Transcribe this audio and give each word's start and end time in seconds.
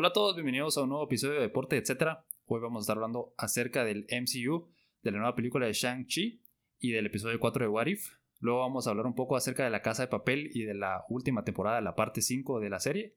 Hola 0.00 0.08
a 0.08 0.12
todos, 0.12 0.36
bienvenidos 0.36 0.78
a 0.78 0.82
un 0.82 0.90
nuevo 0.90 1.06
episodio 1.06 1.34
de 1.34 1.40
Deporte, 1.40 1.76
etc. 1.76 2.18
Hoy 2.46 2.60
vamos 2.60 2.80
a 2.80 2.82
estar 2.82 2.96
hablando 2.96 3.34
acerca 3.36 3.84
del 3.84 4.06
MCU, 4.10 4.68
de 5.02 5.10
la 5.10 5.18
nueva 5.18 5.34
película 5.34 5.66
de 5.66 5.72
Shang-Chi 5.72 6.40
y 6.78 6.92
del 6.92 7.06
episodio 7.06 7.40
4 7.40 7.64
de 7.64 7.68
What 7.68 7.86
If. 7.88 8.12
Luego 8.38 8.60
vamos 8.60 8.86
a 8.86 8.90
hablar 8.90 9.06
un 9.06 9.16
poco 9.16 9.34
acerca 9.34 9.64
de 9.64 9.70
la 9.70 9.82
Casa 9.82 10.04
de 10.04 10.08
Papel 10.08 10.50
y 10.54 10.62
de 10.62 10.74
la 10.74 11.04
última 11.08 11.42
temporada, 11.42 11.80
la 11.80 11.96
parte 11.96 12.22
5 12.22 12.60
de 12.60 12.70
la 12.70 12.78
serie. 12.78 13.16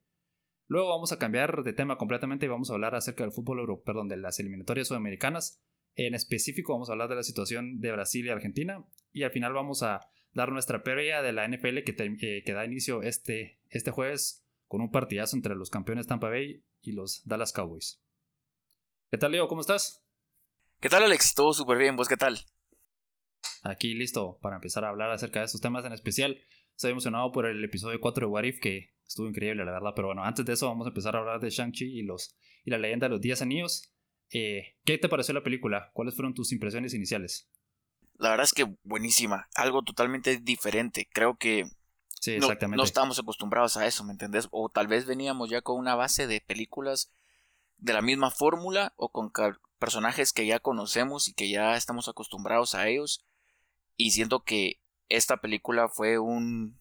Luego 0.71 0.87
vamos 0.87 1.11
a 1.11 1.19
cambiar 1.19 1.63
de 1.63 1.73
tema 1.73 1.97
completamente 1.97 2.45
y 2.45 2.49
vamos 2.49 2.69
a 2.69 2.75
hablar 2.75 2.95
acerca 2.95 3.25
del 3.25 3.33
fútbol 3.33 3.59
europeo, 3.59 3.83
perdón, 3.83 4.07
de 4.07 4.15
las 4.15 4.39
eliminatorias 4.39 4.87
sudamericanas. 4.87 5.61
En 5.95 6.15
específico 6.15 6.71
vamos 6.71 6.87
a 6.87 6.93
hablar 6.93 7.09
de 7.09 7.15
la 7.15 7.23
situación 7.23 7.81
de 7.81 7.91
Brasil 7.91 8.25
y 8.25 8.29
Argentina. 8.29 8.85
Y 9.11 9.23
al 9.23 9.31
final 9.31 9.51
vamos 9.51 9.83
a 9.83 9.99
dar 10.31 10.53
nuestra 10.53 10.81
previa 10.81 11.21
de 11.21 11.33
la 11.33 11.45
NFL 11.45 11.79
que, 11.83 11.93
eh, 11.97 12.43
que 12.45 12.53
da 12.53 12.63
inicio 12.63 13.03
este, 13.03 13.59
este 13.67 13.91
jueves 13.91 14.45
con 14.69 14.79
un 14.79 14.91
partidazo 14.91 15.35
entre 15.35 15.55
los 15.55 15.69
campeones 15.69 16.07
Tampa 16.07 16.29
Bay 16.29 16.63
y 16.79 16.93
los 16.93 17.21
Dallas 17.25 17.51
Cowboys. 17.51 18.01
¿Qué 19.09 19.17
tal, 19.17 19.33
Leo? 19.33 19.49
¿Cómo 19.49 19.59
estás? 19.59 20.05
¿Qué 20.79 20.87
tal, 20.87 21.03
Alex? 21.03 21.35
Todo 21.35 21.51
súper 21.51 21.79
bien. 21.79 21.97
¿Vos 21.97 22.07
qué 22.07 22.15
tal? 22.15 22.39
Aquí 23.63 23.93
listo 23.93 24.39
para 24.41 24.55
empezar 24.55 24.85
a 24.85 24.89
hablar 24.89 25.11
acerca 25.11 25.39
de 25.39 25.47
estos 25.47 25.59
temas 25.59 25.83
en 25.83 25.91
especial. 25.91 26.39
Estoy 26.77 26.91
emocionado 26.91 27.33
por 27.33 27.45
el 27.45 27.61
episodio 27.61 27.99
4 27.99 28.25
de 28.25 28.31
What 28.31 28.43
If, 28.45 28.61
que 28.61 28.93
estuvo 29.11 29.27
increíble, 29.27 29.65
la 29.65 29.73
verdad. 29.73 29.91
Pero 29.95 30.07
bueno, 30.07 30.23
antes 30.23 30.45
de 30.45 30.53
eso 30.53 30.67
vamos 30.67 30.87
a 30.87 30.89
empezar 30.89 31.15
a 31.15 31.19
hablar 31.19 31.39
de 31.39 31.49
Shang-Chi 31.49 31.99
y, 31.99 32.03
los, 32.03 32.35
y 32.65 32.71
la 32.71 32.77
leyenda 32.77 33.07
de 33.07 33.11
los 33.11 33.21
10 33.21 33.41
anillos. 33.41 33.93
Eh, 34.31 34.75
¿Qué 34.85 34.97
te 34.97 35.09
pareció 35.09 35.33
la 35.33 35.43
película? 35.43 35.91
¿Cuáles 35.93 36.15
fueron 36.15 36.33
tus 36.33 36.51
impresiones 36.51 36.93
iniciales? 36.93 37.49
La 38.17 38.29
verdad 38.29 38.45
es 38.45 38.53
que 38.53 38.75
buenísima. 38.83 39.47
Algo 39.55 39.83
totalmente 39.83 40.37
diferente. 40.37 41.07
Creo 41.11 41.37
que 41.37 41.65
Sí, 42.21 42.33
exactamente. 42.33 42.77
No, 42.77 42.83
estábamos 42.83 43.17
acostumbrados 43.17 43.77
a 43.77 43.87
eso, 43.87 44.03
¿me 44.03 44.11
entendés? 44.11 44.47
O 44.51 44.69
tal 44.69 44.87
vez 44.87 45.07
veníamos 45.07 45.49
ya 45.49 45.63
con 45.63 45.79
una 45.79 45.95
base 45.95 46.27
de 46.27 46.39
películas 46.39 47.11
de 47.77 47.93
la 47.93 48.03
misma 48.03 48.29
fórmula 48.29 48.93
o 48.95 49.09
con 49.09 49.31
personajes 49.79 50.31
que 50.31 50.45
ya 50.45 50.59
conocemos 50.59 51.27
y 51.27 51.33
que 51.33 51.49
ya 51.49 51.75
estamos 51.75 52.07
acostumbrados 52.07 52.75
a 52.75 52.87
ellos. 52.87 53.25
Y 53.97 54.11
siento 54.11 54.43
que 54.43 54.79
esta 55.09 55.37
película 55.37 55.89
fue 55.89 56.19
un 56.19 56.79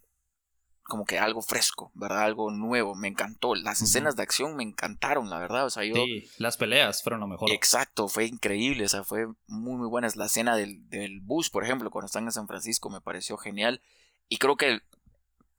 como 0.90 1.06
que 1.06 1.18
algo 1.18 1.40
fresco, 1.40 1.90
¿verdad? 1.94 2.24
Algo 2.24 2.50
nuevo, 2.50 2.94
me 2.94 3.08
encantó. 3.08 3.54
Las 3.54 3.80
escenas 3.80 4.16
de 4.16 4.22
acción 4.22 4.54
me 4.56 4.62
encantaron, 4.62 5.30
la 5.30 5.38
verdad. 5.38 5.64
O 5.64 5.70
sea, 5.70 5.84
yo... 5.84 5.94
Sí, 5.94 6.28
las 6.36 6.58
peleas 6.58 7.02
fueron 7.02 7.20
lo 7.20 7.28
mejor. 7.28 7.50
Exacto, 7.50 8.08
fue 8.08 8.26
increíble, 8.26 8.84
o 8.84 8.88
sea, 8.88 9.02
fue 9.02 9.26
muy, 9.46 9.76
muy 9.76 9.88
buena. 9.88 10.08
La 10.16 10.26
escena 10.26 10.54
del, 10.56 10.86
del 10.90 11.20
bus, 11.20 11.48
por 11.48 11.64
ejemplo, 11.64 11.90
cuando 11.90 12.06
están 12.06 12.24
en 12.24 12.32
San 12.32 12.46
Francisco, 12.46 12.90
me 12.90 13.00
pareció 13.00 13.38
genial. 13.38 13.80
Y 14.28 14.36
creo 14.36 14.56
que 14.56 14.80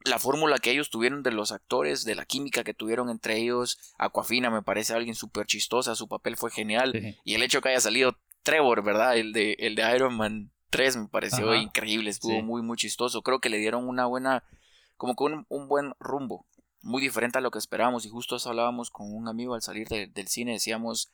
la 0.03 0.19
fórmula 0.19 0.57
que 0.59 0.71
ellos 0.71 0.89
tuvieron 0.89 1.23
de 1.23 1.31
los 1.31 1.51
actores, 1.51 2.03
de 2.05 2.15
la 2.15 2.25
química 2.25 2.63
que 2.63 2.73
tuvieron 2.73 3.09
entre 3.09 3.37
ellos. 3.37 3.79
Aquafina 3.97 4.49
me 4.49 4.61
parece 4.61 4.93
alguien 4.93 5.15
súper 5.15 5.45
chistosa, 5.47 5.95
su 5.95 6.07
papel 6.07 6.37
fue 6.37 6.51
genial. 6.51 7.17
Y 7.23 7.35
el 7.35 7.43
hecho 7.43 7.61
que 7.61 7.69
haya 7.69 7.81
salido 7.81 8.17
Trevor, 8.43 8.83
¿verdad? 8.83 9.17
El 9.17 9.33
de, 9.33 9.55
el 9.59 9.75
de 9.75 9.95
Iron 9.95 10.15
Man 10.17 10.51
3 10.71 10.97
me 10.97 11.07
pareció 11.07 11.53
increíble, 11.53 12.09
estuvo 12.09 12.41
muy, 12.41 12.61
muy 12.61 12.77
chistoso. 12.77 13.21
Creo 13.21 13.39
que 13.39 13.49
le 13.49 13.57
dieron 13.57 13.87
una 13.87 14.05
buena, 14.05 14.43
como 15.01 15.15
que 15.15 15.23
un, 15.23 15.67
buen 15.67 15.95
rumbo, 15.99 16.45
muy 16.83 17.01
diferente 17.01 17.39
a 17.39 17.41
lo 17.41 17.49
que 17.49 17.57
esperábamos. 17.57 18.05
Y 18.05 18.09
justo 18.09 18.35
eso 18.35 18.49
hablábamos 18.49 18.91
con 18.91 19.11
un 19.11 19.27
amigo 19.27 19.55
al 19.55 19.63
salir 19.63 19.87
del 19.87 20.27
cine, 20.27 20.51
decíamos, 20.51 21.09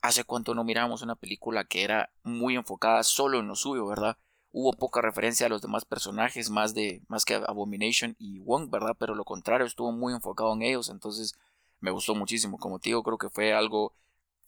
hace 0.00 0.24
cuánto 0.24 0.52
no 0.52 0.64
mirábamos 0.64 1.02
una 1.02 1.14
película 1.14 1.62
que 1.62 1.84
era 1.84 2.10
muy 2.24 2.56
enfocada 2.56 3.04
solo 3.04 3.38
en 3.38 3.46
lo 3.46 3.54
suyo, 3.54 3.86
¿verdad? 3.86 4.18
hubo 4.50 4.72
poca 4.72 5.00
referencia 5.00 5.46
a 5.46 5.48
los 5.48 5.62
demás 5.62 5.84
personajes, 5.84 6.50
más 6.50 6.74
de 6.74 7.02
más 7.06 7.24
que 7.24 7.34
Abomination 7.34 8.16
y 8.18 8.40
Wong, 8.40 8.68
¿verdad? 8.68 8.96
Pero 8.98 9.14
lo 9.14 9.24
contrario, 9.24 9.64
estuvo 9.64 9.92
muy 9.92 10.12
enfocado 10.12 10.52
en 10.54 10.62
ellos, 10.62 10.88
entonces 10.88 11.36
me 11.78 11.92
gustó 11.92 12.16
muchísimo. 12.16 12.58
Como 12.58 12.80
te 12.80 12.88
digo, 12.88 13.04
creo 13.04 13.16
que 13.16 13.30
fue 13.30 13.54
algo 13.54 13.94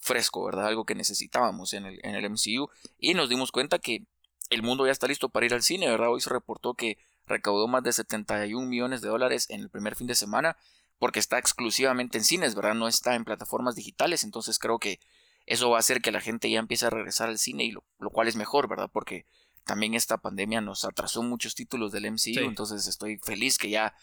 fresco, 0.00 0.44
¿verdad? 0.44 0.66
Algo 0.66 0.84
que 0.84 0.96
necesitábamos 0.96 1.72
en 1.72 1.86
el, 1.86 2.00
en 2.02 2.16
el 2.16 2.24
MCU 2.24 2.68
y 2.98 3.14
nos 3.14 3.28
dimos 3.28 3.52
cuenta 3.52 3.78
que 3.78 4.02
el 4.50 4.64
mundo 4.64 4.86
ya 4.86 4.92
está 4.92 5.06
listo 5.06 5.28
para 5.28 5.46
ir 5.46 5.54
al 5.54 5.62
cine, 5.62 5.88
¿verdad? 5.88 6.10
Hoy 6.10 6.20
se 6.20 6.30
reportó 6.30 6.74
que 6.74 6.98
recaudó 7.32 7.66
más 7.68 7.82
de 7.82 7.92
71 7.92 8.66
millones 8.66 9.00
de 9.00 9.08
dólares 9.08 9.46
en 9.50 9.60
el 9.60 9.70
primer 9.70 9.96
fin 9.96 10.06
de 10.06 10.14
semana 10.14 10.56
porque 10.98 11.18
está 11.18 11.38
exclusivamente 11.38 12.18
en 12.18 12.24
cines, 12.24 12.54
¿verdad? 12.54 12.74
No 12.74 12.86
está 12.86 13.14
en 13.16 13.24
plataformas 13.24 13.74
digitales, 13.74 14.22
entonces 14.22 14.58
creo 14.58 14.78
que 14.78 15.00
eso 15.46 15.70
va 15.70 15.78
a 15.78 15.80
hacer 15.80 16.00
que 16.00 16.12
la 16.12 16.20
gente 16.20 16.48
ya 16.48 16.60
empiece 16.60 16.86
a 16.86 16.90
regresar 16.90 17.28
al 17.28 17.38
cine 17.38 17.64
y 17.64 17.72
lo, 17.72 17.84
lo 17.98 18.10
cual 18.10 18.28
es 18.28 18.36
mejor, 18.36 18.68
¿verdad? 18.68 18.88
Porque 18.92 19.26
también 19.64 19.94
esta 19.94 20.18
pandemia 20.18 20.60
nos 20.60 20.84
atrasó 20.84 21.22
muchos 21.22 21.54
títulos 21.56 21.90
del 21.90 22.06
MCU, 22.06 22.40
entonces 22.40 22.86
estoy 22.86 23.18
feliz 23.18 23.58
que 23.58 23.70
ya 23.70 23.94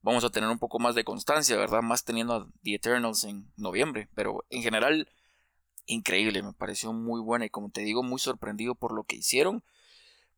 vamos 0.00 0.22
a 0.22 0.30
tener 0.30 0.48
un 0.48 0.58
poco 0.58 0.78
más 0.78 0.94
de 0.94 1.02
constancia, 1.02 1.56
¿verdad? 1.56 1.82
Más 1.82 2.04
teniendo 2.04 2.34
a 2.34 2.46
The 2.62 2.74
Eternals 2.74 3.24
en 3.24 3.50
noviembre, 3.56 4.08
pero 4.14 4.44
en 4.50 4.62
general 4.62 5.08
increíble, 5.86 6.42
me 6.42 6.52
pareció 6.52 6.92
muy 6.92 7.20
buena 7.20 7.46
y 7.46 7.50
como 7.50 7.70
te 7.70 7.82
digo, 7.82 8.02
muy 8.02 8.18
sorprendido 8.18 8.74
por 8.74 8.92
lo 8.92 9.04
que 9.04 9.16
hicieron, 9.16 9.64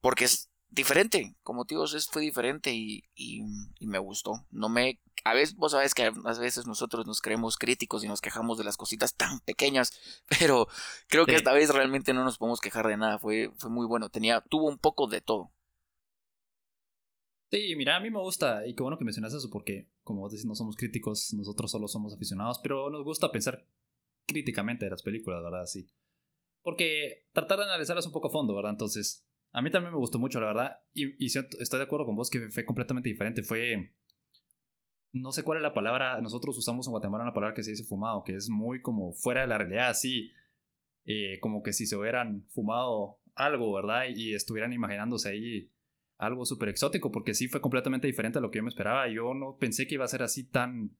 porque 0.00 0.24
es 0.24 0.50
diferente, 0.68 1.36
como 1.42 1.64
te 1.64 1.74
digo, 1.74 1.86
fue 2.10 2.22
diferente 2.22 2.74
y, 2.74 3.04
y, 3.14 3.42
me 3.80 3.98
gustó. 3.98 4.46
No 4.50 4.68
me, 4.68 5.00
a 5.24 5.34
veces, 5.34 5.56
vos 5.56 5.72
sabes 5.72 5.94
que 5.94 6.04
a 6.04 6.38
veces 6.38 6.66
nosotros 6.66 7.06
nos 7.06 7.20
creemos 7.20 7.56
críticos 7.56 8.04
y 8.04 8.08
nos 8.08 8.20
quejamos 8.20 8.58
de 8.58 8.64
las 8.64 8.76
cositas 8.76 9.14
tan 9.14 9.40
pequeñas, 9.40 9.92
pero 10.38 10.68
creo 11.08 11.26
que 11.26 11.34
esta 11.34 11.52
vez 11.52 11.70
realmente 11.70 12.12
no 12.12 12.24
nos 12.24 12.38
podemos 12.38 12.60
quejar 12.60 12.86
de 12.86 12.96
nada, 12.96 13.18
fue, 13.18 13.50
fue 13.56 13.70
muy 13.70 13.86
bueno, 13.86 14.08
tenía, 14.08 14.40
tuvo 14.42 14.68
un 14.68 14.78
poco 14.78 15.06
de 15.06 15.20
todo. 15.20 15.52
Sí, 17.50 17.74
mira, 17.76 17.96
a 17.96 18.00
mí 18.00 18.10
me 18.10 18.18
gusta, 18.18 18.66
y 18.66 18.74
qué 18.74 18.82
bueno 18.82 18.98
que 18.98 19.04
mencionas 19.04 19.32
eso, 19.32 19.48
porque 19.50 19.88
como 20.02 20.20
vos 20.20 20.32
decís, 20.32 20.46
no 20.46 20.54
somos 20.54 20.76
críticos, 20.76 21.32
nosotros 21.32 21.70
solo 21.70 21.86
somos 21.86 22.12
aficionados, 22.12 22.58
pero 22.60 22.90
nos 22.90 23.04
gusta 23.04 23.30
pensar 23.30 23.66
críticamente 24.26 24.84
de 24.84 24.90
las 24.90 25.02
películas, 25.02 25.42
¿verdad? 25.42 25.64
Sí. 25.66 25.88
Porque 26.62 27.28
tratar 27.32 27.58
de 27.58 27.64
analizarlas 27.64 28.06
un 28.06 28.12
poco 28.12 28.28
a 28.28 28.32
fondo, 28.32 28.54
¿verdad? 28.54 28.72
Entonces, 28.72 29.25
a 29.56 29.62
mí 29.62 29.70
también 29.70 29.90
me 29.90 29.98
gustó 29.98 30.18
mucho, 30.18 30.38
la 30.38 30.48
verdad. 30.48 30.80
Y, 30.92 31.24
estoy 31.24 31.78
de 31.78 31.82
acuerdo 31.82 32.04
con 32.04 32.14
vos 32.14 32.28
que 32.28 32.50
fue 32.50 32.66
completamente 32.66 33.08
diferente. 33.08 33.42
Fue. 33.42 33.90
No 35.12 35.32
sé 35.32 35.44
cuál 35.44 35.56
es 35.56 35.62
la 35.62 35.72
palabra. 35.72 36.20
Nosotros 36.20 36.58
usamos 36.58 36.86
en 36.86 36.90
Guatemala 36.90 37.24
una 37.24 37.32
palabra 37.32 37.54
que 37.54 37.62
se 37.62 37.70
dice 37.70 37.84
fumado, 37.84 38.22
que 38.22 38.34
es 38.34 38.50
muy 38.50 38.82
como 38.82 39.14
fuera 39.14 39.40
de 39.40 39.46
la 39.46 39.56
realidad, 39.56 39.88
así. 39.88 40.30
Eh, 41.06 41.38
como 41.40 41.62
que 41.62 41.72
si 41.72 41.86
se 41.86 41.96
hubieran 41.96 42.46
fumado 42.50 43.22
algo, 43.34 43.72
¿verdad? 43.72 44.02
Y 44.14 44.34
estuvieran 44.34 44.74
imaginándose 44.74 45.30
ahí 45.30 45.72
algo 46.18 46.44
súper 46.44 46.68
exótico, 46.68 47.10
porque 47.10 47.32
sí 47.32 47.48
fue 47.48 47.62
completamente 47.62 48.08
diferente 48.08 48.36
a 48.36 48.42
lo 48.42 48.50
que 48.50 48.58
yo 48.58 48.62
me 48.62 48.68
esperaba. 48.68 49.08
Yo 49.08 49.32
no 49.32 49.56
pensé 49.56 49.86
que 49.86 49.94
iba 49.94 50.04
a 50.04 50.08
ser 50.08 50.22
así 50.22 50.50
tan. 50.50 50.98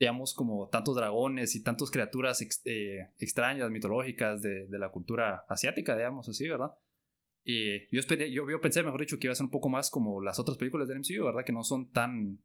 Digamos, 0.00 0.32
como 0.32 0.70
tantos 0.70 0.96
dragones 0.96 1.54
y 1.54 1.62
tantas 1.62 1.90
criaturas 1.90 2.40
eh, 2.64 3.10
extrañas, 3.18 3.70
mitológicas 3.70 4.40
de, 4.40 4.68
de 4.68 4.78
la 4.78 4.90
cultura 4.90 5.44
asiática, 5.50 5.94
digamos 5.94 6.30
así, 6.30 6.48
¿verdad? 6.48 6.70
Y 7.48 7.86
yo, 7.94 8.02
yo, 8.50 8.60
pensé, 8.60 8.82
mejor 8.82 9.00
dicho, 9.00 9.20
que 9.20 9.28
iba 9.28 9.32
a 9.32 9.36
ser 9.36 9.44
un 9.44 9.52
poco 9.52 9.68
más 9.68 9.88
como 9.88 10.20
las 10.20 10.40
otras 10.40 10.58
películas 10.58 10.88
del 10.88 10.98
MCU, 10.98 11.24
¿verdad? 11.24 11.44
Que 11.44 11.52
no 11.52 11.62
son 11.62 11.92
tan. 11.92 12.42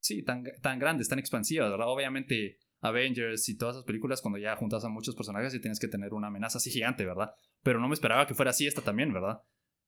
Sí, 0.00 0.22
tan, 0.22 0.44
tan 0.62 0.78
grandes, 0.78 1.08
tan 1.08 1.18
expansivas, 1.18 1.68
¿verdad? 1.68 1.88
Obviamente, 1.88 2.58
Avengers 2.80 3.48
y 3.48 3.58
todas 3.58 3.74
esas 3.74 3.86
películas, 3.86 4.22
cuando 4.22 4.38
ya 4.38 4.54
juntas 4.54 4.84
a 4.84 4.88
muchos 4.88 5.16
personajes 5.16 5.52
y 5.52 5.60
tienes 5.60 5.80
que 5.80 5.88
tener 5.88 6.14
una 6.14 6.28
amenaza 6.28 6.58
así 6.58 6.70
gigante, 6.70 7.04
¿verdad? 7.04 7.32
Pero 7.64 7.80
no 7.80 7.88
me 7.88 7.94
esperaba 7.94 8.24
que 8.24 8.34
fuera 8.34 8.52
así 8.52 8.68
esta 8.68 8.82
también, 8.82 9.12
¿verdad? 9.12 9.42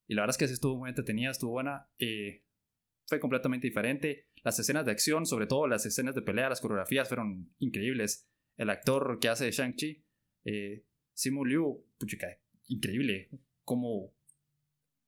Y 0.08 0.14
la 0.14 0.22
verdad 0.22 0.34
es 0.34 0.38
que 0.38 0.48
sí 0.48 0.54
estuvo 0.54 0.76
muy 0.76 0.88
entretenida, 0.88 1.30
estuvo 1.30 1.52
buena. 1.52 1.88
Eh, 1.98 2.44
fue 3.06 3.20
completamente 3.20 3.68
diferente. 3.68 4.26
Las 4.42 4.58
escenas 4.58 4.84
de 4.86 4.90
acción, 4.90 5.24
sobre 5.24 5.46
todo 5.46 5.68
las 5.68 5.86
escenas 5.86 6.16
de 6.16 6.22
pelea, 6.22 6.48
las 6.48 6.60
coreografías 6.60 7.06
fueron 7.06 7.54
increíbles. 7.58 8.28
El 8.56 8.70
actor 8.70 9.18
que 9.20 9.28
hace 9.28 9.52
Shang-Chi, 9.52 10.04
eh, 10.46 10.84
Simu 11.12 11.44
Liu, 11.44 11.86
puchica, 11.96 12.26
increíble 12.66 13.30
cómo, 13.64 14.14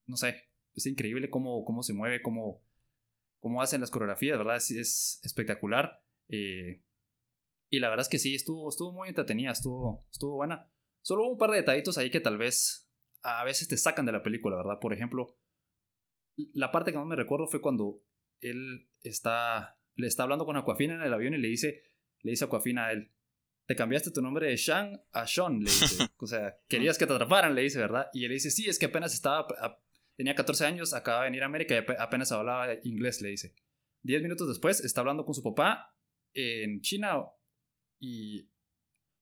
no 0.06 0.16
sé, 0.16 0.36
es 0.74 0.86
increíble 0.86 1.30
cómo, 1.30 1.64
cómo 1.64 1.82
se 1.82 1.94
mueve, 1.94 2.22
cómo, 2.22 2.62
cómo 3.40 3.62
hacen 3.62 3.80
las 3.80 3.90
coreografías, 3.90 4.38
¿verdad? 4.38 4.56
Es, 4.56 4.70
es 4.70 5.20
espectacular. 5.22 6.02
Eh, 6.28 6.82
y 7.70 7.80
la 7.80 7.88
verdad 7.88 8.02
es 8.02 8.08
que 8.08 8.18
sí, 8.18 8.34
estuvo, 8.34 8.68
estuvo 8.68 8.92
muy 8.92 9.08
entretenida, 9.08 9.50
estuvo, 9.50 10.06
estuvo 10.10 10.36
buena. 10.36 10.70
Solo 11.02 11.22
hubo 11.22 11.32
un 11.32 11.38
par 11.38 11.50
de 11.50 11.58
detallitos 11.58 11.98
ahí 11.98 12.10
que 12.10 12.20
tal 12.20 12.38
vez 12.38 12.88
a 13.22 13.44
veces 13.44 13.68
te 13.68 13.76
sacan 13.76 14.06
de 14.06 14.12
la 14.12 14.22
película, 14.22 14.56
¿verdad? 14.56 14.78
Por 14.80 14.92
ejemplo, 14.92 15.36
la 16.52 16.70
parte 16.70 16.92
que 16.92 16.98
más 16.98 17.06
me 17.06 17.16
recuerdo 17.16 17.46
fue 17.46 17.60
cuando 17.60 18.02
él 18.40 18.88
está, 19.02 19.78
le 19.94 20.06
está 20.06 20.22
hablando 20.22 20.44
con 20.44 20.56
Aquafina 20.56 20.94
en 20.94 21.02
el 21.02 21.12
avión 21.12 21.34
y 21.34 21.38
le 21.38 21.48
dice, 21.48 21.82
le 22.20 22.32
dice 22.32 22.44
Aquafina 22.44 22.86
a 22.86 22.92
él, 22.92 23.12
te 23.66 23.74
cambiaste 23.74 24.12
tu 24.12 24.22
nombre 24.22 24.48
de 24.48 24.56
Shang 24.56 25.00
a 25.12 25.26
Sean, 25.26 25.58
le 25.60 25.70
dice. 25.70 26.06
O 26.18 26.26
sea, 26.26 26.56
querías 26.68 26.96
que 26.98 27.06
te 27.06 27.12
atraparan, 27.12 27.54
le 27.54 27.62
dice, 27.62 27.78
¿verdad? 27.78 28.08
Y 28.12 28.24
él 28.24 28.32
dice, 28.32 28.50
sí, 28.50 28.66
es 28.68 28.78
que 28.78 28.86
apenas 28.86 29.12
estaba, 29.12 29.46
tenía 30.16 30.34
14 30.34 30.64
años, 30.64 30.94
acaba 30.94 31.20
de 31.20 31.26
venir 31.26 31.42
a 31.42 31.46
América 31.46 31.74
y 31.74 31.84
apenas 31.98 32.32
hablaba 32.32 32.68
inglés, 32.84 33.20
le 33.20 33.30
dice. 33.30 33.54
Diez 34.02 34.22
minutos 34.22 34.48
después 34.48 34.80
está 34.80 35.00
hablando 35.00 35.24
con 35.24 35.34
su 35.34 35.42
papá 35.42 35.94
en 36.32 36.80
China 36.80 37.24
y 37.98 38.48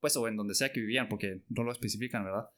pues 0.00 0.16
o 0.16 0.28
en 0.28 0.36
donde 0.36 0.54
sea 0.54 0.70
que 0.70 0.80
vivían, 0.80 1.08
porque 1.08 1.42
no 1.48 1.62
lo 1.62 1.72
especifican, 1.72 2.24
¿verdad? 2.24 2.50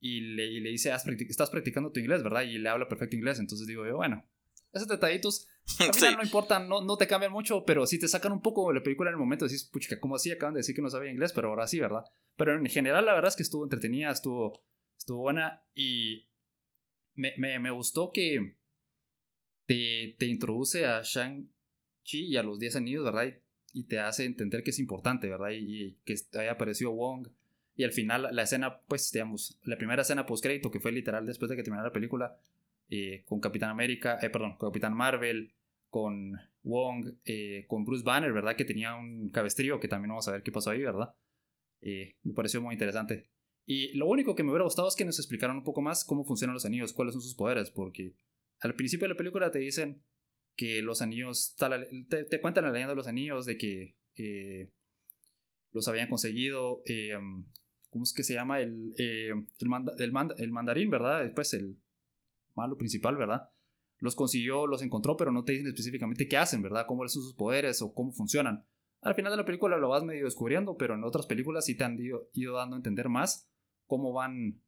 Y 0.00 0.20
le, 0.20 0.46
y 0.46 0.60
le 0.60 0.70
dice, 0.70 0.90
estás 1.28 1.50
practicando 1.50 1.92
tu 1.92 2.00
inglés, 2.00 2.22
¿verdad? 2.22 2.42
Y 2.42 2.58
le 2.58 2.68
habla 2.70 2.88
perfecto 2.88 3.16
inglés, 3.16 3.38
entonces 3.38 3.66
digo 3.66 3.86
yo, 3.86 3.96
bueno, 3.96 4.26
esos 4.76 4.88
detallitos 4.88 5.48
a 5.80 5.84
mí 5.84 6.16
no 6.16 6.22
importan, 6.22 6.68
no, 6.68 6.82
no 6.82 6.96
te 6.96 7.06
cambian 7.06 7.32
mucho, 7.32 7.64
pero 7.64 7.86
si 7.86 7.98
te 7.98 8.08
sacan 8.08 8.32
un 8.32 8.40
poco 8.40 8.68
de 8.68 8.74
la 8.74 8.82
película 8.82 9.10
en 9.10 9.14
el 9.14 9.18
momento, 9.18 9.46
decís, 9.46 9.64
pucha, 9.64 9.98
como 9.98 10.14
así 10.14 10.30
acaban 10.30 10.54
de 10.54 10.60
decir 10.60 10.74
que 10.74 10.82
no 10.82 10.90
sabía 10.90 11.10
inglés, 11.10 11.32
pero 11.32 11.48
ahora 11.48 11.66
sí, 11.66 11.80
¿verdad? 11.80 12.04
Pero 12.36 12.54
en 12.54 12.66
general 12.66 13.04
la 13.04 13.14
verdad 13.14 13.28
es 13.28 13.36
que 13.36 13.42
estuvo 13.42 13.64
entretenida, 13.64 14.10
estuvo, 14.10 14.62
estuvo 14.96 15.22
buena 15.22 15.64
y 15.74 16.28
me, 17.14 17.34
me, 17.36 17.58
me 17.58 17.70
gustó 17.70 18.12
que 18.12 18.56
te, 19.66 20.14
te 20.18 20.26
introduce 20.26 20.86
a 20.86 21.02
Shang-Chi 21.02 22.26
y 22.26 22.36
a 22.36 22.42
los 22.42 22.58
10 22.58 22.76
anillos, 22.76 23.04
¿verdad? 23.04 23.34
Y, 23.72 23.84
te 23.84 23.98
hace 23.98 24.24
entender 24.24 24.62
que 24.62 24.70
es 24.70 24.78
importante, 24.78 25.28
¿verdad? 25.28 25.50
Y, 25.52 25.98
que 26.04 26.14
haya 26.38 26.52
aparecido 26.52 26.92
Wong. 26.92 27.28
Y 27.74 27.84
al 27.84 27.92
final 27.92 28.28
la 28.32 28.42
escena, 28.42 28.80
pues, 28.88 29.12
digamos, 29.12 29.58
la 29.64 29.76
primera 29.76 30.00
escena 30.00 30.24
post-crédito, 30.24 30.70
que 30.70 30.80
fue 30.80 30.92
literal 30.92 31.26
después 31.26 31.50
de 31.50 31.56
que 31.56 31.62
terminara 31.62 31.88
la 31.88 31.92
película, 31.92 32.38
eh, 32.88 33.24
con 33.26 33.40
Capitán 33.40 33.70
América, 33.70 34.18
eh, 34.22 34.30
perdón, 34.30 34.56
con 34.56 34.70
Capitán 34.70 34.94
Marvel, 34.94 35.52
con 35.88 36.34
Wong, 36.62 37.14
eh, 37.24 37.64
con 37.66 37.84
Bruce 37.84 38.04
Banner, 38.04 38.32
¿verdad? 38.32 38.54
Que 38.54 38.64
tenía 38.64 38.94
un 38.94 39.30
cabestrillo, 39.30 39.80
que 39.80 39.88
también 39.88 40.10
vamos 40.10 40.28
a 40.28 40.32
ver 40.32 40.42
qué 40.42 40.52
pasó 40.52 40.70
ahí, 40.70 40.82
¿verdad? 40.82 41.14
Me 41.80 42.32
pareció 42.34 42.60
muy 42.60 42.74
interesante. 42.74 43.30
Y 43.64 43.96
lo 43.96 44.06
único 44.06 44.34
que 44.34 44.42
me 44.42 44.50
hubiera 44.50 44.64
gustado 44.64 44.88
es 44.88 44.94
que 44.94 45.04
nos 45.04 45.18
explicaran 45.18 45.56
un 45.56 45.64
poco 45.64 45.82
más 45.82 46.04
cómo 46.04 46.24
funcionan 46.24 46.54
los 46.54 46.64
anillos, 46.64 46.92
cuáles 46.92 47.14
son 47.14 47.22
sus 47.22 47.34
poderes, 47.34 47.70
porque 47.70 48.14
al 48.60 48.74
principio 48.74 49.06
de 49.06 49.14
la 49.14 49.18
película 49.18 49.50
te 49.50 49.58
dicen 49.58 50.02
que 50.56 50.82
los 50.82 51.02
anillos, 51.02 51.56
te, 52.08 52.40
cuentan 52.40 52.64
la 52.64 52.70
leyenda 52.70 52.92
de 52.92 52.96
los 52.96 53.08
anillos, 53.08 53.46
de 53.46 53.56
que 53.56 54.70
los 55.72 55.88
habían 55.88 56.08
conseguido, 56.08 56.82
¿cómo 57.90 58.04
es 58.04 58.12
que 58.12 58.22
se 58.22 58.34
llama? 58.34 58.60
El, 58.60 58.94
el, 58.96 60.50
mandarín, 60.50 60.90
¿verdad? 60.90 61.22
Después 61.22 61.52
el, 61.54 61.78
malo 62.56 62.76
principal, 62.76 63.16
¿verdad? 63.16 63.50
Los 63.98 64.14
consiguió, 64.14 64.66
los 64.66 64.82
encontró, 64.82 65.16
pero 65.16 65.32
no 65.32 65.44
te 65.44 65.52
dicen 65.52 65.68
específicamente 65.68 66.28
qué 66.28 66.36
hacen, 66.36 66.62
¿verdad? 66.62 66.86
Cómo 66.86 67.06
son 67.08 67.22
sus 67.22 67.34
poderes 67.34 67.80
o 67.82 67.92
cómo 67.94 68.12
funcionan. 68.12 68.66
Al 69.02 69.14
final 69.14 69.32
de 69.32 69.38
la 69.38 69.44
película 69.44 69.78
lo 69.78 69.88
vas 69.88 70.04
medio 70.04 70.24
descubriendo, 70.24 70.76
pero 70.76 70.94
en 70.94 71.04
otras 71.04 71.26
películas 71.26 71.64
sí 71.64 71.76
te 71.76 71.84
han 71.84 71.98
ido, 71.98 72.28
dando 72.54 72.76
a 72.76 72.78
entender 72.78 73.08
más 73.08 73.48
cómo 73.86 74.12
van, 74.12 74.62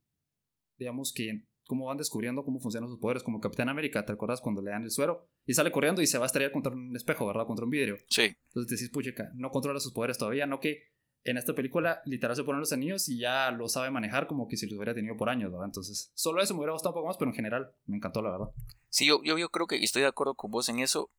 digamos 0.78 1.12
que, 1.12 1.44
cómo 1.64 1.86
van 1.86 1.98
descubriendo 1.98 2.44
cómo 2.44 2.60
funcionan 2.60 2.88
sus 2.88 2.98
poderes, 2.98 3.22
como 3.22 3.40
Capitán 3.40 3.68
América, 3.68 4.06
¿te 4.06 4.12
acuerdas 4.12 4.40
cuando 4.40 4.62
le 4.62 4.70
dan 4.70 4.84
el 4.84 4.90
suero? 4.90 5.28
Y 5.44 5.54
sale 5.54 5.72
corriendo 5.72 6.00
y 6.00 6.06
se 6.06 6.18
va 6.18 6.24
a 6.24 6.26
estrellar 6.26 6.52
contra 6.52 6.72
un 6.72 6.94
espejo, 6.94 7.26
¿verdad? 7.26 7.46
Contra 7.46 7.64
un 7.64 7.70
vidrio. 7.70 7.96
Sí. 8.08 8.34
Entonces 8.48 8.78
decís, 8.78 8.90
pucha, 8.90 9.10
no 9.34 9.50
controla 9.50 9.80
sus 9.80 9.92
poderes 9.92 10.16
todavía, 10.16 10.46
no 10.46 10.60
que 10.60 10.84
en 11.24 11.36
esta 11.36 11.54
película 11.54 12.00
literal 12.04 12.36
se 12.36 12.44
ponen 12.44 12.60
los 12.60 12.72
anillos 12.72 13.08
y 13.08 13.18
ya 13.18 13.50
lo 13.50 13.68
sabe 13.68 13.90
manejar 13.90 14.26
como 14.26 14.48
que 14.48 14.56
si 14.56 14.66
los 14.66 14.76
hubiera 14.76 14.94
tenido 14.94 15.16
por 15.16 15.28
años, 15.28 15.50
¿verdad? 15.50 15.66
Entonces, 15.66 16.10
solo 16.14 16.40
eso 16.40 16.54
me 16.54 16.60
hubiera 16.60 16.72
gustado 16.72 16.90
un 16.90 17.00
poco 17.00 17.08
más, 17.08 17.16
pero 17.16 17.30
en 17.30 17.36
general 17.36 17.72
me 17.86 17.96
encantó, 17.96 18.22
la 18.22 18.30
verdad. 18.30 18.48
Sí, 18.88 19.06
yo, 19.06 19.22
yo, 19.22 19.36
yo 19.36 19.50
creo 19.50 19.66
que 19.66 19.76
estoy 19.76 20.02
de 20.02 20.08
acuerdo 20.08 20.34
con 20.34 20.50
vos 20.50 20.68
en 20.68 20.78
eso 20.78 21.10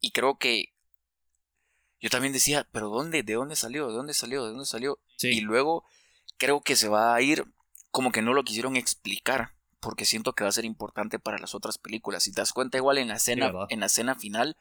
y 0.00 0.10
creo 0.10 0.38
que 0.38 0.72
yo 2.00 2.10
también 2.10 2.32
decía, 2.32 2.68
pero 2.72 2.88
¿dónde? 2.88 3.22
¿De 3.22 3.34
dónde 3.34 3.56
salió? 3.56 3.88
¿De 3.88 3.94
dónde 3.94 4.14
salió? 4.14 4.44
¿De 4.44 4.50
dónde 4.50 4.66
salió? 4.66 4.98
Y 5.22 5.40
luego 5.40 5.84
creo 6.36 6.60
que 6.60 6.76
se 6.76 6.88
va 6.88 7.14
a 7.14 7.22
ir 7.22 7.44
como 7.90 8.12
que 8.12 8.22
no 8.22 8.34
lo 8.34 8.44
quisieron 8.44 8.76
explicar 8.76 9.52
porque 9.80 10.04
siento 10.04 10.32
que 10.32 10.44
va 10.44 10.50
a 10.50 10.52
ser 10.52 10.64
importante 10.64 11.18
para 11.18 11.38
las 11.38 11.54
otras 11.54 11.78
películas. 11.78 12.24
Si 12.24 12.32
te 12.32 12.40
das 12.40 12.52
cuenta 12.52 12.76
igual 12.76 12.98
en 12.98 13.08
la 13.08 13.16
escena, 13.16 13.52
en 13.68 13.80
la 13.80 13.86
escena 13.86 14.14
final, 14.14 14.56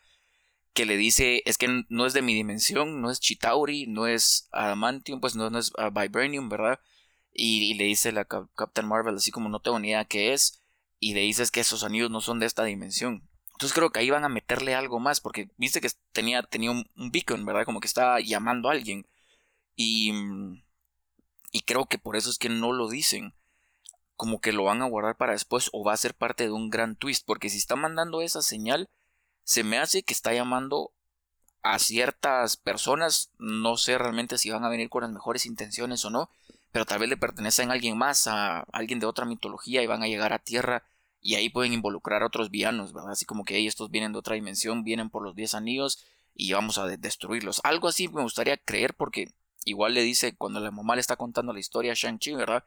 que 0.75 0.85
le 0.85 0.97
dice, 0.97 1.41
es 1.45 1.57
que 1.57 1.85
no 1.87 2.05
es 2.05 2.13
de 2.13 2.21
mi 2.21 2.33
dimensión, 2.33 3.01
no 3.01 3.09
es 3.09 3.21
Chitauri, 3.21 3.87
no 3.87 4.07
es 4.07 4.49
Adamantium, 4.51 5.21
pues 5.21 5.35
no, 5.35 5.47
es 5.57 5.71
uh, 5.77 5.89
Vibranium, 5.89 6.49
¿verdad? 6.49 6.81
Y, 7.33 7.75
le 7.75 7.85
dice 7.85 8.11
la 8.11 8.25
Captain 8.25 8.85
Marvel 8.87 9.15
así 9.15 9.31
como 9.31 9.47
no 9.47 9.61
tengo 9.61 9.79
ni 9.79 9.89
idea 9.89 10.03
qué 10.03 10.33
es, 10.33 10.61
y 10.99 11.13
le 11.13 11.21
dices 11.21 11.49
que 11.49 11.61
esos 11.61 11.85
anillos 11.85 12.11
no 12.11 12.19
son 12.19 12.39
de 12.39 12.45
esta 12.45 12.65
dimensión. 12.65 13.23
Entonces 13.53 13.73
creo 13.73 13.89
que 13.89 14.01
ahí 14.01 14.09
van 14.09 14.25
a 14.25 14.29
meterle 14.29 14.75
algo 14.75 14.99
más, 14.99 15.21
porque 15.21 15.49
viste 15.55 15.79
que 15.79 15.89
tenía, 16.11 16.43
tenía 16.43 16.71
un, 16.71 16.85
beacon, 16.95 17.45
¿verdad? 17.45 17.63
Como 17.63 17.79
que 17.79 17.87
estaba 17.87 18.19
llamando 18.19 18.67
a 18.67 18.73
alguien. 18.73 19.07
Y, 19.77 20.11
y 21.53 21.61
creo 21.61 21.85
que 21.85 21.97
por 21.97 22.17
eso 22.17 22.29
es 22.29 22.37
que 22.37 22.49
no 22.49 22.73
lo 22.73 22.89
dicen. 22.89 23.33
Como 24.17 24.41
que 24.41 24.51
lo 24.51 24.65
van 24.65 24.81
a 24.81 24.87
guardar 24.87 25.15
para 25.15 25.31
después 25.31 25.69
o 25.71 25.85
va 25.85 25.93
a 25.93 25.97
ser 25.97 26.15
parte 26.15 26.43
de 26.43 26.51
un 26.51 26.69
gran 26.69 26.97
twist, 26.97 27.25
porque 27.25 27.49
si 27.49 27.57
está 27.57 27.77
mandando 27.77 28.21
esa 28.21 28.41
señal, 28.41 28.89
se 29.45 29.63
me 29.63 29.77
hace 29.77 30.03
que 30.03 30.13
está 30.13 30.33
llamando 30.33 30.91
a 31.61 31.79
ciertas 31.79 32.57
personas, 32.57 33.29
no 33.39 33.77
sé 33.77 33.97
realmente 33.97 34.37
si 34.37 34.49
van 34.49 34.65
a 34.65 34.69
venir 34.69 34.89
con 34.89 35.03
las 35.03 35.11
mejores 35.11 35.45
intenciones 35.45 36.03
o 36.03 36.09
no, 36.09 36.29
pero 36.71 36.85
tal 36.85 36.99
vez 36.99 37.09
le 37.09 37.15
pertenecen 37.15 37.69
a 37.69 37.73
alguien 37.73 37.97
más, 37.97 38.27
a 38.27 38.61
alguien 38.73 38.99
de 38.99 39.05
otra 39.05 39.25
mitología 39.25 39.81
y 39.81 39.87
van 39.87 40.03
a 40.03 40.07
llegar 40.07 40.33
a 40.33 40.39
tierra 40.39 40.83
y 41.21 41.35
ahí 41.35 41.49
pueden 41.49 41.73
involucrar 41.73 42.21
a 42.21 42.27
otros 42.27 42.51
villanos, 42.51 42.91
¿verdad? 42.91 43.11
Así 43.11 43.25
como 43.25 43.45
que 43.45 43.65
estos 43.65 43.89
vienen 43.89 44.11
de 44.11 44.19
otra 44.19 44.35
dimensión, 44.35 44.83
vienen 44.83 45.09
por 45.09 45.23
los 45.23 45.35
10 45.35 45.55
anillos 45.55 46.03
y 46.35 46.51
vamos 46.53 46.77
a 46.77 46.85
destruirlos. 46.85 47.61
Algo 47.63 47.87
así 47.87 48.07
me 48.09 48.21
gustaría 48.21 48.57
creer 48.57 48.93
porque 48.93 49.31
igual 49.63 49.93
le 49.93 50.01
dice 50.01 50.35
cuando 50.35 50.59
la 50.59 50.69
mamá 50.71 50.95
le 50.95 51.01
está 51.01 51.15
contando 51.15 51.53
la 51.53 51.59
historia 51.59 51.93
a 51.93 51.95
Shang-Chi, 51.95 52.33
¿verdad? 52.33 52.63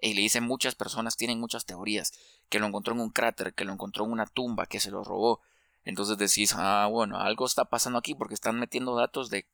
Y 0.00 0.14
le 0.14 0.22
dice 0.22 0.40
muchas 0.40 0.74
personas 0.74 1.16
tienen 1.16 1.40
muchas 1.40 1.64
teorías, 1.64 2.12
que 2.48 2.58
lo 2.58 2.66
encontró 2.66 2.94
en 2.94 3.00
un 3.00 3.10
cráter, 3.10 3.54
que 3.54 3.64
lo 3.64 3.72
encontró 3.72 4.04
en 4.04 4.12
una 4.12 4.26
tumba, 4.26 4.66
que 4.66 4.78
se 4.78 4.90
lo 4.90 5.02
robó, 5.02 5.40
entonces 5.84 6.18
decís, 6.18 6.54
ah, 6.56 6.86
bueno, 6.90 7.18
algo 7.18 7.46
está 7.46 7.64
pasando 7.66 7.98
aquí 7.98 8.14
porque 8.14 8.34
están 8.34 8.58
metiendo 8.58 8.96
datos 8.96 9.30
de 9.30 9.46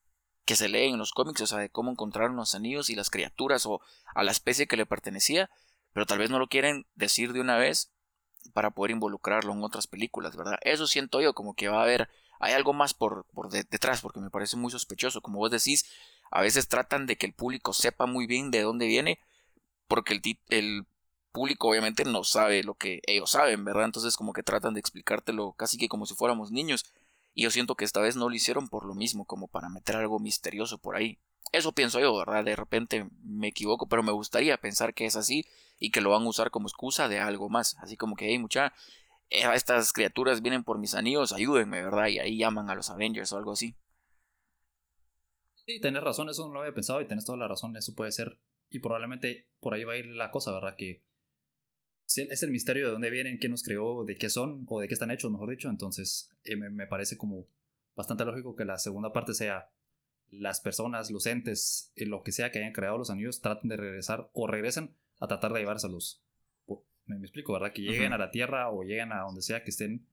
que 0.44 0.56
se 0.56 0.68
leen 0.68 0.94
en 0.94 0.98
los 0.98 1.12
cómics, 1.12 1.40
o 1.40 1.46
sea, 1.46 1.58
de 1.58 1.70
cómo 1.70 1.90
encontraron 1.90 2.36
los 2.36 2.54
anillos 2.54 2.90
y 2.90 2.94
las 2.94 3.10
criaturas 3.10 3.66
o 3.66 3.80
a 4.14 4.22
la 4.22 4.32
especie 4.32 4.66
que 4.66 4.76
le 4.76 4.86
pertenecía, 4.86 5.50
pero 5.92 6.06
tal 6.06 6.18
vez 6.18 6.30
no 6.30 6.38
lo 6.38 6.48
quieren 6.48 6.86
decir 6.94 7.32
de 7.32 7.40
una 7.40 7.56
vez 7.56 7.92
para 8.52 8.70
poder 8.70 8.90
involucrarlo 8.90 9.52
en 9.52 9.62
otras 9.62 9.86
películas, 9.86 10.36
¿verdad? 10.36 10.58
Eso 10.60 10.86
siento 10.86 11.20
yo, 11.22 11.34
como 11.34 11.54
que 11.54 11.68
va 11.68 11.80
a 11.80 11.84
haber, 11.84 12.10
hay 12.40 12.52
algo 12.52 12.74
más 12.74 12.92
por, 12.92 13.24
por 13.32 13.48
detrás, 13.48 14.02
porque 14.02 14.20
me 14.20 14.30
parece 14.30 14.56
muy 14.56 14.70
sospechoso, 14.70 15.22
como 15.22 15.38
vos 15.38 15.50
decís, 15.50 15.86
a 16.30 16.42
veces 16.42 16.68
tratan 16.68 17.06
de 17.06 17.16
que 17.16 17.26
el 17.26 17.32
público 17.32 17.72
sepa 17.72 18.06
muy 18.06 18.26
bien 18.26 18.50
de 18.50 18.62
dónde 18.62 18.86
viene, 18.86 19.18
porque 19.86 20.12
el, 20.14 20.38
el 20.48 20.86
público 21.34 21.68
obviamente 21.68 22.04
no 22.04 22.22
sabe 22.22 22.62
lo 22.62 22.74
que 22.74 23.02
ellos 23.06 23.32
saben, 23.32 23.64
¿verdad? 23.64 23.86
Entonces 23.86 24.16
como 24.16 24.32
que 24.32 24.44
tratan 24.44 24.72
de 24.72 24.80
explicártelo 24.80 25.52
casi 25.52 25.76
que 25.76 25.88
como 25.88 26.06
si 26.06 26.14
fuéramos 26.14 26.52
niños. 26.52 26.86
Y 27.34 27.42
yo 27.42 27.50
siento 27.50 27.74
que 27.74 27.84
esta 27.84 28.00
vez 28.00 28.14
no 28.14 28.28
lo 28.28 28.34
hicieron 28.34 28.68
por 28.68 28.86
lo 28.86 28.94
mismo, 28.94 29.24
como 29.26 29.48
para 29.48 29.68
meter 29.68 29.96
algo 29.96 30.20
misterioso 30.20 30.78
por 30.78 30.94
ahí. 30.94 31.18
Eso 31.50 31.72
pienso 31.72 31.98
yo, 31.98 32.16
¿verdad? 32.16 32.44
De 32.44 32.54
repente 32.54 33.08
me 33.24 33.48
equivoco, 33.48 33.88
pero 33.88 34.04
me 34.04 34.12
gustaría 34.12 34.56
pensar 34.56 34.94
que 34.94 35.06
es 35.06 35.16
así 35.16 35.44
y 35.80 35.90
que 35.90 36.00
lo 36.00 36.10
van 36.10 36.22
a 36.22 36.28
usar 36.28 36.52
como 36.52 36.68
excusa 36.68 37.08
de 37.08 37.18
algo 37.18 37.48
más. 37.48 37.76
Así 37.80 37.96
como 37.96 38.14
que, 38.14 38.28
hey, 38.28 38.38
mucha, 38.38 38.72
eh, 39.30 39.44
estas 39.52 39.92
criaturas 39.92 40.40
vienen 40.40 40.62
por 40.62 40.78
mis 40.78 40.94
anillos, 40.94 41.32
ayúdenme, 41.32 41.82
¿verdad? 41.82 42.06
Y 42.06 42.20
ahí 42.20 42.38
llaman 42.38 42.70
a 42.70 42.76
los 42.76 42.90
Avengers 42.90 43.32
o 43.32 43.36
algo 43.36 43.52
así. 43.52 43.74
Sí, 45.66 45.80
tenés 45.80 46.04
razón, 46.04 46.28
eso 46.28 46.46
no 46.46 46.54
lo 46.54 46.60
había 46.60 46.74
pensado 46.74 47.00
y 47.00 47.08
tenés 47.08 47.24
toda 47.24 47.38
la 47.38 47.48
razón, 47.48 47.76
eso 47.76 47.94
puede 47.94 48.12
ser. 48.12 48.38
Y 48.70 48.78
probablemente 48.78 49.48
por 49.60 49.74
ahí 49.74 49.82
va 49.82 49.94
a 49.94 49.96
ir 49.96 50.06
la 50.06 50.30
cosa, 50.30 50.52
¿verdad? 50.52 50.76
Que 50.76 51.02
es 52.06 52.42
el 52.42 52.50
misterio 52.50 52.86
de 52.86 52.92
dónde 52.92 53.10
vienen, 53.10 53.38
qué 53.38 53.48
nos 53.48 53.62
creó, 53.62 54.04
de 54.04 54.16
qué 54.16 54.28
son 54.28 54.64
o 54.68 54.80
de 54.80 54.88
qué 54.88 54.94
están 54.94 55.10
hechos, 55.10 55.30
mejor 55.30 55.50
dicho. 55.50 55.68
Entonces, 55.68 56.30
eh, 56.44 56.56
me, 56.56 56.86
parece 56.86 57.16
como 57.16 57.46
bastante 57.94 58.24
lógico 58.24 58.54
que 58.54 58.64
la 58.64 58.78
segunda 58.78 59.12
parte 59.12 59.34
sea 59.34 59.70
las 60.30 60.60
personas, 60.60 61.10
los 61.10 61.26
entes, 61.26 61.92
eh, 61.96 62.06
lo 62.06 62.22
que 62.22 62.32
sea 62.32 62.50
que 62.50 62.58
hayan 62.58 62.72
creado 62.72 62.98
los 62.98 63.10
anillos, 63.10 63.40
traten 63.40 63.68
de 63.70 63.76
regresar 63.76 64.30
o 64.32 64.46
regresen 64.46 64.94
a 65.20 65.28
tratar 65.28 65.52
de 65.52 65.60
llevárselos. 65.60 66.22
Me, 67.06 67.18
me 67.18 67.26
explico, 67.26 67.52
¿verdad? 67.52 67.72
Que 67.72 67.82
lleguen 67.82 68.14
a 68.14 68.18
la 68.18 68.30
Tierra 68.30 68.70
o 68.70 68.82
lleguen 68.82 69.12
a 69.12 69.20
donde 69.20 69.42
sea 69.42 69.62
que 69.62 69.70
estén 69.70 70.06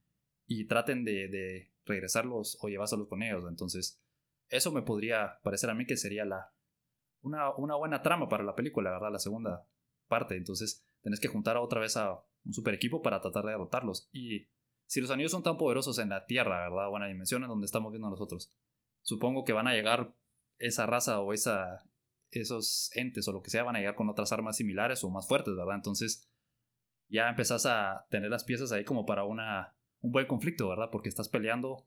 y 0.46 0.66
traten 0.66 1.04
de, 1.04 1.28
de 1.28 1.72
regresarlos 1.86 2.58
o 2.60 2.68
llevárselos 2.68 3.08
con 3.08 3.22
ellos. 3.22 3.44
Entonces, 3.48 3.98
eso 4.48 4.72
me 4.72 4.82
podría 4.82 5.40
parecer 5.42 5.70
a 5.70 5.74
mí 5.74 5.86
que 5.86 5.96
sería 5.96 6.26
la 6.26 6.52
una, 7.22 7.54
una 7.54 7.76
buena 7.76 8.02
trama 8.02 8.28
para 8.28 8.44
la 8.44 8.54
película, 8.54 8.90
¿verdad? 8.90 9.12
La 9.12 9.18
segunda 9.18 9.66
parte. 10.08 10.36
Entonces, 10.36 10.84
tenés 11.02 11.20
que 11.20 11.28
juntar 11.28 11.56
otra 11.56 11.80
vez 11.80 11.96
a 11.96 12.24
un 12.44 12.52
super 12.52 12.74
equipo 12.74 13.02
para 13.02 13.20
tratar 13.20 13.44
de 13.44 13.50
derrotarlos. 13.52 14.08
Y 14.12 14.48
si 14.86 15.00
los 15.00 15.10
anillos 15.10 15.32
son 15.32 15.42
tan 15.42 15.56
poderosos 15.56 15.98
en 15.98 16.08
la 16.08 16.26
Tierra, 16.26 16.68
¿verdad? 16.68 16.88
Buena 16.88 17.06
dimensión 17.06 17.42
en 17.42 17.48
donde 17.48 17.66
estamos 17.66 17.92
viendo 17.92 18.10
nosotros. 18.10 18.52
Supongo 19.02 19.44
que 19.44 19.52
van 19.52 19.66
a 19.66 19.74
llegar 19.74 20.14
esa 20.58 20.86
raza 20.86 21.20
o 21.20 21.32
esa, 21.32 21.84
esos 22.30 22.90
entes 22.94 23.26
o 23.28 23.32
lo 23.32 23.42
que 23.42 23.50
sea, 23.50 23.64
van 23.64 23.76
a 23.76 23.80
llegar 23.80 23.94
con 23.94 24.08
otras 24.08 24.32
armas 24.32 24.56
similares 24.56 25.02
o 25.04 25.10
más 25.10 25.26
fuertes, 25.26 25.54
¿verdad? 25.56 25.76
Entonces 25.76 26.28
ya 27.08 27.28
empezás 27.28 27.66
a 27.66 28.06
tener 28.10 28.30
las 28.30 28.44
piezas 28.44 28.72
ahí 28.72 28.84
como 28.84 29.04
para 29.04 29.24
una, 29.24 29.76
un 30.00 30.12
buen 30.12 30.26
conflicto, 30.26 30.68
¿verdad? 30.68 30.88
Porque 30.90 31.08
estás 31.08 31.28
peleando 31.28 31.86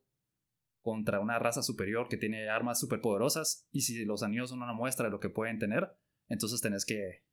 contra 0.82 1.20
una 1.20 1.40
raza 1.40 1.64
superior 1.64 2.08
que 2.10 2.18
tiene 2.18 2.48
armas 2.48 2.80
super 2.80 3.02
poderosas 3.02 3.68
y 3.72 3.82
si 3.82 4.06
los 4.06 4.22
anillos 4.22 4.52
son 4.52 4.62
una 4.62 4.74
muestra 4.74 5.06
de 5.06 5.12
lo 5.12 5.20
que 5.20 5.30
pueden 5.30 5.58
tener, 5.58 5.90
entonces 6.28 6.62
tenés 6.62 6.86
que 6.86 7.24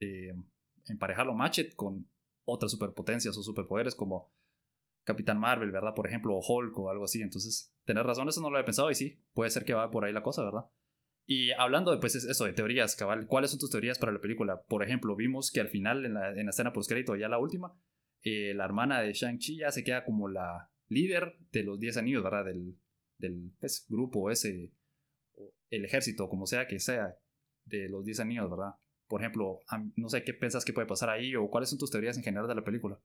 eh, 0.00 0.32
emparejarlo 0.86 1.34
Matchet 1.34 1.74
con 1.74 2.08
otras 2.44 2.72
superpotencias 2.72 3.36
o 3.36 3.42
superpoderes 3.42 3.94
como 3.94 4.32
Capitán 5.04 5.38
Marvel, 5.38 5.70
¿verdad? 5.70 5.94
Por 5.94 6.06
ejemplo, 6.06 6.34
o 6.34 6.40
Hulk 6.40 6.78
o 6.78 6.90
algo 6.90 7.04
así. 7.04 7.22
Entonces, 7.22 7.74
tener 7.84 8.06
razón, 8.06 8.28
eso 8.28 8.40
no 8.40 8.50
lo 8.50 8.56
había 8.56 8.64
pensado 8.64 8.90
y 8.90 8.94
sí, 8.94 9.20
puede 9.32 9.50
ser 9.50 9.64
que 9.64 9.74
va 9.74 9.90
por 9.90 10.04
ahí 10.04 10.12
la 10.12 10.22
cosa, 10.22 10.44
¿verdad? 10.44 10.66
Y 11.26 11.52
hablando 11.52 11.92
de 11.92 11.98
pues 11.98 12.14
eso, 12.16 12.44
de 12.44 12.52
teorías, 12.52 12.96
cabal, 12.96 13.26
¿cuáles 13.26 13.50
son 13.50 13.60
tus 13.60 13.70
teorías 13.70 13.98
para 13.98 14.12
la 14.12 14.20
película? 14.20 14.62
Por 14.62 14.82
ejemplo, 14.82 15.14
vimos 15.14 15.50
que 15.50 15.60
al 15.60 15.68
final, 15.68 16.04
en 16.04 16.14
la, 16.14 16.30
en 16.30 16.46
la 16.46 16.50
escena 16.50 16.72
post-crédito, 16.72 17.16
ya 17.16 17.28
la 17.28 17.38
última, 17.38 17.74
eh, 18.22 18.54
la 18.54 18.64
hermana 18.64 19.00
de 19.00 19.12
Shang-Chi 19.12 19.58
ya 19.58 19.70
se 19.70 19.84
queda 19.84 20.04
como 20.04 20.28
la 20.28 20.70
líder 20.88 21.36
de 21.52 21.62
los 21.62 21.78
10 21.78 21.96
anillos, 21.98 22.22
¿verdad? 22.22 22.44
Del, 22.44 22.76
del 23.18 23.52
pues, 23.60 23.86
grupo 23.88 24.30
ese, 24.30 24.72
el 25.70 25.84
ejército, 25.84 26.28
como 26.28 26.46
sea 26.46 26.66
que 26.66 26.78
sea, 26.78 27.16
de 27.64 27.88
los 27.88 28.04
10 28.04 28.20
anillos, 28.20 28.50
¿verdad? 28.50 28.74
Por 29.08 29.20
ejemplo, 29.20 29.60
no 29.96 30.08
sé 30.08 30.24
qué 30.24 30.32
piensas 30.32 30.64
que 30.64 30.72
puede 30.72 30.86
pasar 30.86 31.10
ahí 31.10 31.36
o 31.36 31.48
cuáles 31.48 31.70
son 31.70 31.78
tus 31.78 31.90
teorías 31.90 32.16
en 32.16 32.22
general 32.22 32.48
de 32.48 32.54
la 32.54 32.64
película. 32.64 32.98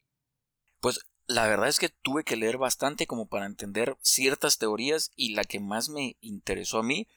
Pues 0.79 1.05
la 1.27 1.47
verdad 1.47 1.67
es 1.67 1.79
que 1.79 1.89
tuve 1.89 2.23
que 2.23 2.37
leer 2.37 2.57
bastante 2.57 3.07
como 3.07 3.27
para 3.27 3.45
entender 3.45 3.97
ciertas 4.01 4.57
teorías 4.57 5.11
y 5.15 5.33
la 5.33 5.43
que 5.43 5.59
más 5.59 5.89
me 5.89 6.15
interesó 6.21 6.79
a 6.79 6.83
mí 6.83 7.07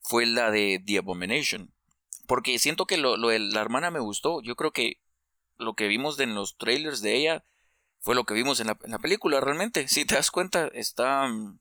fue 0.00 0.26
la 0.26 0.50
de 0.50 0.82
The 0.84 0.98
Abomination. 0.98 1.72
Porque 2.26 2.58
siento 2.58 2.86
que 2.86 2.96
lo, 2.96 3.16
de 3.16 3.38
la 3.38 3.60
hermana 3.60 3.90
me 3.90 4.00
gustó. 4.00 4.42
Yo 4.42 4.56
creo 4.56 4.72
que 4.72 4.98
lo 5.58 5.74
que 5.74 5.86
vimos 5.86 6.18
en 6.18 6.34
los 6.34 6.56
trailers 6.56 7.02
de 7.02 7.16
ella 7.16 7.44
fue 8.00 8.14
lo 8.14 8.24
que 8.24 8.34
vimos 8.34 8.58
en 8.60 8.66
la, 8.68 8.78
en 8.82 8.90
la 8.90 8.98
película 8.98 9.40
realmente. 9.40 9.86
Si 9.88 10.04
te 10.04 10.16
das 10.16 10.30
cuenta, 10.30 10.66
está 10.68 11.28
mm, 11.28 11.58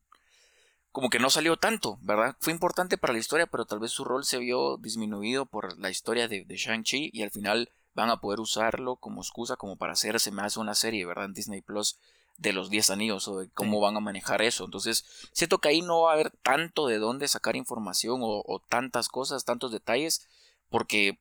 como 0.92 1.10
que 1.10 1.20
no 1.20 1.30
salió 1.30 1.58
tanto, 1.58 1.98
¿verdad? 2.02 2.36
Fue 2.40 2.54
importante 2.54 2.98
para 2.98 3.14
la 3.14 3.20
historia, 3.20 3.48
pero 3.48 3.66
tal 3.66 3.80
vez 3.80 3.92
su 3.92 4.04
rol 4.04 4.26
se 4.26 4.40
vio 4.40 4.78
disminuido 4.78 5.46
por 5.46 5.78
la 5.80 5.90
historia 5.90 6.28
de, 6.28 6.44
de 6.46 6.56
Shang-Chi 6.58 7.12
y 7.14 7.24
al 7.24 7.32
final 7.32 7.70
van 7.94 8.10
a 8.10 8.18
poder 8.18 8.40
usarlo 8.40 8.96
como 8.96 9.22
excusa 9.22 9.58
como 9.58 9.76
para 9.76 9.94
hacerse 9.94 10.32
más 10.32 10.58
una 10.58 10.76
serie, 10.76 11.06
¿verdad? 11.06 11.26
En 11.26 11.34
Disney 11.34 11.62
Plus 11.62 11.98
de 12.38 12.54
los 12.54 12.70
10 12.70 12.90
anillos 12.90 13.28
o 13.28 13.40
de 13.40 13.50
cómo 13.50 13.80
van 13.80 13.96
a 13.98 14.00
manejar 14.00 14.42
eso. 14.42 14.66
Entonces, 14.66 15.06
siento 15.32 15.60
que 15.60 15.70
ahí 15.70 15.82
no 15.82 16.02
va 16.02 16.12
a 16.12 16.14
haber 16.16 16.32
tanto 16.32 16.88
de 16.88 16.98
dónde 16.98 17.28
sacar 17.28 17.56
información 17.56 18.20
o, 18.24 18.62
tantas 18.68 19.10
cosas, 19.10 19.46
tantos 19.46 19.72
detalles, 19.72 20.28
porque 20.70 21.20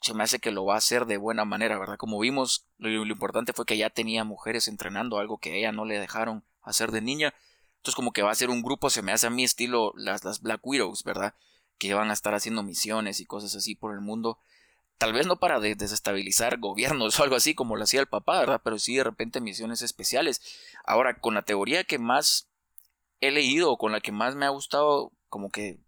se 0.00 0.14
me 0.14 0.24
hace 0.24 0.40
que 0.40 0.50
lo 0.50 0.64
va 0.64 0.74
a 0.74 0.78
hacer 0.78 1.06
de 1.06 1.16
buena 1.16 1.44
manera, 1.44 1.78
¿verdad? 1.78 1.96
Como 1.96 2.18
vimos, 2.18 2.66
lo, 2.78 2.90
importante 2.90 3.52
fue 3.52 3.66
que 3.66 3.76
ya 3.76 3.90
tenía 3.90 4.24
mujeres 4.24 4.66
entrenando, 4.66 5.18
algo 5.18 5.38
que 5.38 5.58
ella 5.58 5.70
no 5.70 5.84
le 5.84 6.00
dejaron 6.00 6.44
hacer 6.62 6.90
de 6.90 7.02
niña. 7.02 7.34
Entonces, 7.78 7.94
como 7.94 8.12
que 8.12 8.22
va 8.22 8.30
a 8.30 8.36
ser 8.36 8.50
un 8.50 8.62
grupo, 8.62 8.90
se 8.90 9.02
me 9.02 9.12
hace 9.12 9.26
a 9.26 9.30
mí 9.30 9.44
estilo 9.44 9.92
las, 9.96 10.24
las 10.24 10.40
Black 10.40 10.60
Widows, 10.64 11.04
¿verdad? 11.04 11.34
Que 11.78 11.94
van 11.94 12.10
a 12.10 12.12
estar 12.12 12.34
haciendo 12.34 12.62
misiones 12.62 13.20
y 13.20 13.26
cosas 13.26 13.54
así 13.54 13.74
por 13.74 13.94
el 13.94 14.00
mundo 14.00 14.38
tal 14.98 15.12
vez 15.12 15.26
no 15.26 15.38
para 15.38 15.60
desestabilizar 15.60 16.58
gobiernos 16.58 17.18
o 17.20 17.22
algo 17.22 17.36
así 17.36 17.54
como 17.54 17.76
lo 17.76 17.84
hacía 17.84 18.00
el 18.00 18.06
papá, 18.06 18.40
¿verdad? 18.40 18.60
Pero 18.62 18.78
sí 18.78 18.96
de 18.96 19.04
repente 19.04 19.40
misiones 19.40 19.80
especiales. 19.82 20.42
Ahora, 20.84 21.20
con 21.20 21.34
la 21.34 21.42
teoría 21.42 21.84
que 21.84 21.98
más 21.98 22.48
he 23.20 23.30
leído 23.30 23.76
con 23.78 23.92
la 23.92 24.00
que 24.00 24.12
más 24.12 24.34
me 24.34 24.46
ha 24.46 24.50
gustado 24.50 25.12
como 25.28 25.50
que, 25.50 25.78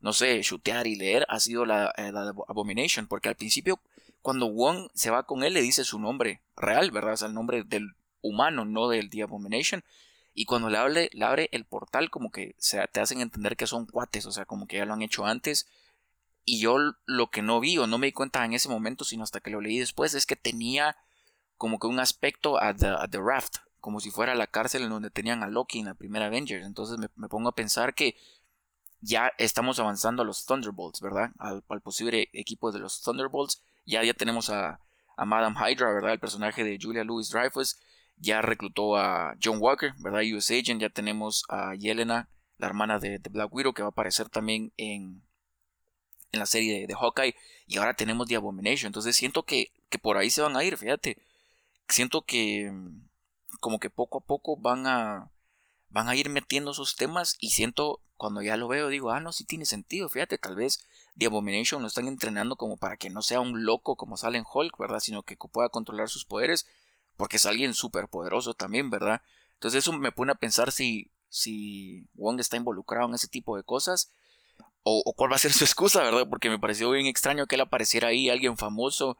no 0.00 0.12
sé, 0.12 0.40
chutear 0.40 0.86
y 0.86 0.96
leer 0.96 1.26
ha 1.28 1.40
sido 1.40 1.66
la, 1.66 1.92
eh, 1.96 2.10
la 2.12 2.34
Abomination, 2.48 3.06
porque 3.06 3.28
al 3.28 3.36
principio 3.36 3.80
cuando 4.22 4.46
Wong 4.46 4.88
se 4.94 5.10
va 5.10 5.24
con 5.24 5.44
él 5.44 5.52
le 5.52 5.60
dice 5.60 5.84
su 5.84 5.98
nombre 5.98 6.40
real, 6.56 6.90
¿verdad? 6.90 7.12
O 7.12 7.16
sea, 7.16 7.28
el 7.28 7.34
nombre 7.34 7.62
del 7.64 7.94
humano, 8.22 8.64
no 8.64 8.88
del 8.88 9.10
The 9.10 9.22
Abomination. 9.22 9.84
Y 10.34 10.46
cuando 10.46 10.68
le, 10.68 10.78
hable, 10.78 11.10
le 11.12 11.24
abre 11.24 11.48
el 11.52 11.64
portal, 11.64 12.10
como 12.10 12.30
que 12.30 12.56
se, 12.58 12.84
te 12.88 13.00
hacen 13.00 13.20
entender 13.20 13.56
que 13.56 13.66
son 13.66 13.86
cuates, 13.86 14.26
o 14.26 14.32
sea, 14.32 14.44
como 14.44 14.66
que 14.66 14.78
ya 14.78 14.84
lo 14.84 14.92
han 14.92 15.02
hecho 15.02 15.24
antes 15.24 15.66
y 16.44 16.60
yo 16.60 16.76
lo 17.06 17.30
que 17.30 17.42
no 17.42 17.60
vi 17.60 17.78
o 17.78 17.86
no 17.86 17.98
me 17.98 18.06
di 18.06 18.12
cuenta 18.12 18.44
en 18.44 18.52
ese 18.52 18.68
momento, 18.68 19.04
sino 19.04 19.24
hasta 19.24 19.40
que 19.40 19.50
lo 19.50 19.60
leí 19.60 19.78
después, 19.78 20.14
es 20.14 20.26
que 20.26 20.36
tenía 20.36 20.96
como 21.56 21.78
que 21.78 21.86
un 21.86 22.00
aspecto 22.00 22.60
a 22.60 22.74
The, 22.74 23.18
Raft, 23.18 23.56
como 23.80 24.00
si 24.00 24.10
fuera 24.10 24.34
la 24.34 24.46
cárcel 24.46 24.82
en 24.82 24.90
donde 24.90 25.10
tenían 25.10 25.42
a 25.42 25.46
Loki 25.46 25.78
en 25.78 25.86
la 25.86 25.94
primera 25.94 26.26
Avengers. 26.26 26.66
Entonces 26.66 26.98
me, 26.98 27.28
pongo 27.28 27.48
a 27.48 27.54
pensar 27.54 27.94
que 27.94 28.16
ya 29.00 29.32
estamos 29.38 29.78
avanzando 29.78 30.22
a 30.22 30.26
los 30.26 30.44
Thunderbolts, 30.44 31.00
¿verdad? 31.00 31.30
Al, 31.38 31.62
posible 31.82 32.28
equipo 32.32 32.72
de 32.72 32.80
los 32.80 33.00
Thunderbolts. 33.02 33.62
Ya, 33.86 34.02
ya 34.02 34.14
tenemos 34.14 34.50
a, 34.50 34.80
a 35.16 35.24
Madame 35.24 35.56
Hydra, 35.58 35.92
¿verdad? 35.92 36.12
El 36.12 36.20
personaje 36.20 36.64
de 36.64 36.78
Julia 36.80 37.04
Louis 37.04 37.30
Dreyfus. 37.30 37.78
Ya 38.16 38.42
reclutó 38.42 38.96
a 38.96 39.36
John 39.42 39.58
Walker, 39.60 39.92
¿verdad? 39.98 40.22
US 40.34 40.50
Agent. 40.50 40.80
Ya 40.80 40.90
tenemos 40.90 41.44
a 41.48 41.74
Yelena, 41.74 42.28
la 42.58 42.66
hermana 42.66 42.98
de, 42.98 43.18
Black 43.30 43.52
Widow, 43.52 43.74
que 43.74 43.82
va 43.82 43.88
a 43.88 43.90
aparecer 43.90 44.28
también 44.28 44.72
en 44.76 45.22
en 46.34 46.40
la 46.40 46.46
serie 46.46 46.86
de, 46.86 46.94
Hawkeye 46.94 47.34
y 47.66 47.78
ahora 47.78 47.94
tenemos 47.94 48.26
The 48.26 48.36
Abomination. 48.36 48.88
Entonces 48.88 49.16
siento 49.16 49.44
que, 49.44 49.70
que 49.88 49.98
por 49.98 50.16
ahí 50.16 50.30
se 50.30 50.42
van 50.42 50.56
a 50.56 50.64
ir, 50.64 50.76
fíjate. 50.76 51.18
Siento 51.88 52.22
que 52.22 52.70
mm, 52.70 53.08
como 53.60 53.78
que 53.78 53.90
poco 53.90 54.18
a 54.18 54.20
poco 54.20 54.56
van 54.56 54.86
a 54.86 55.30
van 55.90 56.08
a 56.08 56.16
ir 56.16 56.28
metiendo 56.28 56.72
esos 56.72 56.96
temas 56.96 57.36
y 57.38 57.50
siento 57.50 58.00
cuando 58.16 58.42
ya 58.42 58.56
lo 58.56 58.66
veo 58.66 58.88
digo, 58.88 59.10
ah, 59.12 59.20
no, 59.20 59.32
sí 59.32 59.44
tiene 59.44 59.64
sentido, 59.64 60.08
fíjate, 60.08 60.38
tal 60.38 60.56
vez 60.56 60.84
The 61.16 61.26
Abomination 61.26 61.82
lo 61.82 61.88
están 61.88 62.08
entrenando 62.08 62.56
como 62.56 62.76
para 62.76 62.96
que 62.96 63.10
no 63.10 63.22
sea 63.22 63.40
un 63.40 63.64
loco 63.64 63.94
como 63.94 64.16
sale 64.16 64.42
Hulk, 64.52 64.76
¿verdad? 64.78 64.98
Sino 64.98 65.22
que 65.22 65.36
pueda 65.36 65.68
controlar 65.68 66.08
sus 66.08 66.24
poderes 66.24 66.66
porque 67.16 67.36
es 67.36 67.46
alguien 67.46 67.74
súper 67.74 68.08
poderoso 68.08 68.54
también, 68.54 68.90
¿verdad? 68.90 69.22
Entonces 69.54 69.84
eso 69.84 69.92
me 69.92 70.12
pone 70.12 70.32
a 70.32 70.36
pensar 70.36 70.72
si, 70.72 71.10
si 71.28 72.06
Wong 72.14 72.40
está 72.40 72.56
involucrado 72.56 73.08
en 73.08 73.14
ese 73.14 73.28
tipo 73.28 73.56
de 73.56 73.62
cosas 73.62 74.10
o, 74.84 75.14
cuál 75.16 75.32
va 75.32 75.36
a 75.36 75.38
ser 75.38 75.52
su 75.52 75.64
excusa, 75.64 76.02
¿verdad? 76.02 76.28
Porque 76.28 76.50
me 76.50 76.58
pareció 76.58 76.90
bien 76.90 77.06
extraño 77.06 77.46
que 77.46 77.54
él 77.54 77.62
apareciera 77.62 78.08
ahí, 78.08 78.28
alguien 78.28 78.56
famoso, 78.58 79.16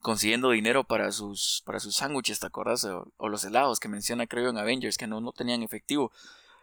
consiguiendo 0.00 0.50
dinero 0.50 0.84
para 0.84 1.12
sus, 1.12 1.62
para 1.66 1.80
sus 1.80 1.96
sándwiches, 1.96 2.40
¿te 2.40 2.46
acuerdas? 2.46 2.84
O, 2.84 3.28
los 3.28 3.44
helados 3.44 3.78
que 3.78 3.88
menciona, 3.88 4.26
creo, 4.26 4.48
en 4.48 4.56
Avengers, 4.56 4.96
que 4.96 5.06
no, 5.06 5.20
no 5.20 5.32
tenían 5.32 5.62
efectivo. 5.62 6.10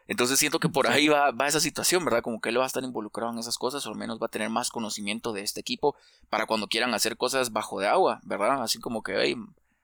Entonces 0.08 0.40
siento 0.40 0.60
que 0.60 0.70
por 0.70 0.88
ahí 0.88 1.08
va, 1.08 1.30
va 1.30 1.48
esa 1.48 1.60
situación, 1.60 2.04
¿verdad? 2.04 2.24
Como 2.24 2.42
que 2.42 2.50
él 2.50 2.60
va 2.60 2.64
a 2.64 2.68
estar 2.68 2.84
involucrado 2.84 3.32
en 3.32 3.38
esas 3.38 3.60
cosas, 3.60 3.86
o 3.86 3.90
al 3.90 3.96
menos 3.96 4.20
va 4.20 4.26
a 4.26 4.32
tener 4.32 4.50
más 4.50 4.72
conocimiento 4.72 5.32
de 5.32 5.44
este 5.44 5.60
equipo 5.60 5.96
para 6.32 6.48
cuando 6.48 6.68
quieran 6.68 6.96
hacer 6.96 7.16
cosas 7.16 7.52
bajo 7.52 7.80
de 7.80 7.88
agua, 7.88 8.20
¿verdad? 8.24 8.64
Así 8.64 8.80
como 8.80 9.04
que, 9.04 9.14
hey, 9.22 9.36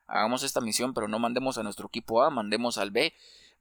hagamos 0.08 0.44
esta 0.44 0.62
misión, 0.62 0.94
pero 0.94 1.08
no 1.08 1.20
mandemos 1.20 1.58
a 1.58 1.64
nuestro 1.64 1.88
equipo 1.88 2.24
A, 2.24 2.30
mandemos 2.30 2.78
al 2.78 2.92
B. 2.92 3.14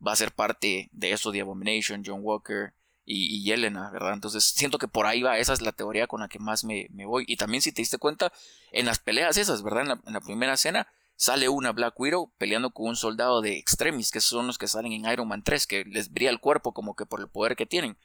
Va 0.07 0.13
a 0.13 0.17
ser 0.17 0.33
parte 0.33 0.89
de 0.93 1.13
eso 1.13 1.31
de 1.31 1.41
Abomination, 1.41 2.03
John 2.05 2.21
Walker, 2.23 2.75
y, 3.07 3.37
y, 3.37 3.45
Yelena, 3.45 3.91
¿verdad? 3.91 4.15
Entonces 4.15 4.45
siento 4.45 4.79
que 4.79 4.89
por 4.89 5.07
ahí 5.07 5.23
va, 5.23 5.39
esa 5.39 5.53
es 5.53 5.61
la 5.61 5.73
teoría 5.73 6.07
con 6.07 6.21
la 6.21 6.29
que 6.29 6.39
más 6.39 6.65
me, 6.65 6.89
voy. 7.05 7.25
Y 7.27 7.37
también 7.37 7.63
si 7.63 7.73
te 7.73 7.83
diste 7.83 7.99
cuenta, 7.99 8.33
en 8.73 8.87
las 8.87 8.99
peleas 8.99 9.37
esas, 9.37 9.63
¿verdad? 9.63 9.99
En 10.07 10.13
la, 10.13 10.21
primera 10.21 10.55
escena 10.55 10.89
sale 11.17 11.49
una 11.49 11.73
Black 11.73 11.99
Widow 12.01 12.33
peleando 12.39 12.71
con 12.71 12.87
un 12.87 12.97
soldado 12.97 13.41
de 13.43 13.59
Extremis, 13.59 14.11
que 14.11 14.21
son 14.21 14.47
los 14.47 14.59
que 14.59 14.69
salen 14.69 14.93
en 14.93 15.05
Iron 15.11 15.29
Man 15.29 15.43
3, 15.43 15.67
que 15.67 15.85
les 15.85 16.11
brilla 16.11 16.31
el 16.31 16.41
cuerpo 16.41 16.73
como 16.73 16.97
que 16.97 17.07
por 17.07 17.21
el 17.21 17.29
poder 17.29 17.57
que 17.57 17.67
tienen. 17.67 17.99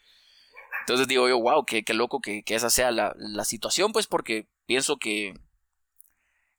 Entonces 0.81 1.07
digo 1.07 1.29
yo, 1.29 1.39
wow, 1.39 1.65
qué, 1.65 1.83
qué 1.83 1.93
loco 1.93 2.19
que, 2.19 2.43
que, 2.43 2.55
esa 2.55 2.69
sea 2.69 2.91
la, 2.91 3.13
la 3.17 3.45
situación, 3.45 3.93
pues 3.93 4.07
porque 4.07 4.47
pienso 4.65 4.97
que 4.97 5.33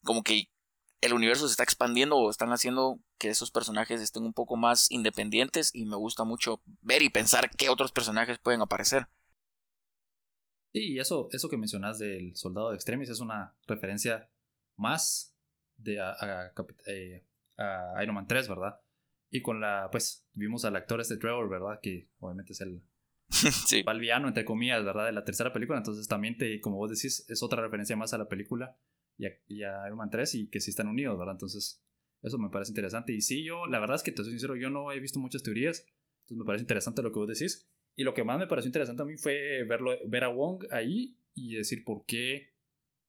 como 0.02 0.22
que 0.22 0.48
el 1.00 1.14
universo 1.14 1.46
se 1.46 1.52
está 1.52 1.62
expandiendo 1.62 2.16
o 2.16 2.30
están 2.30 2.50
haciendo 2.50 3.00
que 3.18 3.28
esos 3.28 3.50
personajes 3.50 4.00
estén 4.00 4.24
un 4.24 4.34
poco 4.34 4.56
más 4.56 4.90
independientes 4.90 5.70
y 5.74 5.86
me 5.86 5.96
gusta 5.96 6.24
mucho 6.24 6.62
ver 6.82 7.02
y 7.02 7.08
pensar 7.08 7.50
qué 7.56 7.68
otros 7.68 7.92
personajes 7.92 8.38
pueden 8.38 8.60
aparecer. 8.60 9.06
Sí, 10.72 10.92
y 10.92 10.98
eso, 10.98 11.28
eso 11.32 11.48
que 11.48 11.56
mencionas 11.56 11.98
del 11.98 12.36
soldado 12.36 12.70
de 12.70 12.76
Extremis 12.76 13.08
es 13.08 13.20
una 13.20 13.56
referencia 13.66 14.30
más 14.76 15.34
de 15.76 16.00
a, 16.00 16.52
eh, 16.86 17.24
Iron 18.02 18.14
Man 18.14 18.26
3, 18.26 18.48
¿verdad? 18.48 18.80
Y 19.30 19.42
con 19.42 19.60
la, 19.60 19.88
pues, 19.90 20.28
vimos 20.32 20.64
al 20.64 20.76
actor 20.76 21.00
este 21.00 21.16
Trevor, 21.16 21.48
¿verdad? 21.48 21.80
Que 21.82 22.08
obviamente 22.18 22.52
es 22.52 22.60
el 22.60 22.82
sí. 23.30 23.84
entre 23.86 24.44
comillas, 24.44 24.84
¿verdad? 24.84 25.06
De 25.06 25.12
la 25.12 25.24
tercera 25.24 25.52
película. 25.52 25.78
Entonces 25.78 26.06
también, 26.08 26.36
te, 26.36 26.60
como 26.60 26.76
vos 26.76 26.90
decís, 26.90 27.24
es 27.28 27.42
otra 27.42 27.62
referencia 27.62 27.96
más 27.96 28.12
a 28.12 28.18
la 28.18 28.28
película 28.28 28.76
y 29.48 29.62
a, 29.62 29.86
Iron 29.86 29.98
Man 29.98 30.10
3 30.10 30.34
y 30.36 30.46
que 30.48 30.60
sí 30.60 30.70
están 30.70 30.88
unidos, 30.88 31.18
¿verdad? 31.18 31.34
Entonces, 31.34 31.82
eso 32.22 32.38
me 32.38 32.50
parece 32.50 32.70
interesante. 32.70 33.12
Y 33.12 33.20
sí, 33.20 33.44
yo, 33.44 33.66
la 33.66 33.78
verdad 33.78 33.96
es 33.96 34.02
que 34.02 34.12
te 34.12 34.22
soy 34.22 34.32
sincero, 34.32 34.56
yo 34.56 34.70
no 34.70 34.92
he 34.92 35.00
visto 35.00 35.18
muchas 35.18 35.42
teorías, 35.42 35.86
entonces 36.22 36.38
me 36.38 36.44
parece 36.44 36.62
interesante 36.62 37.02
lo 37.02 37.12
que 37.12 37.18
vos 37.18 37.28
decís. 37.28 37.68
Y 37.96 38.04
lo 38.04 38.14
que 38.14 38.24
más 38.24 38.38
me 38.38 38.46
pareció 38.46 38.68
interesante 38.68 39.02
a 39.02 39.06
mí 39.06 39.16
fue 39.16 39.64
verlo, 39.64 39.92
ver 40.06 40.24
a 40.24 40.28
Wong 40.28 40.64
ahí 40.70 41.16
y 41.34 41.56
decir 41.56 41.84
por 41.84 42.04
qué, 42.06 42.54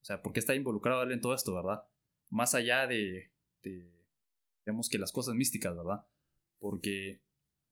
o 0.02 0.06
sea, 0.06 0.22
por 0.22 0.34
qué 0.34 0.40
está 0.40 0.56
involucrado 0.56 1.04
él 1.04 1.12
en 1.12 1.22
todo 1.22 1.34
esto, 1.34 1.54
¿verdad? 1.54 1.84
Más 2.30 2.56
allá 2.56 2.88
de, 2.88 3.32
de 3.64 3.92
digamos 4.66 4.90
que 4.90 4.98
las 4.98 5.12
cosas 5.12 5.36
místicas, 5.36 5.76
¿verdad? 5.76 6.06
Porque, 6.60 7.22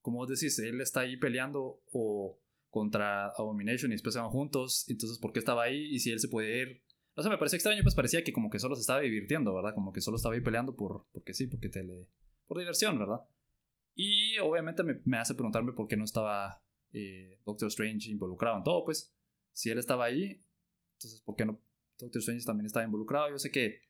como 0.01 0.19
vos 0.19 0.29
decís, 0.29 0.57
él 0.59 0.81
está 0.81 1.01
ahí 1.01 1.17
peleando 1.17 1.81
o 1.91 2.39
contra 2.69 3.27
Abomination 3.29 3.91
y 3.91 3.95
después 3.95 4.13
se 4.13 4.19
van 4.19 4.29
juntos, 4.29 4.85
entonces, 4.89 5.17
¿por 5.17 5.33
qué 5.33 5.39
estaba 5.39 5.63
ahí? 5.63 5.85
Y 5.93 5.99
si 5.99 6.11
él 6.11 6.19
se 6.19 6.27
puede 6.27 6.61
ir 6.61 6.81
o 7.19 7.21
sea, 7.21 7.31
me 7.31 7.37
pareció 7.37 7.57
extraño, 7.57 7.83
pues 7.83 7.95
parecía 7.95 8.23
que 8.23 8.31
como 8.31 8.49
que 8.49 8.59
solo 8.59 8.75
se 8.75 8.81
estaba 8.81 9.01
divirtiendo, 9.01 9.53
¿verdad? 9.53 9.73
Como 9.73 9.91
que 9.91 9.99
solo 9.99 10.15
estaba 10.15 10.35
ahí 10.35 10.41
peleando 10.41 10.75
por, 10.75 11.05
porque 11.11 11.33
sí, 11.33 11.47
porque 11.47 11.67
te 11.67 11.83
le, 11.83 12.07
por 12.47 12.57
diversión, 12.57 12.97
¿verdad? 12.97 13.19
Y 13.93 14.37
obviamente 14.37 14.83
me, 14.83 15.17
hace 15.17 15.35
preguntarme 15.35 15.73
por 15.73 15.89
qué 15.89 15.97
no 15.97 16.05
estaba 16.05 16.63
eh, 16.93 17.41
Doctor 17.45 17.67
Strange 17.67 18.09
involucrado 18.09 18.57
en 18.57 18.63
todo, 18.63 18.85
pues. 18.85 19.13
Si 19.51 19.69
él 19.69 19.79
estaba 19.79 20.05
ahí, 20.05 20.41
entonces 20.93 21.21
¿por 21.21 21.35
qué 21.35 21.45
no 21.45 21.59
Doctor 21.97 22.19
Strange 22.19 22.45
también 22.45 22.65
estaba 22.65 22.85
involucrado? 22.85 23.29
Yo 23.29 23.37
sé 23.37 23.51
que 23.51 23.81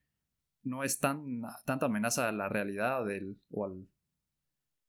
no 0.64 0.84
es 0.84 1.00
tan, 1.00 1.44
tanta 1.66 1.86
amenaza 1.86 2.30
a 2.30 2.32
la 2.32 2.50
realidad 2.50 3.06
del, 3.06 3.40
o 3.52 3.66
a 3.66 3.70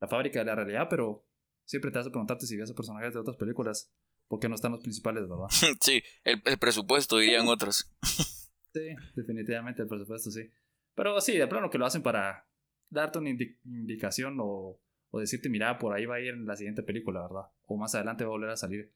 la 0.00 0.08
fábrica 0.08 0.38
de 0.38 0.46
la 0.46 0.54
realidad, 0.54 0.86
pero 0.88 1.26
siempre 1.66 1.90
te 1.90 1.98
hace 1.98 2.08
preguntarte 2.08 2.46
si 2.46 2.56
ves 2.56 2.70
a 2.70 2.74
personajes 2.74 3.12
de 3.12 3.20
otras 3.20 3.36
películas 3.36 3.92
porque 4.30 4.48
no 4.48 4.54
están 4.54 4.70
los 4.70 4.80
principales, 4.80 5.28
¿verdad? 5.28 5.48
sí, 5.80 6.00
el, 6.22 6.40
presupuesto, 6.60 7.18
dirían 7.18 7.48
otros. 7.48 7.92
sí, 8.72 8.94
definitivamente 9.16 9.82
el 9.82 9.88
presupuesto, 9.88 10.30
sí. 10.30 10.48
Pero 10.94 11.20
sí, 11.20 11.36
de 11.36 11.48
plano 11.48 11.68
que 11.68 11.78
lo 11.78 11.84
hacen 11.84 12.00
para 12.00 12.48
darte 12.88 13.18
una 13.18 13.30
indicación 13.30 14.38
o, 14.40 14.80
o, 15.10 15.18
decirte, 15.18 15.48
mira, 15.48 15.76
por 15.78 15.94
ahí 15.94 16.06
va 16.06 16.14
a 16.14 16.20
ir 16.20 16.28
en 16.28 16.46
la 16.46 16.54
siguiente 16.54 16.84
película, 16.84 17.22
¿verdad? 17.22 17.50
O 17.66 17.76
más 17.76 17.92
adelante 17.96 18.22
va 18.22 18.28
a 18.28 18.30
volver 18.30 18.50
a 18.50 18.56
salir 18.56 18.94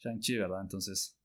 Shang-Chi, 0.00 0.36
¿verdad? 0.36 0.60
Entonces... 0.60 1.18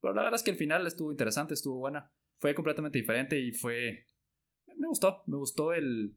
Pero 0.00 0.12
la 0.12 0.22
verdad 0.22 0.40
es 0.40 0.42
que 0.42 0.50
el 0.50 0.56
final 0.56 0.84
estuvo 0.84 1.12
interesante, 1.12 1.54
estuvo 1.54 1.78
buena. 1.78 2.10
Fue 2.40 2.52
completamente 2.52 2.98
diferente 2.98 3.38
y 3.38 3.52
fue... 3.52 4.08
Me 4.76 4.88
gustó, 4.88 5.22
me 5.26 5.36
gustó 5.36 5.72
el... 5.72 6.16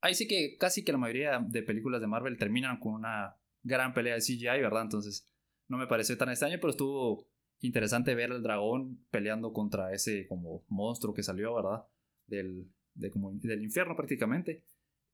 Ahí 0.00 0.14
sí 0.14 0.28
que 0.28 0.56
casi 0.56 0.84
que 0.84 0.92
la 0.92 0.98
mayoría 0.98 1.40
de 1.40 1.62
películas 1.64 2.00
de 2.00 2.06
Marvel 2.06 2.38
terminan 2.38 2.78
con 2.78 2.94
una 2.94 3.36
gran 3.64 3.92
pelea 3.92 4.14
de 4.14 4.20
CGI, 4.20 4.60
¿verdad? 4.60 4.82
Entonces 4.82 5.28
no 5.68 5.78
me 5.78 5.86
pareció 5.86 6.16
tan 6.16 6.30
extraño, 6.30 6.58
pero 6.60 6.70
estuvo 6.70 7.26
interesante 7.60 8.14
ver 8.14 8.32
al 8.32 8.42
dragón 8.42 9.04
peleando 9.10 9.52
contra 9.52 9.92
ese 9.92 10.26
como 10.26 10.64
monstruo 10.68 11.14
que 11.14 11.22
salió, 11.22 11.54
¿verdad? 11.54 11.86
Del, 12.26 12.68
del 12.94 13.62
infierno 13.62 13.96
prácticamente. 13.96 14.64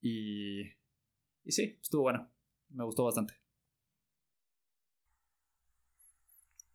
Y, 0.01 0.61
y 1.43 1.51
sí, 1.51 1.77
estuvo 1.81 2.03
bueno. 2.03 2.29
Me 2.69 2.83
gustó 2.83 3.03
bastante. 3.03 3.35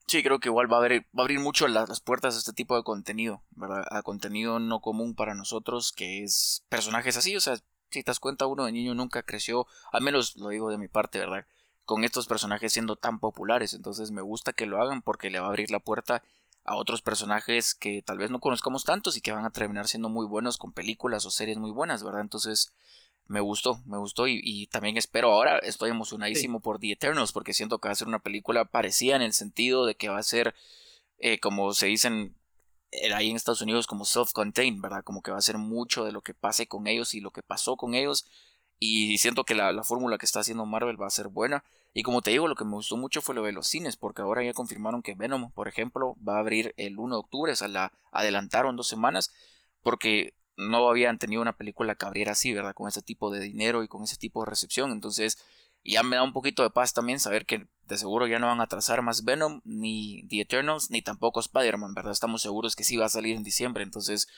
Sí, 0.06 0.22
creo 0.22 0.38
que 0.38 0.48
igual 0.48 0.72
va 0.72 0.78
a, 0.78 0.88
va 0.88 0.94
a 0.94 1.20
abrir 1.22 1.40
mucho 1.40 1.66
las, 1.66 1.88
las, 1.88 2.00
puertas 2.00 2.36
a 2.36 2.38
este 2.38 2.52
tipo 2.52 2.76
de 2.76 2.84
contenido, 2.84 3.42
¿verdad? 3.50 3.84
A 3.90 4.02
contenido 4.02 4.60
no 4.60 4.80
común 4.80 5.16
para 5.16 5.34
nosotros, 5.34 5.92
que 5.92 6.22
es 6.22 6.64
personajes 6.68 7.16
así, 7.16 7.34
o 7.34 7.40
sea, 7.40 7.56
si 7.90 8.04
te 8.04 8.10
das 8.10 8.20
cuenta, 8.20 8.46
uno 8.46 8.66
de 8.66 8.72
niño 8.72 8.94
nunca 8.94 9.24
creció, 9.24 9.66
al 9.90 10.02
menos 10.02 10.36
lo 10.36 10.50
digo 10.50 10.70
de 10.70 10.78
mi 10.78 10.86
parte, 10.86 11.18
¿verdad? 11.18 11.46
Con 11.86 12.04
estos 12.04 12.26
personajes 12.26 12.72
siendo 12.72 12.96
tan 12.96 13.18
populares. 13.20 13.72
Entonces 13.72 14.10
me 14.10 14.20
gusta 14.20 14.52
que 14.52 14.66
lo 14.66 14.82
hagan 14.82 15.00
porque 15.00 15.30
le 15.30 15.40
va 15.40 15.46
a 15.46 15.48
abrir 15.48 15.70
la 15.70 15.78
puerta 15.78 16.22
a 16.64 16.76
otros 16.76 17.00
personajes 17.00 17.74
que 17.74 18.02
tal 18.02 18.18
vez 18.18 18.30
no 18.30 18.40
conozcamos 18.40 18.84
tantos 18.84 19.16
y 19.16 19.20
que 19.20 19.32
van 19.32 19.44
a 19.44 19.50
terminar 19.50 19.86
siendo 19.86 20.08
muy 20.08 20.26
buenos 20.26 20.58
con 20.58 20.72
películas 20.72 21.24
o 21.24 21.30
series 21.30 21.58
muy 21.58 21.70
buenas, 21.70 22.02
¿verdad? 22.02 22.22
Entonces 22.22 22.74
me 23.28 23.40
gustó, 23.40 23.80
me 23.86 23.98
gustó 23.98 24.26
y, 24.26 24.66
también 24.66 24.96
espero 24.96 25.32
ahora, 25.32 25.58
estoy 25.58 25.90
emocionadísimo 25.90 26.60
por 26.60 26.78
The 26.80 26.92
Eternals 26.92 27.32
porque 27.32 27.54
siento 27.54 27.78
que 27.78 27.88
va 27.88 27.92
a 27.92 27.96
ser 27.96 28.08
una 28.08 28.18
película 28.18 28.64
parecida 28.64 29.16
en 29.16 29.22
el 29.22 29.32
sentido 29.32 29.86
de 29.86 29.94
que 29.94 30.08
va 30.08 30.18
a 30.18 30.24
ser, 30.24 30.54
eh, 31.18 31.38
como 31.38 31.72
se 31.72 31.86
dicen 31.86 32.34
eh, 32.90 33.12
ahí 33.14 33.30
en 33.30 33.36
Estados 33.36 33.62
Unidos, 33.62 33.86
como 33.86 34.04
self-contained, 34.04 34.80
¿verdad? 34.80 35.04
Como 35.04 35.22
que 35.22 35.30
va 35.30 35.38
a 35.38 35.42
ser 35.42 35.58
mucho 35.58 36.04
de 36.04 36.12
lo 36.12 36.22
que 36.22 36.34
pase 36.34 36.66
con 36.66 36.88
ellos 36.88 37.14
y 37.14 37.20
lo 37.20 37.30
que 37.30 37.42
pasó 37.42 37.76
con 37.76 37.94
ellos 37.94 38.26
y 38.78 39.18
siento 39.18 39.44
que 39.44 39.54
la, 39.54 39.82
fórmula 39.84 40.18
que 40.18 40.26
está 40.26 40.40
haciendo 40.40 40.66
Marvel 40.66 41.00
va 41.00 41.06
a 41.06 41.10
ser 41.10 41.28
buena. 41.28 41.64
Y 41.94 42.02
como 42.02 42.20
te 42.20 42.30
digo, 42.30 42.46
lo 42.46 42.54
que 42.54 42.64
me 42.64 42.72
gustó 42.72 42.96
mucho 42.96 43.22
fue 43.22 43.34
lo 43.34 43.42
de 43.42 43.52
los 43.52 43.66
cines, 43.66 43.96
porque 43.96 44.22
ahora 44.22 44.44
ya 44.44 44.52
confirmaron 44.52 45.02
que 45.02 45.14
Venom, 45.14 45.50
por 45.52 45.66
ejemplo, 45.66 46.14
va 46.26 46.36
a 46.36 46.40
abrir 46.40 46.74
el 46.76 46.98
1 46.98 47.14
de 47.14 47.20
octubre, 47.20 47.52
o 47.52 47.56
sea, 47.56 47.68
la 47.68 47.92
adelantaron 48.12 48.76
dos 48.76 48.88
semanas, 48.88 49.32
porque 49.82 50.34
no 50.56 50.88
habían 50.88 51.18
tenido 51.18 51.42
una 51.42 51.56
película 51.56 51.94
que 51.94 52.06
abriera 52.06 52.32
así, 52.32 52.52
¿verdad? 52.52 52.74
Con 52.74 52.88
ese 52.88 53.02
tipo 53.02 53.30
de 53.30 53.40
dinero 53.40 53.82
y 53.82 53.88
con 53.88 54.02
ese 54.02 54.16
tipo 54.16 54.44
de 54.44 54.50
recepción. 54.50 54.90
Entonces, 54.90 55.38
ya 55.84 56.02
me 56.02 56.16
da 56.16 56.22
un 56.22 56.32
poquito 56.32 56.62
de 56.62 56.70
paz 56.70 56.92
también 56.92 57.20
saber 57.20 57.46
que 57.46 57.66
de 57.86 57.96
seguro 57.96 58.26
ya 58.26 58.38
no 58.38 58.48
van 58.48 58.60
a 58.60 58.66
trazar 58.66 59.02
más 59.02 59.24
Venom, 59.24 59.60
ni 59.64 60.26
The 60.28 60.40
Eternals, 60.40 60.90
ni 60.90 61.02
tampoco 61.02 61.40
Spider-Man, 61.40 61.94
¿verdad? 61.94 62.12
Estamos 62.12 62.42
seguros 62.42 62.76
que 62.76 62.84
sí 62.84 62.96
va 62.96 63.06
a 63.06 63.10
salir 63.10 63.36
en 63.36 63.42
diciembre. 63.42 63.84
Entonces, 63.84 64.28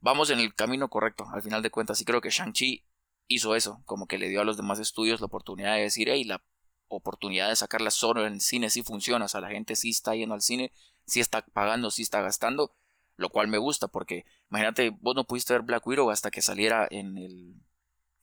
vamos 0.00 0.30
en 0.30 0.38
el 0.38 0.54
camino 0.54 0.88
correcto, 0.88 1.26
al 1.32 1.42
final 1.42 1.62
de 1.62 1.70
cuentas. 1.70 2.00
Y 2.00 2.04
creo 2.04 2.20
que 2.20 2.30
Shang-Chi 2.30 2.84
hizo 3.28 3.54
eso, 3.54 3.82
como 3.86 4.06
que 4.06 4.18
le 4.18 4.28
dio 4.28 4.40
a 4.40 4.44
los 4.44 4.56
demás 4.56 4.78
estudios 4.78 5.20
la 5.20 5.26
oportunidad 5.26 5.74
de 5.74 5.82
decir, 5.82 6.08
hey, 6.10 6.24
la 6.24 6.42
oportunidad 6.88 7.48
de 7.48 7.56
sacarla 7.56 7.90
solo 7.90 8.26
en 8.26 8.34
el 8.34 8.40
cine 8.40 8.70
sí 8.70 8.82
funciona, 8.82 9.24
o 9.24 9.28
sea, 9.28 9.40
la 9.40 9.50
gente 9.50 9.76
sí 9.76 9.90
está 9.90 10.14
yendo 10.14 10.34
al 10.34 10.42
cine, 10.42 10.72
sí 11.06 11.20
está 11.20 11.44
pagando, 11.44 11.90
sí 11.90 12.02
está 12.02 12.20
gastando, 12.20 12.74
lo 13.16 13.30
cual 13.30 13.48
me 13.48 13.58
gusta, 13.58 13.88
porque 13.88 14.24
imagínate, 14.50 14.90
vos 15.00 15.14
no 15.14 15.24
pudiste 15.24 15.52
ver 15.52 15.62
Black 15.62 15.86
Widow 15.86 16.10
hasta 16.10 16.30
que 16.30 16.42
saliera 16.42 16.86
en 16.90 17.16
el 17.16 17.54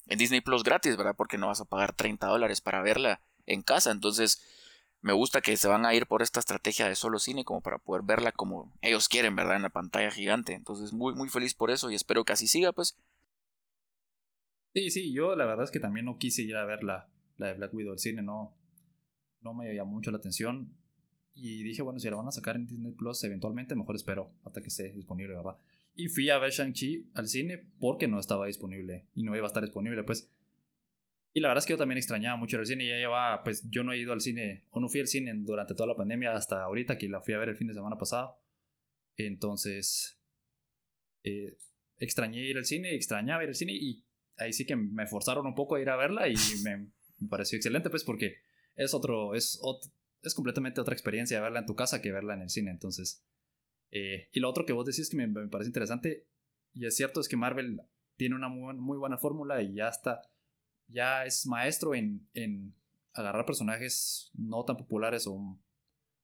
en 0.07 0.17
Disney 0.17 0.41
Plus 0.41 0.63
gratis, 0.63 0.97
¿verdad? 0.97 1.15
Porque 1.15 1.37
no 1.37 1.47
vas 1.47 1.61
a 1.61 1.65
pagar 1.65 1.93
30 1.93 2.27
dólares 2.27 2.59
para 2.59 2.81
verla 2.81 3.21
en 3.45 3.61
casa, 3.61 3.91
entonces 3.91 4.41
me 5.01 5.13
gusta 5.13 5.41
que 5.41 5.57
se 5.57 5.67
van 5.67 5.85
a 5.85 5.93
ir 5.93 6.05
por 6.05 6.21
esta 6.21 6.39
estrategia 6.39 6.87
de 6.87 6.95
solo 6.95 7.17
cine 7.17 7.43
como 7.43 7.61
para 7.61 7.79
poder 7.79 8.03
verla 8.03 8.31
como 8.31 8.73
ellos 8.81 9.09
quieren, 9.09 9.35
¿verdad? 9.35 9.55
En 9.55 9.63
la 9.63 9.69
pantalla 9.69 10.11
gigante, 10.11 10.53
entonces 10.53 10.93
muy 10.93 11.13
muy 11.15 11.29
feliz 11.29 11.53
por 11.53 11.71
eso 11.71 11.89
y 11.89 11.95
espero 11.95 12.25
que 12.25 12.33
así 12.33 12.47
siga, 12.47 12.71
pues 12.71 12.97
Sí, 14.73 14.89
sí, 14.89 15.13
yo 15.13 15.35
la 15.35 15.45
verdad 15.45 15.65
es 15.65 15.71
que 15.71 15.79
también 15.79 16.05
no 16.05 16.17
quise 16.17 16.43
ir 16.43 16.55
a 16.55 16.65
ver 16.65 16.83
la, 16.83 17.09
de 17.37 17.53
Black 17.53 17.73
Widow 17.73 17.91
al 17.91 17.99
cine, 17.99 18.21
no, 18.21 18.55
no 19.41 19.53
me 19.53 19.73
llamó 19.73 19.91
mucho 19.91 20.11
la 20.11 20.17
atención. 20.17 20.73
Y 21.33 21.63
dije, 21.63 21.81
bueno, 21.81 21.99
si 21.99 22.09
la 22.09 22.17
van 22.17 22.27
a 22.27 22.31
sacar 22.31 22.55
en 22.55 22.67
Disney 22.67 22.91
Plus, 22.91 23.23
eventualmente 23.23 23.75
mejor 23.75 23.95
espero 23.95 24.33
hasta 24.43 24.61
que 24.61 24.67
esté 24.67 24.91
disponible, 24.91 25.35
¿verdad? 25.35 25.57
Y 25.95 26.07
fui 26.07 26.29
a 26.29 26.37
ver 26.37 26.51
Shang-Chi 26.51 27.11
al 27.13 27.27
cine 27.27 27.57
porque 27.79 28.07
no 28.07 28.19
estaba 28.19 28.47
disponible 28.47 29.07
y 29.13 29.23
no 29.23 29.35
iba 29.35 29.45
a 29.45 29.47
estar 29.47 29.63
disponible, 29.63 30.03
pues. 30.03 30.29
Y 31.33 31.39
la 31.39 31.47
verdad 31.47 31.61
es 31.61 31.65
que 31.65 31.73
yo 31.73 31.77
también 31.77 31.97
extrañaba 31.97 32.35
mucho 32.37 32.59
el 32.59 32.65
cine. 32.65 32.87
Ya 32.87 32.95
llevaba, 32.95 33.43
pues 33.43 33.69
yo 33.69 33.83
no 33.83 33.93
he 33.93 33.97
ido 33.97 34.11
al 34.11 34.21
cine, 34.21 34.65
o 34.71 34.79
no 34.79 34.89
fui 34.89 34.99
al 34.99 35.07
cine 35.07 35.33
durante 35.33 35.73
toda 35.73 35.87
la 35.87 35.95
pandemia 35.95 36.33
hasta 36.33 36.63
ahorita 36.63 36.97
que 36.97 37.07
la 37.07 37.21
fui 37.21 37.33
a 37.33 37.39
ver 37.39 37.49
el 37.49 37.55
fin 37.55 37.67
de 37.67 37.73
semana 37.73 37.97
pasado. 37.97 38.37
Entonces, 39.15 40.19
eh, 41.23 41.57
extrañé 41.97 42.41
ir 42.41 42.57
al 42.57 42.65
cine, 42.65 42.95
extrañaba 42.95 43.43
ir 43.43 43.49
al 43.49 43.55
cine 43.55 43.73
y 43.73 44.03
ahí 44.41 44.53
sí 44.53 44.65
que 44.65 44.75
me 44.75 45.07
forzaron 45.07 45.45
un 45.45 45.55
poco 45.55 45.75
a 45.75 45.81
ir 45.81 45.89
a 45.89 45.95
verla 45.95 46.27
y 46.27 46.35
me, 46.63 46.87
pareció 47.29 47.57
excelente, 47.57 47.89
pues 47.89 48.03
porque 48.03 48.37
es 48.75 48.93
otro, 48.93 49.35
es, 49.35 49.59
es 50.21 50.33
completamente 50.33 50.81
otra 50.81 50.93
experiencia 50.93 51.41
verla 51.41 51.59
en 51.59 51.65
tu 51.65 51.75
casa 51.75 52.01
que 52.01 52.11
verla 52.11 52.33
en 52.33 52.41
el 52.41 52.49
cine, 52.49 52.71
entonces. 52.71 53.23
Eh, 53.91 54.29
y 54.31 54.39
lo 54.39 54.49
otro 54.49 54.65
que 54.65 54.73
vos 54.73 54.85
decís 54.85 55.09
que 55.09 55.17
me, 55.17 55.47
parece 55.47 55.69
interesante, 55.69 56.27
y 56.73 56.85
es 56.85 56.95
cierto, 56.95 57.19
es 57.19 57.27
que 57.27 57.37
Marvel 57.37 57.81
tiene 58.15 58.35
una 58.35 58.47
muy, 58.47 58.97
buena 58.97 59.17
fórmula 59.17 59.61
y 59.61 59.75
ya 59.75 59.89
está, 59.89 60.21
ya 60.87 61.25
es 61.25 61.45
maestro 61.45 61.93
en, 61.95 62.27
en 62.33 62.73
agarrar 63.13 63.45
personajes 63.45 64.31
no 64.33 64.63
tan 64.63 64.77
populares 64.77 65.27
o, 65.27 65.59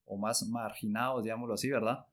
o 0.06 0.17
más 0.17 0.47
marginados, 0.47 1.23
digámoslo 1.23 1.56
así, 1.56 1.69
¿verdad? 1.69 2.08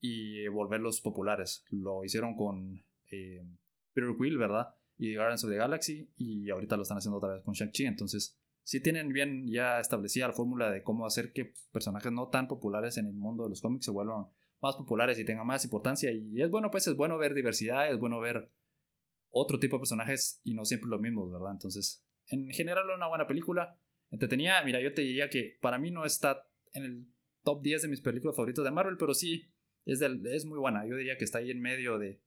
Y 0.00 0.46
volverlos 0.48 1.00
populares. 1.00 1.64
Lo 1.70 2.04
hicieron 2.04 2.36
con 2.36 2.82
eh, 3.10 3.44
Peter 3.92 4.14
Quill, 4.18 4.38
¿verdad? 4.38 4.74
Y 4.98 5.14
Guardians 5.14 5.44
of 5.44 5.50
the 5.50 5.56
Galaxy 5.56 6.10
y 6.16 6.50
ahorita 6.50 6.76
lo 6.76 6.82
están 6.82 6.98
haciendo 6.98 7.18
otra 7.18 7.34
vez 7.34 7.42
con 7.44 7.54
Shang-Chi. 7.54 7.86
Entonces, 7.86 8.36
sí 8.64 8.82
tienen 8.82 9.12
bien 9.12 9.46
ya 9.46 9.78
establecida 9.78 10.26
la 10.26 10.34
fórmula 10.34 10.70
de 10.70 10.82
cómo 10.82 11.06
hacer 11.06 11.32
que 11.32 11.54
personajes 11.72 12.12
no 12.12 12.28
tan 12.28 12.48
populares 12.48 12.98
en 12.98 13.06
el 13.06 13.14
mundo 13.14 13.44
de 13.44 13.50
los 13.50 13.62
cómics 13.62 13.86
se 13.86 13.92
vuelvan 13.92 14.26
más 14.60 14.74
populares 14.74 15.18
y 15.18 15.24
tengan 15.24 15.46
más 15.46 15.64
importancia. 15.64 16.10
Y 16.10 16.42
es 16.42 16.50
bueno, 16.50 16.70
pues 16.70 16.88
es 16.88 16.96
bueno 16.96 17.16
ver 17.16 17.32
diversidad, 17.32 17.90
es 17.90 17.98
bueno 17.98 18.18
ver 18.18 18.50
otro 19.30 19.60
tipo 19.60 19.76
de 19.76 19.80
personajes 19.80 20.40
y 20.42 20.54
no 20.54 20.64
siempre 20.64 20.90
los 20.90 21.00
mismos, 21.00 21.30
¿verdad? 21.30 21.52
Entonces, 21.52 22.04
en 22.26 22.50
general, 22.50 22.84
una 22.94 23.08
buena 23.08 23.26
película. 23.26 23.78
Entretenida, 24.10 24.62
mira, 24.64 24.80
yo 24.80 24.92
te 24.92 25.02
diría 25.02 25.30
que 25.30 25.58
para 25.60 25.78
mí 25.78 25.92
no 25.92 26.04
está 26.04 26.48
en 26.72 26.84
el 26.84 27.06
top 27.44 27.62
10 27.62 27.82
de 27.82 27.88
mis 27.88 28.00
películas 28.00 28.34
favoritas 28.34 28.64
de 28.64 28.70
Marvel, 28.72 28.96
pero 28.98 29.14
sí 29.14 29.48
es, 29.84 30.00
del, 30.00 30.26
es 30.26 30.44
muy 30.44 30.58
buena. 30.58 30.84
Yo 30.86 30.96
diría 30.96 31.16
que 31.16 31.24
está 31.24 31.38
ahí 31.38 31.52
en 31.52 31.60
medio 31.60 31.98
de, 31.98 32.20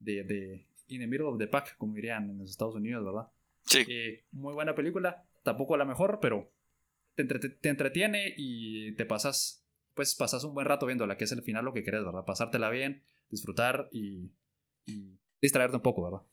de 0.00 0.66
in 0.88 1.00
the 1.00 1.06
middle 1.06 1.26
of 1.26 1.38
the 1.38 1.46
pack, 1.46 1.76
como 1.76 1.94
dirían 1.94 2.30
en 2.30 2.38
los 2.38 2.50
Estados 2.50 2.74
Unidos, 2.74 3.04
¿verdad? 3.04 3.28
Sí. 3.64 3.84
Eh, 3.88 4.24
muy 4.32 4.54
buena 4.54 4.74
película, 4.74 5.24
tampoco 5.42 5.76
la 5.76 5.84
mejor, 5.84 6.18
pero 6.20 6.50
te, 7.14 7.68
entretiene 7.68 8.34
y 8.36 8.92
te 8.92 9.06
pasas, 9.06 9.64
pues 9.94 10.14
pasas 10.14 10.44
un 10.44 10.54
buen 10.54 10.66
rato 10.66 10.86
viéndola, 10.86 11.16
que 11.16 11.24
es 11.24 11.32
el 11.32 11.42
final 11.42 11.64
lo 11.64 11.72
que 11.72 11.82
querés, 11.82 12.04
¿verdad? 12.04 12.24
Pasártela 12.24 12.70
bien, 12.70 13.02
disfrutar 13.30 13.88
y, 13.90 14.30
distraerte 15.40 15.76
un 15.76 15.82
poco, 15.82 16.04
¿verdad? 16.04 16.26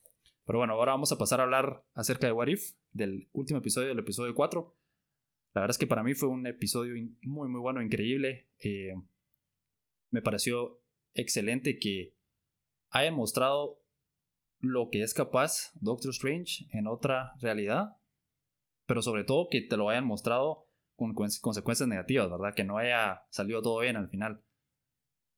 Pero 0.46 0.60
bueno, 0.60 0.74
ahora 0.74 0.92
vamos 0.92 1.12
a 1.12 1.18
pasar 1.18 1.40
a 1.40 1.44
hablar 1.44 1.84
acerca 1.94 2.28
de 2.28 2.34
What 2.34 2.48
If, 2.48 2.74
del 2.92 3.30
último 3.32 3.60
episodio, 3.60 3.88
del 3.88 4.00
episodio 4.00 4.36
4. 4.36 4.76
La 5.54 5.62
verdad 5.62 5.72
es 5.72 5.78
que 5.78 5.88
para 5.88 6.04
mí 6.04 6.14
fue 6.14 6.30
un 6.30 6.46
episodio 6.48 6.94
muy, 7.22 7.48
muy 7.48 7.62
bueno, 7.62 7.82
increíble. 7.82 8.48
Eh, 8.60 8.94
me 10.12 10.22
pareció 10.22 10.82
excelente 11.14 11.80
que 11.80 12.14
hayan 12.90 13.16
mostrado 13.16 13.83
lo 14.64 14.90
que 14.90 15.04
es 15.04 15.14
capaz 15.14 15.72
Doctor 15.76 16.12
Strange 16.12 16.68
en 16.72 16.88
otra 16.88 17.34
realidad, 17.42 17.98
pero 18.88 19.02
sobre 19.02 19.26
todo 19.26 19.50
que 19.52 19.62
te 19.62 19.76
lo 19.76 19.90
hayan 19.90 20.06
mostrado 20.06 20.70
con 20.96 21.14
consecuencias 21.14 21.88
negativas, 21.88 22.30
¿verdad? 22.32 22.56
Que 22.56 22.64
no 22.64 22.78
haya 22.78 23.24
salido 23.30 23.62
todo 23.62 23.82
bien 23.82 23.98
al 23.98 24.10
final. 24.10 24.42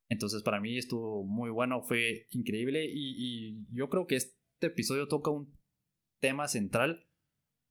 Entonces 0.08 0.44
para 0.44 0.60
mí 0.60 0.78
estuvo 0.78 1.24
muy 1.24 1.50
bueno, 1.50 1.82
fue 1.82 2.28
increíble 2.30 2.86
y, 2.88 3.66
yo 3.72 3.88
creo 3.88 4.06
que 4.06 4.14
este 4.14 4.38
episodio 4.60 5.08
toca 5.08 5.32
un 5.32 5.52
tema 6.20 6.46
central 6.46 7.08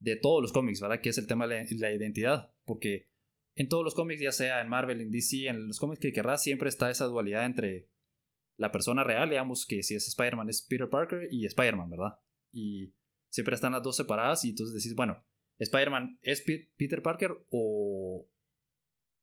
de 0.01 0.17
todos 0.17 0.41
los 0.41 0.51
cómics, 0.51 0.81
¿verdad? 0.81 0.99
Que 0.99 1.09
es 1.09 1.17
el 1.17 1.25
tema 1.27 1.47
de 1.47 1.65
la 1.77 1.93
identidad, 1.93 2.53
porque 2.65 3.07
en 3.55 3.69
todos 3.69 3.85
los 3.85 3.95
cómics, 3.95 4.21
ya 4.21 4.33
sea 4.33 4.59
en 4.59 4.67
Marvel, 4.67 4.99
en 4.99 5.09
DC, 5.09 5.47
en 5.47 5.69
los 5.69 5.79
cómics 5.79 6.01
que 6.01 6.11
querrás, 6.11 6.43
siempre 6.43 6.67
está 6.67 6.91
esa 6.91 7.05
dualidad 7.05 7.45
entre 7.45 7.87
la 8.57 8.71
persona 8.71 9.03
real, 9.03 9.29
digamos 9.29 9.65
que 9.65 9.83
si 9.83 9.95
es 9.95 10.07
Spider-Man 10.07 10.49
es 10.49 10.61
Peter 10.61 10.89
Parker 10.89 11.27
y 11.31 11.45
Spider-Man, 11.45 11.89
¿verdad? 11.89 12.19
Y 12.51 12.93
siempre 13.29 13.55
están 13.55 13.73
las 13.73 13.83
dos 13.83 13.97
separadas 13.97 14.45
y 14.45 14.49
entonces 14.51 14.75
decís, 14.75 14.95
bueno, 14.95 15.23
Spider-Man 15.59 16.19
es 16.21 16.43
Peter 16.77 17.01
Parker 17.01 17.37
o, 17.49 18.27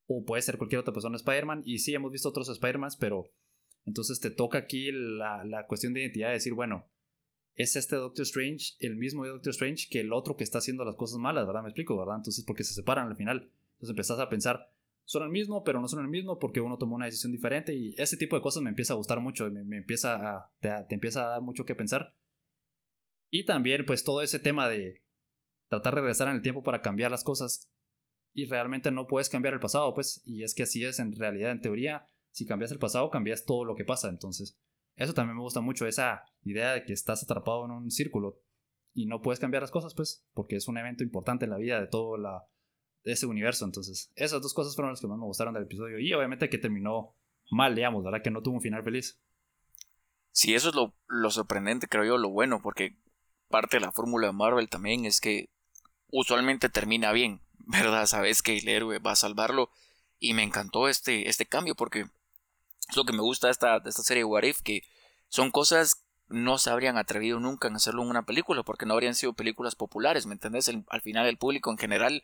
o 0.07 0.25
puede 0.25 0.41
ser 0.41 0.57
cualquier 0.57 0.79
otra 0.79 0.93
persona 0.93 1.15
Spider-Man. 1.15 1.63
Y 1.65 1.79
sí, 1.79 1.93
hemos 1.93 2.11
visto 2.11 2.29
otros 2.29 2.49
Spider-Man, 2.49 2.91
pero 2.99 3.31
entonces 3.85 4.19
te 4.19 4.29
toca 4.29 4.57
aquí 4.57 4.91
la, 4.91 5.43
la, 5.43 5.67
cuestión 5.67 5.93
de 5.93 6.01
identidad 6.01 6.27
de 6.27 6.33
decir, 6.33 6.53
bueno, 6.53 6.89
es 7.55 7.75
este 7.75 7.95
Doctor 7.95 8.23
Strange 8.23 8.75
el 8.79 8.95
mismo 8.95 9.25
Doctor 9.25 9.51
Strange 9.51 9.87
que 9.89 9.99
el 9.99 10.13
otro 10.13 10.35
que 10.35 10.43
está 10.43 10.59
haciendo 10.59 10.85
las 10.85 10.95
cosas 10.95 11.19
malas, 11.19 11.45
¿verdad? 11.45 11.61
Me 11.61 11.69
explico, 11.69 11.97
¿verdad? 11.97 12.17
Entonces, 12.17 12.43
porque 12.45 12.63
se 12.63 12.73
separan 12.73 13.07
al 13.07 13.15
final. 13.15 13.51
Entonces 13.73 13.89
empezás 13.89 14.19
a 14.19 14.29
pensar, 14.29 14.71
son 15.05 15.23
el 15.23 15.29
mismo, 15.29 15.63
pero 15.63 15.81
no 15.81 15.87
son 15.87 16.01
el 16.01 16.09
mismo 16.09 16.39
porque 16.39 16.61
uno 16.61 16.77
tomó 16.77 16.95
una 16.95 17.05
decisión 17.05 17.31
diferente 17.31 17.73
y 17.73 17.93
ese 17.97 18.17
tipo 18.17 18.35
de 18.35 18.41
cosas 18.41 18.63
me 18.63 18.69
empieza 18.69 18.93
a 18.93 18.97
gustar 18.97 19.19
mucho, 19.19 19.49
me, 19.51 19.63
me 19.63 19.77
empieza 19.77 20.15
a, 20.15 20.51
te, 20.59 20.69
te, 20.87 20.95
empieza 20.95 21.25
a 21.25 21.29
dar 21.29 21.41
mucho 21.41 21.65
que 21.65 21.75
pensar. 21.75 22.15
Y 23.29 23.45
también 23.45 23.85
pues 23.85 24.03
todo 24.03 24.21
ese 24.21 24.39
tema 24.39 24.69
de 24.69 25.03
tratar 25.67 25.95
de 25.95 26.01
regresar 26.01 26.27
en 26.27 26.35
el 26.35 26.41
tiempo 26.41 26.63
para 26.63 26.81
cambiar 26.81 27.11
las 27.11 27.23
cosas 27.23 27.69
y 28.33 28.45
realmente 28.45 28.91
no 28.91 29.07
puedes 29.07 29.29
cambiar 29.29 29.53
el 29.53 29.59
pasado, 29.59 29.93
pues, 29.93 30.21
y 30.25 30.43
es 30.43 30.55
que 30.55 30.63
así 30.63 30.83
es 30.83 30.99
en 30.99 31.13
realidad, 31.13 31.51
en 31.51 31.61
teoría, 31.61 32.07
si 32.31 32.45
cambias 32.45 32.71
el 32.71 32.79
pasado, 32.79 33.09
cambias 33.11 33.45
todo 33.45 33.63
lo 33.63 33.75
que 33.75 33.85
pasa, 33.85 34.09
entonces, 34.09 34.59
eso 34.95 35.13
también 35.13 35.37
me 35.37 35.43
gusta 35.43 35.61
mucho, 35.61 35.85
esa 35.85 36.23
idea 36.43 36.73
de 36.73 36.83
que 36.83 36.93
estás 36.93 37.23
atrapado 37.23 37.65
en 37.65 37.71
un 37.71 37.91
círculo 37.91 38.41
y 38.93 39.05
no 39.05 39.21
puedes 39.21 39.39
cambiar 39.39 39.61
las 39.61 39.71
cosas, 39.71 39.93
pues, 39.93 40.25
porque 40.33 40.55
es 40.55 40.67
un 40.67 40.77
evento 40.77 41.03
importante 41.03 41.45
en 41.45 41.51
la 41.51 41.57
vida 41.57 41.79
de 41.79 41.87
todo 41.87 42.17
la, 42.17 42.47
ese 43.03 43.25
universo, 43.25 43.65
entonces, 43.65 44.11
esas 44.15 44.41
dos 44.41 44.53
cosas 44.53 44.75
fueron 44.75 44.91
las 44.91 45.01
que 45.01 45.07
más 45.07 45.17
me 45.17 45.25
gustaron 45.25 45.53
del 45.53 45.63
episodio, 45.63 45.99
y 45.99 46.13
obviamente 46.13 46.49
que 46.49 46.57
terminó 46.57 47.15
mal, 47.51 47.75
digamos, 47.75 48.03
¿verdad? 48.03 48.21
Que 48.21 48.31
no 48.31 48.41
tuvo 48.41 48.55
un 48.55 48.61
final 48.61 48.83
feliz. 48.83 49.19
Sí, 50.31 50.55
eso 50.55 50.69
es 50.69 50.75
lo, 50.75 50.93
lo 51.07 51.29
sorprendente, 51.29 51.87
creo 51.87 52.05
yo, 52.05 52.17
lo 52.17 52.29
bueno, 52.29 52.61
porque 52.61 52.97
parte 53.49 53.77
de 53.77 53.81
la 53.85 53.91
fórmula 53.91 54.27
de 54.27 54.33
Marvel 54.33 54.67
también 54.67 55.05
es 55.05 55.21
que 55.21 55.49
usualmente 56.09 56.69
termina 56.69 57.11
bien, 57.11 57.41
¿verdad? 57.59 58.07
Sabes 58.07 58.41
que 58.41 58.57
el 58.57 58.67
héroe 58.67 58.99
va 58.99 59.11
a 59.11 59.15
salvarlo. 59.15 59.69
Y 60.19 60.33
me 60.33 60.43
encantó 60.43 60.87
este, 60.87 61.29
este 61.29 61.45
cambio 61.45 61.75
porque 61.75 62.05
es 62.89 62.95
lo 62.95 63.03
que 63.03 63.11
me 63.11 63.21
gusta 63.21 63.47
de 63.47 63.51
esta, 63.51 63.79
de 63.79 63.89
esta 63.89 64.03
serie 64.03 64.23
What 64.23 64.43
If, 64.43 64.61
que 64.61 64.83
son 65.27 65.51
cosas 65.51 66.05
no 66.29 66.57
se 66.57 66.69
habrían 66.69 66.97
atrevido 66.97 67.39
nunca 67.39 67.67
en 67.67 67.75
hacerlo 67.75 68.01
en 68.03 68.09
una 68.09 68.25
película 68.25 68.63
porque 68.63 68.85
no 68.85 68.93
habrían 68.93 69.15
sido 69.15 69.33
películas 69.33 69.75
populares, 69.75 70.25
¿me 70.25 70.33
entendés? 70.33 70.71
al 70.87 71.01
final 71.01 71.27
el 71.27 71.37
público 71.37 71.69
en 71.69 71.77
general 71.77 72.23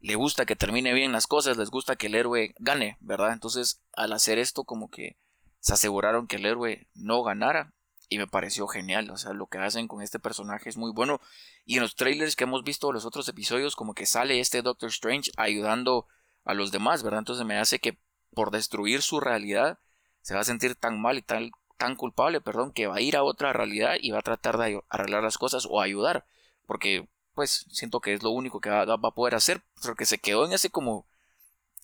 le 0.00 0.14
gusta 0.14 0.46
que 0.46 0.56
termine 0.56 0.92
bien 0.92 1.12
las 1.12 1.26
cosas, 1.26 1.56
les 1.56 1.70
gusta 1.70 1.96
que 1.96 2.06
el 2.06 2.14
héroe 2.14 2.54
gane, 2.58 2.96
¿verdad? 3.00 3.32
Entonces 3.32 3.82
al 3.94 4.12
hacer 4.12 4.38
esto 4.38 4.64
como 4.64 4.90
que 4.90 5.16
se 5.60 5.72
aseguraron 5.72 6.26
que 6.26 6.36
el 6.36 6.46
héroe 6.46 6.88
no 6.94 7.22
ganara 7.22 7.72
y 8.08 8.18
me 8.18 8.26
pareció 8.26 8.66
genial. 8.66 9.10
O 9.10 9.16
sea, 9.16 9.32
lo 9.32 9.46
que 9.46 9.58
hacen 9.58 9.88
con 9.88 10.02
este 10.02 10.18
personaje 10.18 10.68
es 10.68 10.76
muy 10.76 10.92
bueno. 10.92 11.20
Y 11.64 11.76
en 11.76 11.82
los 11.82 11.94
trailers 11.94 12.36
que 12.36 12.44
hemos 12.44 12.64
visto 12.64 12.92
los 12.92 13.04
otros 13.04 13.28
episodios, 13.28 13.76
como 13.76 13.94
que 13.94 14.06
sale 14.06 14.40
este 14.40 14.62
Doctor 14.62 14.88
Strange 14.88 15.30
ayudando 15.36 16.06
a 16.44 16.54
los 16.54 16.72
demás, 16.72 17.02
¿verdad? 17.02 17.20
Entonces 17.20 17.44
me 17.44 17.58
hace 17.58 17.78
que 17.78 17.98
por 18.34 18.50
destruir 18.50 19.02
su 19.02 19.20
realidad 19.20 19.78
se 20.22 20.34
va 20.34 20.40
a 20.40 20.44
sentir 20.44 20.74
tan 20.74 21.00
mal 21.00 21.18
y 21.18 21.22
tan, 21.22 21.50
tan 21.76 21.96
culpable, 21.96 22.40
perdón, 22.40 22.72
que 22.72 22.86
va 22.86 22.96
a 22.96 23.00
ir 23.00 23.16
a 23.16 23.22
otra 23.22 23.52
realidad 23.52 23.96
y 24.00 24.10
va 24.10 24.20
a 24.20 24.22
tratar 24.22 24.58
de 24.58 24.82
arreglar 24.88 25.22
las 25.22 25.38
cosas 25.38 25.66
o 25.68 25.80
ayudar. 25.80 26.24
Porque, 26.66 27.08
pues, 27.38 27.66
siento 27.70 28.00
que 28.00 28.14
es 28.14 28.24
lo 28.24 28.30
único 28.30 28.60
que 28.60 28.68
va, 28.68 28.82
a 28.82 29.10
poder 29.12 29.36
hacer. 29.36 29.62
Porque 29.80 30.06
se 30.06 30.18
quedó 30.18 30.44
en 30.44 30.52
ese 30.52 30.70
como 30.70 31.06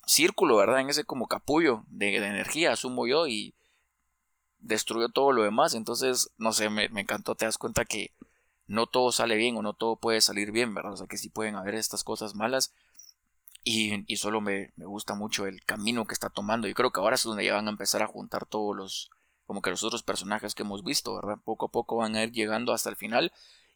círculo, 0.05 0.57
¿verdad? 0.57 0.81
En 0.81 0.91
ese 0.91 1.05
como 1.05 1.29
capullo 1.29 1.85
de, 1.87 2.17
energía, 2.17 2.73
asumo 2.73 3.07
yo, 3.07 3.29
y 3.29 3.55
destruyó 4.59 5.11
todo 5.11 5.31
lo 5.31 5.45
demás. 5.45 5.75
Entonces, 5.75 6.33
no 6.39 6.53
sé, 6.53 6.71
me, 6.71 6.87
encantó. 6.87 7.37
Te 7.37 7.45
das 7.45 7.57
cuenta 7.57 7.85
que 7.85 8.17
no 8.67 8.89
todo 8.89 9.13
sale 9.13 9.37
bien 9.37 9.57
o 9.57 9.63
no 9.63 9.75
todo 9.75 9.95
puede 9.95 10.21
salir 10.21 10.51
bien, 10.51 10.75
¿verdad? 10.75 10.95
O 10.95 10.97
sea, 10.97 11.07
que 11.07 11.19
sí 11.19 11.29
pueden 11.29 11.55
haber 11.55 11.77
estas 11.77 12.03
cosas 12.03 12.35
malas. 12.35 12.75
Y, 13.63 14.13
y 14.13 14.17
solo 14.17 14.41
me, 14.41 14.73
me, 14.75 14.87
gusta 14.87 15.15
mucho 15.15 15.47
el 15.47 15.65
camino 15.65 16.05
que 16.05 16.15
está 16.15 16.31
tomando. 16.31 16.67
Y 16.67 16.75
creo 16.75 16.91
que 16.91 16.99
ahora 16.99 17.15
es 17.15 17.23
donde 17.23 17.45
ya 17.45 17.55
van 17.55 17.69
a 17.69 17.71
empezar 17.71 18.03
a 18.03 18.09
juntar 18.09 18.45
todos 18.45 18.75
los, 18.75 19.11
como 19.47 19.63
que 19.63 19.71
los 19.71 19.85
otros 19.85 20.03
personajes 20.03 20.57
que 20.57 20.65
hemos 20.65 20.83
visto, 20.83 21.15
¿verdad? 21.15 21.39
Poco 21.45 21.67
a 21.67 21.71
poco 21.71 21.95
van 21.99 22.17
a 22.17 22.25
ir 22.25 22.33
llegando 22.33 22.73
hasta 22.73 22.91
el 22.91 22.97
final. 22.97 23.33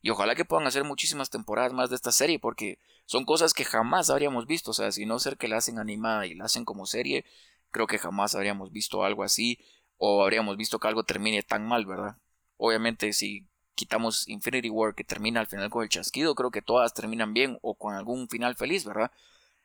Y 0.09 0.11
ojalá 0.11 0.35
que 0.35 0.47
puedan 0.47 0.67
hacer 0.67 0.85
muchísimas 0.85 1.29
temporadas 1.29 1.75
más 1.75 1.91
de 1.91 1.97
esta 1.97 2.13
serie, 2.13 2.39
porque 2.39 2.79
son 3.05 3.27
cosas 3.27 3.53
que 3.53 3.67
jamás 3.67 4.09
habríamos 4.09 4.47
visto. 4.47 4.71
O 4.71 4.75
sea, 4.75 4.91
si 4.91 5.05
no 5.05 5.19
ser 5.19 5.37
que 5.37 5.49
la 5.49 5.59
hacen 5.59 5.79
animada 5.79 6.25
y 6.25 6.35
la 6.35 6.47
hacen 6.47 6.65
como 6.65 6.87
serie, 6.87 7.27
creo 7.71 7.87
que 7.87 7.99
jamás 7.99 8.35
habríamos 8.35 8.73
visto 8.73 9.05
algo 9.05 9.23
así 9.23 9.59
o 9.99 10.23
habríamos 10.23 10.57
visto 10.57 10.79
que 10.79 10.89
algo 10.89 11.05
termine 11.05 11.43
tan 11.43 11.69
mal, 11.69 11.85
¿verdad? 11.85 12.17
Obviamente 12.57 13.13
si 13.13 13.47
quitamos 13.75 14.27
Infinity 14.29 14.71
War 14.71 14.95
que 14.95 15.05
termina 15.05 15.41
al 15.41 15.47
final 15.47 15.69
con 15.69 15.83
el 15.83 15.91
chasquido, 15.91 16.35
creo 16.35 16.51
que 16.51 16.63
todas 16.63 16.95
terminan 16.95 17.35
bien 17.35 17.59
o 17.61 17.75
con 17.75 17.93
algún 17.95 18.31
final 18.31 18.57
feliz, 18.57 18.87
¿verdad? 18.87 19.13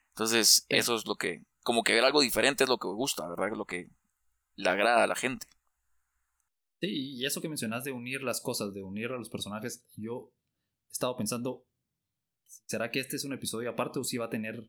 Entonces, 0.10 0.66
eso 0.68 0.96
es 0.98 1.08
lo 1.08 1.16
que, 1.16 1.44
como 1.64 1.84
que 1.84 1.94
ver 1.94 2.04
algo 2.04 2.20
diferente 2.20 2.66
es 2.66 2.70
lo 2.70 2.80
que 2.80 2.90
me 2.90 2.96
gusta, 2.96 3.26
¿verdad? 3.30 3.48
Es 3.48 3.58
lo 3.58 3.64
que 3.66 3.88
le 4.58 4.70
agrada 4.70 5.06
a 5.06 5.08
la 5.08 5.16
gente. 5.16 5.48
Sí, 6.84 7.16
y 7.16 7.26
eso 7.26 7.40
que 7.40 7.48
mencionas 7.48 7.86
de 7.86 7.94
unir 7.94 8.24
las 8.24 8.42
cosas, 8.42 8.74
de 8.74 8.84
unir 8.84 9.10
a 9.12 9.18
los 9.18 9.30
personajes, 9.30 9.88
yo 9.96 10.34
he 10.90 10.92
estado 10.92 11.16
pensando, 11.16 11.66
¿será 12.66 12.92
que 12.92 13.00
este 13.00 13.16
es 13.16 13.24
un 13.24 13.32
episodio 13.32 13.70
aparte 13.70 14.00
o 14.00 14.04
si 14.04 14.18
va 14.18 14.26
a 14.26 14.30
tener 14.30 14.68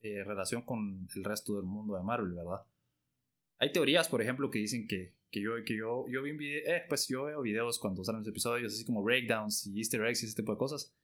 eh, 0.00 0.22
relación 0.22 0.62
con 0.62 1.08
el 1.12 1.24
resto 1.24 1.56
del 1.56 1.64
mundo 1.64 1.96
de 1.96 2.04
Marvel, 2.04 2.34
verdad? 2.34 2.64
Hay 3.58 3.72
teorías, 3.72 4.08
por 4.08 4.22
ejemplo, 4.22 4.48
que 4.48 4.60
dicen 4.60 4.86
que, 4.86 5.16
que 5.32 5.40
yo, 5.40 5.56
que 5.66 5.76
yo, 5.76 6.06
yo 6.06 6.22
vi 6.22 6.30
un 6.30 6.38
video, 6.38 6.62
eh, 6.72 6.84
pues 6.88 7.08
yo 7.08 7.24
veo 7.24 7.42
videos 7.42 7.80
cuando 7.80 8.04
salen 8.04 8.20
los 8.20 8.28
episodios, 8.28 8.72
así 8.72 8.84
como 8.84 9.02
breakdowns 9.02 9.66
y 9.66 9.78
easter 9.78 10.04
eggs 10.04 10.22
y 10.22 10.26
ese 10.26 10.36
tipo 10.36 10.52
de 10.52 10.58
cosas. 10.58 10.94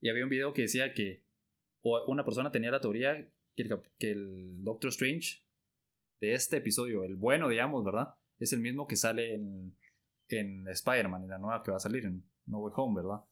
Y 0.00 0.08
había 0.08 0.22
un 0.22 0.30
video 0.30 0.52
que 0.52 0.62
decía 0.62 0.94
que 0.94 1.24
o 1.82 2.00
una 2.06 2.24
persona 2.24 2.52
tenía 2.52 2.70
la 2.70 2.80
teoría 2.80 3.28
que 3.56 3.62
el, 3.64 3.80
que 3.98 4.12
el 4.12 4.62
Doctor 4.62 4.90
Strange 4.90 5.42
de 6.20 6.34
este 6.34 6.58
episodio, 6.58 7.02
el 7.02 7.16
bueno, 7.16 7.48
digamos, 7.48 7.84
¿verdad? 7.84 8.14
Es 8.44 8.52
el 8.52 8.60
mismo 8.60 8.86
que 8.86 8.96
sale 8.96 9.34
en, 9.34 9.76
en 10.28 10.68
Spider-Man, 10.68 11.24
en 11.24 11.30
la 11.30 11.38
nueva 11.38 11.62
que 11.62 11.70
va 11.70 11.78
a 11.78 11.80
salir, 11.80 12.04
en 12.04 12.24
No 12.46 12.58
Way 12.58 12.72
Home, 12.76 13.02
¿verdad? 13.02 13.24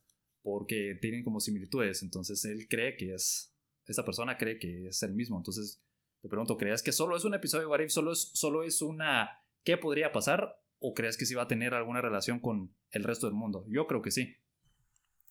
Porque 0.43 0.99
tienen 1.01 1.23
como 1.23 1.41
similitudes, 1.41 2.03
entonces 2.03 2.45
él 2.45 2.67
cree 2.69 2.97
que 2.97 3.15
es, 3.15 3.55
esa 3.87 4.05
persona 4.05 4.37
cree 4.37 4.59
que 4.59 4.89
es 4.89 5.03
el 5.03 5.15
mismo, 5.15 5.37
entonces 5.37 5.83
te 6.21 6.29
pregunto, 6.29 6.57
¿crees 6.57 6.83
que 6.83 6.93
solo 6.93 7.17
es 7.17 7.25
un 7.25 7.35
episodio 7.35 7.63
de 7.63 7.67
What? 7.69 7.89
¿Solo 7.89 8.13
es, 8.13 8.31
solo 8.33 8.63
es 8.63 8.81
una 8.81 9.43
¿qué 9.65 9.77
podría 9.77 10.13
pasar? 10.13 10.59
¿O 10.79 10.95
crees 10.95 11.17
que 11.17 11.27
sí 11.27 11.35
va 11.35 11.43
a 11.43 11.49
tener 11.49 11.75
alguna 11.75 12.01
relación 12.01 12.41
con 12.41 12.75
el 12.91 13.05
resto 13.05 13.27
del 13.27 13.35
mundo? 13.35 13.65
Yo 13.69 13.87
creo 13.87 14.03
que 14.03 14.11
sí. 14.11 14.37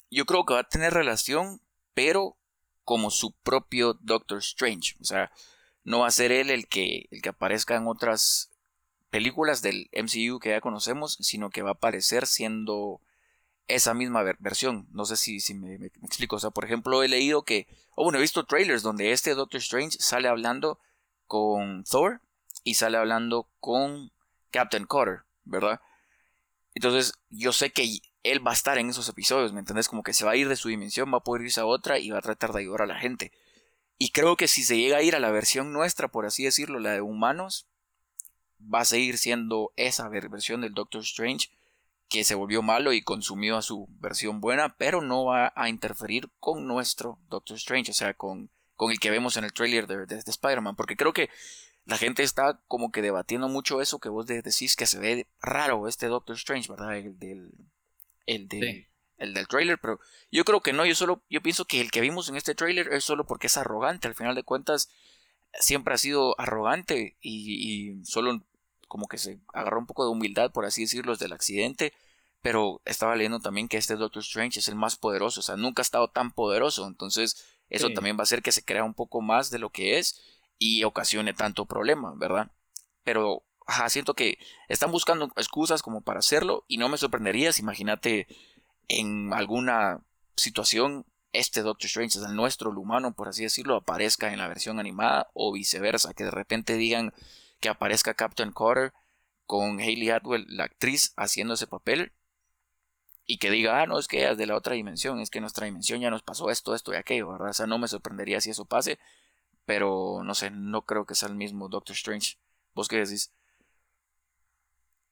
Yo 0.09 0.25
creo 0.25 0.45
que 0.45 0.53
va 0.53 0.61
a 0.61 0.69
tener 0.69 0.93
relación, 0.93 1.61
pero 1.93 2.37
como 2.83 3.11
su 3.11 3.33
propio 3.33 3.93
Doctor 4.01 4.39
Strange. 4.39 4.95
O 4.99 5.03
sea, 5.03 5.31
no 5.83 5.99
va 5.99 6.07
a 6.07 6.11
ser 6.11 6.31
él 6.31 6.49
el 6.49 6.67
que, 6.67 7.07
el 7.11 7.21
que 7.21 7.29
aparezca 7.29 7.75
en 7.75 7.87
otras 7.87 8.50
películas 9.11 9.61
del 9.61 9.89
MCU 9.93 10.39
que 10.39 10.49
ya 10.49 10.61
conocemos, 10.61 11.17
sino 11.19 11.51
que 11.51 11.61
va 11.61 11.71
a 11.71 11.73
aparecer 11.73 12.25
siendo 12.25 13.01
esa 13.67 13.93
misma 13.93 14.23
versión. 14.39 14.87
No 14.91 15.05
sé 15.05 15.17
si, 15.17 15.39
si 15.39 15.53
me, 15.53 15.75
explico. 15.75 16.37
O 16.37 16.39
sea, 16.39 16.49
por 16.49 16.65
ejemplo, 16.65 17.03
he 17.03 17.07
leído 17.07 17.43
que, 17.43 17.67
o 17.95 18.03
bueno, 18.03 18.17
he 18.17 18.21
visto 18.21 18.45
trailers 18.45 18.81
donde 18.81 19.11
este 19.11 19.35
Doctor 19.35 19.59
Strange 19.59 19.97
sale 19.99 20.27
hablando 20.27 20.79
con 21.27 21.83
Thor 21.83 22.21
y 22.63 22.75
sale 22.75 22.97
hablando 22.97 23.47
con 23.59 24.11
Captain 24.49 24.85
Carter, 24.85 25.23
¿verdad? 25.43 25.81
Entonces, 26.73 27.13
yo 27.29 27.51
sé 27.51 27.71
que 27.71 27.99
él 28.23 28.45
va 28.45 28.51
a 28.51 28.55
estar 28.55 28.77
en 28.77 28.89
esos 28.89 29.09
episodios, 29.09 29.51
¿me 29.51 29.59
entendés? 29.59 29.89
Como 29.89 30.03
que 30.03 30.13
se 30.13 30.25
va 30.25 30.31
a 30.31 30.35
ir 30.35 30.47
de 30.47 30.55
su 30.55 30.69
dimensión, 30.69 31.11
va 31.13 31.17
a 31.17 31.23
poder 31.23 31.43
irse 31.43 31.59
a 31.59 31.65
otra 31.65 31.99
y 31.99 32.11
va 32.11 32.19
a 32.19 32.21
tratar 32.21 32.53
de 32.53 32.59
ayudar 32.59 32.83
a 32.83 32.87
la 32.87 32.99
gente. 32.99 33.31
Y 33.97 34.11
creo 34.11 34.35
que 34.37 34.47
si 34.47 34.63
se 34.63 34.77
llega 34.77 34.97
a 34.97 35.03
ir 35.03 35.15
a 35.15 35.19
la 35.19 35.31
versión 35.31 35.73
nuestra, 35.73 36.07
por 36.07 36.25
así 36.25 36.43
decirlo, 36.43 36.79
la 36.79 36.93
de 36.93 37.01
humanos, 37.01 37.67
va 38.73 38.81
a 38.81 38.85
seguir 38.85 39.17
siendo 39.17 39.71
esa 39.75 40.09
versión 40.09 40.61
del 40.61 40.73
Doctor 40.73 41.01
Strange 41.01 41.49
que 42.09 42.23
se 42.25 42.35
volvió 42.35 42.61
malo 42.61 42.91
y 42.91 43.01
consumió 43.01 43.55
a 43.55 43.61
su 43.61 43.87
versión 43.99 44.41
buena, 44.41 44.75
pero 44.77 45.01
no 45.01 45.25
va 45.25 45.53
a 45.55 45.69
interferir 45.69 46.29
con 46.39 46.67
nuestro 46.67 47.17
Doctor 47.29 47.55
Strange, 47.55 47.91
o 47.91 47.93
sea, 47.93 48.13
con, 48.13 48.49
con 48.75 48.91
el 48.91 48.99
que 48.99 49.11
vemos 49.11 49.37
en 49.37 49.45
el 49.45 49.53
trailer 49.53 49.87
de, 49.87 50.05
de, 50.05 50.17
Spider-Man, 50.17 50.75
porque 50.75 50.97
creo 50.97 51.13
que 51.13 51.29
la 51.85 51.97
gente 51.97 52.23
está 52.23 52.59
como 52.67 52.91
que 52.91 53.01
debatiendo 53.01 53.47
mucho 53.47 53.81
eso 53.81 53.99
que 53.99 54.09
vos 54.09 54.27
decís 54.27 54.75
que 54.75 54.87
se 54.87 54.99
ve 54.99 55.27
raro 55.41 55.87
este 55.87 56.07
Doctor 56.07 56.35
Strange, 56.35 56.69
¿verdad? 56.69 56.97
El 56.97 57.17
del, 57.17 57.51
el 58.25 58.49
el 59.21 59.35
del 59.35 59.47
trailer, 59.47 59.77
pero 59.77 59.99
yo 60.31 60.43
creo 60.43 60.61
que 60.61 60.73
no, 60.73 60.83
yo 60.85 60.95
solo, 60.95 61.21
yo 61.29 61.41
pienso 61.41 61.65
que 61.65 61.79
el 61.79 61.91
que 61.91 62.01
vimos 62.01 62.27
en 62.27 62.35
este 62.35 62.55
trailer 62.55 62.91
es 62.91 63.03
solo 63.03 63.25
porque 63.25 63.47
es 63.47 63.55
arrogante, 63.55 64.07
al 64.07 64.15
final 64.15 64.35
de 64.35 64.43
cuentas 64.43 64.89
siempre 65.53 65.93
ha 65.93 65.97
sido 65.97 66.39
arrogante 66.39 67.17
y, 67.21 67.99
y 68.01 68.03
solo 68.03 68.43
como 68.91 69.07
que 69.07 69.17
se 69.17 69.39
agarró 69.53 69.79
un 69.79 69.85
poco 69.85 70.03
de 70.03 70.11
humildad, 70.11 70.51
por 70.51 70.65
así 70.65 70.81
decirlo, 70.81 71.15
del 71.15 71.31
accidente. 71.31 71.93
Pero 72.41 72.81
estaba 72.83 73.15
leyendo 73.15 73.39
también 73.39 73.69
que 73.69 73.77
este 73.77 73.95
Doctor 73.95 74.21
Strange 74.21 74.59
es 74.59 74.67
el 74.67 74.75
más 74.75 74.97
poderoso, 74.97 75.39
o 75.39 75.43
sea, 75.43 75.55
nunca 75.55 75.79
ha 75.81 75.87
estado 75.87 76.09
tan 76.09 76.31
poderoso. 76.31 76.85
Entonces, 76.87 77.45
eso 77.69 77.89
también 77.91 78.17
va 78.17 78.21
a 78.21 78.23
hacer 78.23 78.41
que 78.41 78.51
se 78.51 78.65
crea 78.65 78.83
un 78.83 78.93
poco 78.93 79.21
más 79.21 79.49
de 79.49 79.59
lo 79.59 79.69
que 79.69 79.97
es 79.97 80.21
y 80.57 80.83
ocasione 80.83 81.33
tanto 81.33 81.65
problema, 81.65 82.13
¿verdad? 82.17 82.51
Pero 83.03 83.43
siento 83.87 84.13
que 84.13 84.39
están 84.67 84.91
buscando 84.91 85.31
excusas 85.37 85.81
como 85.81 86.01
para 86.01 86.19
hacerlo 86.19 86.65
y 86.67 86.77
no 86.77 86.89
me 86.89 86.97
sorprenderías, 86.97 87.59
imagínate 87.59 88.27
en 88.89 89.31
alguna 89.31 90.01
situación 90.35 91.05
este 91.31 91.61
Doctor 91.61 91.85
Strange, 91.85 92.19
o 92.19 92.23
sea, 92.23 92.31
nuestro, 92.31 92.71
el 92.71 92.77
humano, 92.77 93.13
por 93.13 93.29
así 93.29 93.43
decirlo, 93.43 93.77
aparezca 93.77 94.33
en 94.33 94.39
la 94.39 94.49
versión 94.49 94.79
animada 94.79 95.29
o 95.33 95.53
viceversa, 95.53 96.13
que 96.13 96.25
de 96.25 96.31
repente 96.31 96.75
digan 96.75 97.13
que 97.61 97.69
aparezca 97.69 98.13
Captain 98.13 98.51
Carter 98.51 98.93
con 99.45 99.79
Hayley 99.79 100.09
Atwell, 100.09 100.45
la 100.49 100.65
actriz, 100.65 101.13
haciendo 101.15 101.53
ese 101.53 101.67
papel 101.67 102.11
y 103.25 103.37
que 103.37 103.51
diga, 103.51 103.81
ah, 103.81 103.85
no, 103.85 103.99
es 103.99 104.07
que 104.07 104.29
es 104.29 104.37
de 104.37 104.45
la 104.45 104.57
otra 104.57 104.75
dimensión, 104.75 105.19
es 105.19 105.29
que 105.29 105.39
nuestra 105.39 105.65
dimensión 105.65 106.01
ya 106.01 106.09
nos 106.09 106.23
pasó 106.23 106.49
esto, 106.49 106.75
esto 106.75 106.91
y 106.91 106.97
aquello, 106.97 107.31
¿verdad? 107.31 107.51
O 107.51 107.53
sea, 107.53 107.67
no 107.67 107.77
me 107.77 107.87
sorprendería 107.87 108.41
si 108.41 108.49
eso 108.49 108.65
pase, 108.65 108.99
pero 109.65 110.21
no 110.23 110.35
sé, 110.35 110.51
no 110.51 110.85
creo 110.85 111.05
que 111.05 111.15
sea 111.15 111.29
el 111.29 111.35
mismo 111.35 111.69
Doctor 111.69 111.95
Strange. 111.95 112.37
¿Vos 112.73 112.87
qué 112.87 112.97
decís? 112.97 113.33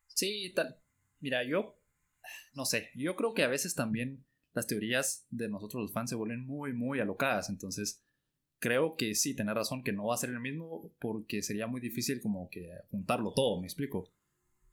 Sí, 0.08 0.52
tal. 0.54 0.78
Mira, 1.20 1.44
yo 1.44 1.80
no 2.54 2.66
sé, 2.66 2.90
yo 2.96 3.16
creo 3.16 3.34
que 3.34 3.44
a 3.44 3.48
veces 3.48 3.76
también 3.76 4.26
las 4.54 4.68
teorías 4.68 5.26
de 5.30 5.48
nosotros 5.48 5.84
los 5.84 5.94
fans 5.94 6.10
se 6.10 6.16
vuelven 6.16 6.46
muy, 6.46 6.74
muy 6.74 7.00
alocadas, 7.00 7.50
entonces 7.50 8.04
creo 8.60 8.96
que 8.96 9.16
sí, 9.16 9.36
tener 9.36 9.56
razón 9.56 9.84
que 9.84 9.94
no 9.94 10.06
va 10.08 10.16
a 10.16 10.18
ser 10.18 10.30
el 10.30 10.40
mismo 10.40 10.92
porque 11.00 11.42
sería 11.42 11.68
muy 11.68 11.82
difícil 11.82 12.22
como 12.22 12.50
que 12.50 12.70
juntarlo 12.92 13.34
todo, 13.34 13.60
me 13.60 13.68
explico. 13.68 14.12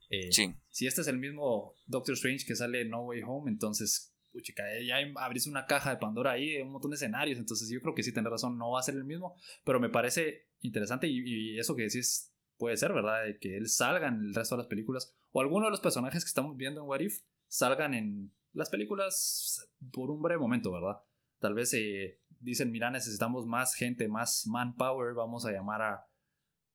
Eh, 0.09 0.31
sí. 0.31 0.53
Si 0.69 0.87
este 0.87 1.01
es 1.01 1.07
el 1.07 1.17
mismo 1.17 1.73
Doctor 1.85 2.13
Strange 2.13 2.45
que 2.45 2.55
sale 2.55 2.81
en 2.81 2.89
No 2.89 3.03
Way 3.03 3.21
Home, 3.25 3.51
entonces, 3.51 4.13
puchica, 4.31 4.63
ya 4.85 4.97
abrís 5.15 5.47
una 5.47 5.65
caja 5.65 5.89
de 5.89 5.97
Pandora 5.97 6.31
ahí, 6.31 6.61
un 6.61 6.71
montón 6.71 6.91
de 6.91 6.95
escenarios, 6.95 7.39
entonces 7.39 7.69
yo 7.69 7.81
creo 7.81 7.95
que 7.95 8.03
sí, 8.03 8.13
tener 8.13 8.31
razón, 8.31 8.57
no 8.57 8.71
va 8.71 8.79
a 8.79 8.83
ser 8.83 8.95
el 8.95 9.03
mismo, 9.03 9.35
pero 9.65 9.79
me 9.79 9.89
parece 9.89 10.47
interesante 10.61 11.07
y, 11.07 11.57
eso 11.57 11.75
que 11.75 11.83
decís 11.83 12.33
puede 12.57 12.77
ser, 12.77 12.93
¿verdad? 12.93 13.25
De 13.25 13.37
que 13.37 13.57
él 13.57 13.69
salga 13.69 14.07
en 14.07 14.15
el 14.15 14.33
resto 14.33 14.55
de 14.55 14.63
las 14.63 14.67
películas 14.67 15.15
o 15.31 15.41
alguno 15.41 15.65
de 15.65 15.71
los 15.71 15.81
personajes 15.81 16.23
que 16.23 16.29
estamos 16.29 16.57
viendo 16.57 16.81
en 16.81 16.87
What 16.87 17.01
If 17.01 17.21
salgan 17.47 17.93
en 17.93 18.31
las 18.53 18.69
películas 18.69 19.69
por 19.91 20.09
un 20.09 20.21
breve 20.21 20.39
momento, 20.39 20.71
¿verdad? 20.71 20.97
Tal 21.39 21.53
vez 21.53 21.73
eh, 21.75 22.19
dicen, 22.39 22.71
mira, 22.71 22.89
necesitamos 22.91 23.45
más 23.45 23.73
gente, 23.73 24.07
más 24.07 24.45
manpower, 24.47 25.13
vamos 25.13 25.45
a 25.45 25.51
llamar 25.51 25.81
a... 25.81 26.07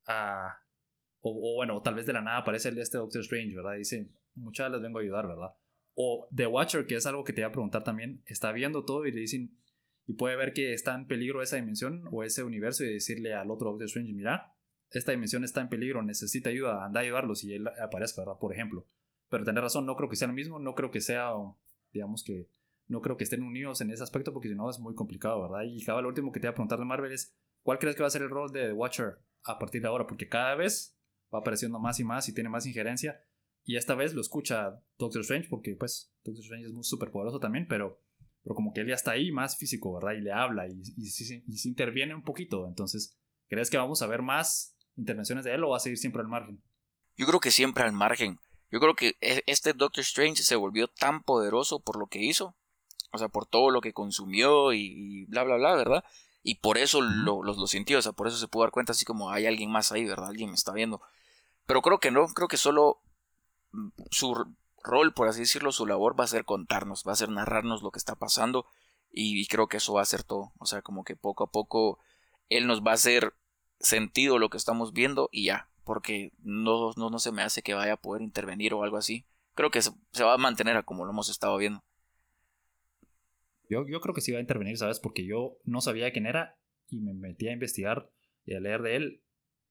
a 0.07 0.59
o, 1.21 1.55
bueno, 1.55 1.81
tal 1.81 1.95
vez 1.95 2.05
de 2.05 2.13
la 2.13 2.21
nada 2.21 2.39
aparece 2.39 2.69
el 2.69 2.77
este 2.77 2.97
Doctor 2.97 3.21
Strange, 3.21 3.55
¿verdad? 3.55 3.75
Dice, 3.77 4.09
muchas 4.35 4.69
les 4.71 4.81
vengo 4.81 4.99
a 4.99 5.01
ayudar, 5.01 5.27
¿verdad? 5.27 5.55
O 5.95 6.27
The 6.35 6.47
Watcher, 6.47 6.85
que 6.85 6.95
es 6.95 7.05
algo 7.05 7.23
que 7.23 7.31
te 7.31 7.41
iba 7.41 7.47
a 7.47 7.51
preguntar 7.51 7.83
también, 7.83 8.21
está 8.25 8.51
viendo 8.51 8.83
todo 8.83 9.05
y 9.05 9.11
le 9.11 9.21
dicen, 9.21 9.57
y 10.05 10.13
puede 10.13 10.35
ver 10.35 10.53
que 10.53 10.73
está 10.73 10.95
en 10.95 11.07
peligro 11.07 11.41
esa 11.41 11.55
dimensión 11.55 12.03
o 12.11 12.23
ese 12.23 12.43
universo 12.43 12.83
y 12.83 12.93
decirle 12.93 13.33
al 13.33 13.51
otro 13.51 13.69
Doctor 13.69 13.85
Strange, 13.85 14.11
mira, 14.13 14.53
esta 14.89 15.11
dimensión 15.11 15.43
está 15.43 15.61
en 15.61 15.69
peligro, 15.69 16.03
necesita 16.03 16.49
ayuda, 16.49 16.83
anda 16.85 16.99
a 16.99 17.03
ayudarlos 17.03 17.43
y 17.43 17.53
él 17.53 17.67
aparezca, 17.81 18.21
¿verdad? 18.21 18.37
Por 18.39 18.53
ejemplo. 18.53 18.85
Pero 19.29 19.43
tener 19.45 19.63
razón, 19.63 19.85
no 19.85 19.95
creo 19.95 20.09
que 20.09 20.15
sea 20.15 20.27
lo 20.27 20.33
mismo, 20.33 20.59
no 20.59 20.75
creo 20.75 20.91
que 20.91 21.01
sea, 21.01 21.31
digamos 21.91 22.23
que, 22.23 22.49
no 22.87 23.01
creo 23.01 23.17
que 23.17 23.23
estén 23.23 23.43
unidos 23.43 23.81
en 23.81 23.91
ese 23.91 24.03
aspecto 24.03 24.33
porque 24.33 24.49
si 24.49 24.55
no 24.55 24.69
es 24.69 24.79
muy 24.79 24.95
complicado, 24.95 25.41
¿verdad? 25.41 25.63
Y 25.65 25.83
cada 25.83 26.01
lo 26.01 26.09
último 26.09 26.31
que 26.31 26.39
te 26.39 26.47
voy 26.47 26.51
a 26.51 26.55
preguntar 26.55 26.79
de 26.79 26.85
Marvel 26.85 27.11
es, 27.11 27.35
¿cuál 27.61 27.79
crees 27.79 27.95
que 27.95 28.03
va 28.03 28.07
a 28.07 28.11
ser 28.11 28.21
el 28.21 28.29
rol 28.29 28.51
de 28.51 28.67
The 28.67 28.73
Watcher 28.73 29.19
a 29.43 29.59
partir 29.59 29.81
de 29.81 29.87
ahora? 29.87 30.05
Porque 30.05 30.27
cada 30.27 30.55
vez 30.55 30.97
va 31.33 31.39
apareciendo 31.39 31.79
más 31.79 31.99
y 31.99 32.03
más 32.03 32.27
y 32.29 32.33
tiene 32.33 32.49
más 32.49 32.65
injerencia. 32.65 33.23
Y 33.63 33.77
esta 33.77 33.95
vez 33.95 34.13
lo 34.13 34.21
escucha 34.21 34.81
Doctor 34.97 35.21
Strange 35.21 35.47
porque 35.49 35.75
pues 35.75 36.13
Doctor 36.23 36.43
Strange 36.43 36.67
es 36.67 36.73
muy 36.73 36.83
súper 36.83 37.11
poderoso 37.11 37.39
también, 37.39 37.67
pero, 37.67 38.01
pero 38.43 38.55
como 38.55 38.73
que 38.73 38.81
él 38.81 38.87
ya 38.87 38.95
está 38.95 39.11
ahí 39.11 39.31
más 39.31 39.57
físico, 39.57 39.93
¿verdad? 39.93 40.13
Y 40.13 40.21
le 40.21 40.33
habla 40.33 40.67
y, 40.67 40.81
y, 40.97 41.05
y, 41.05 41.57
se 41.57 41.67
interviene 41.67 42.13
un 42.13 42.23
poquito. 42.23 42.67
Entonces, 42.67 43.17
¿crees 43.47 43.69
que 43.69 43.77
vamos 43.77 44.01
a 44.01 44.07
ver 44.07 44.21
más 44.21 44.77
intervenciones 44.97 45.45
de 45.45 45.53
él 45.53 45.63
o 45.63 45.69
va 45.69 45.77
a 45.77 45.79
seguir 45.79 45.97
siempre 45.97 46.21
al 46.21 46.27
margen? 46.27 46.61
Yo 47.15 47.25
creo 47.25 47.39
que 47.39 47.51
siempre 47.51 47.83
al 47.83 47.93
margen. 47.93 48.39
Yo 48.69 48.79
creo 48.79 48.95
que 48.95 49.15
e, 49.21 49.43
este 49.45 49.73
Doctor 49.73 50.01
Strange 50.01 50.43
se 50.43 50.55
volvió 50.55 50.87
tan 50.87 51.23
poderoso 51.23 51.79
por 51.79 51.97
lo 51.97 52.07
que 52.07 52.19
hizo, 52.19 52.57
o 53.13 53.17
sea, 53.17 53.29
por 53.29 53.45
todo 53.45 53.69
lo 53.69 53.79
que 53.79 53.93
consumió 53.93 54.73
y, 54.73 55.25
bla, 55.25 55.43
bla, 55.43 55.55
bla, 55.55 55.75
¿verdad? 55.75 56.03
Y 56.41 56.55
por 56.55 56.77
eso 56.77 56.99
lo, 57.01 57.43
lo, 57.43 57.67
sintió, 57.67 57.99
o 57.99 58.01
sea, 58.01 58.11
por 58.11 58.27
eso 58.27 58.37
se 58.37 58.47
pudo 58.47 58.63
dar 58.63 58.71
cuenta 58.71 58.91
así 58.91 59.05
como 59.05 59.29
hay 59.29 59.45
alguien 59.45 59.71
más 59.71 59.91
ahí, 59.91 60.03
¿verdad? 60.03 60.29
Alguien 60.29 60.49
me 60.49 60.55
está 60.55 60.73
viendo. 60.73 61.01
Pero 61.65 61.81
creo 61.81 61.99
que 61.99 62.11
no, 62.11 62.27
creo 62.27 62.47
que 62.47 62.57
solo 62.57 63.01
mm, 63.71 63.89
su 64.11 64.35
rol, 64.83 65.13
por 65.13 65.29
así 65.29 65.41
decirlo, 65.41 65.71
su 65.71 65.85
labor 65.85 66.19
va 66.19 66.25
a 66.25 66.27
ser 66.27 66.43
contarnos, 66.43 67.03
va 67.07 67.13
a 67.13 67.15
ser 67.15 67.29
narrarnos 67.29 67.83
lo 67.83 67.91
que 67.91 67.99
está 67.99 68.15
pasando 68.15 68.65
y, 69.11 69.45
creo 69.47 69.67
que 69.67 69.77
eso 69.77 69.93
va 69.93 70.01
a 70.01 70.05
ser 70.05 70.23
todo. 70.23 70.51
O 70.57 70.65
sea, 70.65 70.81
como 70.81 71.03
que 71.03 71.15
poco 71.15 71.43
a 71.43 71.51
poco 71.51 71.99
él 72.49 72.67
nos 72.67 72.81
va 72.81 72.91
a 72.91 72.95
hacer 72.95 73.35
sentido 73.79 74.39
lo 74.39 74.49
que 74.49 74.57
estamos 74.57 74.91
viendo 74.91 75.29
y 75.31 75.45
ya, 75.45 75.69
porque 75.83 76.33
no, 76.39 76.91
no, 76.97 77.09
no 77.09 77.19
se 77.19 77.31
me 77.31 77.43
hace 77.43 77.61
que 77.61 77.75
vaya 77.75 77.93
a 77.93 77.97
poder 77.97 78.23
intervenir 78.23 78.73
o 78.73 78.83
algo 78.83 78.97
así. 78.97 79.25
Creo 79.55 79.69
que 79.69 79.81
se, 79.83 79.93
va 80.23 80.33
a 80.33 80.37
mantener 80.37 80.77
a 80.77 80.83
como 80.83 81.05
lo 81.05 81.11
hemos 81.11 81.29
estado 81.29 81.57
viendo. 81.57 81.83
Yo, 83.73 83.99
creo 84.01 84.13
que 84.13 84.21
sí 84.21 84.31
va 84.31 84.37
a 84.37 84.41
intervenir, 84.41 84.77
¿sabes? 84.77 84.99
Porque 84.99 85.25
yo 85.25 85.57
no 85.63 85.81
sabía 85.81 86.11
quién 86.11 86.25
era 86.25 86.57
y 86.87 87.01
me 87.01 87.13
metí 87.13 87.47
a 87.47 87.53
investigar 87.53 88.09
y 88.45 88.55
a 88.55 88.59
leer 88.59 88.81
de 88.81 88.95
él. 88.95 89.23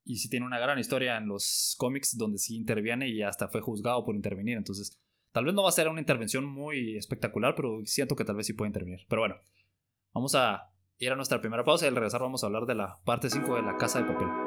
Y 0.04 0.16
sí 0.16 0.28
tiene 0.28 0.46
una 0.46 0.58
gran 0.58 0.78
historia 0.78 1.16
en 1.16 1.28
los 1.28 1.76
cómics 1.78 2.16
donde 2.16 2.38
sí 2.38 2.56
interviene 2.56 3.08
y 3.08 3.22
hasta 3.22 3.48
fue 3.48 3.60
juzgado 3.60 4.04
por 4.04 4.16
intervenir. 4.16 4.56
Entonces, 4.56 5.00
tal 5.30 5.44
vez 5.44 5.54
no 5.54 5.62
va 5.62 5.68
a 5.68 5.72
ser 5.72 5.88
una 5.88 6.00
intervención 6.00 6.44
muy 6.44 6.96
espectacular, 6.96 7.54
pero 7.54 7.80
siento 7.84 8.16
que 8.16 8.24
tal 8.24 8.36
vez 8.36 8.46
sí 8.46 8.52
puede 8.52 8.70
intervenir. 8.70 9.00
Pero 9.08 9.22
bueno, 9.22 9.36
vamos 10.12 10.34
a 10.34 10.72
ir 10.98 11.12
a 11.12 11.16
nuestra 11.16 11.40
primera 11.40 11.64
pausa 11.64 11.84
y 11.84 11.88
al 11.88 11.96
regresar 11.96 12.20
vamos 12.20 12.42
a 12.42 12.46
hablar 12.46 12.66
de 12.66 12.74
la 12.74 13.00
parte 13.04 13.30
5 13.30 13.56
de 13.56 13.62
la 13.62 13.76
casa 13.76 14.02
de 14.02 14.12
papel. 14.12 14.41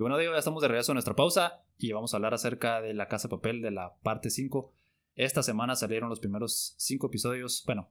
Y 0.00 0.02
bueno, 0.02 0.16
digo, 0.16 0.32
ya 0.32 0.38
estamos 0.38 0.62
de 0.62 0.68
regreso 0.68 0.92
a 0.92 0.94
nuestra 0.94 1.14
pausa 1.14 1.62
y 1.76 1.92
vamos 1.92 2.14
a 2.14 2.16
hablar 2.16 2.32
acerca 2.32 2.80
de 2.80 2.94
La 2.94 3.06
Casa 3.06 3.28
de 3.28 3.36
Papel 3.36 3.60
de 3.60 3.70
la 3.70 3.96
parte 4.02 4.30
5. 4.30 4.72
Esta 5.14 5.42
semana 5.42 5.76
salieron 5.76 6.08
los 6.08 6.20
primeros 6.20 6.74
5 6.78 7.08
episodios. 7.08 7.62
Bueno, 7.66 7.90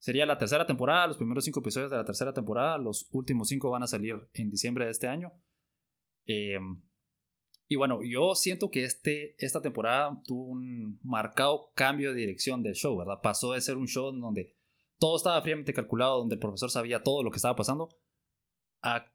sería 0.00 0.26
la 0.26 0.38
tercera 0.38 0.66
temporada, 0.66 1.06
los 1.06 1.18
primeros 1.18 1.44
5 1.44 1.60
episodios 1.60 1.92
de 1.92 1.98
la 1.98 2.04
tercera 2.04 2.34
temporada. 2.34 2.78
Los 2.78 3.06
últimos 3.12 3.46
5 3.46 3.70
van 3.70 3.84
a 3.84 3.86
salir 3.86 4.16
en 4.32 4.50
diciembre 4.50 4.86
de 4.86 4.90
este 4.90 5.06
año. 5.06 5.34
Eh, 6.26 6.58
y 7.68 7.76
bueno, 7.76 8.00
yo 8.02 8.34
siento 8.34 8.68
que 8.68 8.82
este, 8.82 9.36
esta 9.38 9.62
temporada 9.62 10.20
tuvo 10.24 10.46
un 10.46 10.98
marcado 11.04 11.70
cambio 11.76 12.12
de 12.12 12.18
dirección 12.22 12.64
del 12.64 12.74
show, 12.74 12.98
¿verdad? 12.98 13.20
Pasó 13.22 13.52
de 13.52 13.60
ser 13.60 13.76
un 13.76 13.86
show 13.86 14.10
donde 14.10 14.52
todo 14.98 15.16
estaba 15.16 15.40
fríamente 15.42 15.72
calculado, 15.72 16.18
donde 16.18 16.34
el 16.34 16.40
profesor 16.40 16.72
sabía 16.72 17.04
todo 17.04 17.22
lo 17.22 17.30
que 17.30 17.36
estaba 17.36 17.54
pasando, 17.54 17.88
a 18.82 19.12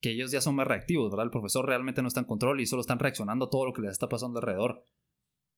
que 0.00 0.10
ellos 0.10 0.30
ya 0.30 0.40
son 0.40 0.54
más 0.54 0.66
reactivos, 0.66 1.10
¿verdad? 1.10 1.26
El 1.26 1.30
profesor 1.30 1.66
realmente 1.66 2.02
no 2.02 2.08
está 2.08 2.20
en 2.20 2.26
control 2.26 2.60
y 2.60 2.66
solo 2.66 2.80
están 2.80 2.98
reaccionando 2.98 3.46
a 3.46 3.50
todo 3.50 3.66
lo 3.66 3.72
que 3.72 3.82
les 3.82 3.92
está 3.92 4.08
pasando 4.08 4.38
alrededor. 4.38 4.84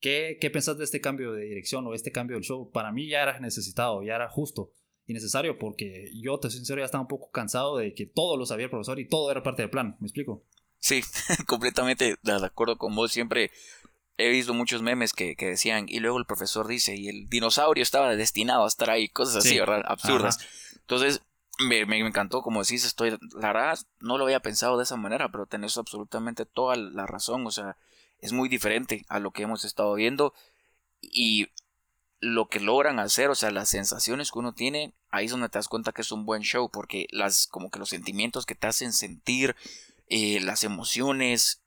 ¿Qué, 0.00 0.38
¿Qué 0.40 0.50
pensás 0.50 0.78
de 0.78 0.84
este 0.84 1.00
cambio 1.00 1.32
de 1.32 1.44
dirección 1.44 1.86
o 1.86 1.94
este 1.94 2.12
cambio 2.12 2.36
del 2.36 2.44
show? 2.44 2.70
Para 2.70 2.92
mí 2.92 3.08
ya 3.08 3.22
era 3.22 3.40
necesitado, 3.40 4.02
ya 4.02 4.14
era 4.14 4.28
justo 4.28 4.72
y 5.08 5.14
necesario 5.14 5.58
porque 5.58 6.10
yo, 6.14 6.38
te 6.38 6.50
soy 6.50 6.58
sincero, 6.58 6.80
ya 6.80 6.84
estaba 6.84 7.02
un 7.02 7.08
poco 7.08 7.30
cansado 7.30 7.78
de 7.78 7.94
que 7.94 8.06
todo 8.06 8.36
lo 8.36 8.46
sabía 8.46 8.64
el 8.64 8.70
profesor 8.70 9.00
y 9.00 9.08
todo 9.08 9.30
era 9.30 9.42
parte 9.42 9.62
del 9.62 9.70
plan, 9.70 9.96
¿me 10.00 10.06
explico? 10.06 10.44
Sí, 10.78 11.02
completamente 11.46 12.16
de 12.22 12.32
acuerdo 12.46 12.76
con 12.78 12.94
vos. 12.94 13.10
Siempre 13.10 13.50
he 14.18 14.28
visto 14.30 14.52
muchos 14.52 14.82
memes 14.82 15.12
que, 15.12 15.34
decían, 15.34 15.86
y 15.88 16.00
luego 16.00 16.18
el 16.18 16.26
profesor 16.26 16.68
dice, 16.68 16.94
y 16.94 17.08
el 17.08 17.28
dinosaurio 17.28 17.82
estaba 17.82 18.14
destinado 18.16 18.64
a 18.64 18.68
estar 18.68 18.90
ahí, 18.90 19.08
cosas 19.08 19.46
así, 19.46 19.58
¿verdad? 19.58 19.82
Absurdas. 19.86 20.38
Entonces, 20.80 21.22
me, 21.58 21.86
me, 21.86 21.98
encantó, 21.98 22.42
como 22.42 22.62
decís, 22.62 22.84
estoy, 22.84 23.18
la 23.40 23.78
no 24.00 24.18
lo 24.18 24.24
había 24.24 24.40
pensado 24.40 24.76
de 24.76 24.84
esa 24.84 24.96
manera, 24.96 25.30
pero 25.30 25.46
tenés 25.46 25.76
absolutamente 25.76 26.46
toda 26.46 26.76
la 26.76 27.06
razón, 27.06 27.46
o 27.46 27.50
sea, 27.50 27.76
es 28.20 28.32
muy 28.32 28.48
diferente 28.48 29.04
a 29.08 29.18
lo 29.18 29.32
que 29.32 29.42
hemos 29.42 29.64
estado 29.64 29.94
viendo 29.94 30.34
y 31.00 31.48
lo 32.20 32.48
que 32.48 32.60
logran 32.60 32.98
hacer, 32.98 33.30
o 33.30 33.34
sea, 33.34 33.50
las 33.50 33.68
sensaciones 33.68 34.30
que 34.30 34.38
uno 34.38 34.52
tiene, 34.52 34.92
ahí 35.10 35.26
es 35.26 35.30
donde 35.30 35.48
te 35.48 35.58
das 35.58 35.68
cuenta 35.68 35.92
que 35.92 36.02
es 36.02 36.12
un 36.12 36.26
buen 36.26 36.42
show, 36.42 36.70
porque 36.70 37.06
las, 37.10 37.46
como 37.46 37.70
que 37.70 37.78
los 37.78 37.90
sentimientos 37.90 38.46
que 38.46 38.54
te 38.54 38.66
hacen 38.66 38.92
sentir, 38.92 39.56
eh, 40.08 40.40
las 40.40 40.64
emociones, 40.64 41.62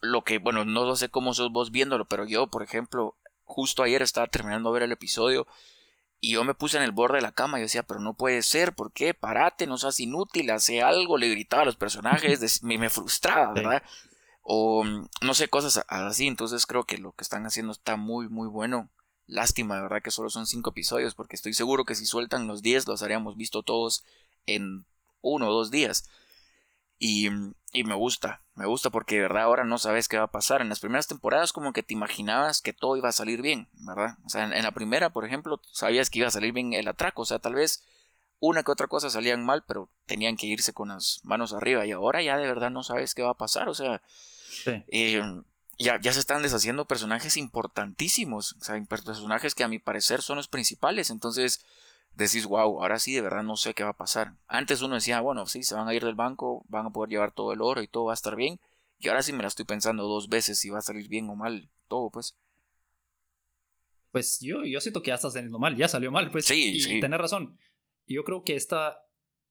lo 0.00 0.22
que, 0.24 0.38
bueno, 0.38 0.64
no 0.64 0.96
sé 0.96 1.08
cómo 1.08 1.34
sos 1.34 1.52
vos 1.52 1.70
viéndolo, 1.70 2.06
pero 2.06 2.26
yo, 2.26 2.48
por 2.48 2.62
ejemplo, 2.62 3.16
justo 3.44 3.82
ayer 3.82 4.02
estaba 4.02 4.26
terminando 4.26 4.70
de 4.70 4.74
ver 4.74 4.82
el 4.84 4.92
episodio 4.92 5.46
y 6.24 6.34
yo 6.34 6.44
me 6.44 6.54
puse 6.54 6.76
en 6.76 6.84
el 6.84 6.92
borde 6.92 7.16
de 7.16 7.22
la 7.22 7.32
cama 7.32 7.58
y 7.58 7.62
decía, 7.62 7.82
pero 7.82 7.98
no 7.98 8.14
puede 8.14 8.42
ser, 8.42 8.76
¿por 8.76 8.92
qué? 8.92 9.12
Parate, 9.12 9.66
no 9.66 9.76
seas 9.76 9.98
inútil, 9.98 10.50
hace 10.50 10.80
algo, 10.80 11.18
le 11.18 11.28
gritaba 11.28 11.62
a 11.62 11.66
los 11.66 11.74
personajes, 11.74 12.62
me, 12.62 12.78
me 12.78 12.90
frustraba, 12.90 13.52
¿verdad? 13.52 13.82
O 14.42 14.84
mm, 14.84 15.08
no 15.22 15.34
sé, 15.34 15.48
cosas 15.48 15.84
así, 15.88 16.28
entonces 16.28 16.64
creo 16.64 16.84
que 16.84 16.96
lo 16.96 17.10
que 17.10 17.24
están 17.24 17.44
haciendo 17.44 17.72
está 17.72 17.96
muy, 17.96 18.28
muy 18.28 18.46
bueno. 18.46 18.88
Lástima, 19.26 19.74
de 19.74 19.82
verdad, 19.82 20.00
que 20.00 20.12
solo 20.12 20.30
son 20.30 20.46
cinco 20.46 20.70
episodios, 20.70 21.16
porque 21.16 21.34
estoy 21.34 21.54
seguro 21.54 21.84
que 21.84 21.96
si 21.96 22.06
sueltan 22.06 22.46
los 22.46 22.62
diez 22.62 22.86
los 22.86 23.02
haríamos 23.02 23.36
visto 23.36 23.64
todos 23.64 24.04
en 24.46 24.86
uno 25.22 25.48
o 25.48 25.52
dos 25.52 25.72
días. 25.72 26.08
Y, 27.00 27.30
y, 27.72 27.84
me 27.84 27.94
gusta, 27.94 28.42
me 28.54 28.66
gusta 28.66 28.90
porque 28.90 29.16
de 29.16 29.22
verdad 29.22 29.44
ahora 29.44 29.64
no 29.64 29.78
sabes 29.78 30.08
qué 30.08 30.18
va 30.18 30.24
a 30.24 30.30
pasar. 30.30 30.60
En 30.60 30.68
las 30.68 30.80
primeras 30.80 31.06
temporadas 31.06 31.52
como 31.52 31.72
que 31.72 31.82
te 31.82 31.94
imaginabas 31.94 32.60
que 32.60 32.72
todo 32.72 32.96
iba 32.96 33.08
a 33.08 33.12
salir 33.12 33.42
bien, 33.42 33.68
¿verdad? 33.72 34.16
O 34.24 34.28
sea, 34.28 34.44
en, 34.44 34.62
la 34.62 34.70
primera, 34.72 35.10
por 35.10 35.24
ejemplo, 35.24 35.60
sabías 35.72 36.10
que 36.10 36.20
iba 36.20 36.28
a 36.28 36.32
salir 36.32 36.52
bien 36.52 36.72
el 36.72 36.88
atraco, 36.88 37.22
o 37.22 37.26
sea, 37.26 37.38
tal 37.38 37.54
vez 37.54 37.84
una 38.40 38.62
que 38.62 38.72
otra 38.72 38.88
cosa 38.88 39.08
salían 39.08 39.44
mal, 39.44 39.64
pero 39.66 39.88
tenían 40.06 40.36
que 40.36 40.46
irse 40.46 40.72
con 40.72 40.88
las 40.88 41.20
manos 41.22 41.52
arriba. 41.52 41.86
Y 41.86 41.92
ahora 41.92 42.22
ya 42.22 42.36
de 42.36 42.46
verdad 42.46 42.70
no 42.70 42.82
sabes 42.82 43.14
qué 43.14 43.22
va 43.22 43.30
a 43.30 43.38
pasar. 43.38 43.68
O 43.68 43.74
sea, 43.74 44.02
eh, 44.66 45.22
ya, 45.78 46.00
ya 46.00 46.12
se 46.12 46.18
están 46.18 46.42
deshaciendo 46.42 46.84
personajes 46.84 47.36
importantísimos. 47.36 48.54
O 48.60 48.64
sea, 48.64 48.82
personajes 48.84 49.54
que 49.54 49.62
a 49.62 49.68
mi 49.68 49.78
parecer 49.78 50.22
son 50.22 50.38
los 50.38 50.48
principales. 50.48 51.10
Entonces 51.10 51.64
decís, 52.14 52.46
wow, 52.46 52.82
ahora 52.82 52.98
sí 52.98 53.14
de 53.14 53.20
verdad 53.20 53.42
no 53.42 53.56
sé 53.56 53.74
qué 53.74 53.84
va 53.84 53.90
a 53.90 53.96
pasar. 53.96 54.34
Antes 54.46 54.82
uno 54.82 54.96
decía, 54.96 55.20
bueno, 55.20 55.46
sí, 55.46 55.62
se 55.62 55.74
van 55.74 55.88
a 55.88 55.94
ir 55.94 56.04
del 56.04 56.14
banco, 56.14 56.64
van 56.68 56.86
a 56.86 56.90
poder 56.90 57.10
llevar 57.10 57.32
todo 57.32 57.52
el 57.52 57.60
oro 57.60 57.82
y 57.82 57.88
todo 57.88 58.06
va 58.06 58.12
a 58.12 58.14
estar 58.14 58.36
bien. 58.36 58.60
Y 58.98 59.08
ahora 59.08 59.22
sí 59.22 59.32
me 59.32 59.42
la 59.42 59.48
estoy 59.48 59.64
pensando 59.64 60.04
dos 60.04 60.28
veces 60.28 60.58
si 60.58 60.70
va 60.70 60.78
a 60.78 60.82
salir 60.82 61.08
bien 61.08 61.28
o 61.28 61.34
mal 61.34 61.68
todo, 61.88 62.10
pues. 62.10 62.36
Pues 64.12 64.38
yo, 64.40 64.64
yo 64.64 64.80
siento 64.80 65.02
que 65.02 65.08
ya 65.08 65.14
está 65.14 65.30
saliendo 65.30 65.58
mal, 65.58 65.76
ya 65.76 65.88
salió 65.88 66.12
mal, 66.12 66.30
pues. 66.30 66.44
Sí, 66.44 66.76
y 66.76 66.80
sí. 66.80 67.00
Tenés 67.00 67.18
razón. 67.18 67.58
Yo 68.06 68.24
creo 68.24 68.44
que 68.44 68.54
esta, 68.54 68.98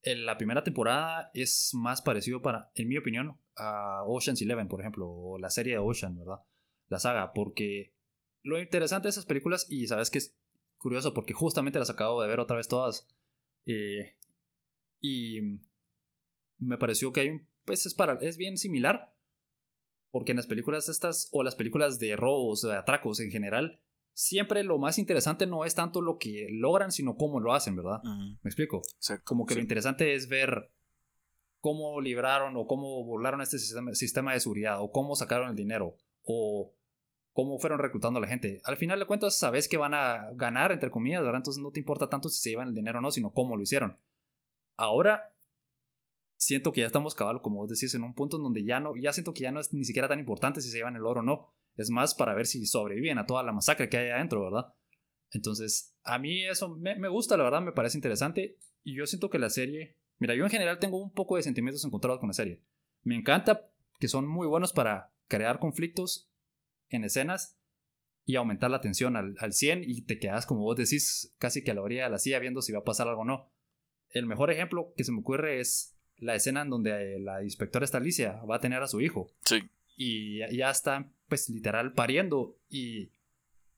en 0.02 0.24
la 0.24 0.38
primera 0.38 0.62
temporada 0.62 1.30
es 1.34 1.70
más 1.74 2.00
parecido 2.00 2.40
para, 2.40 2.70
en 2.74 2.88
mi 2.88 2.96
opinión, 2.96 3.38
a 3.56 4.04
Ocean's 4.06 4.40
Eleven, 4.40 4.68
por 4.68 4.80
ejemplo, 4.80 5.08
o 5.08 5.38
la 5.38 5.50
serie 5.50 5.74
de 5.74 5.78
Ocean, 5.80 6.16
¿verdad? 6.16 6.40
La 6.88 6.98
saga, 6.98 7.32
porque 7.32 7.92
lo 8.42 8.60
interesante 8.60 9.06
de 9.06 9.10
esas 9.10 9.26
películas, 9.26 9.66
y 9.68 9.86
sabes 9.86 10.10
que 10.10 10.18
es 10.18 10.36
curioso, 10.82 11.14
porque 11.14 11.32
justamente 11.32 11.78
las 11.78 11.90
acabo 11.90 12.20
de 12.20 12.28
ver 12.28 12.40
otra 12.40 12.56
vez 12.56 12.68
todas, 12.68 13.08
eh, 13.66 14.16
y 15.00 15.40
me 16.58 16.78
pareció 16.78 17.12
que 17.12 17.20
hay 17.20 17.28
un, 17.30 17.46
pues 17.64 17.86
es, 17.86 17.94
para, 17.94 18.14
es 18.20 18.36
bien 18.36 18.58
similar, 18.58 19.14
porque 20.10 20.32
en 20.32 20.36
las 20.36 20.46
películas 20.46 20.88
estas, 20.88 21.28
o 21.32 21.42
las 21.42 21.54
películas 21.54 21.98
de 21.98 22.16
robos, 22.16 22.62
de 22.62 22.76
atracos 22.76 23.20
en 23.20 23.30
general, 23.30 23.80
siempre 24.12 24.62
lo 24.62 24.78
más 24.78 24.98
interesante 24.98 25.46
no 25.46 25.64
es 25.64 25.74
tanto 25.74 26.02
lo 26.02 26.18
que 26.18 26.48
logran, 26.50 26.92
sino 26.92 27.16
cómo 27.16 27.40
lo 27.40 27.54
hacen, 27.54 27.76
¿verdad? 27.76 28.02
¿Me 28.42 28.48
explico? 28.48 28.82
Como 29.24 29.46
que 29.46 29.54
lo 29.54 29.60
interesante 29.60 30.14
es 30.14 30.28
ver 30.28 30.70
cómo 31.60 32.00
libraron 32.00 32.56
o 32.56 32.66
cómo 32.66 33.04
burlaron 33.04 33.40
este 33.40 33.58
sistema, 33.58 33.94
sistema, 33.94 34.34
de 34.34 34.40
seguridad, 34.40 34.82
o 34.82 34.90
cómo 34.90 35.16
sacaron 35.16 35.48
el 35.48 35.56
dinero, 35.56 35.96
o 36.24 36.74
cómo 37.32 37.58
fueron 37.58 37.78
reclutando 37.78 38.18
a 38.18 38.22
la 38.22 38.28
gente. 38.28 38.60
Al 38.64 38.76
final 38.76 38.98
de 38.98 39.06
cuentas, 39.06 39.38
sabes 39.38 39.68
que 39.68 39.76
van 39.76 39.94
a 39.94 40.30
ganar, 40.34 40.72
entre 40.72 40.90
comillas, 40.90 41.22
¿verdad? 41.22 41.38
Entonces 41.38 41.62
no 41.62 41.70
te 41.70 41.80
importa 41.80 42.08
tanto 42.08 42.28
si 42.28 42.40
se 42.40 42.50
llevan 42.50 42.68
el 42.68 42.74
dinero 42.74 42.98
o 42.98 43.02
no, 43.02 43.10
sino 43.10 43.32
cómo 43.32 43.56
lo 43.56 43.62
hicieron. 43.62 43.98
Ahora, 44.76 45.34
siento 46.36 46.72
que 46.72 46.80
ya 46.80 46.86
estamos 46.86 47.14
cabal, 47.14 47.40
como 47.40 47.56
vos 47.56 47.70
decís, 47.70 47.94
en 47.94 48.02
un 48.02 48.14
punto 48.14 48.36
en 48.36 48.42
donde 48.42 48.64
ya 48.64 48.80
no, 48.80 48.94
ya 48.96 49.12
siento 49.12 49.32
que 49.32 49.42
ya 49.42 49.52
no 49.52 49.60
es 49.60 49.72
ni 49.72 49.84
siquiera 49.84 50.08
tan 50.08 50.18
importante 50.18 50.60
si 50.60 50.70
se 50.70 50.76
llevan 50.76 50.96
el 50.96 51.06
oro 51.06 51.20
o 51.20 51.24
no. 51.24 51.54
Es 51.76 51.90
más 51.90 52.14
para 52.14 52.34
ver 52.34 52.46
si 52.46 52.66
sobreviven 52.66 53.18
a 53.18 53.26
toda 53.26 53.42
la 53.42 53.52
masacre 53.52 53.88
que 53.88 53.96
hay 53.96 54.10
adentro, 54.10 54.42
¿verdad? 54.42 54.74
Entonces, 55.30 55.96
a 56.02 56.18
mí 56.18 56.44
eso 56.44 56.76
me, 56.76 56.96
me 56.96 57.08
gusta, 57.08 57.36
la 57.36 57.44
verdad, 57.44 57.62
me 57.62 57.72
parece 57.72 57.96
interesante. 57.96 58.58
Y 58.82 58.96
yo 58.96 59.06
siento 59.06 59.30
que 59.30 59.38
la 59.38 59.48
serie. 59.48 59.96
Mira, 60.18 60.34
yo 60.34 60.44
en 60.44 60.50
general 60.50 60.78
tengo 60.78 61.02
un 61.02 61.12
poco 61.12 61.36
de 61.36 61.42
sentimientos 61.42 61.84
encontrados 61.84 62.20
con 62.20 62.28
la 62.28 62.34
serie. 62.34 62.60
Me 63.02 63.16
encanta 63.16 63.70
que 63.98 64.08
son 64.08 64.26
muy 64.28 64.46
buenos 64.46 64.72
para 64.72 65.12
crear 65.28 65.58
conflictos 65.58 66.31
en 66.96 67.04
escenas 67.04 67.58
y 68.24 68.36
aumentar 68.36 68.70
la 68.70 68.80
tensión 68.80 69.16
al, 69.16 69.34
al 69.38 69.52
100 69.52 69.82
y 69.84 70.02
te 70.02 70.18
quedas, 70.18 70.46
como 70.46 70.62
vos 70.62 70.76
decís, 70.76 71.34
casi 71.38 71.64
que 71.64 71.72
a 71.72 71.74
la 71.74 71.82
orilla 71.82 72.04
de 72.04 72.10
la 72.10 72.18
silla 72.18 72.38
viendo 72.38 72.62
si 72.62 72.72
va 72.72 72.80
a 72.80 72.84
pasar 72.84 73.08
algo 73.08 73.22
o 73.22 73.24
no. 73.24 73.50
El 74.10 74.26
mejor 74.26 74.50
ejemplo 74.50 74.92
que 74.96 75.04
se 75.04 75.12
me 75.12 75.20
ocurre 75.20 75.60
es 75.60 75.96
la 76.22 76.36
escena 76.36 76.62
en 76.62 76.70
donde 76.70 77.18
la 77.18 77.42
inspectora 77.42 77.84
está 77.84 77.98
Alicia 77.98 78.40
va 78.48 78.56
a 78.56 78.60
tener 78.60 78.82
a 78.82 78.86
su 78.86 79.00
hijo. 79.00 79.32
Sí. 79.44 79.62
Y 79.96 80.38
ya 80.56 80.70
está, 80.70 81.10
pues, 81.28 81.48
literal 81.48 81.94
pariendo. 81.94 82.56
Y 82.68 83.10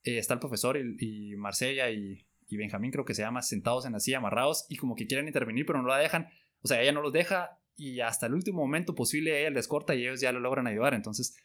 eh, 0.04 0.18
está 0.18 0.34
el 0.34 0.40
profesor 0.40 0.76
y, 0.76 0.96
y 1.00 1.36
Marsella 1.36 1.90
y, 1.90 2.26
y, 2.48 2.56
Benjamín, 2.56 2.90
creo 2.90 3.04
que 3.04 3.14
se 3.14 3.22
llama, 3.22 3.42
sentados 3.42 3.86
en 3.86 3.92
la 3.92 4.00
silla, 4.00 4.18
amarrados, 4.18 4.66
y 4.68 4.76
como 4.76 4.94
que 4.94 5.06
quieren 5.06 5.26
intervenir, 5.26 5.64
pero 5.64 5.80
no 5.80 5.88
la 5.88 5.98
dejan. 5.98 6.28
O 6.62 6.68
sea, 6.68 6.82
ella 6.82 6.92
no 6.92 7.00
los 7.00 7.12
deja 7.12 7.58
y 7.76 8.00
hasta 8.00 8.26
el 8.26 8.34
último 8.34 8.60
momento 8.60 8.94
posible 8.94 9.40
ella 9.40 9.50
les 9.50 9.66
corta 9.66 9.94
y 9.94 10.02
ellos 10.02 10.20
ya 10.20 10.32
lo 10.32 10.40
logran 10.40 10.66
ayudar. 10.66 10.94
Entonces, 10.94 11.36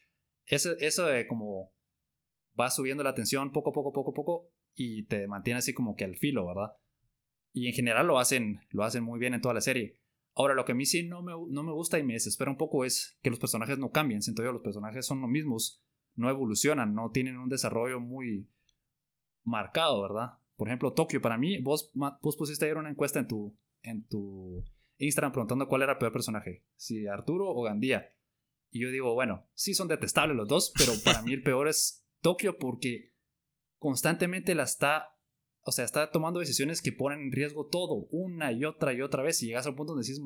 eso, 0.49 0.71
eso 0.79 1.05
de 1.05 1.27
como 1.27 1.71
va 2.59 2.69
subiendo 2.69 3.03
la 3.03 3.13
tensión 3.13 3.51
poco, 3.51 3.71
poco, 3.71 3.93
poco, 3.93 4.13
poco 4.13 4.51
y 4.75 5.05
te 5.05 5.27
mantiene 5.27 5.59
así 5.59 5.73
como 5.73 5.95
que 5.95 6.05
al 6.05 6.17
filo, 6.17 6.45
¿verdad? 6.45 6.73
Y 7.53 7.67
en 7.67 7.73
general 7.73 8.07
lo 8.07 8.19
hacen, 8.19 8.59
lo 8.69 8.83
hacen 8.83 9.03
muy 9.03 9.19
bien 9.19 9.33
en 9.33 9.41
toda 9.41 9.53
la 9.53 9.61
serie. 9.61 9.99
Ahora, 10.35 10.53
lo 10.53 10.65
que 10.65 10.71
a 10.71 10.75
mí 10.75 10.85
sí 10.85 11.07
no 11.07 11.21
me, 11.21 11.33
no 11.49 11.63
me 11.63 11.71
gusta 11.71 11.99
y 11.99 12.03
me 12.03 12.13
desespera 12.13 12.51
un 12.51 12.57
poco 12.57 12.85
es 12.85 13.17
que 13.21 13.29
los 13.29 13.39
personajes 13.39 13.77
no 13.77 13.91
cambien. 13.91 14.21
Siento 14.21 14.43
yo, 14.43 14.51
los 14.51 14.61
personajes 14.61 15.05
son 15.05 15.21
los 15.21 15.29
mismos, 15.29 15.83
no 16.15 16.29
evolucionan, 16.29 16.93
no 16.93 17.11
tienen 17.11 17.37
un 17.37 17.49
desarrollo 17.49 17.99
muy 17.99 18.47
marcado, 19.43 20.01
¿verdad? 20.01 20.33
Por 20.55 20.67
ejemplo, 20.67 20.93
Tokio, 20.93 21.21
para 21.21 21.37
mí, 21.37 21.61
vos, 21.61 21.91
vos 21.93 22.37
pusiste 22.37 22.65
ayer 22.65 22.77
una 22.77 22.89
encuesta 22.89 23.19
en 23.19 23.27
tu, 23.27 23.57
en 23.81 24.05
tu 24.07 24.63
Instagram 24.97 25.31
preguntando 25.31 25.67
cuál 25.67 25.81
era 25.81 25.93
el 25.93 25.97
peor 25.97 26.11
personaje, 26.11 26.63
si 26.75 27.07
Arturo 27.07 27.49
o 27.49 27.61
Gandía. 27.63 28.13
Y 28.71 28.81
yo 28.81 28.91
digo, 28.91 29.13
bueno, 29.13 29.47
sí 29.53 29.73
son 29.73 29.87
detestables 29.87 30.37
los 30.37 30.47
dos, 30.47 30.73
pero 30.77 30.93
para 31.03 31.21
mí 31.21 31.33
el 31.33 31.43
peor 31.43 31.67
es 31.67 32.05
Tokio 32.21 32.57
porque 32.57 33.13
constantemente 33.77 34.53
la 34.55 34.63
está 34.63 35.19
o 35.69 35.71
sea, 35.71 35.85
está 35.85 36.09
tomando 36.09 36.39
decisiones 36.39 36.81
que 36.81 36.91
ponen 36.91 37.21
en 37.21 37.31
riesgo 37.31 37.67
todo, 37.67 38.07
una 38.11 38.51
y 38.51 38.65
otra 38.65 38.93
y 38.93 39.01
otra 39.01 39.23
vez. 39.23 39.41
Y 39.43 39.47
llegas 39.47 39.67
al 39.67 39.75
punto 39.75 39.93
donde 39.93 40.07
decís, 40.07 40.21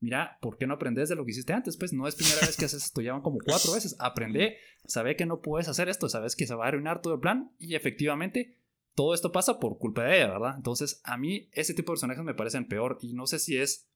mira, 0.00 0.38
¿por 0.40 0.56
qué 0.58 0.66
no 0.66 0.74
aprendes 0.74 1.08
de 1.08 1.16
lo 1.16 1.24
que 1.24 1.32
hiciste 1.32 1.52
antes? 1.52 1.76
Pues 1.76 1.92
no 1.92 2.06
es 2.06 2.14
primera 2.14 2.40
vez 2.40 2.56
que 2.56 2.66
haces 2.66 2.84
esto, 2.84 3.00
ya 3.00 3.12
van 3.12 3.22
como 3.22 3.38
cuatro 3.44 3.72
veces. 3.72 3.96
Aprende, 3.98 4.56
sabe 4.84 5.16
que 5.16 5.26
no 5.26 5.40
puedes 5.40 5.68
hacer 5.68 5.88
esto, 5.88 6.08
sabes 6.08 6.36
que 6.36 6.46
se 6.46 6.54
va 6.54 6.66
a 6.66 6.68
arruinar 6.68 7.00
todo 7.00 7.14
el 7.14 7.20
plan. 7.20 7.52
Y 7.58 7.74
efectivamente, 7.74 8.58
todo 8.94 9.14
esto 9.14 9.32
pasa 9.32 9.58
por 9.58 9.78
culpa 9.78 10.04
de 10.04 10.18
ella, 10.18 10.30
¿verdad? 10.30 10.54
Entonces, 10.56 11.00
a 11.04 11.16
mí 11.16 11.48
ese 11.52 11.74
tipo 11.74 11.90
de 11.90 11.94
personajes 11.94 12.24
me 12.24 12.34
parecen 12.34 12.68
peor. 12.68 12.98
Y 13.00 13.14
no 13.14 13.26
sé 13.26 13.38
si 13.38 13.56
es 13.56 13.90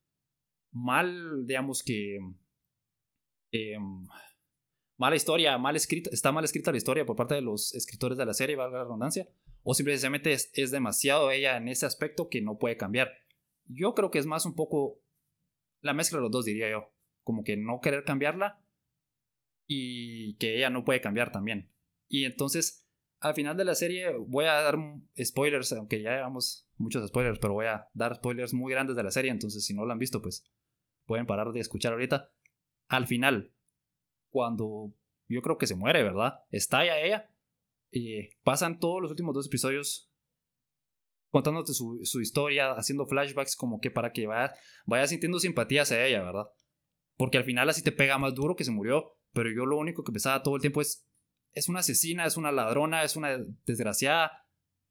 mal, 0.71 1.45
digamos 1.45 1.83
que... 1.83 2.19
Eh, 3.51 3.77
mala 4.97 5.15
historia, 5.15 5.57
mal 5.57 5.75
escrita, 5.75 6.09
está 6.11 6.31
mal 6.31 6.43
escrita 6.43 6.71
la 6.71 6.77
historia 6.77 7.05
por 7.05 7.15
parte 7.15 7.35
de 7.35 7.41
los 7.41 7.73
escritores 7.73 8.17
de 8.17 8.25
la 8.25 8.33
serie, 8.33 8.55
valga 8.55 8.79
la 8.79 8.83
redundancia, 8.83 9.27
o 9.63 9.73
simplemente 9.73 10.33
es, 10.33 10.51
es, 10.53 10.71
demasiado 10.71 11.31
ella 11.31 11.57
en 11.57 11.67
ese 11.67 11.85
aspecto 11.85 12.29
que 12.29 12.41
no 12.41 12.57
puede 12.57 12.77
cambiar. 12.77 13.11
Yo 13.65 13.93
creo 13.95 14.11
que 14.11 14.19
es 14.19 14.25
más 14.25 14.45
un 14.45 14.55
poco 14.55 15.01
la 15.81 15.93
mezcla 15.93 16.17
de 16.17 16.23
los 16.23 16.31
dos, 16.31 16.45
diría 16.45 16.69
yo, 16.69 16.91
como 17.23 17.43
que 17.43 17.57
no 17.57 17.79
querer 17.81 18.03
cambiarla 18.03 18.61
y 19.67 20.35
que 20.35 20.57
ella 20.57 20.69
no 20.69 20.83
puede 20.83 20.99
cambiar 21.01 21.31
también. 21.31 21.71
Y 22.07 22.25
entonces, 22.25 22.87
al 23.19 23.35
final 23.35 23.55
de 23.55 23.65
la 23.65 23.75
serie, 23.75 24.11
voy 24.17 24.45
a 24.45 24.53
dar 24.53 24.77
spoilers, 25.23 25.71
aunque 25.73 26.01
ya 26.01 26.15
llevamos 26.15 26.67
muchos 26.77 27.07
spoilers, 27.07 27.39
pero 27.39 27.53
voy 27.53 27.67
a 27.67 27.87
dar 27.93 28.15
spoilers 28.15 28.53
muy 28.53 28.73
grandes 28.73 28.95
de 28.95 29.03
la 29.03 29.11
serie, 29.11 29.31
entonces 29.31 29.63
si 29.63 29.73
no 29.73 29.85
lo 29.85 29.91
han 29.93 29.99
visto, 29.99 30.21
pues 30.21 30.49
pueden 31.05 31.25
parar 31.25 31.51
de 31.51 31.59
escuchar 31.59 31.93
ahorita. 31.93 32.31
Al 32.89 33.07
final, 33.07 33.53
cuando 34.29 34.93
yo 35.27 35.41
creo 35.41 35.57
que 35.57 35.67
se 35.67 35.75
muere, 35.75 36.03
¿verdad? 36.03 36.39
Estalla 36.49 36.99
ella. 36.99 37.31
Y 37.91 38.29
pasan 38.43 38.79
todos 38.79 39.01
los 39.01 39.11
últimos 39.11 39.33
dos 39.33 39.47
episodios 39.47 40.11
contándote 41.29 41.73
su, 41.73 42.01
historia, 42.21 42.71
haciendo 42.71 43.05
flashbacks 43.05 43.55
como 43.55 43.79
que 43.79 43.91
para 43.91 44.11
que 44.11 44.25
vayas 44.25 44.57
vaya 44.85 45.07
sintiendo 45.07 45.39
simpatía 45.39 45.83
hacia 45.83 46.05
ella, 46.05 46.23
¿verdad? 46.23 46.45
Porque 47.15 47.37
al 47.37 47.43
final 47.43 47.69
así 47.69 47.83
te 47.83 47.91
pega 47.91 48.17
más 48.17 48.33
duro 48.33 48.55
que 48.55 48.63
se 48.63 48.71
murió, 48.71 49.15
pero 49.33 49.51
yo 49.51 49.67
lo 49.67 49.77
único 49.77 50.03
que 50.03 50.11
pensaba 50.11 50.41
todo 50.41 50.55
el 50.55 50.61
tiempo 50.61 50.81
es, 50.81 51.07
es 51.53 51.69
una 51.69 51.79
asesina, 51.79 52.25
es 52.25 52.37
una 52.37 52.51
ladrona, 52.51 53.03
es 53.03 53.15
una 53.15 53.37
desgraciada, 53.65 54.31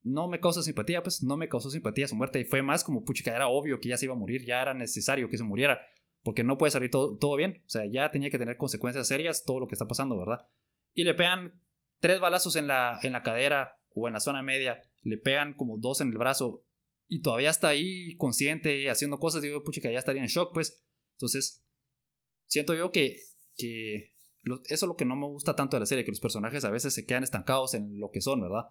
no 0.03 0.29
me 0.29 0.39
causa 0.39 0.63
simpatía, 0.63 1.03
pues 1.03 1.25
no 1.25 1.37
me 1.37 1.49
causó 1.49 1.71
simpatía 1.71 2.07
su 2.07 2.15
muerte 2.15 2.39
y 2.41 2.45
fue 2.45 2.63
más 2.63 2.85
como, 2.85 3.05
pucha, 3.05 3.35
era 3.35 3.49
obvio 3.49 3.81
que 3.81 3.89
ya 3.89 3.97
se 3.97 4.05
iba 4.05 4.15
a 4.15 4.19
morir, 4.19 4.45
ya 4.45 4.63
era 4.63 4.75
necesario 4.75 5.29
que 5.29 5.39
se 5.39 5.45
muriera 5.45 5.81
porque 6.23 6.45
no 6.45 6.59
puede 6.59 6.71
salir 6.71 6.91
todo, 6.91 7.17
todo, 7.17 7.37
bien. 7.37 7.63
O 7.67 7.69
sea, 7.69 7.85
ya 7.91 8.11
tenía 8.11 8.31
que 8.31 8.39
tener 8.39 8.57
consecuencias 8.57 9.09
serias 9.09 9.45
todo 9.45 9.61
lo 9.61 9.69
que 9.69 9.75
está 9.75 9.87
pasando, 9.87 10.19
¿verdad? 10.19 10.47
Y 10.95 11.05
le 11.05 11.15
pegan 11.15 11.61
tres 12.01 12.21
balazos 12.21 12.57
en 12.57 12.67
la, 12.67 12.99
en 13.03 13.13
la 13.13 13.23
cadera 13.23 13.79
o 13.95 14.09
en 14.09 14.15
la 14.15 14.21
zona 14.21 14.43
media, 14.43 14.83
le 15.03 15.19
pegan 15.19 15.55
como 15.55 15.79
dos 15.79 16.01
en 16.01 16.09
el 16.09 16.19
brazo 16.19 16.65
y 17.09 17.23
todavía 17.23 17.51
está 17.51 17.69
ahí 17.69 18.17
consciente, 18.17 18.91
haciendo 18.91 19.19
cosas. 19.19 19.43
Digo, 19.43 19.65
pucha, 19.65 19.81
que 19.81 19.93
ya 19.93 19.99
estaría 19.99 20.23
en 20.23 20.29
shock, 20.29 20.53
pues. 20.53 20.85
Entonces, 21.17 21.65
siento 22.47 22.75
yo 22.75 22.93
que, 22.93 23.17
que 23.57 24.15
eso 24.45 24.87
es 24.87 24.89
lo 24.89 24.97
que 24.97 25.05
no 25.05 25.17
me 25.17 25.27
gusta 25.27 25.57
tanto 25.57 25.77
de 25.77 25.81
la 25.81 25.87
serie, 25.87 26.05
que 26.05 26.11
los 26.11 26.21
personajes 26.21 26.65
a 26.65 26.71
veces 26.71 26.95
se 26.95 27.07
quedan 27.07 27.25
estancados 27.25 27.75
en 27.75 27.99
lo 27.99 28.11
que 28.11 28.21
son, 28.21 28.41
¿verdad? 28.41 28.67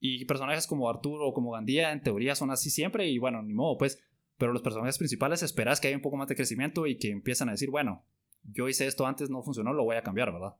Y 0.00 0.24
personajes 0.26 0.66
como 0.66 0.88
Arturo 0.88 1.26
o 1.26 1.32
como 1.32 1.52
Gandía, 1.52 1.92
en 1.92 2.02
teoría, 2.02 2.34
son 2.34 2.50
así 2.50 2.70
siempre 2.70 3.08
y 3.08 3.18
bueno, 3.18 3.42
ni 3.42 3.54
modo, 3.54 3.78
pues 3.78 4.00
pero 4.38 4.52
los 4.52 4.62
personajes 4.62 4.96
principales 4.96 5.42
esperas 5.42 5.80
que 5.80 5.88
haya 5.88 5.96
un 5.96 6.02
poco 6.02 6.16
más 6.16 6.28
de 6.28 6.36
crecimiento 6.36 6.86
y 6.86 6.96
que 6.96 7.10
empiezan 7.10 7.48
a 7.48 7.52
decir, 7.52 7.70
bueno, 7.70 8.06
yo 8.44 8.68
hice 8.68 8.86
esto 8.86 9.06
antes, 9.06 9.28
no 9.28 9.42
funcionó, 9.42 9.72
lo 9.72 9.84
voy 9.84 9.96
a 9.96 10.02
cambiar, 10.02 10.32
¿verdad? 10.32 10.54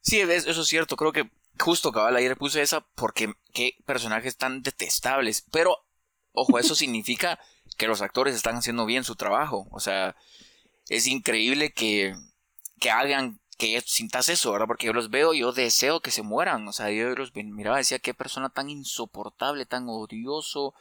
Sí, 0.00 0.20
eso 0.20 0.60
es 0.62 0.66
cierto, 0.66 0.96
creo 0.96 1.12
que 1.12 1.30
justo 1.58 1.92
cabal 1.92 2.16
ayer 2.16 2.36
puse 2.36 2.62
esa 2.62 2.86
porque 2.94 3.32
qué 3.52 3.76
personajes 3.86 4.36
tan 4.36 4.62
detestables, 4.62 5.46
pero 5.50 5.76
ojo, 6.32 6.58
eso 6.58 6.74
significa 6.74 7.38
que 7.76 7.86
los 7.86 8.02
actores 8.02 8.34
están 8.34 8.56
haciendo 8.56 8.84
bien 8.84 9.04
su 9.04 9.14
trabajo, 9.14 9.68
o 9.70 9.80
sea, 9.80 10.16
es 10.88 11.06
increíble 11.06 11.72
que, 11.72 12.14
que 12.80 12.90
hagan 12.90 13.40
que 13.56 13.80
sintas 13.84 14.28
eso, 14.28 14.52
¿verdad? 14.52 14.68
Porque 14.68 14.86
yo 14.86 14.92
los 14.92 15.10
veo, 15.10 15.34
yo 15.34 15.52
deseo 15.52 16.00
que 16.00 16.12
se 16.12 16.22
mueran, 16.22 16.66
o 16.68 16.72
sea, 16.72 16.90
yo 16.90 17.10
los 17.10 17.34
miraba, 17.34 17.76
decía, 17.76 17.98
qué 17.98 18.14
persona 18.14 18.50
tan 18.50 18.70
insoportable, 18.70 19.66
tan 19.66 19.88
odioso, 19.88 20.74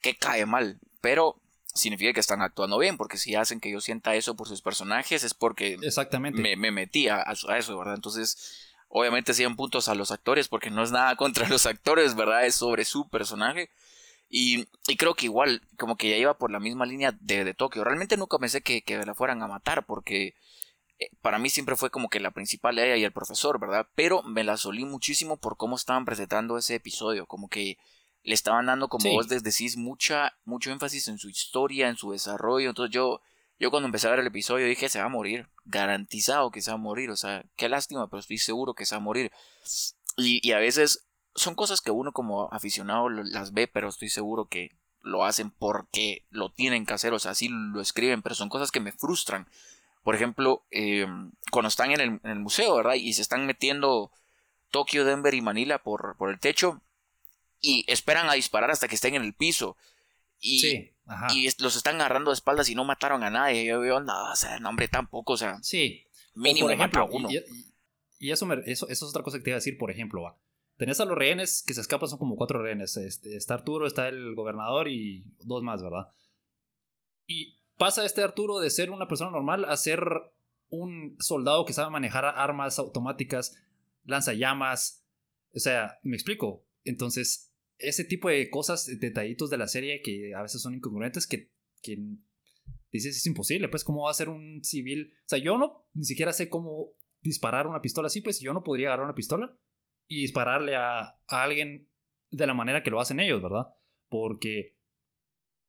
que 0.00 0.16
cae 0.16 0.46
mal, 0.46 0.80
pero 1.00 1.36
significa 1.74 2.12
que 2.12 2.20
están 2.20 2.42
actuando 2.42 2.78
bien, 2.78 2.96
porque 2.96 3.16
si 3.16 3.34
hacen 3.34 3.60
que 3.60 3.70
yo 3.70 3.80
sienta 3.80 4.14
eso 4.14 4.34
por 4.34 4.48
sus 4.48 4.62
personajes 4.62 5.24
es 5.24 5.34
porque 5.34 5.78
Exactamente. 5.82 6.40
me, 6.40 6.56
me 6.56 6.70
metí 6.70 7.08
a, 7.08 7.24
a 7.26 7.58
eso, 7.58 7.78
¿verdad? 7.78 7.94
Entonces, 7.94 8.70
obviamente 8.88 9.34
100 9.34 9.56
puntos 9.56 9.88
a 9.88 9.94
los 9.94 10.10
actores, 10.10 10.48
porque 10.48 10.70
no 10.70 10.82
es 10.82 10.90
nada 10.90 11.16
contra 11.16 11.48
los 11.48 11.66
actores, 11.66 12.14
¿verdad? 12.14 12.44
Es 12.46 12.56
sobre 12.56 12.84
su 12.84 13.08
personaje. 13.08 13.70
Y, 14.28 14.68
y 14.86 14.96
creo 14.96 15.14
que 15.14 15.26
igual, 15.26 15.62
como 15.76 15.96
que 15.96 16.10
ya 16.10 16.16
iba 16.16 16.38
por 16.38 16.52
la 16.52 16.60
misma 16.60 16.86
línea 16.86 17.12
de, 17.20 17.44
de 17.44 17.54
Tokio. 17.54 17.82
Realmente 17.82 18.16
nunca 18.16 18.38
pensé 18.38 18.60
que, 18.60 18.82
que 18.82 18.98
la 19.04 19.14
fueran 19.14 19.42
a 19.42 19.48
matar, 19.48 19.86
porque 19.86 20.34
eh, 21.00 21.10
para 21.20 21.38
mí 21.38 21.50
siempre 21.50 21.76
fue 21.76 21.90
como 21.90 22.08
que 22.08 22.20
la 22.20 22.30
principal 22.30 22.78
ella 22.78 22.96
y 22.96 23.04
el 23.04 23.12
profesor, 23.12 23.58
¿verdad? 23.58 23.88
Pero 23.96 24.22
me 24.22 24.44
la 24.44 24.56
solí 24.56 24.84
muchísimo 24.84 25.36
por 25.36 25.56
cómo 25.56 25.74
estaban 25.74 26.04
presentando 26.04 26.58
ese 26.58 26.76
episodio, 26.76 27.26
como 27.26 27.48
que 27.48 27.76
le 28.22 28.34
estaban 28.34 28.66
dando, 28.66 28.88
como 28.88 29.02
Sí. 29.02 29.10
vos 29.14 29.28
decís, 29.28 29.76
mucha, 29.76 30.34
mucho 30.44 30.70
énfasis 30.70 31.08
en 31.08 31.18
su 31.18 31.28
historia, 31.28 31.88
en 31.88 31.96
su 31.96 32.12
desarrollo. 32.12 32.68
Entonces 32.68 32.92
yo, 32.94 33.20
yo 33.58 33.70
cuando 33.70 33.86
empecé 33.86 34.06
a 34.08 34.10
ver 34.10 34.20
el 34.20 34.26
episodio 34.26 34.66
dije, 34.66 34.88
se 34.88 34.98
va 35.00 35.06
a 35.06 35.08
morir, 35.10 35.48
garantizado 35.64 36.50
que 36.50 36.62
se 36.62 36.70
va 36.70 36.74
a 36.74 36.78
morir, 36.78 37.10
o 37.10 37.16
sea, 37.16 37.44
qué 37.56 37.68
lástima, 37.68 38.08
pero 38.08 38.20
estoy 38.20 38.38
seguro 38.38 38.74
que 38.74 38.86
se 38.86 38.94
va 38.94 39.00
a 39.00 39.04
morir. 39.04 39.32
Y, 40.16 40.46
y 40.46 40.52
a 40.52 40.58
veces 40.58 41.06
son 41.34 41.54
cosas 41.54 41.80
que 41.80 41.90
uno 41.90 42.12
como 42.12 42.52
aficionado 42.52 43.08
las 43.08 43.52
ve, 43.52 43.68
pero 43.68 43.88
estoy 43.88 44.08
seguro 44.08 44.46
que 44.46 44.76
lo 45.02 45.24
hacen 45.24 45.50
porque 45.50 46.26
lo 46.30 46.50
tienen 46.50 46.84
que 46.84 46.92
hacer, 46.92 47.14
o 47.14 47.18
sea, 47.18 47.34
sí 47.34 47.48
lo 47.48 47.80
escriben, 47.80 48.20
pero 48.20 48.34
son 48.34 48.48
cosas 48.50 48.70
que 48.70 48.80
me 48.80 48.92
frustran. 48.92 49.48
Por 50.02 50.14
ejemplo, 50.14 50.62
eh, 50.70 51.06
cuando 51.50 51.68
están 51.68 51.90
en 51.92 52.00
el, 52.00 52.08
en 52.22 52.30
el 52.30 52.38
museo, 52.40 52.76
¿verdad? 52.76 52.94
Y 52.94 53.12
se 53.14 53.22
están 53.22 53.46
metiendo 53.46 54.10
Tokio, 54.70 55.04
Denver 55.04 55.32
y 55.34 55.40
Manila 55.40 55.78
por, 55.82 56.16
por 56.16 56.30
el 56.30 56.38
techo 56.38 56.82
y 57.60 57.84
esperan 57.88 58.28
a 58.28 58.34
disparar 58.34 58.70
hasta 58.70 58.88
que 58.88 58.94
estén 58.94 59.14
en 59.14 59.22
el 59.22 59.34
piso. 59.34 59.76
Y, 60.40 60.60
sí, 60.60 60.90
ajá. 61.06 61.26
y 61.34 61.48
los 61.62 61.76
están 61.76 61.96
agarrando 61.96 62.30
de 62.30 62.34
espaldas 62.34 62.68
y 62.70 62.74
no 62.74 62.84
mataron 62.84 63.22
a 63.22 63.30
nadie. 63.30 63.64
Yo 63.66 63.80
veo, 63.80 64.00
no, 64.00 64.32
o 64.32 64.36
sea, 64.36 64.58
no, 64.58 64.70
hombre, 64.70 64.88
tampoco, 64.88 65.34
o 65.34 65.36
sea, 65.36 65.58
sí. 65.62 66.06
O, 66.34 66.40
mínimo 66.40 66.66
por 66.66 66.72
ejemplo, 66.72 67.00
mata 67.02 67.12
a 67.12 67.16
uno. 67.16 67.30
y, 67.30 67.36
y- 67.36 67.66
y 68.22 68.30
eso, 68.32 68.44
me- 68.46 68.62
eso, 68.66 68.86
eso 68.88 69.04
es 69.06 69.10
otra 69.10 69.22
cosa 69.22 69.38
que 69.38 69.44
te 69.44 69.50
iba 69.50 69.56
a 69.56 69.60
decir, 69.60 69.78
por 69.78 69.90
ejemplo, 69.90 70.22
va. 70.22 70.36
Tenés 70.76 70.98
a 71.00 71.04
los 71.04 71.16
rehenes 71.16 71.62
que 71.66 71.74
se 71.74 71.80
escapan, 71.82 72.08
son 72.08 72.18
como 72.18 72.36
cuatro 72.36 72.62
rehenes. 72.62 72.96
Este, 72.96 73.36
está 73.36 73.54
Arturo, 73.54 73.86
está 73.86 74.08
el 74.08 74.34
gobernador 74.34 74.88
y 74.88 75.24
dos 75.42 75.62
más, 75.62 75.82
¿verdad? 75.82 76.08
Y 77.26 77.56
pasa 77.76 78.04
este 78.04 78.22
Arturo 78.22 78.58
de 78.60 78.70
ser 78.70 78.90
una 78.90 79.08
persona 79.08 79.30
normal 79.30 79.64
a 79.66 79.76
ser 79.76 80.02
un 80.70 81.16
soldado 81.18 81.64
que 81.64 81.72
sabe 81.72 81.90
manejar 81.90 82.24
armas 82.24 82.78
automáticas, 82.78 83.56
lanzallamas. 84.04 85.04
O 85.54 85.58
sea, 85.58 85.98
me 86.02 86.16
explico. 86.16 86.64
Entonces, 86.84 87.49
ese 87.80 88.04
tipo 88.04 88.28
de 88.28 88.50
cosas, 88.50 88.86
detallitos 89.00 89.50
de 89.50 89.58
la 89.58 89.68
serie 89.68 90.02
que 90.02 90.34
a 90.34 90.42
veces 90.42 90.62
son 90.62 90.74
incongruentes, 90.74 91.26
que, 91.26 91.50
que 91.82 91.98
dices 92.92 93.16
es 93.16 93.26
imposible, 93.26 93.68
pues, 93.68 93.84
¿cómo 93.84 94.04
va 94.04 94.10
a 94.10 94.14
ser 94.14 94.28
un 94.28 94.62
civil? 94.62 95.12
O 95.20 95.28
sea, 95.28 95.38
yo 95.38 95.58
no 95.58 95.88
ni 95.94 96.04
siquiera 96.04 96.32
sé 96.32 96.48
cómo 96.48 96.92
disparar 97.20 97.66
una 97.66 97.82
pistola 97.82 98.06
así, 98.06 98.20
pues 98.20 98.40
yo 98.40 98.52
no 98.52 98.62
podría 98.62 98.88
agarrar 98.88 99.04
una 99.04 99.14
pistola 99.14 99.56
y 100.08 100.22
dispararle 100.22 100.74
a, 100.76 101.18
alguien 101.28 101.88
de 102.30 102.46
la 102.46 102.54
manera 102.54 102.82
que 102.82 102.90
lo 102.90 103.00
hacen 103.00 103.20
ellos, 103.20 103.42
¿verdad? 103.42 103.66
Porque 104.08 104.76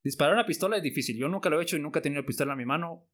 disparar 0.03 0.33
una 0.33 0.45
pistola 0.45 0.77
es 0.77 0.83
difícil. 0.83 1.17
Yo 1.17 1.27
nunca 1.27 1.49
lo 1.49 1.59
he 1.59 1.63
hecho 1.63 1.77
y 1.77 1.79
nunca 1.79 1.99
he 1.99 2.01
tenido 2.01 2.25
pistola 2.25 2.53
en 2.53 2.57
mi 2.57 2.65
mano 2.65 3.07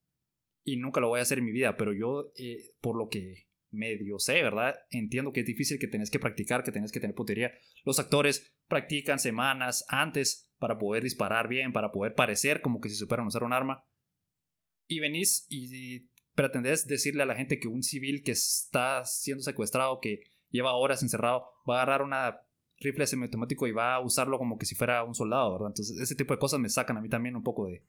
y 0.64 0.78
nunca 0.78 1.02
lo 1.02 1.10
voy 1.10 1.20
a 1.20 1.24
hacer 1.24 1.39
en 1.39 1.45
mi 1.45 1.52
vida, 1.52 1.76
pero 1.78 1.93
yo, 1.93 2.32
eh, 2.38 2.76
por 2.82 2.98
lo 2.98 3.10
que 3.10 3.48
medio 3.72 4.20
sé, 4.20 4.41
¿verdad? 4.41 4.76
Entiendo 4.89 5.34
que 5.34 5.41
es 5.41 5.45
difícil, 5.45 5.80
que 5.80 5.88
tenés 5.88 6.10
que 6.10 6.20
practicar, 6.20 6.64
que 6.64 6.72
tenés 6.72 6.91
que 6.91 7.00
tener 7.00 7.16
puntería. 7.16 7.54
Los 7.84 8.00
actores 8.00 8.57
practican 8.68 9.20
semanas 9.20 9.86
antes 9.88 10.49
para 10.59 10.78
poder 10.78 11.03
disparar 11.03 11.47
bien, 11.47 11.74
para 11.74 11.91
poder 11.91 12.15
parecer 12.15 12.61
como 12.61 12.82
que 12.82 12.89
si 12.89 12.95
supieran 12.95 13.28
usar 13.28 13.43
un 13.43 13.53
arma. 13.53 13.86
Y 14.88 14.99
venís 14.99 15.45
y 15.49 16.07
pretendés 16.36 16.88
decirle 16.88 17.24
a 17.24 17.26
la 17.26 17.36
gente 17.36 17.59
que 17.59 17.68
un 17.68 17.84
civil 17.84 18.24
que 18.24 18.32
está 18.32 19.03
siendo 19.05 19.43
secuestrado, 19.43 19.99
que 19.99 20.22
lleva 20.49 20.74
horas 20.74 21.03
encerrado, 21.03 21.45
va 21.70 21.80
a 21.80 21.82
agarrar 21.82 22.03
una 22.03 22.41
rifle 22.80 23.07
semiautomático 23.07 23.68
y 23.68 23.72
va 23.72 23.95
a 23.95 23.99
usarlo 23.99 24.38
como 24.38 24.57
que 24.57 24.65
si 24.65 24.76
fuera 24.76 25.03
un 25.03 25.15
soldado, 25.15 25.53
¿verdad? 25.53 25.70
Entonces, 25.70 25.99
ese 25.99 26.15
tipo 26.15 26.34
de 26.34 26.39
cosas 26.39 26.59
me 26.59 26.70
sacan 26.70 26.97
a 26.97 27.01
mí 27.01 27.09
también 27.09 27.36
un 27.36 27.43
poco 27.43 27.68
de, 27.68 27.84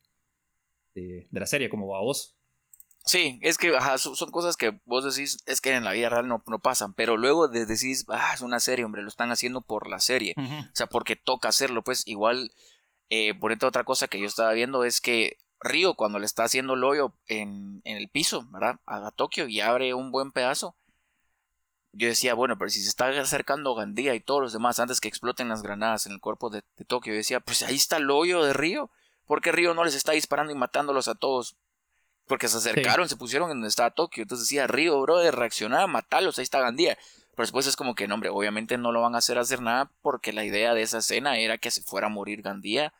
de, 0.94 1.26
la 1.30 1.46
serie, 1.46 1.68
como 1.68 1.94
a 1.94 2.00
vos. 2.00 2.37
Sí, 3.04 3.38
es 3.42 3.56
que 3.56 3.74
ajá, 3.74 3.96
son, 3.96 4.14
cosas 4.30 4.56
que 4.56 4.80
vos 4.84 5.04
decís, 5.04 5.38
es 5.46 5.60
que 5.60 5.74
en 5.74 5.84
la 5.84 5.92
vida 5.92 6.10
real 6.10 6.28
no, 6.28 6.42
no 6.46 6.58
pasan, 6.58 6.92
pero 6.92 7.16
luego 7.16 7.48
de 7.48 7.64
decís, 7.64 8.04
ah, 8.08 8.32
es 8.34 8.42
una 8.42 8.60
serie, 8.60 8.84
hombre, 8.84 9.02
lo 9.02 9.08
están 9.08 9.30
haciendo 9.30 9.62
por 9.62 9.88
la 9.88 9.98
serie. 9.98 10.34
O 10.36 10.76
sea, 10.76 10.88
porque 10.88 11.16
toca 11.16 11.48
hacerlo, 11.48 11.82
pues 11.82 12.06
igual, 12.06 12.52
eh, 13.08 13.34
por 13.34 13.50
ejemplo, 13.50 13.68
otra 13.68 13.84
cosa 13.84 14.08
que 14.08 14.20
yo 14.20 14.26
estaba 14.26 14.52
viendo 14.52 14.84
es 14.84 15.00
que 15.00 15.38
Río, 15.60 15.94
cuando 15.94 16.18
le 16.18 16.26
está 16.26 16.44
haciendo 16.44 16.74
el 16.74 16.84
hoyo 16.84 17.14
en, 17.26 17.80
en 17.84 17.96
el 17.96 18.08
piso, 18.08 18.46
¿verdad? 18.50 18.78
A 18.86 19.10
Tokio 19.10 19.48
y 19.48 19.60
abre 19.60 19.94
un 19.94 20.12
buen 20.12 20.30
pedazo. 20.30 20.76
Yo 21.92 22.06
decía, 22.08 22.34
bueno, 22.34 22.58
pero 22.58 22.70
si 22.70 22.82
se 22.82 22.88
está 22.88 23.08
acercando 23.08 23.74
Gandía 23.74 24.14
y 24.14 24.20
todos 24.20 24.42
los 24.42 24.52
demás 24.52 24.78
antes 24.78 25.00
que 25.00 25.08
exploten 25.08 25.48
las 25.48 25.62
granadas 25.62 26.06
en 26.06 26.12
el 26.12 26.20
cuerpo 26.20 26.50
de, 26.50 26.62
de 26.76 26.84
Tokio, 26.84 27.12
yo 27.12 27.16
decía, 27.16 27.40
pues 27.40 27.62
ahí 27.62 27.76
está 27.76 27.96
el 27.96 28.10
hoyo 28.10 28.44
de 28.44 28.52
Río. 28.52 28.90
¿Por 29.26 29.40
qué 29.40 29.50
Río 29.50 29.74
no 29.74 29.84
les 29.84 29.94
está 29.94 30.12
disparando 30.12 30.52
y 30.52 30.56
matándolos 30.56 31.08
a 31.08 31.14
todos? 31.14 31.56
Porque 32.28 32.46
se 32.48 32.58
acercaron, 32.58 33.08
se 33.08 33.16
pusieron 33.16 33.50
en 33.50 33.56
donde 33.56 33.68
estaba 33.68 33.90
Tokio. 33.90 34.22
Entonces 34.22 34.46
decía, 34.46 34.66
Río, 34.66 35.00
bro, 35.00 35.18
de 35.18 35.30
reaccionar, 35.30 35.88
matarlos, 35.88 36.38
ahí 36.38 36.42
está 36.44 36.60
Gandía. 36.60 36.96
Pero 37.34 37.44
después 37.44 37.66
es 37.66 37.74
como 37.76 37.94
que, 37.94 38.06
no, 38.06 38.14
hombre, 38.14 38.30
obviamente 38.30 38.76
no 38.78 38.92
lo 38.92 39.00
van 39.00 39.14
a 39.14 39.18
hacer 39.18 39.38
hacer 39.38 39.62
nada 39.62 39.90
porque 40.02 40.32
la 40.32 40.44
idea 40.44 40.74
de 40.74 40.82
esa 40.82 40.98
escena 40.98 41.38
era 41.38 41.56
que 41.58 41.70
se 41.70 41.82
fuera 41.82 42.08
a 42.08 42.10
morir 42.10 42.42
Gandía 42.42 42.92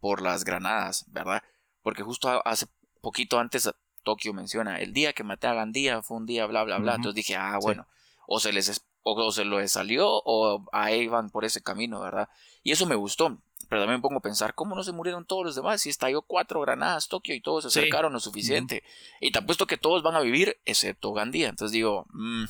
por 0.00 0.20
las 0.20 0.44
granadas, 0.44 1.04
¿verdad? 1.08 1.42
Porque 1.82 2.02
justo 2.02 2.42
hace 2.46 2.66
poquito 3.00 3.38
antes 3.38 3.70
Tokio 4.02 4.32
menciona, 4.32 4.78
el 4.80 4.92
día 4.92 5.12
que 5.12 5.22
maté 5.22 5.46
a 5.46 5.54
Gandía 5.54 6.02
fue 6.02 6.16
un 6.16 6.26
día 6.26 6.46
bla, 6.46 6.64
bla, 6.64 6.78
bla. 6.78 6.94
Entonces 6.96 7.14
dije, 7.14 7.36
ah, 7.36 7.52
Sí. 7.60 7.64
bueno, 7.66 7.86
o 8.26 8.40
se 8.40 8.52
les 8.52 8.68
es- 8.68 8.84
o, 9.04 9.12
o 9.14 9.30
se 9.32 9.44
lo 9.44 9.66
salió 9.68 10.08
o 10.08 10.64
ahí 10.72 11.06
van 11.08 11.30
por 11.30 11.44
ese 11.44 11.62
camino, 11.62 12.00
¿verdad? 12.00 12.28
Y 12.62 12.72
eso 12.72 12.86
me 12.86 12.94
gustó. 12.96 13.38
Pero 13.72 13.80
también 13.84 14.00
me 14.00 14.02
pongo 14.02 14.18
a 14.18 14.20
pensar, 14.20 14.54
¿cómo 14.54 14.76
no 14.76 14.84
se 14.84 14.92
murieron 14.92 15.24
todos 15.24 15.46
los 15.46 15.54
demás? 15.54 15.80
Si 15.80 15.88
estalló 15.88 16.20
cuatro 16.20 16.60
granadas 16.60 17.08
Tokio 17.08 17.34
y 17.34 17.40
todos 17.40 17.64
se 17.64 17.70
Sí. 17.70 17.78
acercaron 17.78 18.12
lo 18.12 18.20
suficiente. 18.20 18.82
Y 19.18 19.32
te 19.32 19.38
apuesto 19.38 19.66
que 19.66 19.78
todos 19.78 20.02
van 20.02 20.14
a 20.14 20.20
vivir, 20.20 20.58
excepto 20.66 21.14
Gandía. 21.14 21.48
Entonces 21.48 21.72
digo, 21.72 22.04
mm, 22.12 22.44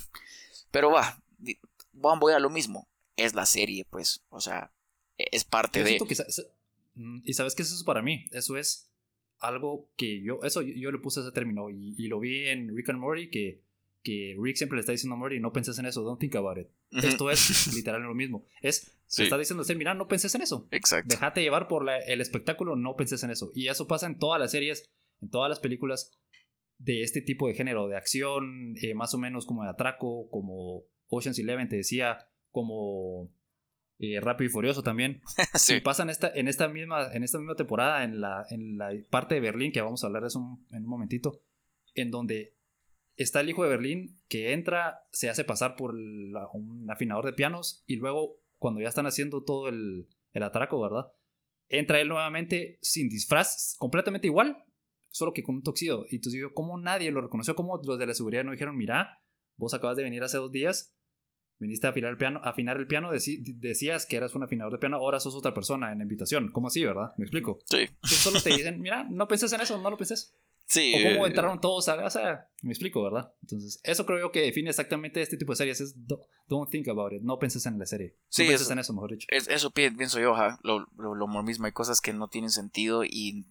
pero 0.69 0.91
va, 0.91 1.17
voy 1.93 2.33
a 2.33 2.39
lo 2.39 2.49
mismo. 2.49 2.89
Es 3.15 3.35
la 3.35 3.45
serie, 3.45 3.85
pues. 3.89 4.21
O 4.27 4.41
sea, 4.41 4.73
es 5.17 5.45
parte 5.45 5.79
Yo 5.79 5.85
de. 5.85 5.97
que 5.97 6.15
mm, 6.95 7.21
y 7.23 7.33
sabes 7.33 7.55
qué 7.55 7.61
es 7.61 7.71
eso 7.71 7.85
para 7.85 8.01
mí. 8.01 8.25
Eso 8.31 8.57
es 8.57 8.89
algo 9.39 9.87
que 9.95 10.21
yo, 10.23 10.39
eso 10.43 10.61
yo, 10.61 10.73
yo 10.75 10.91
le 10.91 10.97
puse 10.97 11.21
ese 11.21 11.31
término 11.31 11.69
y, 11.69 11.95
y 11.97 12.07
lo 12.09 12.19
vi 12.19 12.49
en 12.49 12.75
Rick 12.75 12.89
and 12.89 12.99
Morty 12.99 13.29
que, 13.29 13.61
que 14.03 14.35
Rick 14.37 14.57
siempre 14.57 14.75
le 14.75 14.81
está 14.81 14.91
diciendo 14.91 15.15
a 15.15 15.17
Morty, 15.19 15.39
no 15.39 15.53
penses 15.53 15.79
en 15.79 15.85
eso, 15.85 16.01
don't 16.01 16.19
think 16.19 16.35
about 16.35 16.57
it. 16.57 16.67
Esto 16.91 17.31
es 17.31 17.73
literal 17.73 18.01
lo 18.01 18.13
mismo. 18.13 18.43
Es, 18.61 18.91
Sí. 19.15 19.23
está 19.23 19.37
diciendo 19.37 19.63
mira, 19.77 19.93
no 19.93 20.07
penses 20.07 20.33
en 20.35 20.41
eso. 20.41 20.67
Exacto. 20.71 21.07
Déjate 21.13 21.41
llevar 21.41 21.67
por 21.67 21.85
la- 21.85 21.99
el 21.99 22.19
espectáculo, 22.21 22.75
no 22.75 22.95
penses 22.95 23.23
en 23.23 23.31
eso. 23.31 23.51
Y 23.53 23.67
eso 23.67 23.87
pasa 23.87 24.07
en 24.07 24.17
todas 24.17 24.39
las 24.39 24.51
series, 24.51 24.91
en 25.21 25.29
todas 25.29 25.49
las 25.49 25.59
películas 25.59 26.11
de 26.79 27.03
este 27.03 27.21
tipo 27.21 27.47
de 27.47 27.53
género, 27.53 27.87
de 27.87 27.95
acción, 27.95 28.75
eh, 28.81 28.93
más 28.95 29.13
o 29.13 29.17
menos 29.17 29.45
como 29.45 29.63
de 29.63 29.69
atraco, 29.69 30.29
como 30.29 30.83
Ocean's 31.09 31.37
Eleven, 31.39 31.69
te 31.69 31.75
decía, 31.77 32.17
como 32.51 33.29
eh, 33.99 34.19
Rápido 34.19 34.49
y 34.49 34.51
Furioso 34.51 34.81
también. 34.83 35.21
Sí. 35.53 35.75
Y 35.75 35.81
pasa 35.81 36.03
en 36.03 36.09
esta, 36.09 36.31
en 36.33 36.47
esta 36.47 36.67
misma, 36.67 37.13
en 37.13 37.23
esta 37.23 37.37
misma 37.37 37.55
temporada, 37.55 38.03
en 38.03 38.19
la, 38.19 38.45
en 38.49 38.77
la 38.77 38.91
parte 39.09 39.35
de 39.35 39.41
Berlín, 39.41 39.71
que 39.71 39.81
vamos 39.81 40.03
a 40.03 40.07
hablar 40.07 40.23
de 40.23 40.27
eso 40.29 40.39
un- 40.39 40.67
en 40.71 40.83
un 40.83 40.89
momentito, 40.89 41.41
en 41.93 42.09
donde 42.09 42.55
está 43.15 43.41
el 43.41 43.49
hijo 43.49 43.63
de 43.63 43.69
Berlín 43.69 44.19
que 44.27 44.53
entra, 44.53 45.05
se 45.11 45.29
hace 45.29 45.43
pasar 45.43 45.75
por 45.75 45.93
la- 45.95 46.49
un 46.53 46.89
afinador 46.89 47.25
de 47.25 47.33
pianos 47.33 47.83
y 47.85 47.95
luego, 47.97 48.41
cuando 48.63 48.79
ya 48.79 48.87
están 48.87 49.05
haciendo 49.05 49.43
todo 49.43 49.67
el, 49.67 50.07
el 50.31 50.41
atraco, 50.41 50.79
¿verdad? 50.79 51.11
Entra 51.67 51.99
él 51.99 52.07
nuevamente 52.07 52.79
sin 52.81 53.09
disfraz, 53.09 53.75
completamente 53.77 54.27
igual, 54.27 54.63
solo 55.11 55.33
que 55.33 55.43
con 55.43 55.55
un 55.55 55.63
toxido. 55.63 56.05
Y 56.09 56.15
entonces 56.15 56.39
digo, 56.39 56.53
¿cómo 56.53 56.79
nadie 56.79 57.11
lo 57.11 57.19
reconoció? 57.19 57.55
¿Cómo 57.55 57.81
los 57.83 57.99
de 57.99 58.05
la 58.05 58.13
seguridad 58.13 58.45
no 58.45 58.53
dijeron, 58.53 58.77
mira, 58.77 59.21
vos 59.57 59.73
acabas 59.73 59.97
de 59.97 60.03
venir 60.03 60.23
hace 60.23 60.37
dos 60.37 60.49
días, 60.49 60.95
viniste 61.59 61.87
a 61.87 61.89
afinar 61.89 62.11
el 62.11 62.17
piano, 62.17 62.39
afinar 62.41 62.77
el 62.77 62.87
piano 62.87 63.11
decías 63.11 64.05
que 64.05 64.15
eras 64.15 64.33
un 64.33 64.43
afinador 64.43 64.71
de 64.71 64.79
piano, 64.79 64.95
ahora 64.95 65.19
sos 65.19 65.35
otra 65.35 65.53
persona 65.53 65.91
en 65.91 65.97
la 65.97 66.03
invitación. 66.05 66.49
¿Cómo 66.53 66.67
así, 66.67 66.85
verdad? 66.85 67.11
Me 67.17 67.25
explico. 67.25 67.59
Sí. 67.65 67.79
Entonces 67.79 68.19
solo 68.19 68.41
te 68.41 68.51
dicen, 68.51 68.79
mira, 68.79 69.03
no 69.03 69.27
penses 69.27 69.51
en 69.51 69.59
eso, 69.59 69.77
no 69.77 69.89
lo 69.89 69.97
penses. 69.97 70.37
Sí. 70.65 70.93
O 70.95 71.09
cómo 71.09 71.25
eh, 71.25 71.29
entraron 71.29 71.59
todos 71.61 71.87
a... 71.89 71.95
O 72.05 72.09
sea, 72.09 72.49
me 72.61 72.71
explico, 72.71 73.03
¿verdad? 73.03 73.33
Entonces, 73.41 73.79
eso 73.83 74.05
creo 74.05 74.19
yo 74.19 74.31
que 74.31 74.41
define 74.41 74.69
exactamente 74.69 75.21
este 75.21 75.37
tipo 75.37 75.51
de 75.51 75.57
series. 75.57 75.81
Es 75.81 76.07
do- 76.07 76.25
don't 76.47 76.69
think 76.71 76.87
about 76.87 77.11
it. 77.13 77.21
No 77.21 77.37
penses 77.37 77.65
en 77.65 77.77
la 77.77 77.85
serie. 77.85 78.15
Sí, 78.29 78.43
no 78.43 78.49
penses 78.49 78.65
eso- 78.67 78.73
en 78.73 78.79
eso, 78.79 78.93
mejor 78.93 79.11
dicho. 79.11 79.27
Es- 79.29 79.47
eso 79.47 79.71
pi- 79.71 79.91
pienso 79.91 80.19
yo, 80.19 80.33
ajá, 80.35 80.59
lo, 80.63 80.87
lo, 80.97 81.15
lo 81.15 81.27
mismo, 81.43 81.65
hay 81.65 81.71
cosas 81.73 82.01
que 82.01 82.13
no 82.13 82.27
tienen 82.27 82.49
sentido 82.49 83.03
y 83.03 83.45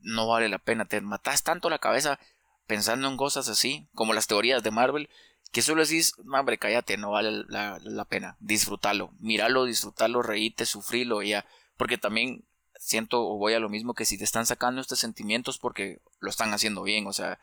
no 0.00 0.26
vale 0.28 0.48
la 0.48 0.58
pena, 0.58 0.84
te 0.84 1.00
matas 1.00 1.42
tanto 1.42 1.70
la 1.70 1.78
cabeza 1.78 2.18
pensando 2.66 3.08
en 3.08 3.16
cosas 3.16 3.48
así, 3.48 3.88
como 3.94 4.12
las 4.12 4.26
teorías 4.26 4.62
de 4.62 4.70
Marvel, 4.70 5.08
que 5.52 5.62
solo 5.62 5.82
decís, 5.82 6.12
"No, 6.24 6.38
hombre, 6.38 6.58
cállate, 6.58 6.98
no 6.98 7.10
vale 7.12 7.44
la, 7.48 7.78
la 7.82 8.04
pena, 8.04 8.36
disfrútalo, 8.40 9.12
míralo, 9.18 9.64
disfrútalo, 9.64 10.22
reíte, 10.22 10.66
sufrilo 10.66 11.22
y 11.22 11.30
ya, 11.30 11.46
porque 11.78 11.96
también 11.98 12.44
siento 12.78 13.22
o 13.22 13.36
voy 13.36 13.54
a 13.54 13.60
lo 13.60 13.68
mismo 13.68 13.94
que 13.94 14.04
si 14.04 14.16
te 14.16 14.24
están 14.24 14.46
sacando 14.46 14.80
estos 14.80 14.98
sentimientos 14.98 15.58
porque 15.58 16.00
lo 16.20 16.30
están 16.30 16.52
haciendo 16.52 16.82
bien, 16.82 17.06
o 17.06 17.12
sea, 17.12 17.38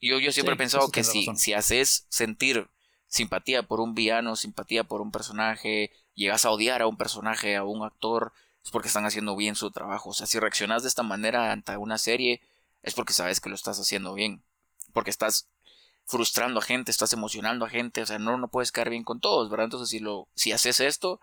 yo, 0.00 0.18
yo 0.18 0.32
siempre 0.32 0.54
he 0.54 0.58
pensado 0.58 0.90
que 0.90 1.04
si, 1.04 1.26
si 1.36 1.54
haces 1.54 2.06
sentir 2.08 2.68
simpatía 3.08 3.62
por 3.62 3.80
un 3.80 3.94
villano, 3.94 4.36
simpatía 4.36 4.84
por 4.84 5.00
un 5.00 5.10
personaje, 5.10 5.90
llegas 6.14 6.44
a 6.44 6.50
odiar 6.50 6.82
a 6.82 6.86
un 6.86 6.96
personaje, 6.96 7.56
a 7.56 7.64
un 7.64 7.84
actor, 7.84 8.32
es 8.64 8.70
porque 8.70 8.88
están 8.88 9.06
haciendo 9.06 9.36
bien 9.36 9.54
su 9.54 9.70
trabajo. 9.70 10.10
O 10.10 10.14
sea, 10.14 10.26
si 10.26 10.38
reaccionas 10.38 10.82
de 10.82 10.88
esta 10.88 11.02
manera 11.02 11.52
ante 11.52 11.76
una 11.76 11.98
serie, 11.98 12.40
es 12.82 12.94
porque 12.94 13.12
sabes 13.12 13.40
que 13.40 13.48
lo 13.48 13.54
estás 13.54 13.78
haciendo 13.78 14.12
bien. 14.14 14.42
Porque 14.92 15.10
estás 15.10 15.48
frustrando 16.04 16.60
a 16.60 16.62
gente, 16.62 16.90
estás 16.90 17.12
emocionando 17.12 17.64
a 17.64 17.68
gente, 17.68 18.02
o 18.02 18.06
sea, 18.06 18.18
no, 18.18 18.36
no 18.38 18.48
puedes 18.48 18.72
caer 18.72 18.90
bien 18.90 19.04
con 19.04 19.20
todos, 19.20 19.50
¿verdad? 19.50 19.64
Entonces, 19.64 19.88
si, 19.88 19.98
lo, 19.98 20.28
si 20.34 20.52
haces 20.52 20.80
esto, 20.80 21.20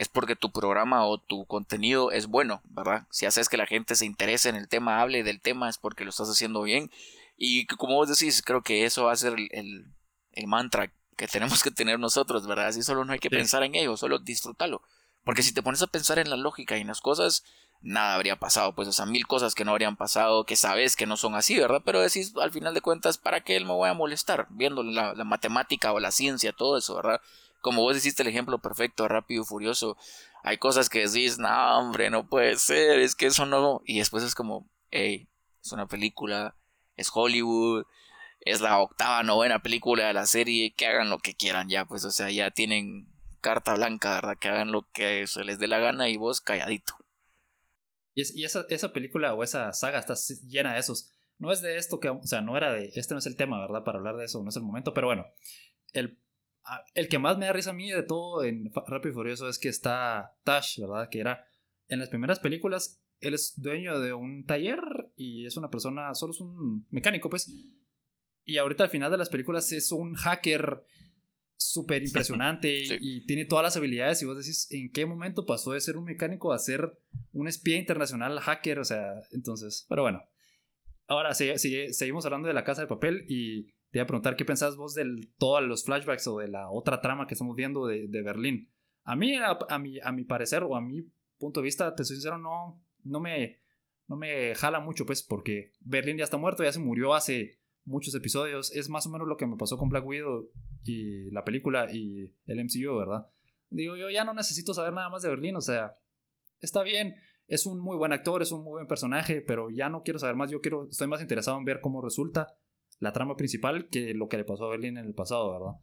es 0.00 0.08
porque 0.08 0.34
tu 0.34 0.50
programa 0.50 1.04
o 1.04 1.18
tu 1.18 1.44
contenido 1.44 2.10
es 2.10 2.26
bueno, 2.26 2.62
¿verdad? 2.64 3.06
Si 3.10 3.26
haces 3.26 3.50
que 3.50 3.58
la 3.58 3.66
gente 3.66 3.94
se 3.94 4.06
interese 4.06 4.48
en 4.48 4.56
el 4.56 4.66
tema, 4.66 5.02
hable 5.02 5.22
del 5.22 5.42
tema, 5.42 5.68
es 5.68 5.76
porque 5.76 6.04
lo 6.04 6.10
estás 6.10 6.30
haciendo 6.30 6.62
bien. 6.62 6.90
Y 7.36 7.66
como 7.66 7.96
vos 7.96 8.08
decís, 8.08 8.40
creo 8.40 8.62
que 8.62 8.86
eso 8.86 9.04
va 9.04 9.12
a 9.12 9.16
ser 9.16 9.34
el, 9.34 9.92
el, 10.32 10.46
mantra 10.46 10.90
que 11.18 11.28
tenemos 11.28 11.62
que 11.62 11.70
tener 11.70 11.98
nosotros, 11.98 12.46
¿verdad? 12.46 12.68
Así 12.68 12.82
solo 12.82 13.04
no 13.04 13.12
hay 13.12 13.18
que 13.18 13.28
pensar 13.28 13.62
en 13.62 13.74
ello, 13.74 13.94
solo 13.98 14.18
disfrutarlo. 14.18 14.80
Porque 15.22 15.42
si 15.42 15.52
te 15.52 15.62
pones 15.62 15.82
a 15.82 15.86
pensar 15.86 16.18
en 16.18 16.30
la 16.30 16.38
lógica 16.38 16.78
y 16.78 16.80
en 16.80 16.86
las 16.86 17.02
cosas, 17.02 17.44
nada 17.82 18.14
habría 18.14 18.36
pasado, 18.36 18.74
pues, 18.74 18.88
o 18.88 18.92
sea, 18.92 19.04
mil 19.04 19.26
cosas 19.26 19.54
que 19.54 19.66
no 19.66 19.72
habrían 19.72 19.96
pasado, 19.96 20.46
que 20.46 20.56
sabes 20.56 20.96
que 20.96 21.04
no 21.04 21.18
son 21.18 21.34
así, 21.34 21.58
¿verdad? 21.58 21.82
Pero 21.84 22.00
decís, 22.00 22.32
al 22.40 22.52
final 22.52 22.72
de 22.72 22.80
cuentas, 22.80 23.18
¿para 23.18 23.42
qué 23.42 23.54
él 23.54 23.66
me 23.66 23.74
voy 23.74 23.90
a 23.90 23.94
molestar? 23.94 24.46
Viendo 24.48 24.82
la, 24.82 25.12
la 25.12 25.24
matemática 25.24 25.92
o 25.92 26.00
la 26.00 26.10
ciencia, 26.10 26.54
todo 26.54 26.78
eso, 26.78 26.94
¿verdad? 26.96 27.20
Como 27.60 27.82
vos 27.82 27.96
hiciste 27.96 28.22
el 28.22 28.28
ejemplo 28.28 28.58
perfecto, 28.60 29.08
rápido, 29.08 29.44
furioso. 29.44 29.96
Hay 30.42 30.58
cosas 30.58 30.88
que 30.88 31.06
decís, 31.06 31.38
no, 31.38 31.78
hombre, 31.78 32.10
no 32.10 32.28
puede 32.28 32.56
ser, 32.56 33.00
es 33.00 33.14
que 33.14 33.26
eso 33.26 33.46
no. 33.46 33.82
Y 33.84 33.98
después 33.98 34.24
es 34.24 34.34
como, 34.34 34.68
hey, 34.90 35.28
es 35.62 35.72
una 35.72 35.86
película, 35.86 36.56
es 36.96 37.10
Hollywood, 37.12 37.84
es 38.40 38.60
la 38.60 38.78
octava, 38.78 39.22
novena 39.22 39.62
película 39.62 40.06
de 40.06 40.14
la 40.14 40.26
serie, 40.26 40.74
que 40.74 40.86
hagan 40.86 41.10
lo 41.10 41.18
que 41.18 41.34
quieran 41.34 41.68
ya, 41.68 41.84
pues, 41.84 42.04
o 42.04 42.10
sea, 42.10 42.30
ya 42.30 42.50
tienen 42.50 43.06
carta 43.40 43.74
blanca, 43.74 44.14
¿verdad? 44.14 44.36
Que 44.38 44.48
hagan 44.48 44.72
lo 44.72 44.88
que 44.92 45.26
se 45.26 45.44
les 45.44 45.58
dé 45.58 45.68
la 45.68 45.78
gana 45.78 46.08
y 46.08 46.16
vos 46.16 46.40
calladito. 46.40 46.94
Y, 48.14 48.44
esa, 48.44 48.66
esa, 48.68 48.92
película 48.92 49.34
o 49.34 49.42
esa 49.42 49.72
saga 49.72 49.98
está 49.98 50.14
llena 50.46 50.74
de 50.74 50.80
esos. 50.80 51.12
No 51.38 51.52
es 51.52 51.62
de 51.62 51.76
esto 51.76 52.00
que, 52.00 52.08
o 52.08 52.26
sea, 52.26 52.40
no 52.40 52.56
era 52.56 52.72
de, 52.72 52.90
este 52.94 53.14
no 53.14 53.18
es 53.18 53.26
el 53.26 53.36
tema, 53.36 53.60
¿verdad? 53.60 53.84
Para 53.84 53.98
hablar 53.98 54.16
de 54.16 54.24
eso, 54.24 54.42
no 54.42 54.50
es 54.50 54.56
el 54.56 54.62
momento, 54.62 54.92
pero 54.92 55.06
bueno, 55.06 55.26
el, 55.92 56.18
el 56.94 57.08
que 57.08 57.18
más 57.18 57.38
me 57.38 57.46
da 57.46 57.52
risa 57.52 57.70
a 57.70 57.74
mí 57.74 57.90
de 57.90 58.02
todo 58.02 58.44
en 58.44 58.70
Rápido 58.86 59.10
y 59.10 59.14
Furioso 59.14 59.48
es 59.48 59.58
que 59.58 59.68
está 59.68 60.36
Tash, 60.44 60.80
¿verdad? 60.80 61.08
Que 61.08 61.20
era, 61.20 61.46
en 61.88 61.98
las 61.98 62.08
primeras 62.08 62.38
películas, 62.38 63.02
él 63.20 63.34
es 63.34 63.54
dueño 63.56 64.00
de 64.00 64.12
un 64.12 64.44
taller 64.44 64.80
y 65.16 65.46
es 65.46 65.56
una 65.56 65.70
persona, 65.70 66.14
solo 66.14 66.32
es 66.32 66.40
un 66.40 66.86
mecánico, 66.90 67.28
pues. 67.30 67.52
Y 68.44 68.58
ahorita 68.58 68.84
al 68.84 68.90
final 68.90 69.10
de 69.10 69.18
las 69.18 69.28
películas 69.28 69.70
es 69.72 69.92
un 69.92 70.14
hacker 70.14 70.84
súper 71.56 72.02
impresionante 72.02 72.72
y 73.00 73.26
tiene 73.26 73.44
todas 73.44 73.62
las 73.62 73.76
habilidades 73.76 74.22
y 74.22 74.26
vos 74.26 74.38
decís, 74.38 74.66
¿en 74.70 74.90
qué 74.90 75.06
momento 75.06 75.46
pasó 75.46 75.72
de 75.72 75.80
ser 75.80 75.96
un 75.96 76.04
mecánico 76.04 76.52
a 76.52 76.58
ser 76.58 76.98
un 77.32 77.48
espía 77.48 77.76
internacional 77.76 78.38
hacker? 78.40 78.78
O 78.78 78.84
sea, 78.84 79.22
entonces, 79.32 79.86
pero 79.88 80.02
bueno. 80.02 80.22
Ahora 81.06 81.34
sí, 81.34 81.50
seguimos 81.92 82.24
hablando 82.24 82.46
de 82.46 82.54
la 82.54 82.62
casa 82.62 82.82
de 82.82 82.86
papel 82.86 83.24
y 83.28 83.74
te 83.90 83.98
iba 83.98 84.04
a 84.04 84.06
preguntar 84.06 84.36
qué 84.36 84.44
pensás 84.44 84.76
vos 84.76 84.94
de 84.94 85.04
todos 85.38 85.62
los 85.62 85.84
flashbacks 85.84 86.26
o 86.28 86.38
de 86.38 86.48
la 86.48 86.70
otra 86.70 87.00
trama 87.00 87.26
que 87.26 87.34
estamos 87.34 87.56
viendo 87.56 87.86
de, 87.86 88.06
Berlín. 88.22 88.70
A 89.02 89.16
mí, 89.16 89.34
a, 89.36 89.78
mi, 89.78 89.98
a 90.00 90.12
mi 90.12 90.24
parecer 90.24 90.62
o 90.62 90.76
a 90.76 90.80
mi 90.80 91.10
punto 91.38 91.60
de 91.60 91.64
vista, 91.64 91.94
te 91.94 92.04
soy 92.04 92.16
sincero, 92.16 92.38
no, 92.38 92.80
no, 93.02 93.18
me, 93.18 93.58
no 94.06 94.16
me 94.16 94.54
jala 94.54 94.78
mucho, 94.78 95.06
pues, 95.06 95.22
porque 95.22 95.72
Berlín 95.80 96.18
ya 96.18 96.24
está 96.24 96.36
muerto, 96.36 96.62
ya 96.62 96.72
se 96.72 96.78
murió 96.78 97.14
hace 97.14 97.58
muchos 97.84 98.14
episodios. 98.14 98.70
Es 98.76 98.88
más 98.88 99.06
o 99.06 99.10
menos 99.10 99.26
lo 99.26 99.36
que 99.36 99.46
me 99.46 99.56
pasó 99.56 99.76
con 99.76 99.88
Black 99.88 100.06
Widow 100.06 100.48
y 100.84 101.30
la 101.32 101.44
película 101.44 101.92
y 101.92 102.32
el 102.46 102.64
MCU, 102.64 102.96
¿verdad? 102.96 103.26
Digo, 103.70 103.96
yo 103.96 104.08
ya 104.08 104.22
no 104.24 104.34
necesito 104.34 104.72
saber 104.72 104.92
nada 104.92 105.08
más 105.08 105.22
de 105.22 105.30
Berlín, 105.30 105.56
o 105.56 105.60
sea, 105.60 105.96
está 106.60 106.82
bien, 106.82 107.16
es 107.48 107.66
un 107.66 107.80
muy 107.80 107.96
buen 107.96 108.12
actor, 108.12 108.42
es 108.42 108.52
un 108.52 108.62
muy 108.62 108.72
buen 108.72 108.86
personaje, 108.86 109.40
pero 109.40 109.70
ya 109.70 109.88
no 109.88 110.02
quiero 110.02 110.20
saber 110.20 110.36
más, 110.36 110.50
yo 110.50 110.60
quiero, 110.60 110.88
estoy 110.88 111.08
más 111.08 111.20
interesado 111.20 111.58
en 111.58 111.64
ver 111.64 111.80
cómo 111.80 112.02
resulta 112.02 112.56
la 113.00 113.12
trama 113.12 113.36
principal 113.36 113.88
que 113.88 114.14
lo 114.14 114.28
que 114.28 114.36
le 114.36 114.44
pasó 114.44 114.66
a 114.66 114.70
Berlín 114.70 114.96
en 114.96 115.06
el 115.06 115.14
pasado, 115.14 115.50
¿verdad? 115.50 115.80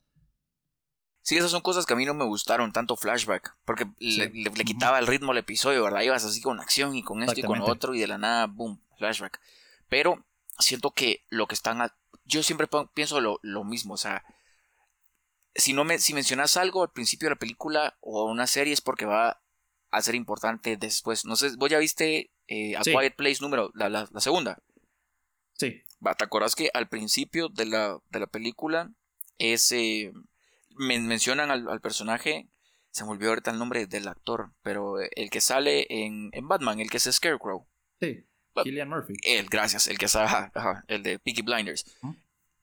Sí, 1.22 1.36
esas 1.36 1.52
son 1.52 1.62
cosas 1.62 1.86
que 1.86 1.92
a 1.92 1.98
mí 1.98 2.06
no 2.06 2.14
me 2.14 2.24
gustaron, 2.24 2.72
tanto 2.72 2.96
flashback, 2.96 3.58
porque 3.66 3.86
le, 4.00 4.32
quitaba 4.64 4.98
el 4.98 5.08
ritmo 5.08 5.34
al 5.34 5.38
episodio, 5.40 5.84
¿verdad? 5.84 6.04
Ibas 6.04 6.24
así 6.24 6.40
con 6.40 6.62
acción 6.62 6.96
y 6.96 7.04
con 7.04 7.22
esto 7.22 7.38
y 7.38 7.44
con 7.44 7.60
otro 7.60 7.94
y 7.94 8.00
de 8.00 8.08
la 8.08 8.18
nada, 8.18 8.46
boom, 8.48 8.82
flashback. 8.98 9.42
Pero 9.90 10.26
siento 10.58 10.92
que 10.92 11.26
lo 11.30 11.48
que 11.48 11.56
están... 11.56 11.92
Yo 12.24 12.44
siempre 12.44 12.70
pienso 12.94 13.20
lo, 13.20 13.40
lo 13.42 13.66
mismo, 13.66 13.96
o 13.96 13.98
sea, 13.98 14.24
si 15.58 15.74
no 15.74 15.84
me, 15.84 16.00
si 16.00 16.14
mencionas 16.14 16.56
algo 16.56 16.84
al 16.84 16.92
principio 16.92 17.28
de 17.28 17.36
la 17.36 17.40
película 17.40 17.98
o 18.00 18.26
una 18.26 18.48
serie 18.48 18.74
es 18.74 18.82
porque 18.82 19.06
va 19.06 19.42
a 19.92 20.02
ser 20.02 20.16
importante 20.16 20.78
después. 20.78 21.26
No 21.26 21.36
sé, 21.36 21.56
vos 21.58 21.70
ya 21.70 21.80
viste 21.80 22.32
eh, 22.48 22.76
A 22.78 22.82
Quiet 22.82 23.16
Place 23.16 23.42
número, 23.42 23.72
la, 23.74 23.90
la, 23.90 24.08
segunda. 24.20 24.62
Sí. 25.54 25.82
¿Te 26.18 26.24
acuerdas 26.24 26.56
que 26.56 26.70
al 26.74 26.88
principio 26.88 27.50
de 27.50 27.66
la, 27.66 28.00
de 28.10 28.20
la 28.20 28.28
película 28.28 28.92
es, 29.38 29.72
eh, 29.72 30.12
mencionan 30.76 31.52
al, 31.52 31.82
personaje, 31.82 32.48
se 32.92 33.04
me 33.04 33.12
olvidó 33.12 33.30
ahorita 33.30 33.52
el 33.52 33.60
nombre 33.60 33.88
del 33.88 34.08
actor, 34.08 34.52
pero 34.62 35.00
el 35.00 35.30
que 35.30 35.42
sale 35.42 35.86
en, 35.90 36.30
en 36.34 36.48
Batman, 36.48 36.80
el 36.80 36.90
que 36.90 36.98
es 36.98 37.04
Scarecrow. 37.04 37.68
Sí. 38.00 38.26
Killian 38.64 38.90
Murphy. 38.90 39.14
Él, 39.24 39.48
gracias, 39.50 39.88
el 39.88 39.98
que 39.98 40.06
es 40.06 40.18
el 40.88 41.04
de 41.04 41.20
Peaky 41.20 41.42
Blinders. 41.44 41.86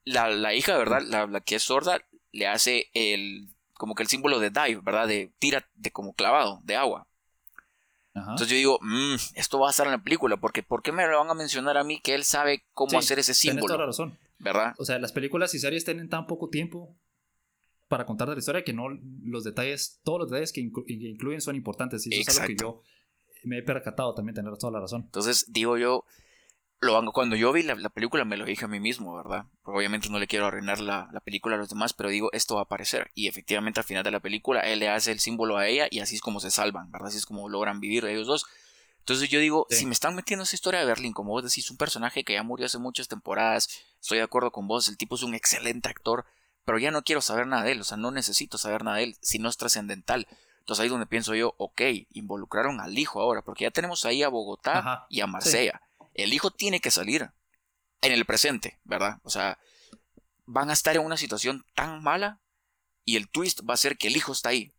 La, 0.04 0.28
la, 0.28 0.54
hija, 0.54 0.76
¿verdad? 0.76 1.02
La, 1.02 1.26
la, 1.26 1.40
que 1.40 1.56
es 1.56 1.62
sorda, 1.62 2.00
le 2.32 2.46
hace 2.46 2.90
el 2.94 3.54
como 3.74 3.94
que 3.94 4.02
el 4.02 4.08
símbolo 4.08 4.38
de 4.38 4.50
dive, 4.50 4.80
¿verdad? 4.82 5.08
De 5.08 5.32
tira 5.38 5.68
de 5.74 5.90
como 5.90 6.14
clavado 6.14 6.60
de 6.64 6.76
agua. 6.76 7.06
Entonces 8.14 8.48
yo 8.48 8.56
digo, 8.56 8.78
mmm, 8.80 9.16
esto 9.34 9.58
va 9.58 9.68
a 9.68 9.70
estar 9.70 9.86
en 9.86 9.92
la 9.92 10.02
película, 10.02 10.36
porque 10.36 10.62
¿por 10.62 10.82
qué 10.82 10.92
me 10.92 11.06
lo 11.06 11.18
van 11.18 11.30
a 11.30 11.34
mencionar 11.34 11.76
a 11.76 11.82
mí 11.82 12.00
que 12.00 12.14
él 12.14 12.22
sabe 12.22 12.64
cómo 12.72 12.98
hacer 12.98 13.18
ese 13.18 13.34
símbolo? 13.34 13.66
Toda 13.66 13.78
la 13.78 13.86
razón. 13.86 14.16
¿Verdad? 14.38 14.74
O 14.78 14.84
sea, 14.84 14.98
las 14.98 15.12
películas 15.12 15.54
y 15.54 15.58
series 15.58 15.84
tienen 15.84 16.08
tan 16.08 16.26
poco 16.26 16.48
tiempo 16.48 16.94
para 17.88 18.06
contar 18.06 18.28
de 18.28 18.34
la 18.34 18.38
historia 18.38 18.64
que 18.64 18.72
no 18.72 18.88
los 19.24 19.44
detalles, 19.44 20.00
todos 20.04 20.20
los 20.20 20.30
detalles 20.30 20.52
que, 20.52 20.60
incluyen 20.60 21.40
son 21.40 21.56
importantes. 21.56 22.06
Y 22.06 22.14
eso 22.14 22.30
es 22.30 22.40
algo 22.40 22.46
que 22.46 22.56
yo 22.60 22.82
me 23.44 23.58
he 23.58 23.62
percatado 23.62 24.14
también, 24.14 24.34
tener 24.34 24.56
toda 24.58 24.72
la 24.72 24.80
razón. 24.80 25.02
Entonces 25.04 25.46
digo 25.48 25.76
yo, 25.76 26.04
lo, 26.84 27.12
cuando 27.12 27.36
yo 27.36 27.52
vi 27.52 27.62
la, 27.62 27.76
película 27.90 28.24
me 28.24 28.36
lo 28.36 28.44
dije 28.44 28.64
a 28.64 28.68
mí 28.68 28.80
mismo, 28.80 29.16
¿verdad? 29.16 29.46
obviamente 29.64 30.08
no 30.08 30.18
le 30.18 30.26
quiero 30.26 30.46
arruinar 30.46 30.80
la, 30.80 31.08
película 31.24 31.56
a 31.56 31.58
los 31.58 31.68
demás, 31.68 31.92
pero 31.92 32.08
digo, 32.08 32.30
esto 32.32 32.54
va 32.54 32.62
a 32.62 32.64
aparecer. 32.64 33.10
Y 33.14 33.28
efectivamente 33.28 33.80
al 33.80 33.86
final 33.86 34.04
de 34.04 34.10
la 34.10 34.20
película 34.20 34.60
él 34.60 34.78
le 34.78 34.88
hace 34.88 35.10
el 35.10 35.20
símbolo 35.20 35.56
a 35.56 35.66
ella 35.66 35.88
y 35.90 36.00
así 36.00 36.14
es 36.14 36.20
como 36.20 36.40
se 36.40 36.50
salvan, 36.50 36.90
¿verdad? 36.92 37.08
Así 37.08 37.18
es 37.18 37.26
como 37.26 37.48
logran 37.48 37.80
vivir 37.80 38.04
ellos 38.04 38.26
dos. 38.26 38.46
Entonces 39.00 39.28
yo 39.28 39.40
digo, 39.40 39.66
si 39.68 39.84
me 39.84 39.92
están 39.92 40.14
metiendo 40.14 40.44
esa 40.44 40.56
historia 40.56 40.80
de 40.80 40.86
Berlín, 40.86 41.12
como 41.12 41.32
vos 41.32 41.44
decís, 41.44 41.70
un 41.70 41.76
personaje 41.76 42.24
que 42.24 42.32
ya 42.32 42.42
murió 42.42 42.66
hace 42.66 42.78
muchas 42.78 43.08
temporadas, 43.08 43.68
estoy 44.00 44.18
de 44.18 44.24
acuerdo 44.24 44.50
con 44.50 44.66
vos, 44.66 44.88
el 44.88 44.96
tipo 44.96 45.16
es 45.16 45.22
un 45.22 45.34
excelente 45.34 45.90
actor, 45.90 46.24
pero 46.64 46.78
ya 46.78 46.90
no 46.90 47.02
quiero 47.02 47.20
saber 47.20 47.46
nada 47.46 47.64
de 47.64 47.72
él, 47.72 47.80
o 47.80 47.84
sea, 47.84 47.98
no 47.98 48.10
necesito 48.10 48.56
saber 48.56 48.82
nada 48.82 48.96
de 48.98 49.04
él, 49.04 49.16
si 49.20 49.38
no 49.38 49.50
es 49.50 49.58
trascendental. 49.58 50.26
Entonces 50.60 50.80
ahí 50.80 50.86
es 50.86 50.90
donde 50.92 51.04
pienso 51.04 51.34
yo, 51.34 51.54
ok, 51.58 51.82
involucraron 52.12 52.80
al 52.80 52.98
hijo 52.98 53.20
ahora, 53.20 53.42
porque 53.42 53.64
ya 53.64 53.70
tenemos 53.70 54.06
ahí 54.06 54.22
a 54.22 54.28
Bogotá 54.28 55.06
y 55.10 55.20
a 55.20 55.26
Marsella 55.26 55.82
el 56.14 56.32
hijo 56.32 56.50
tiene 56.50 56.80
que 56.80 56.90
salir 56.90 57.30
en 58.00 58.12
el 58.12 58.24
presente, 58.24 58.78
¿verdad? 58.84 59.18
O 59.22 59.30
sea, 59.30 59.58
van 60.46 60.70
a 60.70 60.72
estar 60.72 60.96
en 60.96 61.04
una 61.04 61.16
situación 61.16 61.64
tan 61.74 62.02
mala 62.02 62.40
y 63.04 63.16
el 63.16 63.28
twist 63.28 63.60
va 63.68 63.74
a 63.74 63.78
ser 63.78 63.96
que 63.96 64.08
el 64.08 64.16
hijo 64.16 64.32
está 64.32 64.50
ahí. 64.50 64.72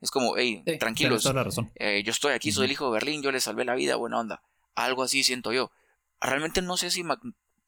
Es 0.00 0.10
como, 0.10 0.36
hey, 0.36 0.62
tranquilos, 0.78 1.28
eh, 1.74 2.02
yo 2.04 2.10
estoy 2.10 2.34
aquí, 2.34 2.52
soy 2.52 2.66
el 2.66 2.72
hijo 2.72 2.86
de 2.86 2.92
Berlín, 2.92 3.22
yo 3.22 3.32
le 3.32 3.40
salvé 3.40 3.64
la 3.64 3.74
vida, 3.74 3.96
buena 3.96 4.20
onda. 4.20 4.42
Algo 4.74 5.02
así 5.02 5.24
siento 5.24 5.52
yo. 5.52 5.72
Realmente 6.20 6.60
no 6.62 6.76
sé 6.76 6.90
si, 6.90 7.02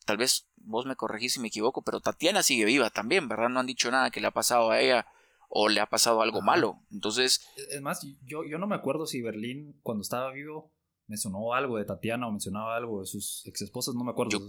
tal 0.05 0.16
vez 0.19 0.47
vos 0.57 0.85
me 0.85 0.95
corregís 0.95 1.35
si 1.35 1.41
me 1.41 1.49
equivoco, 1.49 1.83
pero 1.83 2.01
Tatiana 2.01 2.43
sigue 2.43 2.66
viva 2.66 2.91
también, 2.91 3.29
¿verdad? 3.29 3.49
No 3.49 3.61
han 3.61 3.66
dicho 3.66 3.91
nada 3.91 4.11
que 4.11 4.21
le 4.21 4.27
ha 4.27 4.31
pasado 4.31 4.71
a 4.71 4.81
ella 4.81 5.07
o 5.49 5.71
le 5.71 5.81
ha 5.81 5.87
pasado 5.87 6.21
algo 6.21 6.43
malo. 6.43 6.83
Entonces... 6.93 7.49
Es 7.71 7.81
más, 7.81 8.07
yo, 8.25 8.45
yo 8.45 8.59
no 8.59 8.66
me 8.66 8.77
acuerdo 8.77 9.07
si 9.07 9.23
Berlín, 9.23 9.81
cuando 9.83 10.03
estaba 10.03 10.31
vivo, 10.33 10.71
mencionó 11.09 11.55
algo 11.55 11.79
de 11.79 11.85
Tatiana 11.85 12.29
o 12.29 12.31
mencionaba 12.31 12.77
algo 12.77 13.01
de 13.01 13.07
sus 13.07 13.45
ex 13.47 13.63
esposas, 13.63 13.95
no 13.95 14.05
me 14.05 14.11
acuerdo. 14.11 14.39
Yo, 14.39 14.41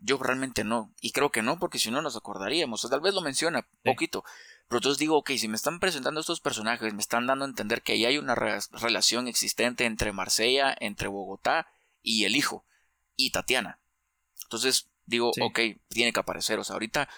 yo 0.00 0.18
realmente 0.18 0.64
no, 0.64 0.92
y 1.00 1.12
creo 1.12 1.30
que 1.30 1.42
no, 1.42 1.58
porque 1.58 1.78
si 1.78 1.90
no 1.90 2.02
nos 2.02 2.16
acordaríamos, 2.16 2.84
o 2.84 2.88
tal 2.88 3.00
vez 3.00 3.14
lo 3.14 3.20
menciona 3.20 3.68
poquito, 3.84 4.24
pero 4.68 4.78
entonces 4.78 4.98
digo, 4.98 5.18
ok, 5.18 5.32
si 5.32 5.48
me 5.48 5.56
están 5.56 5.80
presentando 5.80 6.20
estos 6.20 6.40
personajes, 6.40 6.94
me 6.94 7.00
están 7.00 7.26
dando 7.26 7.44
a 7.44 7.48
entender 7.48 7.82
que 7.82 7.98
ya 7.98 8.08
hay 8.08 8.18
una 8.18 8.34
relación 8.34 9.28
existente 9.28 9.84
entre 9.84 10.12
Marsella, 10.12 10.74
entre 10.80 11.08
Bogotá 11.08 11.66
y 12.02 12.24
el 12.24 12.36
hijo, 12.36 12.64
y 13.14 13.30
Tatiana. 13.30 13.78
Entonces 14.44 14.88
digo, 15.04 15.30
ok, 15.40 15.60
tiene 15.88 16.12
que 16.12 16.20
aparecer, 16.20 16.58
o 16.58 16.64
sea, 16.64 16.74
ahorita 16.74 17.08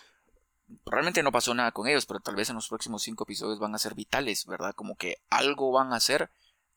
realmente 0.85 1.23
no 1.23 1.33
pasó 1.33 1.55
nada 1.55 1.71
con 1.71 1.87
ellos, 1.87 2.07
pero 2.07 2.21
tal 2.21 2.35
vez 2.35 2.51
en 2.51 2.57
los 2.57 2.69
próximos 2.69 3.03
cinco 3.03 3.23
episodios 3.25 3.61
van 3.61 3.75
a 3.75 3.79
ser 3.79 3.95
vitales, 3.95 4.47
¿verdad? 4.47 4.75
Como 4.75 4.97
que 4.97 5.19
algo 5.31 5.71
van 5.71 5.93
a 5.93 5.97
hacer 5.97 6.31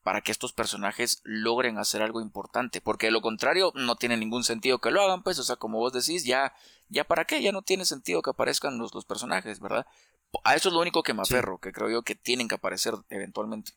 para 0.04 0.20
que 0.20 0.30
estos 0.30 0.52
personajes 0.52 1.22
logren 1.24 1.78
hacer 1.78 2.02
algo 2.02 2.20
importante, 2.20 2.82
porque 2.82 3.06
de 3.06 3.12
lo 3.12 3.22
contrario 3.22 3.72
no 3.74 3.96
tiene 3.96 4.18
ningún 4.18 4.44
sentido 4.44 4.78
que 4.78 4.90
lo 4.90 5.00
hagan, 5.00 5.22
pues, 5.22 5.38
o 5.38 5.42
sea, 5.42 5.56
como 5.56 5.78
vos 5.78 5.94
decís, 5.94 6.24
ya, 6.24 6.54
ya 6.90 7.04
para 7.04 7.24
qué, 7.24 7.42
ya 7.42 7.52
no 7.52 7.62
tiene 7.62 7.86
sentido 7.86 8.20
que 8.20 8.30
aparezcan 8.30 8.76
los, 8.78 8.94
los 8.94 9.06
personajes, 9.06 9.60
¿verdad? 9.60 9.86
A 10.44 10.54
eso 10.54 10.68
es 10.68 10.74
lo 10.74 10.80
único 10.82 11.02
que 11.02 11.14
me 11.14 11.22
aferro, 11.22 11.58
que 11.58 11.72
creo 11.72 11.90
yo 11.90 12.02
que 12.02 12.14
tienen 12.14 12.48
que 12.48 12.54
aparecer 12.54 12.94
eventualmente. 13.08 13.72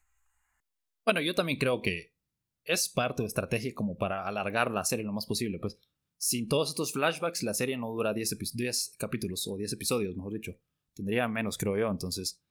Bueno, 1.05 1.21
yo 1.21 1.33
también 1.33 1.57
creo 1.57 1.81
que 1.81 2.13
es 2.65 2.89
parte 2.89 3.23
de 3.23 3.27
estrategia 3.27 3.73
como 3.73 3.97
para 3.97 4.27
alargar 4.27 4.69
la 4.69 4.83
serie 4.83 5.05
lo 5.05 5.13
más 5.13 5.25
posible, 5.25 5.59
pues. 5.59 5.79
Sin 6.17 6.49
todos 6.49 6.69
estos 6.69 6.91
flashbacks, 6.91 7.43
la 7.43 7.53
serie 7.53 7.77
no 7.77 7.89
dura 7.89 8.13
10, 8.13 8.37
10 8.53 8.95
capítulos 8.97 9.47
o 9.47 9.55
10 9.55 9.71
episodios, 9.71 10.17
mejor 10.17 10.33
dicho. 10.33 10.51
Tendría 10.93 11.27
menos, 11.29 11.57
creo 11.57 11.77
yo, 11.77 11.89
entonces 11.89 12.41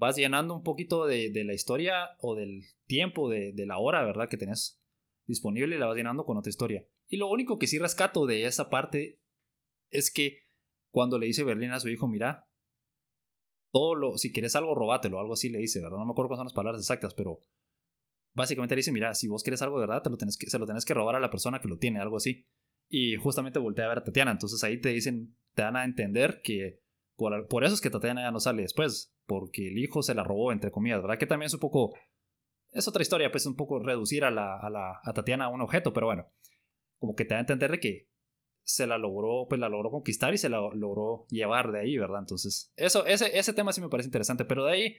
vas 0.00 0.16
llenando 0.16 0.54
un 0.54 0.62
poquito 0.62 1.04
de, 1.04 1.30
la 1.44 1.52
historia 1.52 2.16
o 2.20 2.34
del 2.34 2.62
tiempo, 2.86 3.28
de, 3.28 3.52
la 3.66 3.78
hora, 3.78 4.02
¿verdad? 4.02 4.30
Que 4.30 4.38
tenés 4.38 4.82
disponible 5.26 5.76
y 5.76 5.78
la 5.78 5.86
vas 5.86 5.96
llenando 5.96 6.24
con 6.24 6.38
otra 6.38 6.48
historia. 6.48 6.86
Y 7.06 7.18
lo 7.18 7.28
único 7.28 7.58
que 7.58 7.66
sí 7.66 7.78
rescato 7.78 8.24
de 8.24 8.46
esa 8.46 8.70
parte 8.70 9.20
es 9.90 10.10
que 10.10 10.48
cuando 10.90 11.18
le 11.18 11.26
dice 11.26 11.44
Berlín 11.44 11.72
a 11.72 11.80
su 11.80 11.90
hijo, 11.90 12.08
mira, 12.08 12.48
todo 13.72 13.94
lo, 13.94 14.16
si 14.16 14.32
quieres 14.32 14.56
algo, 14.56 14.74
robátelo, 14.74 15.20
algo 15.20 15.34
así 15.34 15.50
le 15.50 15.58
dice, 15.58 15.82
¿verdad? 15.82 15.98
No 15.98 16.06
me 16.06 16.12
acuerdo 16.12 16.28
cuáles 16.28 16.38
son 16.38 16.46
las 16.46 16.54
palabras 16.54 16.80
exactas, 16.80 17.12
pero 17.12 17.44
básicamente 18.32 18.74
le 18.74 18.80
dice, 18.80 18.92
mira, 18.92 19.14
si 19.14 19.28
vos 19.28 19.42
quieres 19.42 19.60
algo 19.60 19.78
de 19.78 19.86
verdad, 19.86 20.02
te 20.02 20.08
lo 20.08 20.16
que, 20.16 20.26
se 20.48 20.58
lo 20.58 20.66
tenés 20.66 20.86
que 20.86 20.94
robar 20.94 21.16
a 21.16 21.20
la 21.20 21.30
persona 21.30 21.60
que 21.60 21.68
lo 21.68 21.76
tiene, 21.76 22.00
algo 22.00 22.16
así. 22.16 22.46
Y 22.88 23.16
justamente 23.16 23.58
voltea 23.58 23.84
a 23.84 23.88
ver 23.88 23.98
a 23.98 24.04
Tatiana, 24.04 24.30
entonces 24.30 24.64
ahí 24.64 24.80
te 24.80 24.88
dicen, 24.88 25.36
te 25.54 25.60
dan 25.60 25.76
a 25.76 25.84
entender 25.84 26.40
que 26.42 26.79
por, 27.48 27.64
eso 27.64 27.74
es 27.74 27.80
que 27.80 27.90
Tatiana 27.90 28.22
ya 28.22 28.30
no 28.30 28.40
sale 28.40 28.62
después, 28.62 29.14
porque 29.26 29.68
el 29.68 29.78
hijo 29.78 30.02
se 30.02 30.14
la 30.14 30.24
robó, 30.24 30.52
entre 30.52 30.70
comillas, 30.70 31.02
¿verdad? 31.02 31.18
Que 31.18 31.26
también 31.26 31.48
es 31.48 31.54
un 31.54 31.60
poco, 31.60 31.92
es 32.72 32.88
otra 32.88 33.02
historia, 33.02 33.30
pues 33.30 33.44
un 33.44 33.56
poco 33.56 33.78
reducir 33.78 34.24
a, 34.24 34.30
la, 34.30 34.58
a, 34.58 34.70
la, 34.70 35.00
a 35.02 35.12
Tatiana 35.12 35.44
a 35.44 35.48
un 35.48 35.60
objeto, 35.60 35.92
pero 35.92 36.06
bueno, 36.06 36.26
como 36.98 37.14
que 37.14 37.26
te 37.26 37.34
da 37.34 37.38
a 37.38 37.40
entender 37.40 37.72
de 37.72 37.80
que 37.80 38.08
se 38.62 38.86
la 38.86 38.96
logró, 38.96 39.46
pues 39.48 39.60
la 39.60 39.68
logró 39.68 39.90
conquistar 39.90 40.32
y 40.32 40.38
se 40.38 40.48
la 40.48 40.60
logró 40.74 41.26
llevar 41.28 41.72
de 41.72 41.80
ahí, 41.80 41.98
¿verdad? 41.98 42.20
Entonces, 42.20 42.72
eso, 42.76 43.04
ese, 43.04 43.38
ese 43.38 43.52
tema 43.52 43.72
sí 43.72 43.82
me 43.82 43.88
parece 43.88 44.06
interesante, 44.06 44.46
pero 44.46 44.64
de 44.64 44.72
ahí 44.72 44.96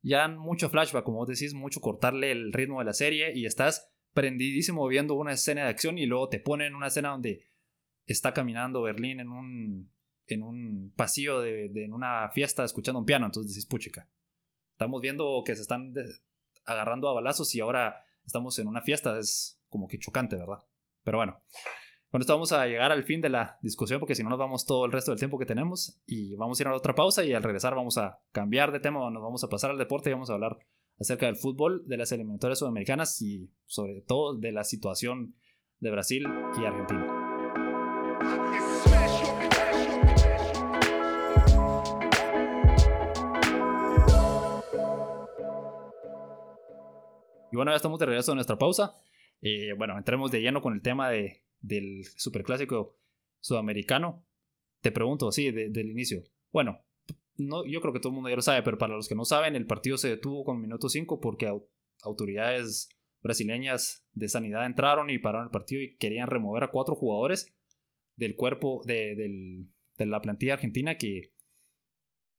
ya 0.00 0.26
mucho 0.28 0.70
flashback, 0.70 1.04
como 1.04 1.18
vos 1.18 1.28
decís, 1.28 1.52
mucho 1.52 1.80
cortarle 1.80 2.30
el 2.30 2.52
ritmo 2.52 2.78
de 2.78 2.86
la 2.86 2.92
serie 2.94 3.32
y 3.36 3.44
estás 3.44 3.92
prendidísimo 4.14 4.86
viendo 4.88 5.14
una 5.14 5.32
escena 5.32 5.64
de 5.64 5.68
acción 5.68 5.98
y 5.98 6.06
luego 6.06 6.28
te 6.28 6.40
ponen 6.40 6.74
una 6.74 6.86
escena 6.86 7.10
donde 7.10 7.46
está 8.06 8.32
caminando 8.32 8.82
Berlín 8.82 9.20
en 9.20 9.28
un 9.28 9.92
en 10.28 10.42
un 10.42 10.92
pasillo 10.94 11.40
de, 11.40 11.66
en 11.74 11.92
una 11.92 12.28
fiesta 12.30 12.64
escuchando 12.64 13.00
un 13.00 13.06
piano, 13.06 13.26
entonces 13.26 13.52
decís, 13.52 13.66
puchica, 13.66 14.08
estamos 14.72 15.00
viendo 15.00 15.42
que 15.44 15.56
se 15.56 15.62
están 15.62 15.94
agarrando 16.64 17.08
a 17.08 17.14
balazos 17.14 17.54
y 17.54 17.60
ahora 17.60 18.04
estamos 18.24 18.58
en 18.58 18.68
una 18.68 18.82
fiesta, 18.82 19.18
es 19.18 19.60
como 19.68 19.88
que 19.88 19.98
chocante, 19.98 20.36
¿verdad? 20.36 20.64
Pero 21.02 21.18
bueno, 21.18 21.40
con 22.10 22.20
esto 22.20 22.34
vamos 22.34 22.52
a 22.52 22.66
llegar 22.66 22.92
al 22.92 23.04
fin 23.04 23.20
de 23.20 23.28
la 23.28 23.58
discusión 23.62 24.00
porque 24.00 24.14
si 24.14 24.22
no 24.22 24.30
nos 24.30 24.38
vamos 24.38 24.64
todo 24.66 24.86
el 24.86 24.92
resto 24.92 25.10
del 25.10 25.18
tiempo 25.18 25.38
que 25.38 25.46
tenemos 25.46 26.00
y 26.06 26.36
vamos 26.36 26.58
a 26.58 26.62
ir 26.62 26.68
a 26.68 26.74
otra 26.74 26.94
pausa 26.94 27.24
y 27.24 27.32
al 27.32 27.42
regresar 27.42 27.74
vamos 27.74 27.98
a 27.98 28.20
cambiar 28.32 28.72
de 28.72 28.80
tema, 28.80 29.10
nos 29.10 29.22
vamos 29.22 29.44
a 29.44 29.48
pasar 29.48 29.70
al 29.70 29.78
deporte 29.78 30.10
y 30.10 30.12
vamos 30.12 30.30
a 30.30 30.34
hablar 30.34 30.58
acerca 30.98 31.26
del 31.26 31.36
fútbol, 31.36 31.86
de 31.86 31.96
las 31.96 32.12
eliminatorias 32.12 32.58
sudamericanas 32.58 33.20
y 33.22 33.50
sobre 33.66 34.00
todo 34.00 34.34
de 34.34 34.52
la 34.52 34.64
situación 34.64 35.34
de 35.80 35.90
Brasil 35.90 36.26
y 36.60 36.64
Argentina. 36.64 37.17
Y 47.50 47.56
bueno, 47.56 47.72
ya 47.72 47.76
estamos 47.76 47.98
de 47.98 48.06
regreso 48.06 48.32
a 48.32 48.34
nuestra 48.34 48.58
pausa. 48.58 48.94
Eh, 49.40 49.72
bueno, 49.76 49.96
entremos 49.96 50.30
de 50.30 50.40
lleno 50.40 50.60
con 50.60 50.74
el 50.74 50.82
tema 50.82 51.10
de, 51.10 51.44
del 51.60 52.04
superclásico 52.16 52.98
sudamericano. 53.40 54.26
Te 54.80 54.92
pregunto, 54.92 55.32
sí, 55.32 55.50
del 55.50 55.90
inicio. 55.90 56.22
Bueno, 56.52 56.84
no, 57.36 57.64
yo 57.64 57.80
creo 57.80 57.92
que 57.92 58.00
todo 58.00 58.10
el 58.10 58.14
mundo 58.14 58.30
ya 58.30 58.36
lo 58.36 58.42
sabe, 58.42 58.62
pero 58.62 58.78
para 58.78 58.94
los 58.94 59.08
que 59.08 59.14
no 59.14 59.24
saben, 59.24 59.56
el 59.56 59.66
partido 59.66 59.96
se 59.96 60.08
detuvo 60.08 60.44
con 60.44 60.60
minuto 60.60 60.88
5 60.88 61.20
porque 61.20 61.52
autoridades 62.02 62.88
brasileñas 63.22 64.06
de 64.12 64.28
sanidad 64.28 64.66
entraron 64.66 65.10
y 65.10 65.18
pararon 65.18 65.46
el 65.46 65.50
partido 65.50 65.82
y 65.82 65.96
querían 65.96 66.28
remover 66.28 66.64
a 66.64 66.70
cuatro 66.70 66.94
jugadores 66.94 67.52
del 68.16 68.36
cuerpo 68.36 68.82
de, 68.84 69.66
de 69.96 70.06
la 70.06 70.20
plantilla 70.20 70.54
argentina 70.54 70.96
que 70.96 71.32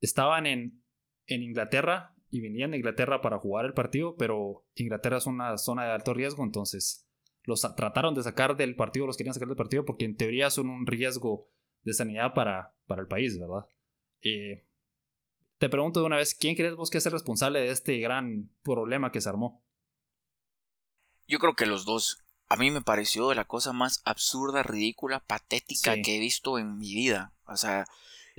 estaban 0.02 0.46
en, 0.46 0.84
en 1.28 1.44
Inglaterra 1.44 2.16
y 2.32 2.42
venían 2.42 2.72
de 2.72 2.78
Inglaterra 2.78 3.22
para 3.22 3.40
jugar 3.40 3.66
el 3.66 3.74
partido, 3.74 4.16
pero 4.18 4.66
Inglaterra 4.76 5.18
es 5.18 5.26
una 5.26 5.58
zona 5.58 5.86
de 5.86 5.92
alto 5.92 6.14
riesgo, 6.14 6.44
entonces 6.44 7.08
los 7.44 7.62
trataron 7.76 8.14
de 8.14 8.24
sacar 8.24 8.56
del 8.56 8.76
partido, 8.76 9.08
los 9.08 9.18
querían 9.18 9.34
sacar 9.34 9.48
del 9.48 9.58
partido 9.58 9.86
porque 9.86 10.06
en 10.06 10.16
teoría 10.16 10.50
son 10.50 10.70
un 10.70 10.86
riesgo 10.86 11.50
de 11.84 11.94
sanidad 11.94 12.34
para, 12.34 12.76
para 12.86 13.02
el 13.02 13.08
país, 13.08 13.40
¿verdad? 13.40 13.66
Eh, 14.22 14.66
te 15.58 15.70
pregunto 15.70 16.00
de 16.00 16.06
una 16.06 16.18
vez, 16.18 16.36
¿quién 16.36 16.56
crees 16.56 16.76
vos 16.76 16.90
que 16.90 17.00
es 17.00 17.06
el 17.06 17.12
responsable 17.12 17.60
de 17.60 17.72
este 17.72 17.98
gran 18.00 18.50
problema 18.64 19.12
que 19.12 19.22
se 19.22 19.30
armó? 19.30 19.62
Yo 21.28 21.40
creo 21.40 21.56
que 21.56 21.66
los 21.66 21.86
dos. 21.86 22.24
A 22.48 22.56
mí 22.56 22.72
me 22.72 22.82
pareció 22.82 23.30
de 23.30 23.36
la 23.36 23.46
cosa 23.46 23.74
más 23.74 24.02
absurda, 24.06 24.64
ridícula, 24.64 25.20
patética 25.20 26.02
que 26.02 26.16
he 26.16 26.20
visto 26.20 26.58
en 26.58 26.78
mi 26.80 26.96
vida. 26.96 27.34
O 27.46 27.58
sea, 27.58 27.86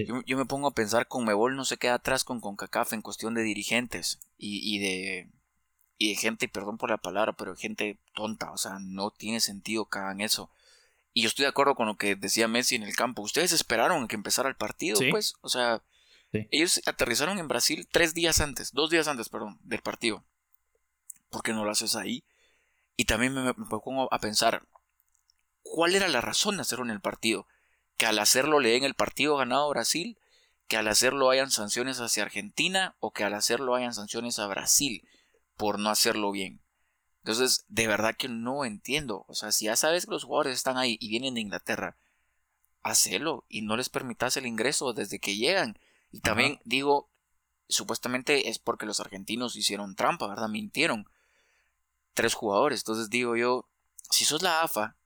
yo, 0.06 0.36
me 0.36 0.44
pongo 0.44 0.68
a 0.68 0.74
pensar 0.74 1.08
con 1.08 1.24
Mebol 1.24 1.56
no 1.56 1.64
se 1.64 1.76
queda 1.76 1.94
atrás 1.94 2.24
con 2.24 2.40
CONCACAF 2.40 2.92
en 2.92 3.02
cuestión 3.02 3.34
de 3.34 3.42
dirigentes 3.42 4.20
y, 4.38 4.78
de 4.78 5.28
y 5.98 6.10
de 6.10 6.14
gente, 6.16 6.48
perdón 6.48 6.78
por 6.78 6.90
la 6.90 6.98
palabra, 6.98 7.34
pero 7.34 7.56
gente 7.56 7.98
tonta, 8.14 8.52
o 8.52 8.58
sea, 8.58 8.78
no 8.80 9.10
tiene 9.10 9.40
sentido 9.40 9.88
que 9.88 9.98
hagan 9.98 10.20
eso. 10.20 10.50
Y 11.12 11.22
yo 11.22 11.28
estoy 11.28 11.42
de 11.44 11.50
acuerdo 11.50 11.74
con 11.74 11.86
lo 11.86 11.96
que 11.96 12.16
decía 12.16 12.48
Messi 12.48 12.76
en 12.76 12.84
el 12.84 12.96
campo. 12.96 13.22
Ustedes 13.22 13.52
esperaron 13.52 14.08
que 14.08 14.16
empezara 14.16 14.48
el 14.48 14.56
partido, 14.56 14.98
pues, 15.10 15.34
o 15.40 15.48
sea, 15.48 15.82
ellos 16.32 16.80
aterrizaron 16.86 17.38
en 17.38 17.48
Brasil 17.48 17.88
tres 17.90 18.14
días 18.14 18.40
antes, 18.40 18.72
dos 18.72 18.90
días 18.90 19.08
antes, 19.08 19.28
perdón, 19.28 19.58
del 19.62 19.82
partido. 19.82 20.24
¿Por 21.28 21.42
qué 21.42 21.52
no 21.52 21.64
lo 21.64 21.70
haces 21.70 21.96
ahí? 21.96 22.24
Y 22.96 23.04
también 23.04 23.34
me, 23.34 23.42
me 23.42 23.52
pongo 23.52 24.12
a 24.12 24.18
pensar, 24.20 24.64
¿cuál 25.62 25.94
era 25.94 26.08
la 26.08 26.20
razón 26.20 26.56
de 26.56 26.62
hacerlo 26.62 26.84
en 26.84 26.90
el 26.92 27.00
partido? 27.00 27.46
Que 28.00 28.06
al 28.06 28.18
hacerlo 28.18 28.60
le 28.60 28.70
den 28.70 28.84
el 28.84 28.94
partido 28.94 29.36
ganado 29.36 29.66
a 29.66 29.68
Brasil, 29.68 30.16
que 30.68 30.78
al 30.78 30.88
hacerlo 30.88 31.28
hayan 31.28 31.50
sanciones 31.50 32.00
hacia 32.00 32.22
Argentina 32.22 32.96
o 32.98 33.10
que 33.10 33.24
al 33.24 33.34
hacerlo 33.34 33.74
hayan 33.74 33.92
sanciones 33.92 34.38
a 34.38 34.46
Brasil 34.46 35.06
por 35.58 35.78
no 35.78 35.90
hacerlo 35.90 36.32
bien. 36.32 36.62
Entonces, 37.18 37.66
de 37.68 37.86
verdad 37.86 38.16
que 38.16 38.30
no 38.30 38.64
entiendo. 38.64 39.26
O 39.28 39.34
sea, 39.34 39.52
si 39.52 39.66
ya 39.66 39.76
sabes 39.76 40.06
que 40.06 40.12
los 40.12 40.24
jugadores 40.24 40.54
están 40.54 40.78
ahí 40.78 40.96
y 40.98 41.10
vienen 41.10 41.34
de 41.34 41.42
Inglaterra, 41.42 41.98
hacelo 42.82 43.44
y 43.50 43.60
no 43.60 43.76
les 43.76 43.90
permitas 43.90 44.34
el 44.38 44.46
ingreso 44.46 44.94
desde 44.94 45.18
que 45.18 45.36
llegan. 45.36 45.78
Y 46.10 46.20
también 46.20 46.58
digo, 46.64 47.10
supuestamente 47.68 48.48
es 48.48 48.58
porque 48.58 48.86
los 48.86 49.00
argentinos 49.00 49.56
hicieron 49.56 49.94
trampa, 49.94 50.26
¿verdad? 50.26 50.48
Mintieron. 50.48 51.06
Tres 52.14 52.32
jugadores. 52.32 52.80
Entonces 52.80 53.10
digo 53.10 53.36
yo, 53.36 53.68
si 54.08 54.24
sos 54.24 54.40
la 54.40 54.62
AFA 54.62 54.96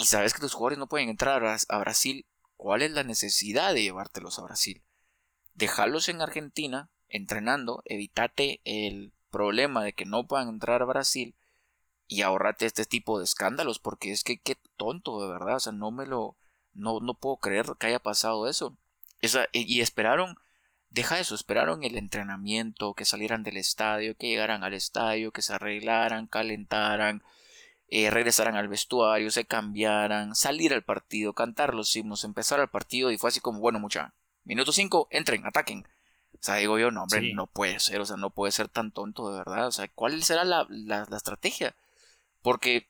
y 0.00 0.04
sabes 0.06 0.32
que 0.32 0.40
tus 0.40 0.54
jugadores 0.54 0.78
no 0.78 0.88
pueden 0.88 1.08
entrar 1.08 1.44
a 1.68 1.78
Brasil, 1.78 2.26
¿cuál 2.56 2.82
es 2.82 2.90
la 2.90 3.04
necesidad 3.04 3.74
de 3.74 3.82
llevártelos 3.82 4.38
a 4.38 4.42
Brasil? 4.42 4.82
Dejarlos 5.54 6.08
en 6.08 6.22
Argentina 6.22 6.90
entrenando, 7.08 7.82
evítate 7.84 8.60
el 8.64 9.12
problema 9.30 9.84
de 9.84 9.92
que 9.92 10.06
no 10.06 10.26
puedan 10.26 10.48
entrar 10.48 10.80
a 10.80 10.86
Brasil 10.86 11.34
y 12.06 12.22
ahorrate 12.22 12.66
este 12.66 12.86
tipo 12.86 13.18
de 13.18 13.24
escándalos, 13.24 13.78
porque 13.78 14.10
es 14.10 14.24
que 14.24 14.38
qué 14.38 14.56
tonto, 14.76 15.22
de 15.22 15.30
verdad, 15.30 15.56
o 15.56 15.60
sea, 15.60 15.72
no 15.72 15.90
me 15.90 16.06
lo, 16.06 16.36
no, 16.72 17.00
no 17.00 17.14
puedo 17.14 17.36
creer 17.36 17.66
que 17.78 17.88
haya 17.88 18.00
pasado 18.00 18.48
eso. 18.48 18.76
Y 19.52 19.80
esperaron, 19.80 20.36
deja 20.88 21.20
eso, 21.20 21.34
esperaron 21.34 21.84
el 21.84 21.98
entrenamiento, 21.98 22.94
que 22.94 23.04
salieran 23.04 23.42
del 23.42 23.58
estadio, 23.58 24.16
que 24.16 24.28
llegaran 24.28 24.64
al 24.64 24.74
estadio, 24.74 25.30
que 25.30 25.42
se 25.42 25.52
arreglaran, 25.52 26.26
calentaran, 26.26 27.22
eh, 27.92 28.08
regresaran 28.08 28.54
al 28.54 28.68
vestuario, 28.68 29.32
se 29.32 29.44
cambiaran, 29.44 30.36
salir 30.36 30.72
al 30.72 30.84
partido, 30.84 31.32
cantar 31.32 31.74
los 31.74 31.94
himnos, 31.96 32.22
empezar 32.22 32.60
el 32.60 32.68
partido 32.68 33.10
y 33.10 33.18
fue 33.18 33.28
así 33.28 33.40
como, 33.40 33.58
bueno, 33.58 33.80
mucha, 33.80 34.14
minuto 34.44 34.70
5, 34.70 35.08
entren, 35.10 35.44
ataquen. 35.44 35.86
O 36.34 36.38
sea, 36.40 36.54
digo 36.54 36.78
yo, 36.78 36.92
no, 36.92 37.02
hombre, 37.02 37.34
no 37.34 37.48
puede 37.48 37.80
ser, 37.80 38.00
o 38.00 38.06
sea, 38.06 38.16
no 38.16 38.30
puede 38.30 38.52
ser 38.52 38.68
tan 38.68 38.92
tonto 38.92 39.30
de 39.30 39.38
verdad. 39.38 39.66
O 39.66 39.72
sea, 39.72 39.88
¿cuál 39.88 40.22
será 40.22 40.44
la, 40.44 40.66
la, 40.70 41.02
estrategia? 41.14 41.74
Porque 42.42 42.88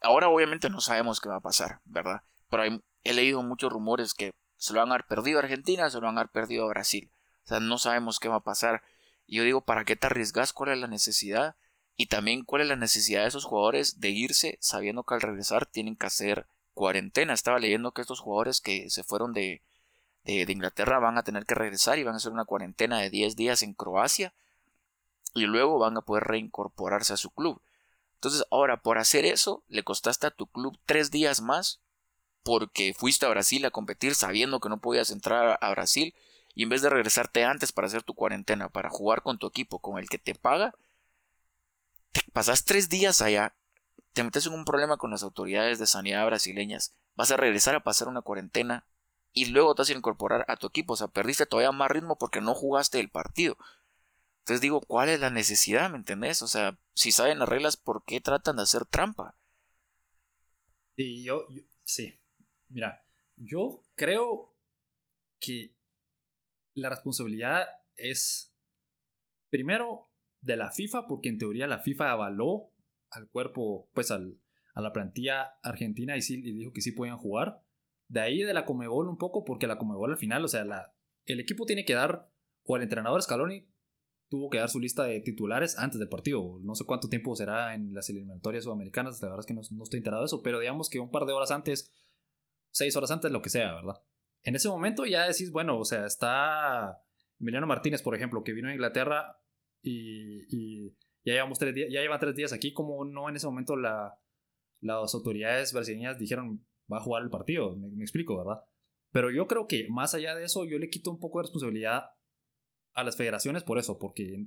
ahora 0.00 0.28
obviamente 0.28 0.70
no 0.70 0.80
sabemos 0.80 1.20
qué 1.20 1.28
va 1.28 1.36
a 1.36 1.40
pasar, 1.40 1.80
¿verdad? 1.84 2.22
Pero 2.48 2.80
he 3.04 3.12
leído 3.12 3.42
muchos 3.42 3.70
rumores 3.70 4.14
que 4.14 4.32
se 4.56 4.72
lo 4.72 4.80
van 4.80 4.90
a 4.90 4.94
haber 4.94 5.06
perdido 5.06 5.38
a 5.38 5.42
Argentina, 5.42 5.90
se 5.90 5.98
lo 6.00 6.06
van 6.06 6.16
a 6.16 6.22
haber 6.22 6.32
perdido 6.32 6.64
a 6.64 6.68
Brasil. 6.68 7.10
O 7.44 7.48
sea, 7.48 7.60
no 7.60 7.76
sabemos 7.78 8.18
qué 8.18 8.28
va 8.28 8.36
a 8.36 8.40
pasar. 8.40 8.82
Y 9.26 9.36
yo 9.36 9.44
digo, 9.44 9.60
¿para 9.60 9.84
qué 9.84 9.94
te 9.94 10.06
arriesgas? 10.06 10.54
¿Cuál 10.54 10.70
es 10.70 10.78
la 10.78 10.86
necesidad? 10.86 11.54
Y 12.00 12.06
también 12.06 12.44
cuál 12.44 12.62
es 12.62 12.68
la 12.68 12.76
necesidad 12.76 13.22
de 13.22 13.28
esos 13.28 13.44
jugadores 13.44 14.00
de 14.00 14.10
irse 14.10 14.56
sabiendo 14.60 15.02
que 15.02 15.14
al 15.14 15.20
regresar 15.20 15.66
tienen 15.66 15.96
que 15.96 16.06
hacer 16.06 16.46
cuarentena. 16.72 17.34
Estaba 17.34 17.58
leyendo 17.58 17.92
que 17.92 18.00
estos 18.00 18.20
jugadores 18.20 18.60
que 18.60 18.88
se 18.88 19.02
fueron 19.02 19.32
de, 19.32 19.62
de, 20.22 20.46
Inglaterra 20.50 21.00
van 21.00 21.18
a 21.18 21.24
tener 21.24 21.44
que 21.44 21.56
regresar 21.56 21.98
y 21.98 22.04
van 22.04 22.14
a 22.14 22.18
hacer 22.18 22.30
una 22.30 22.44
cuarentena 22.44 23.00
de 23.00 23.10
10 23.10 23.34
días 23.34 23.62
en 23.62 23.74
Croacia. 23.74 24.32
y 25.34 25.42
luego 25.42 25.78
van 25.78 25.96
a 25.96 26.02
poder 26.02 26.24
reincorporarse 26.24 27.12
a 27.12 27.16
su 27.16 27.30
club. 27.30 27.60
Entonces, 28.14 28.44
ahora, 28.50 28.80
por 28.80 28.98
hacer 28.98 29.24
eso, 29.24 29.62
le 29.68 29.82
costaste 29.82 30.26
a 30.26 30.30
tu 30.30 30.46
club 30.46 30.78
tres 30.86 31.10
días 31.10 31.40
más 31.40 31.80
porque 32.44 32.94
fuiste 32.94 33.26
a 33.26 33.28
Brasil 33.28 33.64
a 33.66 33.70
competir 33.70 34.14
sabiendo 34.14 34.60
que 34.60 34.68
no 34.68 34.80
podías 34.80 35.10
entrar 35.10 35.58
a 35.60 35.70
Brasil 35.70 36.14
y 36.54 36.62
en 36.62 36.68
vez 36.68 36.82
de 36.82 36.90
regresarte 36.90 37.44
antes 37.44 37.72
para 37.72 37.88
hacer 37.88 38.02
tu 38.02 38.14
cuarentena, 38.14 38.68
para 38.68 38.88
jugar 38.88 39.22
con 39.22 39.38
tu 39.38 39.46
equipo, 39.46 39.80
con 39.80 39.98
el 39.98 40.08
que 40.08 40.18
te 40.18 40.34
paga, 40.34 40.74
pasas 42.32 42.64
tres 42.64 42.88
días 42.88 43.22
allá, 43.22 43.56
te 44.12 44.22
metes 44.24 44.46
en 44.46 44.54
un 44.54 44.64
problema 44.64 44.96
con 44.96 45.10
las 45.10 45.22
autoridades 45.22 45.78
de 45.78 45.86
sanidad 45.86 46.26
brasileñas, 46.26 46.94
vas 47.14 47.30
a 47.30 47.36
regresar 47.36 47.74
a 47.74 47.84
pasar 47.84 48.08
una 48.08 48.22
cuarentena 48.22 48.86
y 49.32 49.46
luego 49.46 49.74
te 49.74 49.82
vas 49.82 49.90
a 49.90 49.94
incorporar 49.94 50.44
a 50.48 50.56
tu 50.56 50.66
equipo, 50.66 50.94
o 50.94 50.96
sea, 50.96 51.08
perdiste 51.08 51.46
todavía 51.46 51.72
más 51.72 51.90
ritmo 51.90 52.16
porque 52.18 52.40
no 52.40 52.54
jugaste 52.54 53.00
el 53.00 53.10
partido. 53.10 53.56
Entonces 54.40 54.60
digo, 54.62 54.80
¿cuál 54.80 55.10
es 55.10 55.20
la 55.20 55.30
necesidad? 55.30 55.90
¿Me 55.90 55.98
entendés? 55.98 56.40
O 56.42 56.48
sea, 56.48 56.78
si 56.94 57.12
saben 57.12 57.38
las 57.38 57.48
reglas, 57.48 57.76
¿por 57.76 58.04
qué 58.04 58.20
tratan 58.20 58.56
de 58.56 58.62
hacer 58.62 58.86
trampa? 58.86 59.36
Y 60.96 61.22
yo, 61.22 61.46
sí. 61.84 62.18
Mira, 62.68 63.04
yo 63.36 63.84
creo 63.94 64.54
que 65.38 65.74
la 66.74 66.88
responsabilidad 66.88 67.68
es 67.96 68.52
primero 69.50 70.07
de 70.40 70.56
la 70.56 70.70
FIFA, 70.70 71.06
porque 71.06 71.28
en 71.28 71.38
teoría 71.38 71.66
la 71.66 71.80
FIFA 71.80 72.12
avaló 72.12 72.72
al 73.10 73.28
cuerpo, 73.28 73.90
pues 73.94 74.10
al, 74.10 74.38
a 74.74 74.80
la 74.80 74.92
plantilla 74.92 75.58
argentina 75.62 76.16
y, 76.16 76.22
sí, 76.22 76.40
y 76.44 76.52
dijo 76.52 76.72
que 76.72 76.80
sí 76.80 76.92
podían 76.92 77.18
jugar. 77.18 77.62
De 78.08 78.20
ahí 78.20 78.42
de 78.42 78.54
la 78.54 78.64
Comebol 78.64 79.08
un 79.08 79.18
poco, 79.18 79.44
porque 79.44 79.66
la 79.66 79.78
Comebol 79.78 80.12
al 80.12 80.18
final, 80.18 80.44
o 80.44 80.48
sea, 80.48 80.64
la, 80.64 80.94
el 81.26 81.40
equipo 81.40 81.66
tiene 81.66 81.84
que 81.84 81.94
dar, 81.94 82.30
o 82.64 82.76
el 82.76 82.82
entrenador 82.82 83.22
Scaloni 83.22 83.68
tuvo 84.28 84.50
que 84.50 84.58
dar 84.58 84.68
su 84.68 84.78
lista 84.78 85.04
de 85.04 85.20
titulares 85.20 85.78
antes 85.78 85.98
del 85.98 86.08
partido. 86.08 86.58
No 86.62 86.74
sé 86.74 86.84
cuánto 86.84 87.08
tiempo 87.08 87.34
será 87.34 87.74
en 87.74 87.94
las 87.94 88.08
eliminatorias 88.10 88.64
sudamericanas, 88.64 89.20
la 89.22 89.28
verdad 89.28 89.40
es 89.40 89.46
que 89.46 89.54
no, 89.54 89.82
estoy 89.82 89.98
enterado 89.98 90.22
de 90.22 90.26
eso, 90.26 90.42
pero 90.42 90.60
digamos 90.60 90.88
que 90.88 91.00
un 91.00 91.10
par 91.10 91.24
de 91.24 91.32
horas 91.32 91.50
antes, 91.50 91.92
seis 92.70 92.94
horas 92.96 93.10
antes, 93.10 93.30
lo 93.30 93.42
que 93.42 93.50
sea, 93.50 93.74
¿verdad? 93.74 94.02
En 94.42 94.54
ese 94.54 94.68
momento 94.68 95.04
ya 95.04 95.26
decís, 95.26 95.50
bueno, 95.50 95.78
o 95.78 95.84
sea, 95.84 96.06
está 96.06 97.02
Emiliano 97.40 97.66
Martínez, 97.66 98.02
por 98.02 98.14
ejemplo, 98.14 98.44
que 98.44 98.52
vino 98.52 98.68
a 98.68 98.72
Inglaterra 98.72 99.40
y, 99.82 100.88
ya, 101.24 101.34
llevamos 101.34 101.58
tres 101.58 101.74
días, 101.74 101.88
ya 101.90 102.00
lleva 102.00 102.18
tres 102.18 102.34
días 102.34 102.52
aquí, 102.52 102.72
como 102.72 103.04
no 103.04 103.28
en 103.28 103.36
ese 103.36 103.46
momento 103.46 103.76
la, 103.76 104.18
las 104.80 105.14
autoridades 105.14 105.72
brasileñas 105.72 106.18
dijeron, 106.18 106.66
va 106.92 106.98
a 106.98 107.02
jugar 107.02 107.22
el 107.22 107.30
partido, 107.30 107.76
me, 107.76 107.88
me 107.88 108.04
explico, 108.04 108.36
¿verdad? 108.38 108.62
Pero 109.10 109.30
yo 109.30 109.46
creo 109.46 109.66
que 109.66 109.86
más 109.88 110.14
allá 110.14 110.34
de 110.34 110.44
eso, 110.44 110.64
yo 110.64 110.78
le 110.78 110.90
quito 110.90 111.10
un 111.10 111.18
poco 111.18 111.38
de 111.38 111.44
responsabilidad 111.44 112.10
a 112.94 113.04
las 113.04 113.16
federaciones 113.16 113.62
por 113.62 113.78
eso, 113.78 113.98
porque 113.98 114.46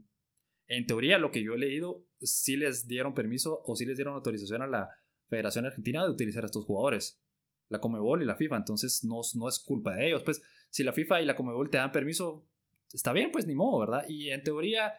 en, 0.68 0.86
teoría 0.86 1.18
lo 1.18 1.32
que 1.32 1.44
yo 1.44 1.54
he 1.54 1.58
leído, 1.58 2.06
sí 2.20 2.58
les 2.58 2.88
dieron 2.88 3.14
permiso 3.14 3.62
o 3.66 3.76
sí 3.76 3.86
les 3.86 3.98
dieron 3.98 4.14
autorización 4.14 4.62
a 4.62 4.68
la 4.68 4.90
Federación 5.30 5.66
Argentina 5.66 6.04
de 6.04 6.12
utilizar 6.12 6.44
a 6.44 6.48
estos 6.48 6.66
jugadores, 6.66 7.22
la 7.70 7.80
Comebol 7.80 8.22
y 8.22 8.26
la 8.26 8.36
FIFA, 8.36 8.58
entonces 8.58 9.04
no, 9.06 9.22
no 9.36 9.48
es 9.48 9.60
culpa 9.60 9.96
de 9.96 10.08
ellos, 10.08 10.24
pues 10.24 10.42
si 10.70 10.84
la 10.84 10.94
FIFA 10.94 11.22
y 11.22 11.26
la 11.26 11.36
Comebol 11.36 11.70
te 11.70 11.78
dan 11.78 11.92
permiso, 11.92 12.46
está 12.92 13.14
bien, 13.14 13.32
pues 13.32 13.48
ni 13.48 13.56
modo, 13.56 13.80
¿verdad? 13.80 14.06
Y 14.10 14.30
en 14.30 14.44
teoría 14.44 14.94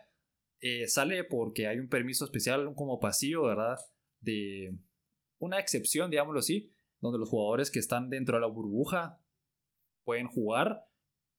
eh, 0.63 0.87
sale 0.87 1.25
porque 1.25 1.67
hay 1.67 1.81
un 1.81 1.89
permiso 1.89 2.25
especial 2.25 2.73
como 2.77 3.01
pasillo, 3.01 3.43
¿verdad? 3.43 3.79
De 4.21 4.79
una 5.39 5.59
excepción, 5.59 6.09
digámoslo 6.09 6.39
así, 6.39 6.73
donde 7.01 7.19
los 7.19 7.29
jugadores 7.29 7.73
que 7.73 7.81
están 7.81 8.09
dentro 8.09 8.37
de 8.37 8.43
la 8.43 8.47
burbuja 8.47 9.21
pueden 10.05 10.29
jugar 10.29 10.87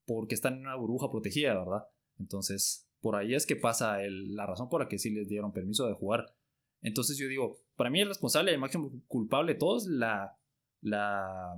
porque 0.05 0.35
están 0.35 0.55
en 0.55 0.61
una 0.61 0.75
burbuja 0.75 1.09
protegida, 1.09 1.57
¿verdad? 1.57 1.87
Entonces, 2.19 2.89
por 2.99 3.15
ahí 3.15 3.33
es 3.33 3.45
que 3.45 3.55
pasa 3.55 3.97
la 4.09 4.45
razón 4.45 4.67
por 4.67 4.81
la 4.81 4.89
que 4.89 4.99
sí 4.99 5.09
les 5.09 5.29
dieron 5.29 5.53
permiso 5.53 5.87
de 5.87 5.93
jugar. 5.93 6.35
Entonces 6.81 7.17
yo 7.17 7.29
digo, 7.29 7.55
para 7.77 7.89
mí 7.89 8.01
el 8.01 8.09
responsable, 8.09 8.51
el 8.51 8.59
máximo 8.59 8.91
culpable 9.07 9.53
de 9.53 9.59
todos, 9.59 9.87
la, 9.87 10.37
la, 10.81 11.57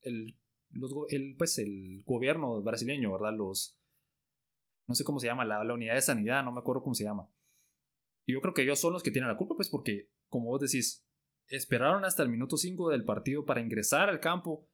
el, 0.00 0.38
el, 1.10 1.34
pues 1.36 1.58
el 1.58 2.02
gobierno 2.06 2.62
brasileño, 2.62 3.12
¿verdad? 3.12 3.36
Los, 3.36 3.76
no 4.86 4.94
sé 4.94 5.04
cómo 5.04 5.18
se 5.18 5.26
llama, 5.26 5.44
la, 5.44 5.64
la 5.64 5.74
unidad 5.74 5.94
de 5.94 6.02
sanidad, 6.02 6.44
no 6.44 6.52
me 6.52 6.60
acuerdo 6.60 6.82
cómo 6.82 6.94
se 6.94 7.04
llama. 7.04 7.28
Y 8.26 8.32
yo 8.32 8.40
creo 8.40 8.54
que 8.54 8.62
ellos 8.62 8.80
son 8.80 8.92
los 8.92 9.02
que 9.02 9.10
tienen 9.10 9.28
la 9.28 9.36
culpa, 9.36 9.54
pues 9.54 9.68
porque, 9.68 10.10
como 10.28 10.46
vos 10.46 10.60
decís, 10.60 11.06
esperaron 11.48 12.04
hasta 12.04 12.22
el 12.22 12.28
minuto 12.28 12.56
5 12.56 12.90
del 12.90 13.04
partido 13.04 13.44
para 13.44 13.60
ingresar 13.60 14.08
al 14.08 14.20
campo 14.20 14.68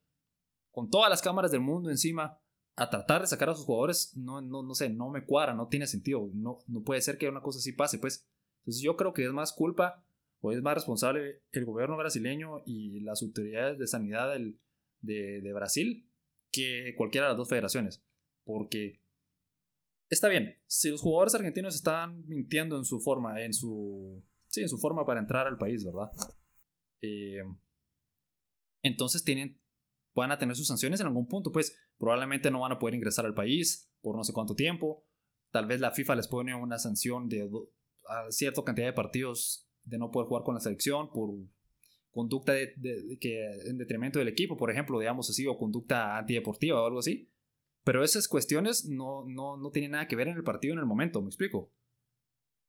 con 0.71 0.89
todas 0.89 1.09
las 1.09 1.21
cámaras 1.21 1.51
del 1.51 1.61
mundo 1.61 1.89
encima 1.89 2.39
a 2.75 2.89
tratar 2.89 3.21
de 3.21 3.27
sacar 3.27 3.49
a 3.49 3.55
sus 3.55 3.65
jugadores, 3.65 4.15
no, 4.15 4.41
no, 4.41 4.63
no 4.63 4.73
sé, 4.73 4.89
no 4.89 5.09
me 5.09 5.25
cuadra, 5.25 5.53
no 5.53 5.67
tiene 5.67 5.87
sentido. 5.87 6.29
No, 6.33 6.59
no 6.67 6.83
puede 6.83 7.01
ser 7.01 7.17
que 7.17 7.27
una 7.27 7.41
cosa 7.41 7.59
así 7.59 7.73
pase, 7.73 7.99
pues. 7.99 8.27
Entonces 8.61 8.81
yo 8.81 8.95
creo 8.95 9.13
que 9.13 9.25
es 9.25 9.31
más 9.31 9.53
culpa 9.53 10.05
o 10.39 10.51
es 10.51 10.61
más 10.61 10.75
responsable 10.75 11.41
el 11.51 11.65
gobierno 11.65 11.97
brasileño 11.97 12.61
y 12.65 13.01
las 13.01 13.21
autoridades 13.21 13.77
de 13.77 13.87
sanidad 13.87 14.31
del, 14.31 14.59
de, 15.01 15.41
de 15.41 15.53
Brasil 15.53 16.09
que 16.51 16.93
cualquiera 16.97 17.27
de 17.27 17.31
las 17.31 17.37
dos 17.37 17.49
federaciones. 17.49 18.03
Porque 18.43 19.00
está 20.11 20.27
bien, 20.27 20.57
si 20.67 20.89
los 20.89 21.01
jugadores 21.01 21.33
argentinos 21.33 21.73
están 21.73 22.27
mintiendo 22.27 22.77
en 22.77 22.85
su 22.85 22.99
forma, 22.99 23.41
en 23.41 23.53
su, 23.53 24.23
sí, 24.47 24.61
en 24.61 24.69
su 24.69 24.77
forma 24.77 25.05
para 25.05 25.21
entrar 25.21 25.47
al 25.47 25.57
país, 25.57 25.83
¿verdad? 25.83 26.11
Eh, 27.01 27.41
entonces 28.83 29.23
tienen, 29.23 29.59
van 30.13 30.31
a 30.31 30.37
tener 30.37 30.55
sus 30.55 30.67
sanciones 30.67 30.99
en 30.99 31.07
algún 31.07 31.27
punto, 31.27 31.51
pues 31.51 31.75
probablemente 31.97 32.51
no 32.51 32.59
van 32.59 32.73
a 32.73 32.79
poder 32.79 32.95
ingresar 32.95 33.25
al 33.25 33.33
país 33.33 33.89
por 34.01 34.15
no 34.15 34.23
sé 34.23 34.33
cuánto 34.33 34.53
tiempo. 34.53 35.07
Tal 35.49 35.65
vez 35.65 35.79
la 35.79 35.91
FIFA 35.91 36.15
les 36.15 36.27
pone 36.27 36.53
una 36.55 36.77
sanción 36.77 37.29
de 37.29 37.49
a 38.07 38.31
cierta 38.31 38.63
cantidad 38.63 38.87
de 38.87 38.93
partidos 38.93 39.69
de 39.83 39.97
no 39.97 40.11
poder 40.11 40.27
jugar 40.27 40.43
con 40.43 40.55
la 40.55 40.61
selección 40.61 41.11
por 41.11 41.31
conducta 42.11 42.53
de, 42.53 43.17
que 43.19 43.45
en 43.65 43.77
detrimento 43.77 44.19
del 44.19 44.27
equipo, 44.27 44.57
por 44.57 44.71
ejemplo, 44.71 44.99
digamos 44.99 45.29
así, 45.29 45.47
o 45.47 45.57
conducta 45.57 46.17
antideportiva 46.17 46.81
o 46.81 46.85
algo 46.85 46.99
así. 46.99 47.30
Pero 47.83 48.03
esas 48.03 48.27
cuestiones 48.27 48.85
no, 48.87 49.25
no, 49.27 49.57
no 49.57 49.71
tienen 49.71 49.91
nada 49.91 50.07
que 50.07 50.15
ver 50.15 50.27
en 50.27 50.37
el 50.37 50.43
partido 50.43 50.73
en 50.73 50.79
el 50.79 50.85
momento, 50.85 51.21
me 51.21 51.27
explico. 51.27 51.71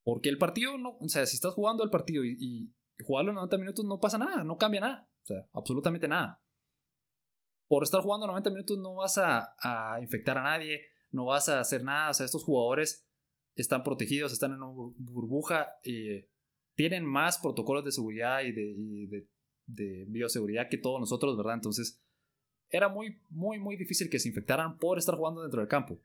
Porque 0.05 0.29
el 0.29 0.39
partido, 0.39 0.79
no, 0.79 0.97
o 0.99 1.09
sea, 1.09 1.27
si 1.27 1.37
estás 1.37 1.55
jugando 1.55 1.85
el 1.85 1.91
partido 1.91 2.25
y, 2.25 2.37
y 2.41 3.05
jugarlo 3.05 3.31
en 3.31 3.37
90 3.37 3.59
minutos 3.59 3.85
no 3.85 4.01
pasa 4.01 4.19
nada, 4.19 4.43
no 4.43 4.57
cambia 4.57 4.81
nada, 4.81 5.09
o 5.23 5.27
sea, 5.27 5.49
absolutamente 5.53 6.09
nada 6.09 6.43
por 7.73 7.85
estar 7.85 8.03
jugando 8.03 8.27
90 8.27 8.51
minutos 8.51 8.79
no 8.79 8.97
vas 8.97 9.17
a, 9.17 9.99
infectar 10.03 10.37
a 10.37 10.43
nadie, 10.43 10.83
no 11.11 11.25
vas 11.25 11.49
a 11.49 11.59
hacer 11.59 11.83
nada. 11.83 12.11
O 12.11 12.13
sea, 12.13 12.27
estos 12.27 12.45
jugadores 12.45 13.09
están 13.55 13.83
protegidos, 13.83 14.31
están 14.31 14.53
en 14.53 14.63
una 14.63 14.93
burbuja, 14.99 15.71
y 15.83 16.23
tienen 16.77 17.07
más 17.07 17.39
protocolos 17.39 17.83
de 17.83 17.91
seguridad 17.91 18.43
y, 18.43 18.53
de, 18.53 19.27
de, 19.65 20.05
bioseguridad 20.07 20.69
que 20.69 20.77
todos 20.77 21.01
nosotros, 21.01 21.35
¿verdad? 21.35 21.55
Entonces, 21.55 22.05
era 22.73 22.89
muy, 22.89 23.21
muy, 23.31 23.61
muy 23.61 23.77
difícil 23.77 24.11
que 24.11 24.19
se 24.19 24.29
infectaran 24.29 24.79
por 24.79 24.99
estar 24.99 25.15
jugando 25.15 25.43
dentro 25.43 25.61
del 25.61 25.69
campo. 25.69 26.01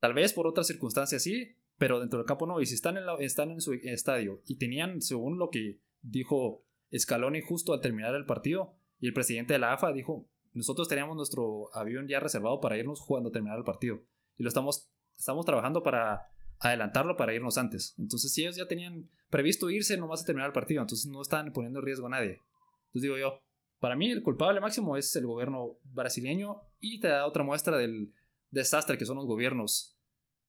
Tal 0.00 0.12
vez 0.12 0.32
por 0.32 0.46
otras 0.46 0.66
circunstancias 0.66 1.22
sí, 1.22 1.56
pero 1.78 2.00
dentro 2.00 2.18
del 2.18 2.26
campo 2.26 2.46
no. 2.46 2.60
Y 2.60 2.66
si 2.66 2.74
están 2.74 2.96
en, 2.98 3.04
están 3.20 3.50
en 3.50 3.60
su 3.60 3.72
estadio 3.72 4.42
y 4.46 4.56
tenían, 4.56 5.00
según 5.00 5.38
lo 5.38 5.48
que 5.48 5.80
dijo 6.02 6.64
Scaloni 6.94 7.40
justo 7.40 7.72
al 7.72 7.80
terminar 7.80 8.14
el 8.14 8.26
partido, 8.26 8.74
y 8.98 9.06
el 9.06 9.14
presidente 9.14 9.54
de 9.54 9.60
la 9.60 9.72
AFA 9.72 9.92
dijo, 9.92 10.28
nosotros 10.52 10.88
teníamos 10.88 11.16
nuestro 11.16 11.74
avión 11.74 12.06
ya 12.08 12.20
reservado 12.20 12.60
para 12.60 12.76
irnos 12.76 13.00
cuando 13.00 13.30
terminara 13.30 13.58
el 13.58 13.64
partido. 13.64 14.02
Y 14.36 14.42
lo 14.42 14.48
estamos, 14.48 14.90
estamos 15.16 15.46
trabajando 15.46 15.82
para 15.82 16.28
adelantarlo 16.58 17.16
para 17.16 17.32
irnos 17.32 17.56
antes. 17.56 17.94
Entonces, 17.98 18.32
si 18.32 18.42
ellos 18.42 18.56
ya 18.56 18.66
tenían 18.66 19.08
previsto 19.30 19.70
irse, 19.70 19.96
no 19.96 20.08
vas 20.08 20.22
a 20.22 20.26
terminar 20.26 20.48
el 20.48 20.52
partido. 20.52 20.82
Entonces, 20.82 21.06
no 21.06 21.22
están 21.22 21.52
poniendo 21.52 21.78
en 21.78 21.86
riesgo 21.86 22.08
a 22.08 22.10
nadie. 22.10 22.42
Entonces, 22.88 23.02
digo 23.02 23.16
yo, 23.16 23.40
para 23.80 23.96
mí 23.96 24.10
el 24.10 24.22
culpable 24.22 24.60
máximo 24.60 24.96
es 24.96 25.16
el 25.16 25.26
gobierno 25.26 25.78
brasileño 25.84 26.60
y 26.80 27.00
te 27.00 27.08
da 27.08 27.26
otra 27.26 27.42
muestra 27.42 27.78
del 27.78 28.12
desastre 28.50 28.98
que 28.98 29.06
son 29.06 29.16
los 29.16 29.26
gobiernos 29.26 29.96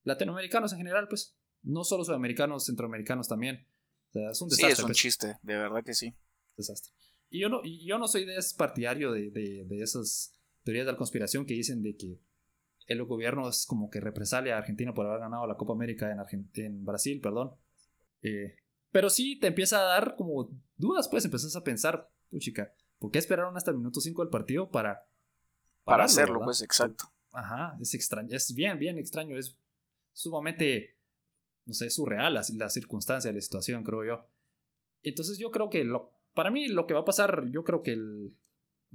latinoamericanos 0.04 0.72
en 0.72 0.78
general, 0.78 1.08
pues. 1.08 1.36
No 1.62 1.84
solo 1.84 2.04
sudamericanos, 2.04 2.66
centroamericanos 2.66 3.28
también. 3.28 3.66
es 4.12 4.42
un 4.42 4.48
desastre. 4.48 4.68
Sí, 4.68 4.72
es 4.72 4.78
un 4.80 4.86
pues. 4.86 4.98
chiste, 4.98 5.38
de 5.42 5.56
verdad 5.56 5.82
que 5.84 5.94
sí. 5.94 6.14
Desastre. 6.56 6.92
Y 7.30 7.40
yo 7.40 7.48
no, 7.48 7.62
yo 7.64 7.98
no 7.98 8.06
soy 8.08 8.26
de 8.26 8.36
partidario 8.58 9.12
de, 9.12 9.30
de, 9.30 9.82
esas 9.82 10.38
teorías 10.64 10.84
de 10.84 10.92
la 10.92 10.98
conspiración 10.98 11.46
que 11.46 11.54
dicen 11.54 11.82
de 11.82 11.96
que 11.96 12.18
el 12.86 13.02
gobierno 13.04 13.48
es 13.48 13.64
como 13.64 13.88
que 13.88 14.00
represalia 14.00 14.56
a 14.56 14.58
Argentina 14.58 14.92
por 14.92 15.06
haber 15.06 15.20
ganado 15.20 15.46
la 15.46 15.56
Copa 15.56 15.72
América 15.72 16.10
en, 16.30 16.50
en 16.54 16.84
Brasil, 16.84 17.20
perdón. 17.22 17.52
Eh, 18.22 18.56
pero 18.90 19.08
sí 19.08 19.38
te 19.38 19.46
empieza 19.46 19.80
a 19.80 19.84
dar 19.84 20.16
como 20.16 20.50
dudas, 20.76 21.08
pues 21.08 21.24
empezás 21.24 21.56
a 21.56 21.64
pensar, 21.64 22.10
chica, 22.38 22.74
¿por 23.02 23.10
qué 23.10 23.18
esperaron 23.18 23.56
hasta 23.56 23.72
el 23.72 23.78
minuto 23.78 24.00
5 24.00 24.22
del 24.22 24.30
partido 24.30 24.70
para... 24.70 25.04
Para 25.82 26.04
hacerlo, 26.04 26.40
pues 26.44 26.62
exacto. 26.62 27.12
Ajá, 27.32 27.76
es 27.80 27.94
extraño, 27.94 28.28
es 28.30 28.54
bien, 28.54 28.78
bien 28.78 28.96
extraño, 28.96 29.36
es 29.36 29.58
sumamente, 30.12 30.96
no 31.64 31.74
sé, 31.74 31.90
surreal 31.90 32.34
la, 32.34 32.44
la 32.54 32.70
circunstancia, 32.70 33.32
la 33.32 33.40
situación, 33.40 33.82
creo 33.82 34.04
yo. 34.04 34.28
Entonces 35.02 35.36
yo 35.38 35.50
creo 35.50 35.68
que 35.68 35.82
lo, 35.82 36.12
para 36.32 36.52
mí 36.52 36.68
lo 36.68 36.86
que 36.86 36.94
va 36.94 37.00
a 37.00 37.04
pasar, 37.04 37.50
yo 37.50 37.64
creo 37.64 37.82
que 37.82 37.96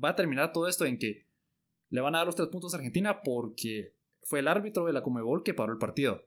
va 0.02 0.12
a 0.12 0.16
terminar 0.16 0.54
todo 0.54 0.70
esto 0.70 0.86
en 0.86 0.98
que 0.98 1.28
le 1.90 2.00
van 2.00 2.16
a 2.16 2.20
dar 2.20 2.28
los 2.28 2.36
tres 2.38 2.48
puntos 2.48 2.74
a 2.74 2.78
Argentina 2.78 3.22
porque 3.22 3.94
fue 4.22 4.40
el 4.40 4.48
árbitro 4.48 4.86
de 4.86 4.94
la 4.94 5.04
Comebol 5.04 5.44
que 5.44 5.54
paró 5.54 5.74
el 5.74 5.80
partido. 5.80 6.24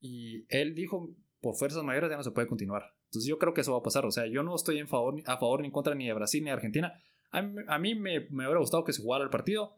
Y 0.00 0.44
él 0.54 0.74
dijo, 0.74 1.08
por 1.40 1.56
fuerzas 1.56 1.82
mayores 1.82 2.10
ya 2.10 2.18
no 2.18 2.22
se 2.22 2.32
puede 2.32 2.48
continuar. 2.48 2.94
Entonces 3.10 3.28
yo 3.28 3.38
creo 3.38 3.52
que 3.52 3.62
eso 3.62 3.72
va 3.72 3.78
a 3.78 3.82
pasar. 3.82 4.06
O 4.06 4.12
sea, 4.12 4.26
yo 4.26 4.44
no 4.44 4.54
estoy 4.54 4.78
en 4.78 4.86
favor, 4.86 5.20
a 5.26 5.36
favor 5.36 5.60
ni 5.60 5.66
en 5.66 5.72
contra 5.72 5.96
ni 5.96 6.06
de 6.06 6.14
Brasil 6.14 6.44
ni 6.44 6.50
de 6.50 6.54
Argentina. 6.54 6.94
A 7.32 7.42
mí, 7.42 7.94
me, 7.94 8.20
me 8.30 8.44
hubiera 8.44 8.60
gustado 8.60 8.84
que 8.84 8.92
se 8.92 9.02
jugara 9.02 9.24
el 9.24 9.30
partido. 9.30 9.76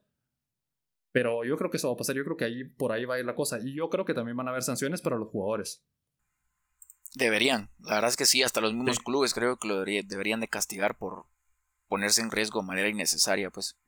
Pero 1.12 1.42
yo 1.44 1.56
creo 1.56 1.70
que 1.70 1.78
eso 1.78 1.88
va 1.88 1.94
a 1.94 1.96
pasar. 1.96 2.14
Yo 2.14 2.24
creo 2.24 2.36
que 2.36 2.44
ahí 2.44 2.64
por 2.64 2.92
ahí 2.92 3.06
va 3.06 3.14
a 3.14 3.18
ir 3.18 3.24
la 3.24 3.34
cosa. 3.34 3.58
Y 3.58 3.74
yo 3.74 3.88
creo 3.88 4.04
que 4.04 4.12
también 4.12 4.36
van 4.36 4.48
a 4.48 4.50
haber 4.50 4.62
sanciones 4.62 5.00
para 5.00 5.16
los 5.16 5.28
jugadores. 5.28 5.82
Deberían. 7.14 7.70
La 7.78 7.94
verdad 7.94 8.10
es 8.10 8.16
que 8.16 8.26
sí, 8.26 8.42
hasta 8.42 8.60
los 8.60 8.74
mismos 8.74 8.98
clubes 9.00 9.32
creo 9.32 9.56
que 9.56 9.68
lo 9.68 9.82
deberían 9.82 10.40
de 10.40 10.48
castigar 10.48 10.98
por 10.98 11.24
ponerse 11.88 12.20
en 12.20 12.30
riesgo 12.30 12.60
de 12.60 12.66
manera 12.66 12.88
innecesaria, 12.88 13.50
pues. 13.50 13.78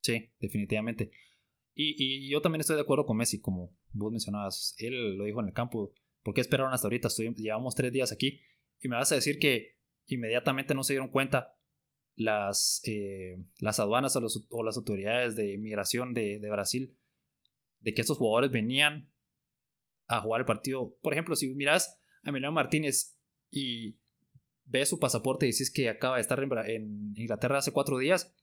Sí, 0.00 0.30
definitivamente. 0.40 1.12
Y, 1.74 2.28
yo 2.28 2.42
también 2.42 2.60
estoy 2.60 2.76
de 2.76 2.82
acuerdo 2.82 3.06
con 3.06 3.16
Messi, 3.16 3.40
como 3.40 3.72
vos 3.92 4.10
mencionabas. 4.10 4.74
Él 4.78 5.16
lo 5.16 5.24
dijo 5.24 5.40
en 5.40 5.46
el 5.46 5.52
campo. 5.52 5.92
¿Por 6.22 6.34
qué 6.34 6.40
esperaron 6.40 6.72
hasta 6.72 6.86
ahorita? 6.86 7.08
llevamos 7.36 7.74
tres 7.74 7.92
días 7.92 8.12
aquí. 8.12 8.40
Y 8.80 8.88
me 8.88 8.96
vas 8.96 9.12
a 9.12 9.16
decir 9.16 9.38
que 9.38 9.78
inmediatamente 10.06 10.74
no 10.74 10.84
se 10.84 10.94
dieron 10.94 11.08
cuenta 11.08 11.56
las, 12.14 12.80
eh, 12.84 13.42
las 13.58 13.80
aduanas 13.80 14.16
o, 14.16 14.62
las 14.62 14.76
autoridades 14.76 15.36
de 15.36 15.54
inmigración 15.54 16.14
de, 16.14 16.38
Brasil 16.50 16.96
de 17.80 17.94
que 17.94 18.00
estos 18.00 18.18
jugadores 18.18 18.50
venían 18.50 19.10
a 20.06 20.20
jugar 20.20 20.40
el 20.40 20.46
partido. 20.46 20.96
Por 21.02 21.12
ejemplo, 21.12 21.36
si 21.36 21.48
miras 21.54 22.00
a 22.22 22.30
Emiliano 22.30 22.52
Martínez 22.52 23.18
y 23.50 23.98
ves 24.64 24.88
su 24.88 24.98
pasaporte 24.98 25.46
y 25.46 25.48
dices 25.48 25.70
que 25.70 25.88
acaba 25.88 26.16
de 26.16 26.22
estar 26.22 26.40
en, 26.40 27.14
Inglaterra 27.16 27.58
hace 27.58 27.72
cuatro 27.72 27.98
días, 27.98 28.34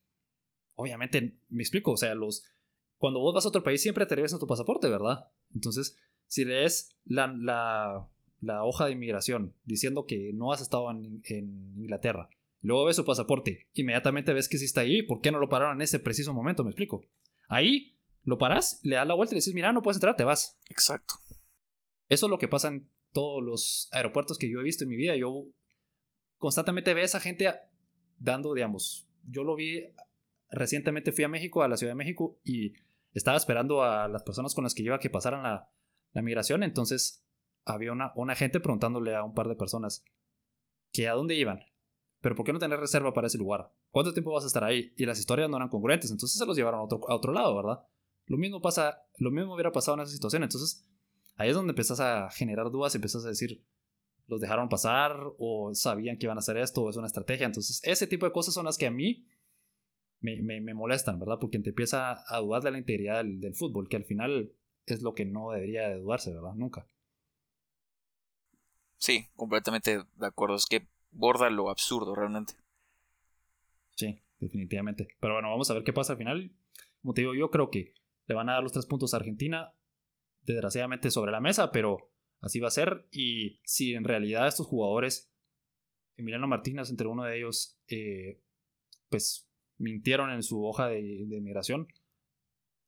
obviamente 0.75 1.39
me 1.47 1.63
explico, 1.63 1.91
o 1.91 1.97
sea, 1.97 2.15
los 2.15 2.43
cuando 2.97 3.21
vos 3.21 3.33
vas 3.33 3.45
a 3.45 3.49
otro 3.49 3.63
país 3.63 3.81
siempre 3.81 4.05
te 4.05 4.15
regresan 4.15 4.39
tu 4.39 4.47
pasaporte, 4.47 4.89
¿verdad? 4.89 5.31
Entonces, 5.55 5.97
si 6.29 6.45
lees 6.45 6.95
la, 7.05 8.07
la, 8.39 8.63
hoja 8.63 8.85
de 8.85 8.93
inmigración 8.93 9.55
diciendo 9.65 10.05
que 10.05 10.31
no 10.33 10.53
has 10.53 10.61
estado 10.61 10.89
en, 10.91 11.21
Inglaterra, 11.75 12.29
luego 12.61 12.85
ves 12.85 12.95
su 12.95 13.03
pasaporte, 13.03 13.67
inmediatamente 13.73 14.31
ves 14.31 14.47
que 14.47 14.59
sí 14.59 14.65
está 14.65 14.81
ahí, 14.81 15.01
¿por 15.01 15.21
qué 15.21 15.31
no 15.31 15.39
lo 15.39 15.49
pararon 15.49 15.77
en 15.77 15.81
ese 15.81 15.99
preciso 15.99 16.33
momento? 16.33 16.63
Me 16.63 16.69
explico. 16.69 17.03
Ahí 17.47 17.97
lo 18.23 18.37
paras, 18.37 18.79
le 18.83 18.95
das 18.95 19.07
la 19.07 19.15
vuelta 19.15 19.33
y 19.33 19.35
le 19.35 19.39
dices, 19.39 19.55
mira, 19.55 19.73
no 19.73 19.81
puedes 19.81 19.97
entrar, 19.97 20.15
te 20.15 20.23
vas. 20.23 20.59
Exacto. 20.69 21.15
Eso 22.09 22.27
es 22.27 22.29
lo 22.29 22.37
que 22.37 22.47
pasa 22.47 22.67
en 22.67 22.87
todos 23.11 23.43
los 23.43 23.89
aeropuertos 23.91 24.37
que 24.37 24.49
yo 24.49 24.59
he 24.59 24.63
visto 24.63 24.83
en 24.83 24.91
mi 24.91 24.97
vida. 24.97 25.15
Yo 25.15 25.47
constantemente 26.37 26.93
veo 26.93 27.03
a 27.03 27.05
esa 27.05 27.19
gente 27.19 27.51
dando, 28.19 28.53
digamos, 28.53 29.07
yo 29.27 29.43
lo 29.43 29.55
vi 29.55 29.83
recientemente, 30.51 31.11
fui 31.11 31.23
a 31.23 31.27
México, 31.27 31.63
a 31.63 31.67
la 31.67 31.77
Ciudad 31.77 31.91
de 31.91 31.97
México, 31.97 32.39
y 32.43 32.73
estaba 33.13 33.37
esperando 33.37 33.83
a 33.83 34.07
las 34.07 34.21
personas 34.21 34.53
con 34.53 34.63
las 34.63 34.75
que 34.75 34.83
iba 34.83 34.95
a 34.95 34.99
que 34.99 35.09
pasaran 35.09 35.41
la, 35.41 35.69
la 36.13 36.21
migración. 36.21 36.63
Entonces 36.63 37.23
había 37.65 37.91
una, 37.91 38.11
una 38.15 38.35
gente 38.35 38.59
preguntándole 38.59 39.15
a 39.15 39.23
un 39.23 39.33
par 39.33 39.47
de 39.47 39.55
personas 39.55 40.03
que 40.91 41.07
a 41.07 41.13
dónde 41.13 41.35
iban, 41.35 41.61
pero 42.21 42.35
¿por 42.35 42.45
qué 42.45 42.53
no 42.53 42.59
tener 42.59 42.79
reserva 42.79 43.13
para 43.13 43.27
ese 43.27 43.37
lugar? 43.37 43.71
¿Cuánto 43.91 44.13
tiempo 44.13 44.31
vas 44.31 44.43
a 44.43 44.47
estar 44.47 44.63
ahí? 44.63 44.93
Y 44.97 45.05
las 45.05 45.19
historias 45.19 45.49
no 45.49 45.57
eran 45.57 45.69
congruentes, 45.69 46.11
entonces 46.11 46.37
se 46.37 46.45
los 46.45 46.57
llevaron 46.57 46.79
a 46.79 46.83
otro, 46.83 46.99
a 47.07 47.15
otro 47.15 47.31
lado, 47.31 47.55
¿verdad? 47.55 47.85
Lo 48.25 48.37
mismo 48.37 48.61
pasa, 48.61 49.03
lo 49.17 49.31
mismo 49.31 49.53
hubiera 49.53 49.71
pasado 49.71 49.97
en 49.97 50.03
esa 50.03 50.11
situación. 50.11 50.43
Entonces, 50.43 50.87
ahí 51.35 51.49
es 51.49 51.55
donde 51.55 51.71
empezás 51.71 51.99
a 51.99 52.29
generar 52.29 52.69
dudas 52.69 52.93
y 52.93 52.97
empezás 52.97 53.25
a 53.25 53.29
decir, 53.29 53.63
los 54.27 54.39
dejaron 54.39 54.69
pasar 54.69 55.17
o 55.39 55.73
sabían 55.73 56.17
que 56.17 56.27
iban 56.27 56.37
a 56.37 56.39
hacer 56.39 56.57
esto 56.57 56.83
o 56.83 56.89
es 56.89 56.97
una 56.97 57.07
estrategia. 57.07 57.47
Entonces, 57.47 57.81
ese 57.83 58.05
tipo 58.05 58.25
de 58.25 58.31
cosas 58.31 58.53
son 58.53 58.65
las 58.65 58.77
que 58.77 58.85
a 58.85 58.91
mí 58.91 59.25
me, 60.21 60.61
me, 60.61 60.73
molestan, 60.73 61.19
¿verdad? 61.19 61.37
Porque 61.39 61.57
te 61.59 61.69
empieza 61.69 62.23
a 62.27 62.39
dudar 62.39 62.61
de 62.61 62.71
la 62.71 62.77
integridad 62.77 63.23
del, 63.23 63.55
fútbol, 63.55 63.87
que 63.89 63.97
al 63.97 64.05
final 64.05 64.51
es 64.93 65.01
lo 65.01 65.13
que 65.13 65.25
no 65.25 65.51
debería 65.51 65.89
de 65.89 65.99
dudarse, 65.99 66.33
¿verdad? 66.33 66.53
Nunca. 66.55 66.87
Sí, 68.97 69.27
completamente 69.35 70.03
de 70.15 70.25
acuerdo. 70.25 70.55
Es 70.55 70.65
que 70.65 70.87
borda 71.11 71.49
lo 71.49 71.69
absurdo 71.69 72.15
realmente. 72.15 72.53
Sí, 73.95 74.21
definitivamente. 74.39 75.07
Pero 75.19 75.33
bueno, 75.33 75.49
vamos 75.49 75.69
a 75.69 75.73
ver 75.73 75.83
qué 75.83 75.93
pasa 75.93 76.13
al 76.13 76.17
final. 76.17 76.51
Como 77.01 77.13
te 77.13 77.21
digo, 77.21 77.33
yo 77.33 77.49
creo 77.49 77.69
que 77.69 77.93
le 78.27 78.35
van 78.35 78.49
a 78.49 78.53
dar 78.53 78.63
los 78.63 78.73
tres 78.73 78.85
puntos 78.85 79.13
a 79.13 79.17
Argentina 79.17 79.73
desgraciadamente 80.43 81.11
sobre 81.11 81.31
la 81.31 81.39
mesa, 81.39 81.71
pero 81.71 82.11
así 82.41 82.59
va 82.59 82.67
a 82.67 82.71
ser. 82.71 83.07
Y 83.11 83.59
si 83.63 83.93
en 83.93 84.03
realidad 84.03 84.47
estos 84.47 84.67
jugadores, 84.67 85.31
Emiliano 86.17 86.47
Martínez 86.47 86.89
entre 86.89 87.07
uno 87.07 87.23
de 87.23 87.37
ellos, 87.37 87.79
eh, 87.87 88.41
pues 89.09 89.49
mintieron 89.77 90.31
en 90.31 90.43
su 90.43 90.65
hoja 90.65 90.87
de, 90.87 91.25
de 91.25 91.41
migración, 91.41 91.87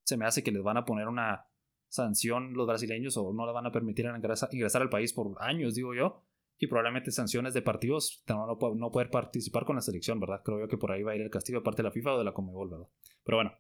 se 0.04 0.18
me 0.18 0.26
hace 0.26 0.44
que 0.44 0.52
les 0.52 0.62
van 0.62 0.78
a 0.78 0.86
poner 0.86 1.08
una 1.08 1.46
sanción 1.92 2.54
los 2.54 2.66
brasileños 2.66 3.18
o 3.18 3.34
no 3.34 3.46
le 3.46 3.52
van 3.52 3.66
a 3.66 3.72
permitir 3.72 4.06
ingresar, 4.06 4.82
al 4.82 4.90
país 4.90 5.12
por 5.12 5.36
años, 5.40 5.76
digo 5.76 5.94
yo, 5.94 6.24
y 6.58 6.68
probablemente 6.68 7.12
sanciones 7.12 7.54
de 7.54 7.62
partidos, 7.62 8.24
no, 8.30 8.48
no, 8.48 8.92
poder 8.92 9.10
participar 9.10 9.66
con 9.66 9.76
la 9.76 9.82
selección, 9.82 10.20
¿verdad? 10.20 10.42
Creo 10.44 10.60
yo 10.60 10.68
que 10.70 10.78
por 10.78 10.92
ahí 10.92 11.04
va 11.04 11.12
a 11.12 11.16
ir 11.16 11.22
el 11.22 11.30
castigo 11.30 11.60
de 11.60 11.64
parte 11.66 11.82
de 11.82 11.90
la 11.90 11.92
FIFA 11.92 12.14
o 12.14 12.18
de 12.20 12.24
la 12.24 12.34
Comebol, 12.34 12.70
¿verdad? 12.70 12.88
Pero 13.26 13.38
bueno, 13.38 13.52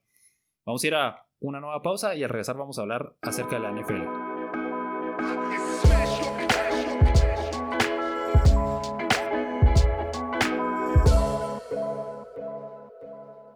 vamos 0.65 0.83
a 0.83 0.87
ir 0.87 0.95
a 0.95 1.27
una 1.39 1.59
nueva 1.59 1.81
pausa 1.81 2.15
y 2.15 2.23
al 2.23 2.29
regresar 2.29 2.55
vamos 2.55 2.79
a 2.79 2.83
hablar 2.83 3.17
acerca 3.21 3.57
de 3.57 3.61
la 3.61 3.71
NFL. 3.73 4.31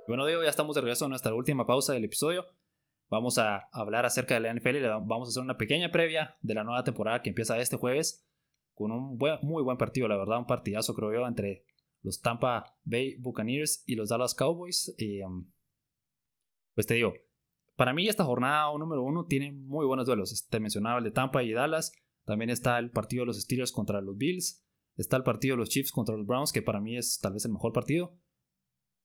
Bueno, 0.08 0.26
Diego, 0.26 0.44
ya 0.44 0.50
estamos 0.50 0.76
de 0.76 0.82
regreso 0.82 1.06
a 1.06 1.10
nuestra 1.10 1.34
última 1.34 1.66
pausa 1.66 1.94
del 1.94 2.04
episodio. 2.04 2.46
Vamos 3.10 3.38
a 3.38 3.70
hablar 3.72 4.06
acerca 4.06 4.34
de 4.34 4.40
la 4.42 4.54
NFL 4.54 4.78
y 4.78 4.82
vamos 4.82 5.28
a 5.28 5.30
hacer 5.30 5.44
una 5.44 5.58
pequeña 5.58 5.92
previa 5.92 6.38
de 6.42 6.54
la 6.54 6.64
nueva 6.64 6.84
temporada 6.84 7.22
que 7.22 7.30
empieza 7.30 7.58
este 7.60 7.78
jueves 7.78 8.28
con 8.74 8.92
un 8.92 9.18
muy 9.42 9.64
buen 9.64 9.78
partido, 9.78 10.08
la 10.08 10.18
verdad, 10.18 10.40
un 10.40 10.46
partidazo 10.46 10.94
creo 10.94 11.14
yo 11.14 11.28
entre 11.28 11.64
los 12.02 12.22
Tampa 12.22 12.78
Bay 12.84 13.16
Buccaneers 13.18 13.84
y 13.88 13.96
los 13.96 14.10
Dallas 14.10 14.36
Cowboys. 14.36 14.96
Um, 15.26 15.50
pues 16.74 16.86
te 16.86 16.94
digo, 16.94 17.14
para 17.76 17.94
mí 17.94 18.08
esta 18.08 18.26
jornada 18.26 18.68
número 18.78 19.02
uno 19.02 19.26
tiene 19.26 19.52
muy 19.52 19.86
buenos 19.86 20.06
duelos. 20.06 20.48
Te 20.50 20.60
mencionaba 20.60 21.00
el 21.00 21.06
de 21.06 21.12
Tampa 21.12 21.42
y 21.44 21.52
Dallas. 21.52 21.94
También 22.26 22.50
está 22.50 22.78
el 22.78 22.92
partido 22.92 23.22
de 23.22 23.28
los 23.28 23.42
Steelers 23.42 23.72
contra 23.72 24.02
los 24.02 24.18
Bills. 24.18 24.64
Está 24.98 25.18
el 25.18 25.24
partido 25.24 25.56
de 25.56 25.60
los 25.60 25.70
Chiefs 25.70 25.92
contra 25.92 26.16
los 26.16 26.28
Browns, 26.28 26.52
que 26.52 26.62
para 26.62 26.80
mí 26.80 26.98
es 26.98 27.20
tal 27.20 27.34
vez 27.34 27.46
el 27.46 27.52
mejor 27.52 27.74
partido. 27.74 28.18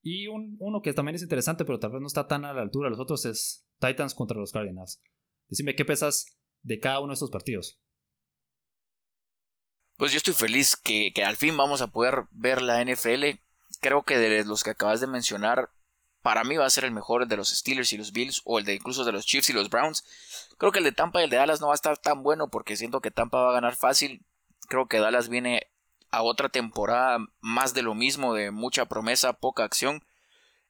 Y 0.02 0.26
uno 0.28 0.82
que 0.82 0.92
también 0.92 1.16
es 1.16 1.22
interesante, 1.22 1.64
pero 1.64 1.78
tal 1.78 1.92
vez 1.92 2.00
no 2.00 2.06
está 2.06 2.26
tan 2.26 2.44
a 2.44 2.52
la 2.52 2.62
altura 2.62 2.86
de 2.86 2.90
los 2.90 3.00
otros, 3.00 3.24
es 3.24 3.68
Titans 3.80 4.14
contra 4.14 4.38
los 4.38 4.52
Cardinals. 4.52 5.02
Decime 5.48 5.74
qué 5.74 5.84
pesas 5.84 6.36
de 6.62 6.78
cada 6.78 7.00
uno 7.00 7.08
de 7.08 7.14
estos 7.14 7.30
partidos. 7.30 7.80
Pues 9.96 10.12
yo 10.12 10.16
estoy 10.16 10.34
feliz 10.34 10.76
que, 10.76 11.12
al 11.24 11.36
fin 11.36 11.56
vamos 11.56 11.82
a 11.82 11.88
poder 11.88 12.24
ver 12.30 12.62
la 12.62 12.82
NFL. 12.82 13.38
Creo 13.80 14.02
que 14.02 14.18
de 14.18 14.44
los 14.44 14.62
que 14.62 14.70
acabas 14.70 15.00
de 15.00 15.06
mencionar, 15.06 15.70
para 16.22 16.44
mí 16.44 16.56
va 16.56 16.66
a 16.66 16.70
ser 16.70 16.84
el 16.84 16.90
mejor 16.90 17.26
de 17.26 17.36
los 17.36 17.50
Steelers 17.50 17.92
y 17.92 17.98
los 17.98 18.12
Bills 18.12 18.42
o 18.44 18.58
el 18.58 18.64
de 18.64 18.74
incluso 18.74 19.04
de 19.04 19.12
los 19.12 19.26
Chiefs 19.26 19.50
y 19.50 19.52
los 19.52 19.68
Browns. 19.68 20.04
Creo 20.58 20.72
que 20.72 20.78
el 20.78 20.84
de 20.84 20.92
Tampa 20.92 21.20
y 21.20 21.24
el 21.24 21.30
de 21.30 21.36
Dallas 21.36 21.60
no 21.60 21.68
va 21.68 21.74
a 21.74 21.76
estar 21.76 21.98
tan 21.98 22.22
bueno 22.22 22.48
porque 22.48 22.76
siento 22.76 23.00
que 23.00 23.10
Tampa 23.10 23.42
va 23.42 23.50
a 23.50 23.54
ganar 23.54 23.76
fácil. 23.76 24.24
Creo 24.68 24.86
que 24.86 25.00
Dallas 25.00 25.28
viene 25.28 25.70
a 26.10 26.22
otra 26.22 26.48
temporada 26.48 27.18
más 27.40 27.74
de 27.74 27.82
lo 27.82 27.94
mismo, 27.94 28.34
de 28.34 28.50
mucha 28.50 28.86
promesa, 28.86 29.34
poca 29.34 29.64
acción. 29.64 30.04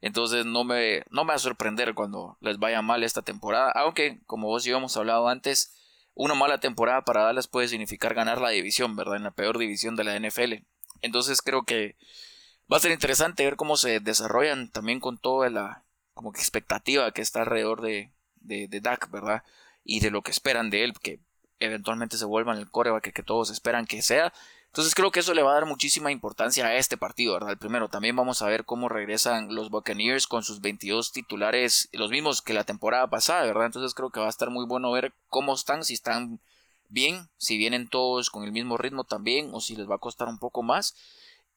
Entonces 0.00 0.46
no 0.46 0.64
me, 0.64 1.02
no 1.10 1.24
me 1.24 1.30
va 1.30 1.34
a 1.34 1.38
sorprender 1.38 1.94
cuando 1.94 2.38
les 2.40 2.58
vaya 2.58 2.82
mal 2.82 3.04
esta 3.04 3.22
temporada. 3.22 3.70
Aunque, 3.72 4.20
como 4.26 4.48
vos 4.48 4.66
y 4.66 4.70
yo 4.70 4.78
hemos 4.78 4.96
hablado 4.96 5.28
antes, 5.28 5.74
una 6.14 6.34
mala 6.34 6.58
temporada 6.58 7.02
para 7.02 7.22
Dallas 7.22 7.48
puede 7.48 7.68
significar 7.68 8.14
ganar 8.14 8.40
la 8.40 8.50
división, 8.50 8.96
¿verdad? 8.96 9.16
En 9.16 9.24
la 9.24 9.30
peor 9.30 9.58
división 9.58 9.96
de 9.96 10.04
la 10.04 10.18
NFL. 10.18 10.64
Entonces 11.02 11.42
creo 11.42 11.64
que 11.64 11.96
va 12.72 12.76
a 12.76 12.80
ser 12.80 12.92
interesante 12.92 13.44
ver 13.44 13.56
cómo 13.56 13.76
se 13.76 14.00
desarrollan 14.00 14.70
también 14.70 15.00
con 15.00 15.18
toda 15.18 15.50
la 15.50 15.84
como 16.14 16.32
que 16.32 16.40
expectativa 16.40 17.10
que 17.12 17.22
está 17.22 17.40
alrededor 17.40 17.80
de, 17.80 18.10
de, 18.40 18.80
Dak, 18.80 19.10
¿verdad? 19.10 19.42
Y 19.84 20.00
de 20.00 20.10
lo 20.10 20.22
que 20.22 20.30
esperan 20.30 20.70
de 20.70 20.84
él, 20.84 20.92
que 21.00 21.20
eventualmente 21.58 22.16
se 22.16 22.24
vuelva 22.24 22.52
el 22.54 22.70
coreback 22.70 23.12
que, 23.12 23.22
todos 23.22 23.50
esperan 23.50 23.86
que 23.86 24.02
sea. 24.02 24.32
Entonces 24.70 24.94
creo 24.94 25.10
que 25.10 25.18
eso 25.18 25.34
le 25.34 25.42
va 25.42 25.50
a 25.50 25.54
dar 25.54 25.66
muchísima 25.66 26.12
importancia 26.12 26.64
a 26.64 26.76
este 26.76 26.96
partido, 26.96 27.34
¿verdad? 27.34 27.50
El 27.50 27.58
primero, 27.58 27.88
también 27.88 28.14
vamos 28.14 28.40
a 28.40 28.46
ver 28.46 28.64
cómo 28.64 28.88
regresan 28.88 29.52
los 29.52 29.68
Buccaneers 29.68 30.28
con 30.28 30.44
sus 30.44 30.60
22 30.60 31.10
titulares, 31.10 31.88
los 31.92 32.10
mismos 32.10 32.40
que 32.40 32.54
la 32.54 32.62
temporada 32.62 33.10
pasada, 33.10 33.44
¿verdad? 33.44 33.66
Entonces 33.66 33.94
creo 33.94 34.10
que 34.10 34.20
va 34.20 34.26
a 34.26 34.30
estar 34.30 34.48
muy 34.48 34.64
bueno 34.66 34.92
ver 34.92 35.12
cómo 35.26 35.54
están, 35.54 35.82
si 35.82 35.94
están 35.94 36.40
bien, 36.88 37.28
si 37.36 37.58
vienen 37.58 37.88
todos 37.88 38.30
con 38.30 38.44
el 38.44 38.52
mismo 38.52 38.76
ritmo 38.76 39.02
también, 39.02 39.50
o 39.52 39.60
si 39.60 39.74
les 39.74 39.90
va 39.90 39.96
a 39.96 39.98
costar 39.98 40.28
un 40.28 40.38
poco 40.38 40.62
más. 40.62 40.94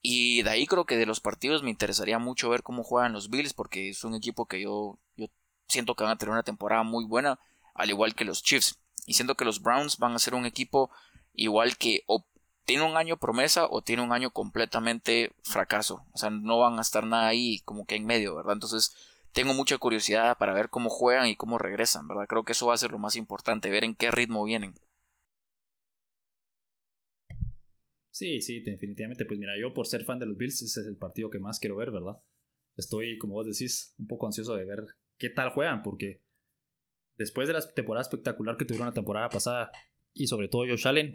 Y 0.02 0.42
de 0.42 0.50
ahí 0.50 0.66
creo 0.66 0.86
que 0.86 0.98
de 0.98 1.06
los 1.06 1.20
partidos 1.20 1.62
me 1.62 1.70
interesaría 1.70 2.18
mucho 2.18 2.50
ver 2.50 2.64
cómo 2.64 2.84
juegan 2.84 3.14
los 3.14 3.30
Bills, 3.30 3.54
porque 3.54 3.90
es 3.90 4.04
un 4.04 4.16
equipo 4.16 4.48
que 4.48 4.60
yo, 4.60 4.98
yo 5.18 5.28
siento 5.68 5.94
que 5.94 6.04
van 6.04 6.14
a 6.14 6.18
tener 6.18 6.34
una 6.34 6.42
temporada 6.42 6.82
muy 6.82 7.06
buena, 7.06 7.40
al 7.76 7.92
igual 7.92 8.16
que 8.16 8.26
los 8.26 8.42
Chiefs. 8.42 8.80
Y 9.06 9.14
siento 9.14 9.36
que 9.36 9.46
los 9.46 9.62
Browns 9.62 10.00
van 10.00 10.14
a 10.14 10.20
ser 10.20 10.34
un 10.34 10.48
equipo 10.48 10.90
igual 11.36 11.78
que 11.78 12.04
o 12.08 12.26
tiene 12.66 12.84
un 12.84 12.98
año 12.98 13.18
promesa 13.18 13.68
o 13.70 13.82
tiene 13.82 14.02
un 14.04 14.12
año 14.12 14.32
completamente 14.32 15.32
fracaso. 15.44 16.06
O 16.14 16.18
sea, 16.18 16.30
no 16.30 16.60
van 16.60 16.78
a 16.78 16.82
estar 16.82 17.06
nada 17.06 17.28
ahí 17.28 17.60
como 17.66 17.86
que 17.86 17.96
en 17.96 18.06
medio, 18.06 18.36
¿verdad? 18.36 18.54
Entonces, 18.54 18.96
tengo 19.34 19.54
mucha 19.54 19.78
curiosidad 19.78 20.38
para 20.38 20.54
ver 20.54 20.70
cómo 20.70 20.90
juegan 20.90 21.28
y 21.28 21.36
cómo 21.36 21.58
regresan, 21.58 22.08
¿verdad? 22.08 22.28
Creo 22.28 22.44
que 22.44 22.54
eso 22.54 22.68
va 22.68 22.74
a 22.74 22.78
ser 22.78 22.92
lo 22.92 23.00
más 23.00 23.16
importante, 23.16 23.70
ver 23.70 23.84
en 23.84 23.96
qué 23.96 24.12
ritmo 24.12 24.44
vienen. 24.44 24.76
Sí, 28.12 28.42
sí, 28.42 28.60
definitivamente. 28.62 29.26
Pues 29.26 29.40
mira, 29.40 29.54
yo 29.60 29.74
por 29.74 29.88
ser 29.88 30.06
fan 30.06 30.20
de 30.20 30.28
los 30.28 30.38
Bills, 30.38 30.62
ese 30.62 30.82
es 30.82 30.88
el 30.88 30.98
partido 30.98 31.32
que 31.32 31.40
más 31.40 31.60
quiero 31.60 31.76
ver, 31.76 31.92
¿verdad? 31.92 32.22
Estoy, 32.76 33.18
como 33.18 33.34
vos 33.34 33.48
decís, 33.48 33.96
un 33.98 34.08
poco 34.08 34.28
ansioso 34.28 34.56
de 34.56 34.66
ver 34.66 34.86
qué 35.18 35.30
tal 35.30 35.50
juegan, 35.50 35.82
porque 35.82 36.22
después 37.18 37.48
de 37.48 37.54
la 37.54 37.74
temporada 37.74 38.04
espectacular 38.04 38.56
que 38.56 38.66
tuvieron 38.66 38.88
la 38.88 38.94
temporada 38.94 39.30
pasada, 39.30 39.72
y 40.14 40.28
sobre 40.28 40.48
todo 40.48 40.68
Josh 40.68 40.88
Allen, 40.88 41.14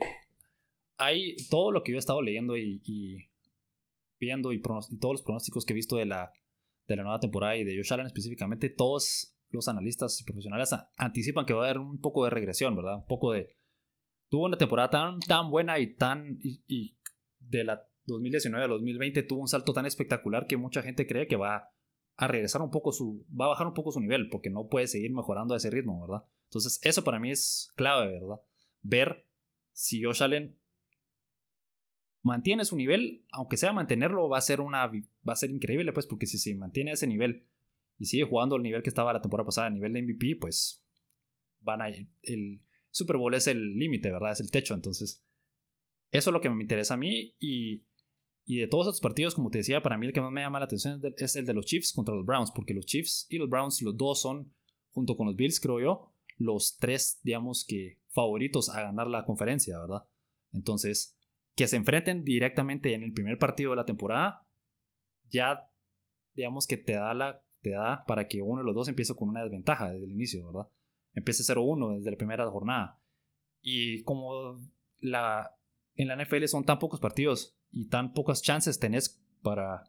hay 0.99 1.36
todo 1.49 1.72
lo 1.72 1.82
que 1.82 1.92
yo 1.92 1.96
he 1.96 2.01
estado 2.01 2.20
leyendo 2.20 2.57
y, 2.57 3.30
viendo 4.20 4.53
y, 4.53 4.61
todos 4.61 4.90
los 5.01 5.22
pronósticos 5.22 5.64
que 5.64 5.72
he 5.72 5.74
visto 5.74 5.96
de 5.96 6.07
la, 6.07 6.32
de 6.86 6.96
la 6.96 7.05
nueva 7.05 7.20
temporada 7.20 7.57
y 7.57 7.64
de 7.64 7.76
Josh 7.76 7.92
Allen 7.92 8.07
específicamente, 8.07 8.68
todos 8.68 9.34
los 9.51 9.68
analistas 9.68 10.20
y 10.20 10.24
profesionales 10.24 10.74
anticipan 10.96 11.46
que 11.46 11.55
va 11.55 11.62
a 11.62 11.70
haber 11.70 11.78
un 11.78 12.01
poco 12.01 12.24
de 12.24 12.30
regresión, 12.30 12.76
¿verdad? 12.76 12.96
Un 12.96 13.07
poco 13.07 13.32
de... 13.32 13.57
Tuvo 14.28 14.44
una 14.44 14.59
temporada 14.59 14.90
tan, 14.90 15.20
tan 15.20 15.51
buena 15.51 15.78
y 15.78 15.94
tan... 15.94 16.38
Y, 16.42 16.96
de 17.38 17.64
la 17.64 17.88
2019 18.05 18.64
a 18.64 18.68
2020 18.68 19.22
tuvo 19.22 19.40
un 19.40 19.49
salto 19.49 19.72
tan 19.72 19.86
espectacular 19.86 20.46
que 20.46 20.57
mucha 20.57 20.82
gente 20.82 21.07
cree 21.07 21.26
que 21.26 21.36
va 21.36 21.70
a 22.16 22.26
regresar 22.26 22.61
un 22.61 22.70
poco 22.70 22.92
su... 22.92 23.24
va 23.28 23.46
a 23.46 23.49
bajar 23.49 23.68
un 23.68 23.74
poco 23.74 23.92
su 23.92 24.01
nivel 24.01 24.28
porque 24.28 24.51
no 24.51 24.66
puede 24.66 24.88
seguir 24.88 25.12
mejorando 25.12 25.55
a 25.55 25.59
ese 25.59 25.70
ritmo, 25.70 26.01
¿verdad? 26.07 26.26
Entonces 26.49 26.80
eso 26.82 27.05
para 27.05 27.20
mí 27.20 27.30
es 27.30 27.72
clave, 27.76 28.12
¿verdad? 28.12 28.40
Ver 28.82 29.24
si 29.72 30.03
Josh 30.03 30.22
Allen 30.22 30.59
mantiene 32.22 32.64
su 32.64 32.76
nivel, 32.76 33.24
aunque 33.30 33.56
sea 33.56 33.72
mantenerlo, 33.72 34.28
va 34.28 34.38
a 34.38 34.42
ser 34.42 34.60
una 34.60 34.86
va 34.86 35.32
a 35.32 35.36
ser 35.36 35.50
increíble, 35.50 35.92
pues, 35.92 36.06
porque 36.06 36.26
si 36.26 36.38
se 36.38 36.54
mantiene 36.54 36.92
ese 36.92 37.06
nivel 37.06 37.46
y 37.98 38.06
sigue 38.06 38.24
jugando 38.24 38.56
al 38.56 38.62
nivel 38.62 38.82
que 38.82 38.88
estaba 38.88 39.12
la 39.12 39.20
temporada 39.20 39.46
pasada, 39.46 39.66
a 39.68 39.70
nivel 39.70 39.92
de 39.92 40.02
MVP, 40.02 40.36
pues 40.40 40.84
van 41.60 41.82
a 41.82 41.88
el 41.88 42.62
Super 42.90 43.16
Bowl 43.16 43.34
es 43.34 43.46
el 43.46 43.76
límite, 43.76 44.10
¿verdad? 44.10 44.32
Es 44.32 44.40
el 44.40 44.50
techo, 44.50 44.74
entonces 44.74 45.24
eso 46.10 46.30
es 46.30 46.32
lo 46.32 46.40
que 46.40 46.50
me 46.50 46.62
interesa 46.62 46.94
a 46.94 46.96
mí 46.96 47.34
y, 47.38 47.84
y 48.44 48.58
de 48.58 48.66
todos 48.66 48.86
esos 48.86 49.00
partidos, 49.00 49.34
como 49.34 49.50
te 49.50 49.58
decía, 49.58 49.82
para 49.82 49.98
mí 49.98 50.06
el 50.06 50.12
que 50.12 50.20
más 50.20 50.32
me 50.32 50.40
llama 50.40 50.58
la 50.58 50.64
atención 50.64 51.00
es 51.16 51.36
el 51.36 51.46
de 51.46 51.54
los 51.54 51.66
Chiefs 51.66 51.92
contra 51.92 52.14
los 52.14 52.24
Browns, 52.24 52.50
porque 52.50 52.74
los 52.74 52.86
Chiefs 52.86 53.26
y 53.28 53.38
los 53.38 53.48
Browns, 53.48 53.82
los 53.82 53.96
dos 53.96 54.20
son, 54.20 54.54
junto 54.90 55.16
con 55.16 55.26
los 55.26 55.36
Bills, 55.36 55.60
creo 55.60 55.80
yo, 55.80 56.14
los 56.38 56.78
tres, 56.78 57.20
digamos 57.22 57.64
que 57.66 58.00
favoritos 58.08 58.68
a 58.70 58.82
ganar 58.82 59.08
la 59.08 59.24
conferencia, 59.24 59.78
¿verdad? 59.78 60.04
Entonces, 60.52 61.17
que 61.59 61.66
se 61.66 61.74
enfrenten 61.74 62.22
directamente 62.22 62.94
en 62.94 63.02
el 63.02 63.12
primer 63.12 63.36
partido 63.36 63.70
de 63.70 63.76
la 63.78 63.84
temporada, 63.84 64.46
ya 65.28 65.68
digamos 66.32 66.68
que 66.68 66.76
te 66.76 66.92
da 66.92 67.12
la 67.14 67.42
te 67.61 67.70
da 67.70 68.04
para 68.06 68.28
que 68.28 68.40
uno 68.40 68.61
de 68.61 68.64
los 68.64 68.76
dos 68.76 68.86
empiece 68.86 69.12
con 69.16 69.28
una 69.28 69.42
desventaja 69.42 69.90
desde 69.90 70.04
el 70.04 70.12
inicio, 70.12 70.46
¿verdad? 70.46 70.70
Empiece 71.14 71.42
0-1 71.42 71.96
desde 71.96 72.12
la 72.12 72.16
primera 72.16 72.48
jornada. 72.48 73.02
Y 73.61 74.04
como 74.04 74.56
la 75.00 75.59
en 75.96 76.06
la 76.06 76.24
NFL 76.24 76.44
son 76.46 76.64
tan 76.64 76.78
pocos 76.78 77.00
partidos 77.00 77.59
y 77.72 77.88
tan 77.88 78.12
pocas 78.12 78.40
chances 78.40 78.78
tenés 78.78 79.20
para 79.42 79.82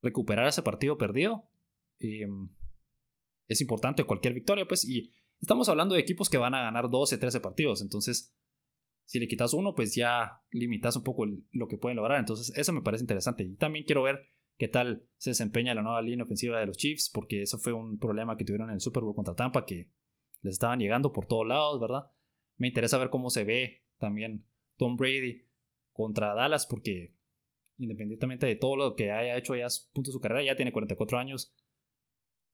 recuperar 0.00 0.46
ese 0.46 0.62
partido 0.62 0.96
perdido, 0.96 1.50
em, 1.98 2.48
es 3.46 3.60
importante 3.60 4.04
cualquier 4.04 4.32
victoria, 4.32 4.66
pues, 4.66 4.86
y 4.86 5.12
estamos 5.38 5.68
hablando 5.68 5.94
de 5.94 6.00
equipos 6.00 6.30
que 6.30 6.38
van 6.38 6.54
a 6.54 6.62
ganar 6.62 6.88
12, 6.88 7.18
13 7.18 7.40
partidos, 7.40 7.82
entonces 7.82 8.34
si 9.10 9.18
le 9.18 9.26
quitas 9.26 9.54
uno, 9.54 9.74
pues 9.74 9.96
ya 9.96 10.40
limitas 10.52 10.94
un 10.94 11.02
poco 11.02 11.26
lo 11.26 11.66
que 11.66 11.76
pueden 11.76 11.96
lograr. 11.96 12.20
Entonces, 12.20 12.56
eso 12.56 12.72
me 12.72 12.80
parece 12.80 13.02
interesante. 13.02 13.42
Y 13.42 13.56
también 13.56 13.84
quiero 13.84 14.04
ver 14.04 14.28
qué 14.56 14.68
tal 14.68 15.04
se 15.16 15.30
desempeña 15.30 15.74
la 15.74 15.82
nueva 15.82 16.00
línea 16.00 16.24
ofensiva 16.24 16.60
de 16.60 16.66
los 16.66 16.76
Chiefs, 16.76 17.10
porque 17.12 17.42
eso 17.42 17.58
fue 17.58 17.72
un 17.72 17.98
problema 17.98 18.36
que 18.36 18.44
tuvieron 18.44 18.68
en 18.68 18.74
el 18.74 18.80
Super 18.80 19.02
Bowl 19.02 19.16
contra 19.16 19.34
Tampa, 19.34 19.66
que 19.66 19.90
les 20.42 20.52
estaban 20.52 20.78
llegando 20.78 21.12
por 21.12 21.26
todos 21.26 21.44
lados, 21.44 21.80
¿verdad? 21.80 22.04
Me 22.56 22.68
interesa 22.68 22.98
ver 22.98 23.10
cómo 23.10 23.30
se 23.30 23.42
ve 23.42 23.82
también 23.98 24.46
Tom 24.76 24.96
Brady 24.96 25.42
contra 25.92 26.32
Dallas, 26.32 26.66
porque 26.66 27.12
independientemente 27.78 28.46
de 28.46 28.54
todo 28.54 28.76
lo 28.76 28.94
que 28.94 29.10
haya 29.10 29.36
hecho 29.36 29.56
ya 29.56 29.66
punto 29.92 30.12
su 30.12 30.20
carrera, 30.20 30.44
ya 30.44 30.54
tiene 30.54 30.70
44 30.70 31.18
años. 31.18 31.52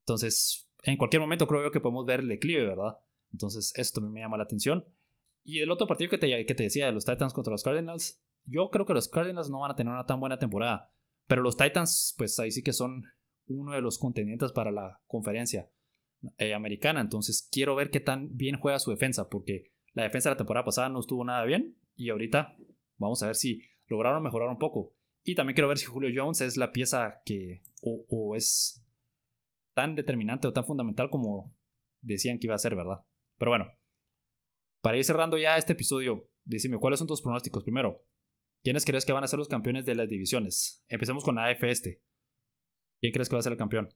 Entonces, 0.04 0.70
en 0.84 0.96
cualquier 0.96 1.20
momento 1.20 1.46
creo 1.46 1.64
yo 1.64 1.70
que 1.70 1.80
podemos 1.80 2.06
ver 2.06 2.20
el 2.20 2.28
declive, 2.28 2.64
¿verdad? 2.64 2.96
Entonces, 3.30 3.74
esto 3.76 4.00
me 4.00 4.20
llama 4.20 4.38
la 4.38 4.44
atención. 4.44 4.86
Y 5.46 5.60
el 5.60 5.70
otro 5.70 5.86
partido 5.86 6.10
que 6.10 6.18
te, 6.18 6.44
que 6.44 6.54
te 6.56 6.64
decía 6.64 6.86
de 6.86 6.92
los 6.92 7.04
Titans 7.04 7.32
contra 7.32 7.52
los 7.52 7.62
Cardinals, 7.62 8.20
yo 8.46 8.68
creo 8.70 8.84
que 8.84 8.94
los 8.94 9.08
Cardinals 9.08 9.48
no 9.48 9.60
van 9.60 9.70
a 9.70 9.76
tener 9.76 9.92
una 9.92 10.04
tan 10.04 10.18
buena 10.18 10.40
temporada. 10.40 10.92
Pero 11.28 11.40
los 11.42 11.56
Titans, 11.56 12.16
pues 12.18 12.36
ahí 12.40 12.50
sí 12.50 12.64
que 12.64 12.72
son 12.72 13.04
uno 13.46 13.72
de 13.72 13.80
los 13.80 13.96
contendientes 13.98 14.50
para 14.50 14.72
la 14.72 15.00
conferencia 15.06 15.70
eh, 16.38 16.52
americana. 16.52 17.00
Entonces 17.00 17.48
quiero 17.52 17.76
ver 17.76 17.90
qué 17.90 18.00
tan 18.00 18.36
bien 18.36 18.58
juega 18.58 18.80
su 18.80 18.90
defensa, 18.90 19.28
porque 19.28 19.70
la 19.92 20.02
defensa 20.02 20.30
de 20.30 20.34
la 20.34 20.38
temporada 20.38 20.64
pasada 20.64 20.88
no 20.88 20.98
estuvo 20.98 21.24
nada 21.24 21.44
bien. 21.44 21.78
Y 21.94 22.10
ahorita 22.10 22.56
vamos 22.96 23.22
a 23.22 23.26
ver 23.26 23.36
si 23.36 23.62
lograron 23.86 24.24
mejorar 24.24 24.48
un 24.48 24.58
poco. 24.58 24.96
Y 25.22 25.36
también 25.36 25.54
quiero 25.54 25.68
ver 25.68 25.78
si 25.78 25.86
Julio 25.86 26.10
Jones 26.12 26.40
es 26.40 26.56
la 26.56 26.72
pieza 26.72 27.22
que 27.24 27.62
o 27.82 28.34
es 28.34 28.84
tan 29.74 29.94
determinante 29.94 30.48
o 30.48 30.52
tan 30.52 30.64
fundamental 30.64 31.08
como 31.08 31.54
decían 32.00 32.40
que 32.40 32.48
iba 32.48 32.56
a 32.56 32.58
ser, 32.58 32.74
¿verdad? 32.74 33.04
Pero 33.38 33.52
bueno, 33.52 33.66
para 34.86 34.98
ir 34.98 35.04
cerrando 35.04 35.36
ya 35.36 35.56
este 35.56 35.72
episodio, 35.72 36.30
decime 36.44 36.78
cuáles 36.78 37.00
son 37.00 37.08
tus 37.08 37.20
pronósticos. 37.20 37.64
Primero, 37.64 38.06
¿quiénes 38.62 38.84
crees 38.84 39.04
que 39.04 39.12
van 39.12 39.24
a 39.24 39.26
ser 39.26 39.36
los 39.36 39.48
campeones 39.48 39.84
de 39.84 39.96
las 39.96 40.08
divisiones? 40.08 40.84
Empecemos 40.86 41.24
con 41.24 41.34
la 41.34 41.48
AF 41.48 41.64
este. 41.64 42.04
¿Quién 43.00 43.12
crees 43.12 43.28
que 43.28 43.34
va 43.34 43.40
a 43.40 43.42
ser 43.42 43.50
el 43.50 43.58
campeón? 43.58 43.92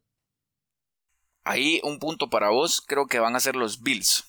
Ahí 1.44 1.80
un 1.84 2.00
punto 2.00 2.28
para 2.28 2.50
vos, 2.50 2.80
creo 2.80 3.06
que 3.06 3.20
van 3.20 3.36
a 3.36 3.38
ser 3.38 3.54
los 3.54 3.82
Bills. 3.82 4.24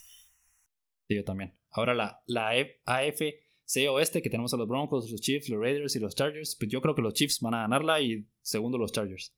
Sí, 1.08 1.16
yo 1.16 1.24
también. 1.24 1.58
Ahora 1.72 1.96
la, 1.96 2.22
la 2.28 2.50
AFC 2.86 3.90
oeste, 3.90 4.22
que 4.22 4.30
tenemos 4.30 4.54
a 4.54 4.58
los 4.58 4.68
Broncos, 4.68 5.10
los 5.10 5.20
Chiefs, 5.20 5.50
los 5.50 5.60
Raiders 5.60 5.96
y 5.96 6.00
los 6.00 6.14
Chargers, 6.14 6.56
pues 6.60 6.70
yo 6.70 6.80
creo 6.80 6.94
que 6.94 7.02
los 7.02 7.16
Chiefs 7.16 7.40
van 7.42 7.56
a 7.56 7.62
ganarla 7.62 8.02
y 8.02 8.28
segundo 8.44 8.78
los 8.78 8.92
Chargers. 8.92 9.36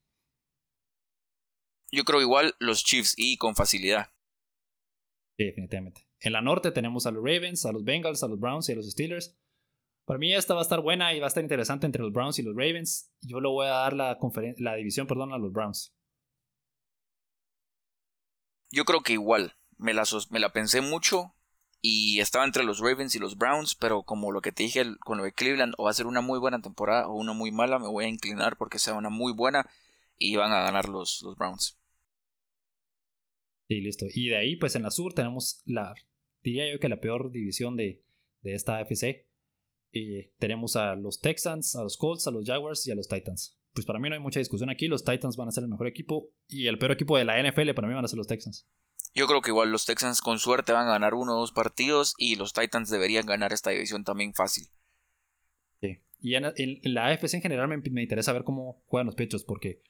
Yo 1.90 2.04
creo 2.04 2.20
igual 2.20 2.54
los 2.60 2.84
Chiefs 2.84 3.14
y 3.16 3.38
con 3.38 3.56
facilidad. 3.56 4.12
Sí, 5.38 5.46
definitivamente. 5.46 6.06
En 6.24 6.32
la 6.32 6.42
norte 6.42 6.72
tenemos 6.72 7.06
a 7.06 7.12
los 7.12 7.22
Ravens, 7.22 7.66
a 7.66 7.74
los 7.74 7.84
Bengals, 7.84 8.24
a 8.24 8.30
los 8.30 8.40
Browns 8.40 8.70
y 8.70 8.72
a 8.72 8.76
los 8.76 8.90
Steelers. 8.90 9.38
Para 10.06 10.18
mí 10.18 10.34
esta 10.34 10.54
va 10.54 10.62
a 10.62 10.64
estar 10.64 10.80
buena 10.80 11.14
y 11.14 11.20
va 11.20 11.26
a 11.26 11.28
estar 11.28 11.44
interesante 11.44 11.86
entre 11.86 12.02
los 12.02 12.14
Browns 12.14 12.40
y 12.40 12.44
los 12.44 12.56
Ravens. 12.56 13.12
Yo 13.22 13.42
le 13.42 13.50
voy 13.50 13.68
a 13.68 13.72
dar 13.72 13.94
la, 13.94 14.18
la 14.58 14.76
división 14.76 15.06
perdón, 15.06 15.34
a 15.34 15.38
los 15.38 15.52
Browns. 15.52 15.94
Yo 18.72 18.86
creo 18.86 19.02
que 19.02 19.14
igual. 19.14 19.54
Me 19.78 19.94
la, 19.94 20.04
me 20.30 20.40
la 20.40 20.54
pensé 20.54 20.80
mucho 20.80 21.36
y 21.82 22.22
estaba 22.22 22.46
entre 22.46 22.64
los 22.64 22.80
Ravens 22.80 23.16
y 23.16 23.20
los 23.20 23.38
Browns, 23.38 23.76
pero 23.76 24.04
como 24.04 24.32
lo 24.32 24.40
que 24.40 24.54
te 24.54 24.64
dije 24.64 24.86
con 25.02 25.18
lo 25.18 25.26
de 25.26 25.34
Cleveland, 25.34 25.74
o 25.78 25.84
va 25.84 25.90
a 25.90 25.94
ser 25.94 26.06
una 26.06 26.22
muy 26.22 26.40
buena 26.40 26.62
temporada 26.62 27.10
o 27.10 27.16
una 27.16 27.34
muy 27.34 27.52
mala, 27.52 27.80
me 27.80 27.90
voy 27.90 28.06
a 28.06 28.08
inclinar 28.08 28.56
porque 28.56 28.80
sea 28.80 28.94
una 28.94 29.10
muy 29.10 29.34
buena 29.34 29.70
y 30.18 30.38
van 30.38 30.54
a 30.54 30.62
ganar 30.62 30.88
los, 30.88 31.22
los 31.22 31.36
Browns. 31.36 31.78
Sí, 33.68 33.82
listo. 33.82 34.06
Y 34.14 34.30
de 34.30 34.38
ahí, 34.38 34.56
pues 34.56 34.76
en 34.76 34.84
la 34.84 34.92
sur 34.92 35.14
tenemos 35.14 35.62
la 35.66 35.94
diría 36.44 36.72
yo 36.72 36.80
que 36.80 36.90
la 36.90 37.00
peor 37.00 37.32
división 37.32 37.76
de, 37.78 38.04
esta 38.44 38.78
AFC. 38.78 39.26
Y 39.92 40.24
tenemos 40.40 40.76
a 40.76 40.96
los 40.96 41.20
Texans, 41.20 41.76
a 41.76 41.84
los 41.84 41.98
Colts, 41.98 42.28
a 42.28 42.32
los 42.32 42.46
Jaguars 42.46 42.86
y 42.88 42.92
a 42.92 42.96
los 42.96 43.08
Titans. 43.08 43.58
Pues 43.74 43.86
para 43.86 44.00
mí 44.00 44.10
no 44.10 44.16
hay 44.16 44.22
mucha 44.22 44.40
discusión 44.40 44.70
aquí. 44.70 44.88
Los 44.88 45.04
Titans 45.04 45.38
van 45.38 45.48
a 45.48 45.52
ser 45.52 45.64
el 45.64 45.70
mejor 45.70 45.88
equipo. 45.88 46.30
Y 46.48 46.68
el 46.68 46.78
peor 46.78 46.92
equipo 46.92 47.18
de 47.18 47.26
la 47.26 47.42
NFL 47.42 47.72
para 47.74 47.88
mí 47.88 47.94
van 47.94 48.04
a 48.04 48.08
ser 48.08 48.18
los 48.18 48.28
Texans. 48.28 48.68
Yo 49.16 49.28
creo 49.28 49.42
que 49.42 49.52
igual 49.52 49.72
los 49.72 49.86
Texans 49.86 50.22
con 50.22 50.40
suerte 50.40 50.74
van 50.74 50.88
a 50.88 50.92
ganar 50.92 51.14
uno 51.14 51.36
o 51.36 51.40
dos 51.40 51.52
partidos. 51.52 52.16
Y 52.18 52.36
los 52.36 52.54
Titans 52.54 52.90
deberían 52.90 53.26
ganar 53.26 53.54
esta 53.54 53.70
división 53.70 54.04
también 54.04 54.34
fácil. 54.34 54.68
Sí. 55.80 56.00
Y 56.20 56.36
en, 56.36 56.44
la 56.84 57.08
AFC 57.08 57.36
en 57.36 57.42
general 57.42 57.68
me, 57.68 58.02
interesa 58.02 58.34
ver 58.34 58.44
cómo 58.44 58.84
juegan 58.88 59.06
los 59.06 59.16
pechos. 59.16 59.44
Porque 59.44 59.84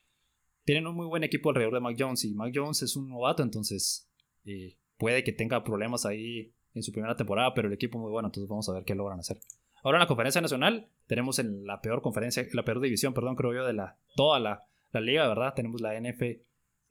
tienen 0.66 0.86
un 0.86 0.96
muy 0.96 1.08
buen 1.08 1.24
equipo 1.24 1.50
alrededor 1.50 1.76
de 1.76 1.80
Mac 1.80 1.96
Jones. 1.98 2.26
Y 2.26 2.34
Mac 2.34 2.52
Jones 2.54 2.82
es 2.82 2.96
un 2.98 3.10
novato. 3.10 3.42
Entonces. 3.42 4.10
Eh, 4.46 4.78
puede 4.98 5.24
que 5.24 5.32
tenga 5.32 5.64
problemas 5.64 6.06
ahí 6.06 6.54
en 6.74 6.84
su 6.84 6.92
primera 6.92 7.16
temporada, 7.16 7.54
pero 7.54 7.68
el 7.68 7.74
equipo 7.74 8.00
muy 8.00 8.12
bueno, 8.12 8.28
entonces 8.28 8.50
vamos 8.50 8.68
a 8.70 8.74
ver 8.74 8.84
qué 8.84 8.96
logran 8.96 9.20
hacer. 9.20 9.40
Ahora 9.84 9.98
en 9.98 10.02
la 10.02 10.08
conferencia 10.08 10.42
nacional 10.42 10.90
tenemos 11.08 11.40
en 11.40 11.66
la 11.66 11.82
peor 11.82 12.02
conferencia, 12.02 12.46
la 12.54 12.64
peor 12.64 12.80
división, 12.80 13.14
perdón, 13.14 13.36
creo 13.36 13.54
yo, 13.54 13.66
de 13.66 13.74
la, 13.74 13.98
toda 14.16 14.40
la, 14.40 14.66
la 14.92 15.02
liga, 15.02 15.28
¿verdad? 15.28 15.54
Tenemos 15.54 15.82
la 15.82 16.00
NFC 16.00 16.44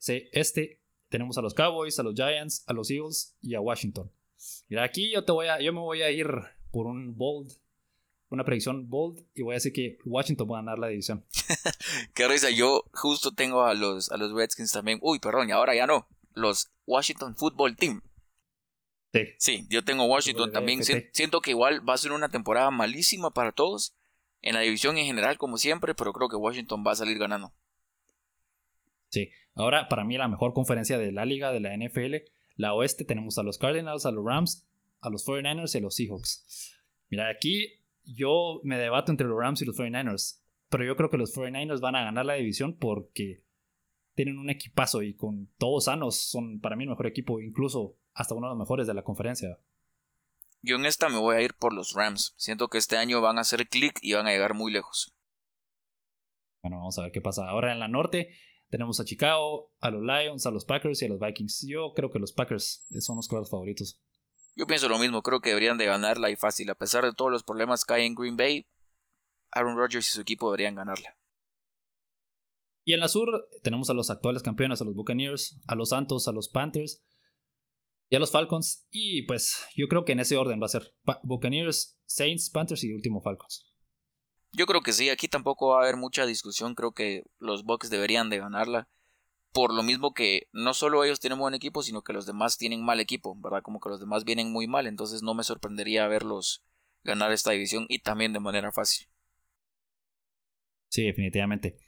este, 0.09 0.81
tenemos 1.09 1.39
a 1.39 1.43
los 1.43 1.55
Cowboys, 1.55 1.99
a 1.99 2.03
los 2.03 2.15
Giants, 2.15 2.65
a 2.67 2.73
los 2.73 2.91
Eagles 2.91 3.37
y 3.41 3.55
a 3.55 3.61
Washington. 3.61 4.11
Mira, 4.69 4.85
aquí 4.85 5.13
yo 5.13 5.25
te 5.25 5.33
voy 5.33 5.47
a, 5.47 5.61
yo 5.61 5.73
me 5.73 5.81
voy 5.81 6.03
a 6.03 6.11
ir 6.11 6.29
por 6.71 6.87
un 6.87 7.17
bold, 7.17 7.53
una 8.29 8.45
predicción 8.45 8.89
bold 8.89 9.25
y 9.35 9.43
voy 9.43 9.53
a 9.53 9.55
decir 9.55 9.73
que 9.73 9.99
Washington 10.05 10.49
va 10.51 10.59
a 10.59 10.63
ganar 10.63 10.79
la 10.79 10.89
división. 10.89 11.25
Qué 12.15 12.27
risa, 12.27 12.51
yo 12.51 12.85
justo 12.93 13.33
tengo 13.33 13.63
a 13.65 13.75
los, 13.75 14.11
a 14.11 14.17
los 14.17 14.33
Redskins 14.33 14.73
también. 14.73 14.99
Uy, 15.03 15.19
perdón, 15.21 15.49
y 15.49 15.53
ahora 15.53 15.75
ya 15.75 15.87
no 15.87 16.09
los 16.35 16.72
Washington 16.87 17.37
Football 17.37 17.77
Team. 17.77 18.03
Sí. 19.13 19.21
sí, 19.39 19.67
yo 19.69 19.85
tengo 19.85 20.07
Washington 20.07 20.53
también. 20.53 20.83
Siento 21.13 21.41
que 21.41 21.51
igual 21.51 21.87
va 21.87 21.95
a 21.95 21.99
ser 21.99 22.13
una 22.13 22.31
temporada 22.31 22.71
malísima 22.71 23.31
para 23.31 23.53
todos, 23.53 23.95
en 24.41 24.55
la 24.55 24.61
división 24.61 24.97
en 24.97 25.05
general 25.05 25.37
como 25.37 25.59
siempre, 25.59 25.95
pero 25.95 26.13
creo 26.13 26.29
que 26.29 26.37
Washington 26.37 26.83
va 26.87 26.93
a 26.93 26.97
salir 26.97 27.19
ganando. 27.19 27.53
Sí, 29.09 29.31
ahora 29.55 29.89
para 29.89 30.05
mí 30.05 30.17
la 30.17 30.29
mejor 30.29 30.55
conferencia 30.55 30.99
de 30.99 31.13
la 31.13 31.27
liga 31.27 31.53
de 31.53 31.61
la 31.61 31.77
NFL, 31.77 32.17
la 32.57 32.73
oeste, 32.73 33.05
tenemos 33.05 33.37
a 33.37 33.43
los 33.43 33.59
Cardinals, 33.59 34.07
a 34.07 34.11
los 34.11 34.25
Rams, 34.25 34.67
a 35.01 35.11
los 35.11 35.27
49ers 35.27 35.75
y 35.75 35.79
a 35.79 35.81
los 35.83 35.95
Seahawks. 35.95 36.79
Mira, 37.11 37.29
aquí 37.29 37.81
yo 38.05 38.61
me 38.65 38.79
debato 38.79 39.13
entre 39.13 39.27
los 39.27 39.39
Rams 39.39 39.61
y 39.61 39.67
los 39.67 39.77
49ers, 39.77 40.41
pero 40.71 40.85
yo 40.85 40.97
creo 40.97 41.11
que 41.11 41.19
los 41.19 41.37
49ers 41.37 41.81
van 41.81 41.97
a 41.97 42.05
ganar 42.05 42.25
la 42.25 42.35
división 42.35 42.79
porque 42.79 43.43
tienen 44.15 44.39
un 44.39 44.51
equipazo 44.51 45.03
y 45.03 45.15
con 45.15 45.49
todos 45.59 45.85
sanos 45.85 46.17
son 46.17 46.61
para 46.61 46.77
mí 46.77 46.85
el 46.85 46.91
mejor 46.91 47.07
equipo, 47.07 47.41
incluso 47.41 47.97
hasta 48.15 48.35
uno 48.35 48.49
de 48.49 48.51
los 48.53 48.59
mejores 48.59 48.87
de 48.87 48.95
la 48.95 49.03
conferencia. 49.03 49.59
Yo 50.61 50.77
en 50.77 50.87
esta 50.87 51.09
me 51.09 51.19
voy 51.19 51.37
a 51.37 51.43
ir 51.43 51.55
por 51.55 51.73
los 51.73 51.95
Rams. 51.95 52.35
Siento 52.37 52.69
que 52.69 52.79
este 52.79 52.97
año 52.97 53.21
van 53.21 53.39
a 53.39 53.41
hacer 53.41 53.69
clic 53.69 53.99
y 54.01 54.13
van 54.13 54.27
a 54.27 54.31
llegar 54.31 54.55
muy 54.55 54.73
lejos. 54.73 55.15
Bueno, 56.63 56.79
vamos 56.79 56.99
a 56.99 57.03
ver 57.03 57.13
qué 57.13 57.21
pasa. 57.21 57.49
Ahora 57.49 57.73
en 57.73 57.81
la 57.81 57.89
norte 57.89 58.37
tenemos 58.69 59.01
a 59.01 59.05
Chicago, 59.05 59.73
a 59.81 59.91
los 59.91 60.03
Lions, 60.03 60.47
a 60.47 60.51
los 60.51 60.65
Packers 60.65 61.03
y 61.03 61.07
a 61.07 61.09
los 61.09 61.19
Vikings. 61.19 61.67
Yo 61.69 61.93
creo 61.95 62.11
que 62.11 62.21
los 62.21 62.33
Packers 62.33 62.87
son 63.01 63.17
los 63.17 63.27
claros 63.27 63.51
favoritos. 63.51 64.01
Yo 64.55 64.67
pienso 64.67 64.89
lo 64.89 64.99
mismo, 64.99 65.23
creo 65.23 65.41
que 65.41 65.49
deberían 65.49 65.79
de 65.79 65.87
ganarla 65.87 66.31
y 66.31 66.37
fácil. 66.37 66.71
A 66.71 66.75
pesar 66.75 67.05
de 67.05 67.13
todos 67.13 67.33
los 67.33 67.43
problemas 67.43 67.85
que 67.85 67.95
hay 67.95 68.07
en 68.07 68.15
Green 68.15 68.37
Bay, 68.37 68.67
Aaron 69.51 69.77
Rodgers 69.77 70.09
y 70.09 70.13
su 70.13 70.21
equipo 70.21 70.47
deberían 70.51 70.75
ganarla. 70.75 71.17
Y 72.85 72.95
en 72.95 73.01
la 73.01 73.09
sur 73.09 73.49
tenemos 73.63 73.91
a 73.91 73.95
los 73.95 74.11
actuales 74.11 74.43
campeones, 74.43 74.81
a 74.81 74.85
los 74.85 74.95
Buccaneers, 74.95 75.61
a 75.67 75.75
los 75.75 75.91
Santos, 75.91 76.27
a 76.27 76.33
los 76.33 76.49
Panthers 76.49 77.03
y 78.09 78.17
a 78.17 78.19
los 78.19 78.31
Falcons. 78.31 78.87
Y 78.91 79.23
pues 79.23 79.67
yo 79.77 79.87
creo 79.89 80.05
que 80.05 80.13
en 80.13 80.21
ese 80.21 80.37
orden 80.37 80.61
va 80.61 80.67
a 80.67 80.71
ser 80.71 80.95
Buccaneers, 81.23 81.99
Saints, 82.07 82.51
Panthers 82.51 82.85
y 82.85 82.93
último 82.93 83.21
Falcons. 83.23 83.73
Yo 84.53 84.67
creo 84.67 84.83
que 84.83 84.93
sí, 84.93 85.09
aquí 85.09 85.29
tampoco 85.29 85.69
va 85.69 85.79
a 85.79 85.83
haber 85.85 85.97
mucha 85.97 86.27
discusión, 86.27 86.75
creo 86.75 86.93
que 86.93 87.25
los 87.39 87.65
Bucks 87.65 87.89
deberían 87.89 88.29
de 88.29 88.39
ganarla. 88.39 88.89
Por 89.53 89.73
lo 89.73 89.83
mismo 89.83 90.13
que 90.13 90.49
no 90.53 90.75
solo 90.75 91.05
ellos 91.05 91.21
tienen 91.21 91.39
buen 91.39 91.55
equipo, 91.55 91.83
sino 91.83 92.03
que 92.03 92.13
los 92.13 92.27
demás 92.27 92.59
tienen 92.59 92.85
mal 92.85 93.01
equipo, 93.01 93.35
¿verdad? 93.39 93.63
Como 93.63 93.81
que 93.81 93.89
los 93.89 94.01
demás 94.01 94.25
vienen 94.25 94.51
muy 94.51 94.67
mal, 94.67 94.87
entonces 94.87 95.23
no 95.23 95.35
me 95.35 95.43
sorprendería 95.43 96.07
verlos 96.09 96.65
ganar 97.05 97.33
esta 97.33 97.53
división 97.53 97.87
y 97.89 98.01
también 98.01 98.33
de 98.33 98.41
manera 98.41 98.73
fácil. 98.73 99.09
Sí, 100.89 101.05
definitivamente. 101.05 101.79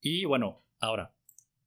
Y 0.00 0.24
bueno, 0.24 0.62
ahora, 0.78 1.14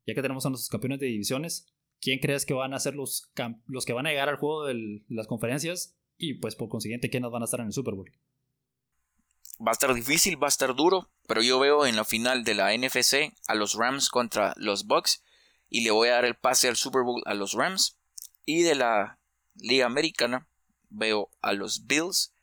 ya 0.06 0.14
que 0.14 0.22
tenemos 0.22 0.46
a 0.46 0.50
nuestros 0.50 0.70
campeones 0.70 1.00
de 1.00 1.08
divisiones, 1.08 1.74
¿quién 2.00 2.20
crees 2.20 2.46
que 2.46 2.54
van 2.54 2.74
a 2.74 2.80
ser 2.80 2.96
los, 2.96 3.32
los 3.66 3.86
que 3.86 3.94
van 3.94 4.08
a 4.08 4.10
llegar 4.10 4.30
al 4.30 4.38
juego 4.38 4.66
de 4.66 5.04
las 5.08 5.28
conferencias? 5.28 5.96
Y 6.18 6.36
pues 6.36 6.56
por 6.56 6.70
consiguiente, 6.70 7.10
¿quiénes 7.10 7.32
van 7.32 7.42
a 7.42 7.46
estar 7.46 7.60
en 7.60 7.68
el 7.68 7.74
Super 7.74 7.96
Bowl? 7.96 8.12
Va 9.66 9.72
a 9.72 9.74
estar 9.74 9.94
difícil, 9.94 10.42
va 10.42 10.48
a 10.48 10.50
estar 10.50 10.76
duro, 10.76 11.10
pero 11.28 11.42
yo 11.42 11.60
veo 11.60 11.86
en 11.86 11.96
la 11.96 12.06
final 12.06 12.44
de 12.44 12.56
la 12.56 12.76
NFC 12.76 13.34
a 13.48 13.56
los 13.56 13.74
Rams 13.74 14.10
contra 14.10 14.54
los 14.58 14.86
Bucks 14.86 15.22
y 15.70 15.82
le 15.82 15.92
voy 15.92 16.10
a 16.10 16.14
dar 16.14 16.26
el 16.26 16.36
pase 16.36 16.68
al 16.68 16.76
Super 16.76 17.04
Bowl 17.04 17.22
a 17.26 17.34
los 17.34 17.54
Rams. 17.54 17.98
Y 18.46 18.64
de 18.64 18.76
la 18.76 19.20
Liga 19.56 19.86
Americana 19.86 20.48
veo 20.90 21.30
a 21.42 21.54
los 21.54 21.88
Bills 21.88 22.34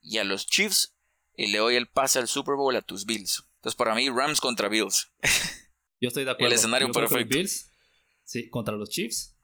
y 0.00 0.18
a 0.18 0.24
los 0.24 0.46
Chiefs 0.46 0.94
y 1.36 1.48
le 1.48 1.58
doy 1.58 1.76
el 1.76 1.88
pase 1.88 2.18
al 2.18 2.28
Super 2.28 2.56
Bowl 2.56 2.74
a 2.74 2.82
tus 2.82 3.06
Bills. 3.06 3.46
Entonces, 3.62 3.76
para 3.76 3.94
mí, 3.94 4.08
Rams 4.08 4.40
contra 4.40 4.68
Bills. 4.68 5.08
Yo 6.00 6.08
estoy 6.08 6.24
de 6.24 6.32
acuerdo. 6.32 6.48
El 6.48 6.54
escenario 6.54 6.90
perfecto. 6.90 7.36
Bills, 7.36 7.70
sí, 8.24 8.50
contra 8.50 8.74
los 8.74 8.90
Chiefs. 8.90 9.36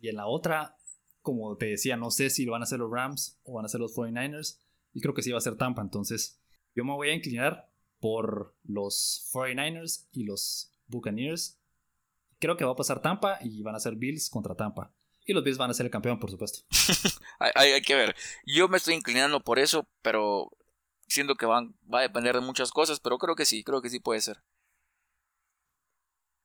Y 0.00 0.08
en 0.08 0.16
la 0.16 0.26
otra, 0.26 0.78
como 1.20 1.54
te 1.58 1.66
decía, 1.66 1.98
no 1.98 2.10
sé 2.10 2.30
si 2.30 2.46
lo 2.46 2.52
van 2.52 2.62
a 2.62 2.64
hacer 2.64 2.78
los 2.78 2.90
Rams 2.90 3.38
o 3.42 3.52
van 3.52 3.66
a 3.66 3.68
ser 3.68 3.80
los 3.82 3.94
49ers. 3.94 4.58
Y 4.94 5.02
creo 5.02 5.12
que 5.12 5.20
sí 5.20 5.32
va 5.32 5.36
a 5.36 5.42
ser 5.42 5.58
Tampa. 5.58 5.82
Entonces, 5.82 6.40
yo 6.74 6.82
me 6.86 6.94
voy 6.94 7.10
a 7.10 7.14
inclinar 7.14 7.70
por 8.00 8.56
los 8.64 9.28
49ers 9.34 10.06
y 10.12 10.24
los 10.24 10.72
Buccaneers. 10.86 11.58
Creo 12.38 12.56
que 12.56 12.64
va 12.64 12.72
a 12.72 12.76
pasar 12.76 13.02
Tampa 13.02 13.38
y 13.42 13.62
van 13.62 13.74
a 13.74 13.80
ser 13.80 13.96
Bills 13.96 14.30
contra 14.30 14.54
Tampa. 14.54 14.94
Y 15.26 15.34
los 15.34 15.44
Bills 15.44 15.58
van 15.58 15.68
a 15.68 15.74
ser 15.74 15.84
el 15.84 15.92
campeón, 15.92 16.18
por 16.18 16.30
supuesto. 16.30 16.60
hay, 17.38 17.72
hay, 17.72 17.82
que 17.82 17.96
ver. 17.96 18.16
Yo 18.46 18.66
me 18.66 18.78
estoy 18.78 18.94
inclinando 18.94 19.40
por 19.40 19.58
eso, 19.58 19.86
pero 20.00 20.56
siento 21.06 21.34
que 21.36 21.46
van, 21.46 21.74
va 21.92 22.00
a 22.00 22.02
depender 22.02 22.34
de 22.34 22.40
muchas 22.40 22.70
cosas, 22.70 23.00
pero 23.00 23.18
creo 23.18 23.34
que 23.34 23.44
sí, 23.44 23.62
creo 23.64 23.82
que 23.82 23.90
sí 23.90 24.00
puede 24.00 24.20
ser. 24.20 24.42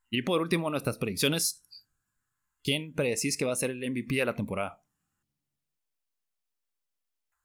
Y 0.09 0.24
por 0.24 0.41
último, 0.41 0.70
nuestras 0.70 0.97
predicciones. 0.97 1.64
¿Quién 2.64 2.93
predecís 2.93 3.38
que 3.38 3.45
va 3.45 3.53
a 3.53 3.55
ser 3.55 3.72
el 3.72 3.89
MVP 3.89 4.16
de 4.16 4.26
la 4.26 4.36
temporada? 4.36 4.84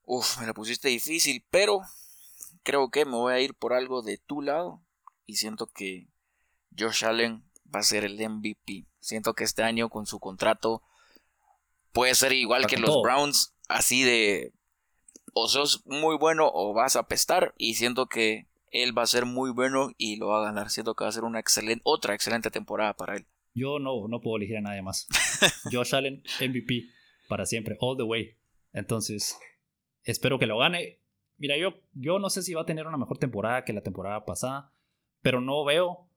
Uf, 0.03 0.39
me 0.39 0.45
la 0.45 0.53
pusiste 0.53 0.89
difícil, 0.89 1.43
pero 1.49 1.81
creo 2.63 2.91
que 2.91 3.05
me 3.05 3.13
voy 3.13 3.33
a 3.33 3.39
ir 3.39 3.55
por 3.55 3.73
algo 3.73 4.01
de 4.01 4.17
tu 4.17 4.41
lado. 4.41 4.83
Y 5.25 5.37
siento 5.37 5.67
que 5.67 6.07
Josh 6.77 7.03
Allen 7.03 7.43
va 7.73 7.79
a 7.79 7.83
ser 7.83 8.03
el 8.03 8.17
MVP. 8.17 8.85
Siento 8.99 9.33
que 9.33 9.43
este 9.43 9.63
año 9.63 9.89
con 9.89 10.05
su 10.05 10.19
contrato 10.19 10.83
puede 11.91 12.13
ser 12.15 12.33
igual 12.33 12.67
que 12.67 12.77
los 12.77 13.01
Browns, 13.01 13.55
así 13.67 14.03
de 14.03 14.53
o 15.33 15.47
sos 15.47 15.85
muy 15.85 16.17
bueno 16.17 16.49
o 16.53 16.73
vas 16.73 16.95
a 16.95 17.07
pestar 17.07 17.53
y 17.57 17.75
siento 17.75 18.07
que 18.07 18.47
él 18.71 18.97
va 18.97 19.03
a 19.03 19.07
ser 19.07 19.25
muy 19.25 19.51
bueno 19.51 19.91
y 19.97 20.17
lo 20.17 20.27
va 20.27 20.39
a 20.39 20.45
ganar. 20.45 20.69
Siento 20.69 20.95
que 20.95 21.03
va 21.03 21.09
a 21.09 21.13
ser 21.13 21.23
una 21.23 21.39
excelente, 21.39 21.81
otra 21.85 22.13
excelente 22.13 22.51
temporada 22.51 22.95
para 22.95 23.15
él. 23.15 23.25
Yo 23.53 23.79
no, 23.79 24.07
no 24.07 24.21
puedo 24.21 24.37
elegir 24.37 24.57
a 24.57 24.61
nadie 24.61 24.81
más. 24.81 25.07
Josh 25.71 25.95
Allen, 25.95 26.21
MVP, 26.41 26.89
para 27.27 27.45
siempre, 27.45 27.77
all 27.79 27.97
the 27.97 28.03
way. 28.03 28.35
Entonces, 28.73 29.37
espero 30.03 30.37
que 30.37 30.45
lo 30.45 30.59
gane. 30.59 30.99
Mira, 31.37 31.57
yo, 31.57 31.75
yo 31.93 32.19
no 32.19 32.29
sé 32.29 32.41
si 32.41 32.53
va 32.53 32.61
a 32.61 32.65
tener 32.65 32.85
una 32.87 32.97
mejor 32.97 33.17
temporada 33.17 33.63
que 33.63 33.73
la 33.73 33.81
temporada 33.81 34.25
pasada, 34.25 34.73
pero 35.21 35.41
no 35.41 35.63
veo 35.63 36.07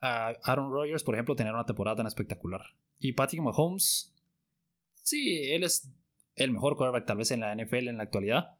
a 0.00 0.34
Aaron 0.44 0.72
Rodgers, 0.72 1.04
por 1.04 1.14
ejemplo, 1.14 1.36
tener 1.36 1.52
una 1.52 1.66
temporada 1.66 1.98
tan 1.98 2.06
espectacular. 2.06 2.62
Y 2.98 3.12
Patrick 3.12 3.42
Mahomes, 3.42 4.14
sí, 5.02 5.52
él 5.52 5.64
es 5.64 5.92
el 6.34 6.50
mejor 6.50 6.76
quarterback 6.76 7.06
tal 7.06 7.18
vez 7.18 7.30
en 7.30 7.40
la 7.40 7.54
NFL 7.54 7.88
en 7.88 7.96
la 7.98 8.04
actualidad. 8.04 8.56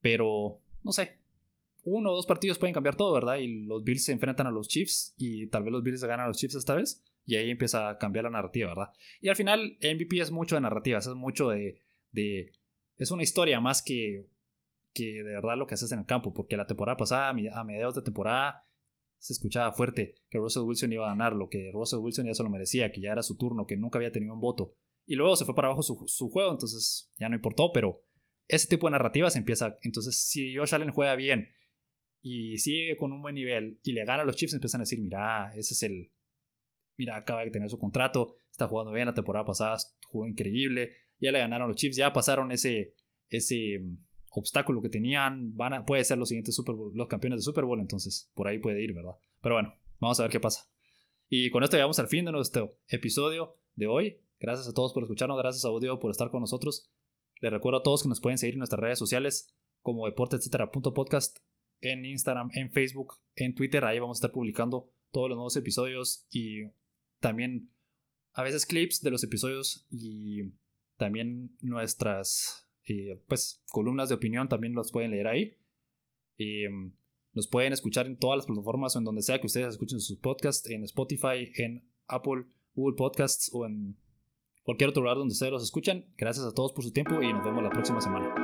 Pero, 0.00 0.60
no 0.84 0.92
sé, 0.92 1.18
uno 1.84 2.12
o 2.12 2.14
dos 2.14 2.26
partidos 2.26 2.58
pueden 2.58 2.74
cambiar 2.74 2.96
todo, 2.96 3.12
¿verdad? 3.12 3.36
Y 3.36 3.64
los 3.64 3.82
Bills 3.84 4.04
se 4.04 4.12
enfrentan 4.12 4.46
a 4.46 4.50
los 4.50 4.68
Chiefs 4.68 5.14
y 5.16 5.46
tal 5.48 5.64
vez 5.64 5.72
los 5.72 5.82
Bills 5.82 6.04
ganan 6.04 6.26
a 6.26 6.28
los 6.28 6.38
Chiefs 6.38 6.56
esta 6.56 6.74
vez. 6.74 7.02
Y 7.24 7.36
ahí 7.36 7.50
empieza 7.50 7.90
a 7.90 7.98
cambiar 7.98 8.24
la 8.24 8.30
narrativa, 8.30 8.68
¿verdad? 8.68 8.92
Y 9.20 9.28
al 9.28 9.36
final, 9.36 9.76
MVP 9.82 10.18
es 10.20 10.30
mucho 10.30 10.54
de 10.54 10.62
narrativas, 10.62 11.06
es 11.06 11.14
mucho 11.14 11.50
de. 11.50 11.82
de 12.12 12.52
es 12.96 13.10
una 13.10 13.22
historia 13.22 13.60
más 13.60 13.82
que, 13.82 14.26
que 14.94 15.22
de 15.22 15.34
verdad 15.34 15.56
lo 15.56 15.66
que 15.66 15.74
haces 15.74 15.92
en 15.92 16.00
el 16.00 16.06
campo. 16.06 16.32
Porque 16.32 16.56
la 16.56 16.66
temporada 16.66 16.96
pasada, 16.96 17.28
a 17.28 17.64
mediados 17.64 17.94
de 17.94 18.02
temporada, 18.02 18.64
se 19.18 19.32
escuchaba 19.32 19.72
fuerte 19.72 20.14
que 20.30 20.38
Russell 20.38 20.62
Wilson 20.62 20.92
iba 20.92 21.06
a 21.06 21.10
ganar, 21.10 21.34
lo 21.34 21.48
que 21.48 21.70
Russell 21.72 21.98
Wilson 21.98 22.26
ya 22.26 22.34
se 22.34 22.42
lo 22.42 22.50
merecía, 22.50 22.92
que 22.92 23.00
ya 23.00 23.12
era 23.12 23.22
su 23.22 23.36
turno, 23.36 23.66
que 23.66 23.76
nunca 23.76 23.98
había 23.98 24.12
tenido 24.12 24.32
un 24.32 24.40
voto. 24.40 24.74
Y 25.10 25.14
luego 25.16 25.36
se 25.36 25.46
fue 25.46 25.54
para 25.54 25.68
abajo 25.68 25.82
su, 25.82 26.28
juego, 26.28 26.52
entonces 26.52 27.10
ya 27.16 27.30
no 27.30 27.34
importó, 27.34 27.72
pero 27.72 28.04
ese 28.46 28.68
tipo 28.68 28.86
de 28.86 28.90
narrativas 28.90 29.36
empieza. 29.36 29.78
Entonces, 29.80 30.20
si 30.20 30.54
Josh 30.54 30.74
Allen 30.74 30.92
juega 30.92 31.16
bien 31.16 31.48
y 32.20 32.58
sigue 32.58 32.94
con 32.98 33.12
un 33.12 33.22
buen 33.22 33.34
nivel 33.34 33.80
y 33.82 33.92
le 33.92 34.04
gana 34.04 34.22
a 34.22 34.26
los 34.26 34.36
Chiefs, 34.36 34.52
empiezan 34.52 34.82
a 34.82 34.84
decir: 34.84 35.00
Mira, 35.00 35.50
ese 35.56 35.72
es 35.72 35.82
el. 35.82 36.12
Mira, 36.98 37.16
acaba 37.16 37.42
de 37.42 37.50
tener 37.50 37.70
su 37.70 37.78
contrato, 37.78 38.36
está 38.50 38.68
jugando 38.68 38.92
bien 38.92 39.06
la 39.06 39.14
temporada 39.14 39.46
pasada, 39.46 39.78
jugó 40.08 40.26
increíble, 40.26 40.92
ya 41.18 41.32
le 41.32 41.38
ganaron 41.38 41.68
los 41.68 41.78
Chiefs, 41.78 41.96
ya 41.96 42.12
pasaron 42.12 42.52
ese, 42.52 42.92
ese 43.30 43.78
mm, 43.80 43.96
obstáculo 44.32 44.82
que 44.82 44.90
tenían, 44.90 45.56
van 45.56 45.72
a, 45.72 45.86
puede 45.86 46.04
ser 46.04 46.18
los 46.18 46.28
siguientes 46.28 46.54
Super 46.54 46.74
los 46.92 47.08
campeones 47.08 47.38
de 47.38 47.44
Super 47.44 47.64
Bowl, 47.64 47.80
entonces 47.80 48.30
por 48.34 48.46
ahí 48.46 48.58
puede 48.58 48.82
ir, 48.84 48.92
¿verdad? 48.92 49.12
Pero 49.40 49.54
bueno, 49.54 49.74
vamos 50.00 50.20
a 50.20 50.24
ver 50.24 50.32
qué 50.32 50.40
pasa. 50.40 50.68
Y 51.30 51.48
con 51.48 51.62
esto 51.62 51.76
llegamos 51.76 51.98
al 51.98 52.08
fin 52.08 52.26
de 52.26 52.32
nuestro 52.32 52.78
episodio 52.88 53.56
de 53.74 53.86
hoy. 53.86 54.20
Gracias 54.40 54.68
a 54.68 54.72
todos 54.72 54.92
por 54.92 55.02
escucharnos, 55.02 55.38
gracias 55.38 55.64
a 55.64 55.68
Audio 55.68 55.98
por 55.98 56.10
estar 56.10 56.30
con 56.30 56.40
nosotros. 56.40 56.90
Les 57.40 57.52
recuerdo 57.52 57.80
a 57.80 57.82
todos 57.82 58.02
que 58.02 58.08
nos 58.08 58.20
pueden 58.20 58.38
seguir 58.38 58.54
en 58.54 58.58
nuestras 58.58 58.80
redes 58.80 58.98
sociales 58.98 59.54
como 59.82 60.06
deporte.etc.podcast 60.06 61.38
en 61.80 62.04
Instagram, 62.04 62.50
en 62.54 62.70
Facebook, 62.70 63.14
en 63.34 63.54
Twitter. 63.54 63.84
Ahí 63.84 63.98
vamos 63.98 64.16
a 64.16 64.20
estar 64.20 64.32
publicando 64.32 64.92
todos 65.10 65.28
los 65.28 65.36
nuevos 65.36 65.56
episodios 65.56 66.26
y 66.30 66.70
también 67.20 67.70
a 68.32 68.42
veces 68.42 68.66
clips 68.66 69.02
de 69.02 69.10
los 69.10 69.24
episodios 69.24 69.86
y 69.90 70.52
también 70.96 71.56
nuestras 71.60 72.68
eh, 72.84 73.22
pues 73.28 73.62
columnas 73.70 74.08
de 74.08 74.14
opinión 74.14 74.48
también 74.48 74.74
los 74.74 74.92
pueden 74.92 75.10
leer 75.10 75.26
ahí. 75.26 75.56
Mm, 76.38 76.92
nos 77.32 77.48
pueden 77.48 77.72
escuchar 77.72 78.06
en 78.06 78.16
todas 78.16 78.38
las 78.38 78.46
plataformas 78.46 78.94
o 78.94 78.98
en 78.98 79.04
donde 79.04 79.22
sea 79.22 79.40
que 79.40 79.46
ustedes 79.46 79.68
escuchen 79.68 80.00
sus 80.00 80.18
podcasts, 80.18 80.68
en 80.70 80.84
Spotify, 80.84 81.50
en 81.56 81.88
Apple, 82.06 82.46
Google 82.74 82.96
Podcasts 82.96 83.50
o 83.52 83.66
en 83.66 83.96
cualquier 84.68 84.90
otro 84.90 85.00
lugar 85.00 85.16
donde 85.16 85.32
ustedes 85.32 85.50
los 85.50 85.62
escuchan. 85.62 86.04
Gracias 86.18 86.44
a 86.44 86.52
todos 86.52 86.74
por 86.74 86.84
su 86.84 86.90
tiempo 86.90 87.22
y 87.22 87.32
nos 87.32 87.42
vemos 87.42 87.62
la 87.62 87.70
próxima 87.70 88.02
semana. 88.02 88.34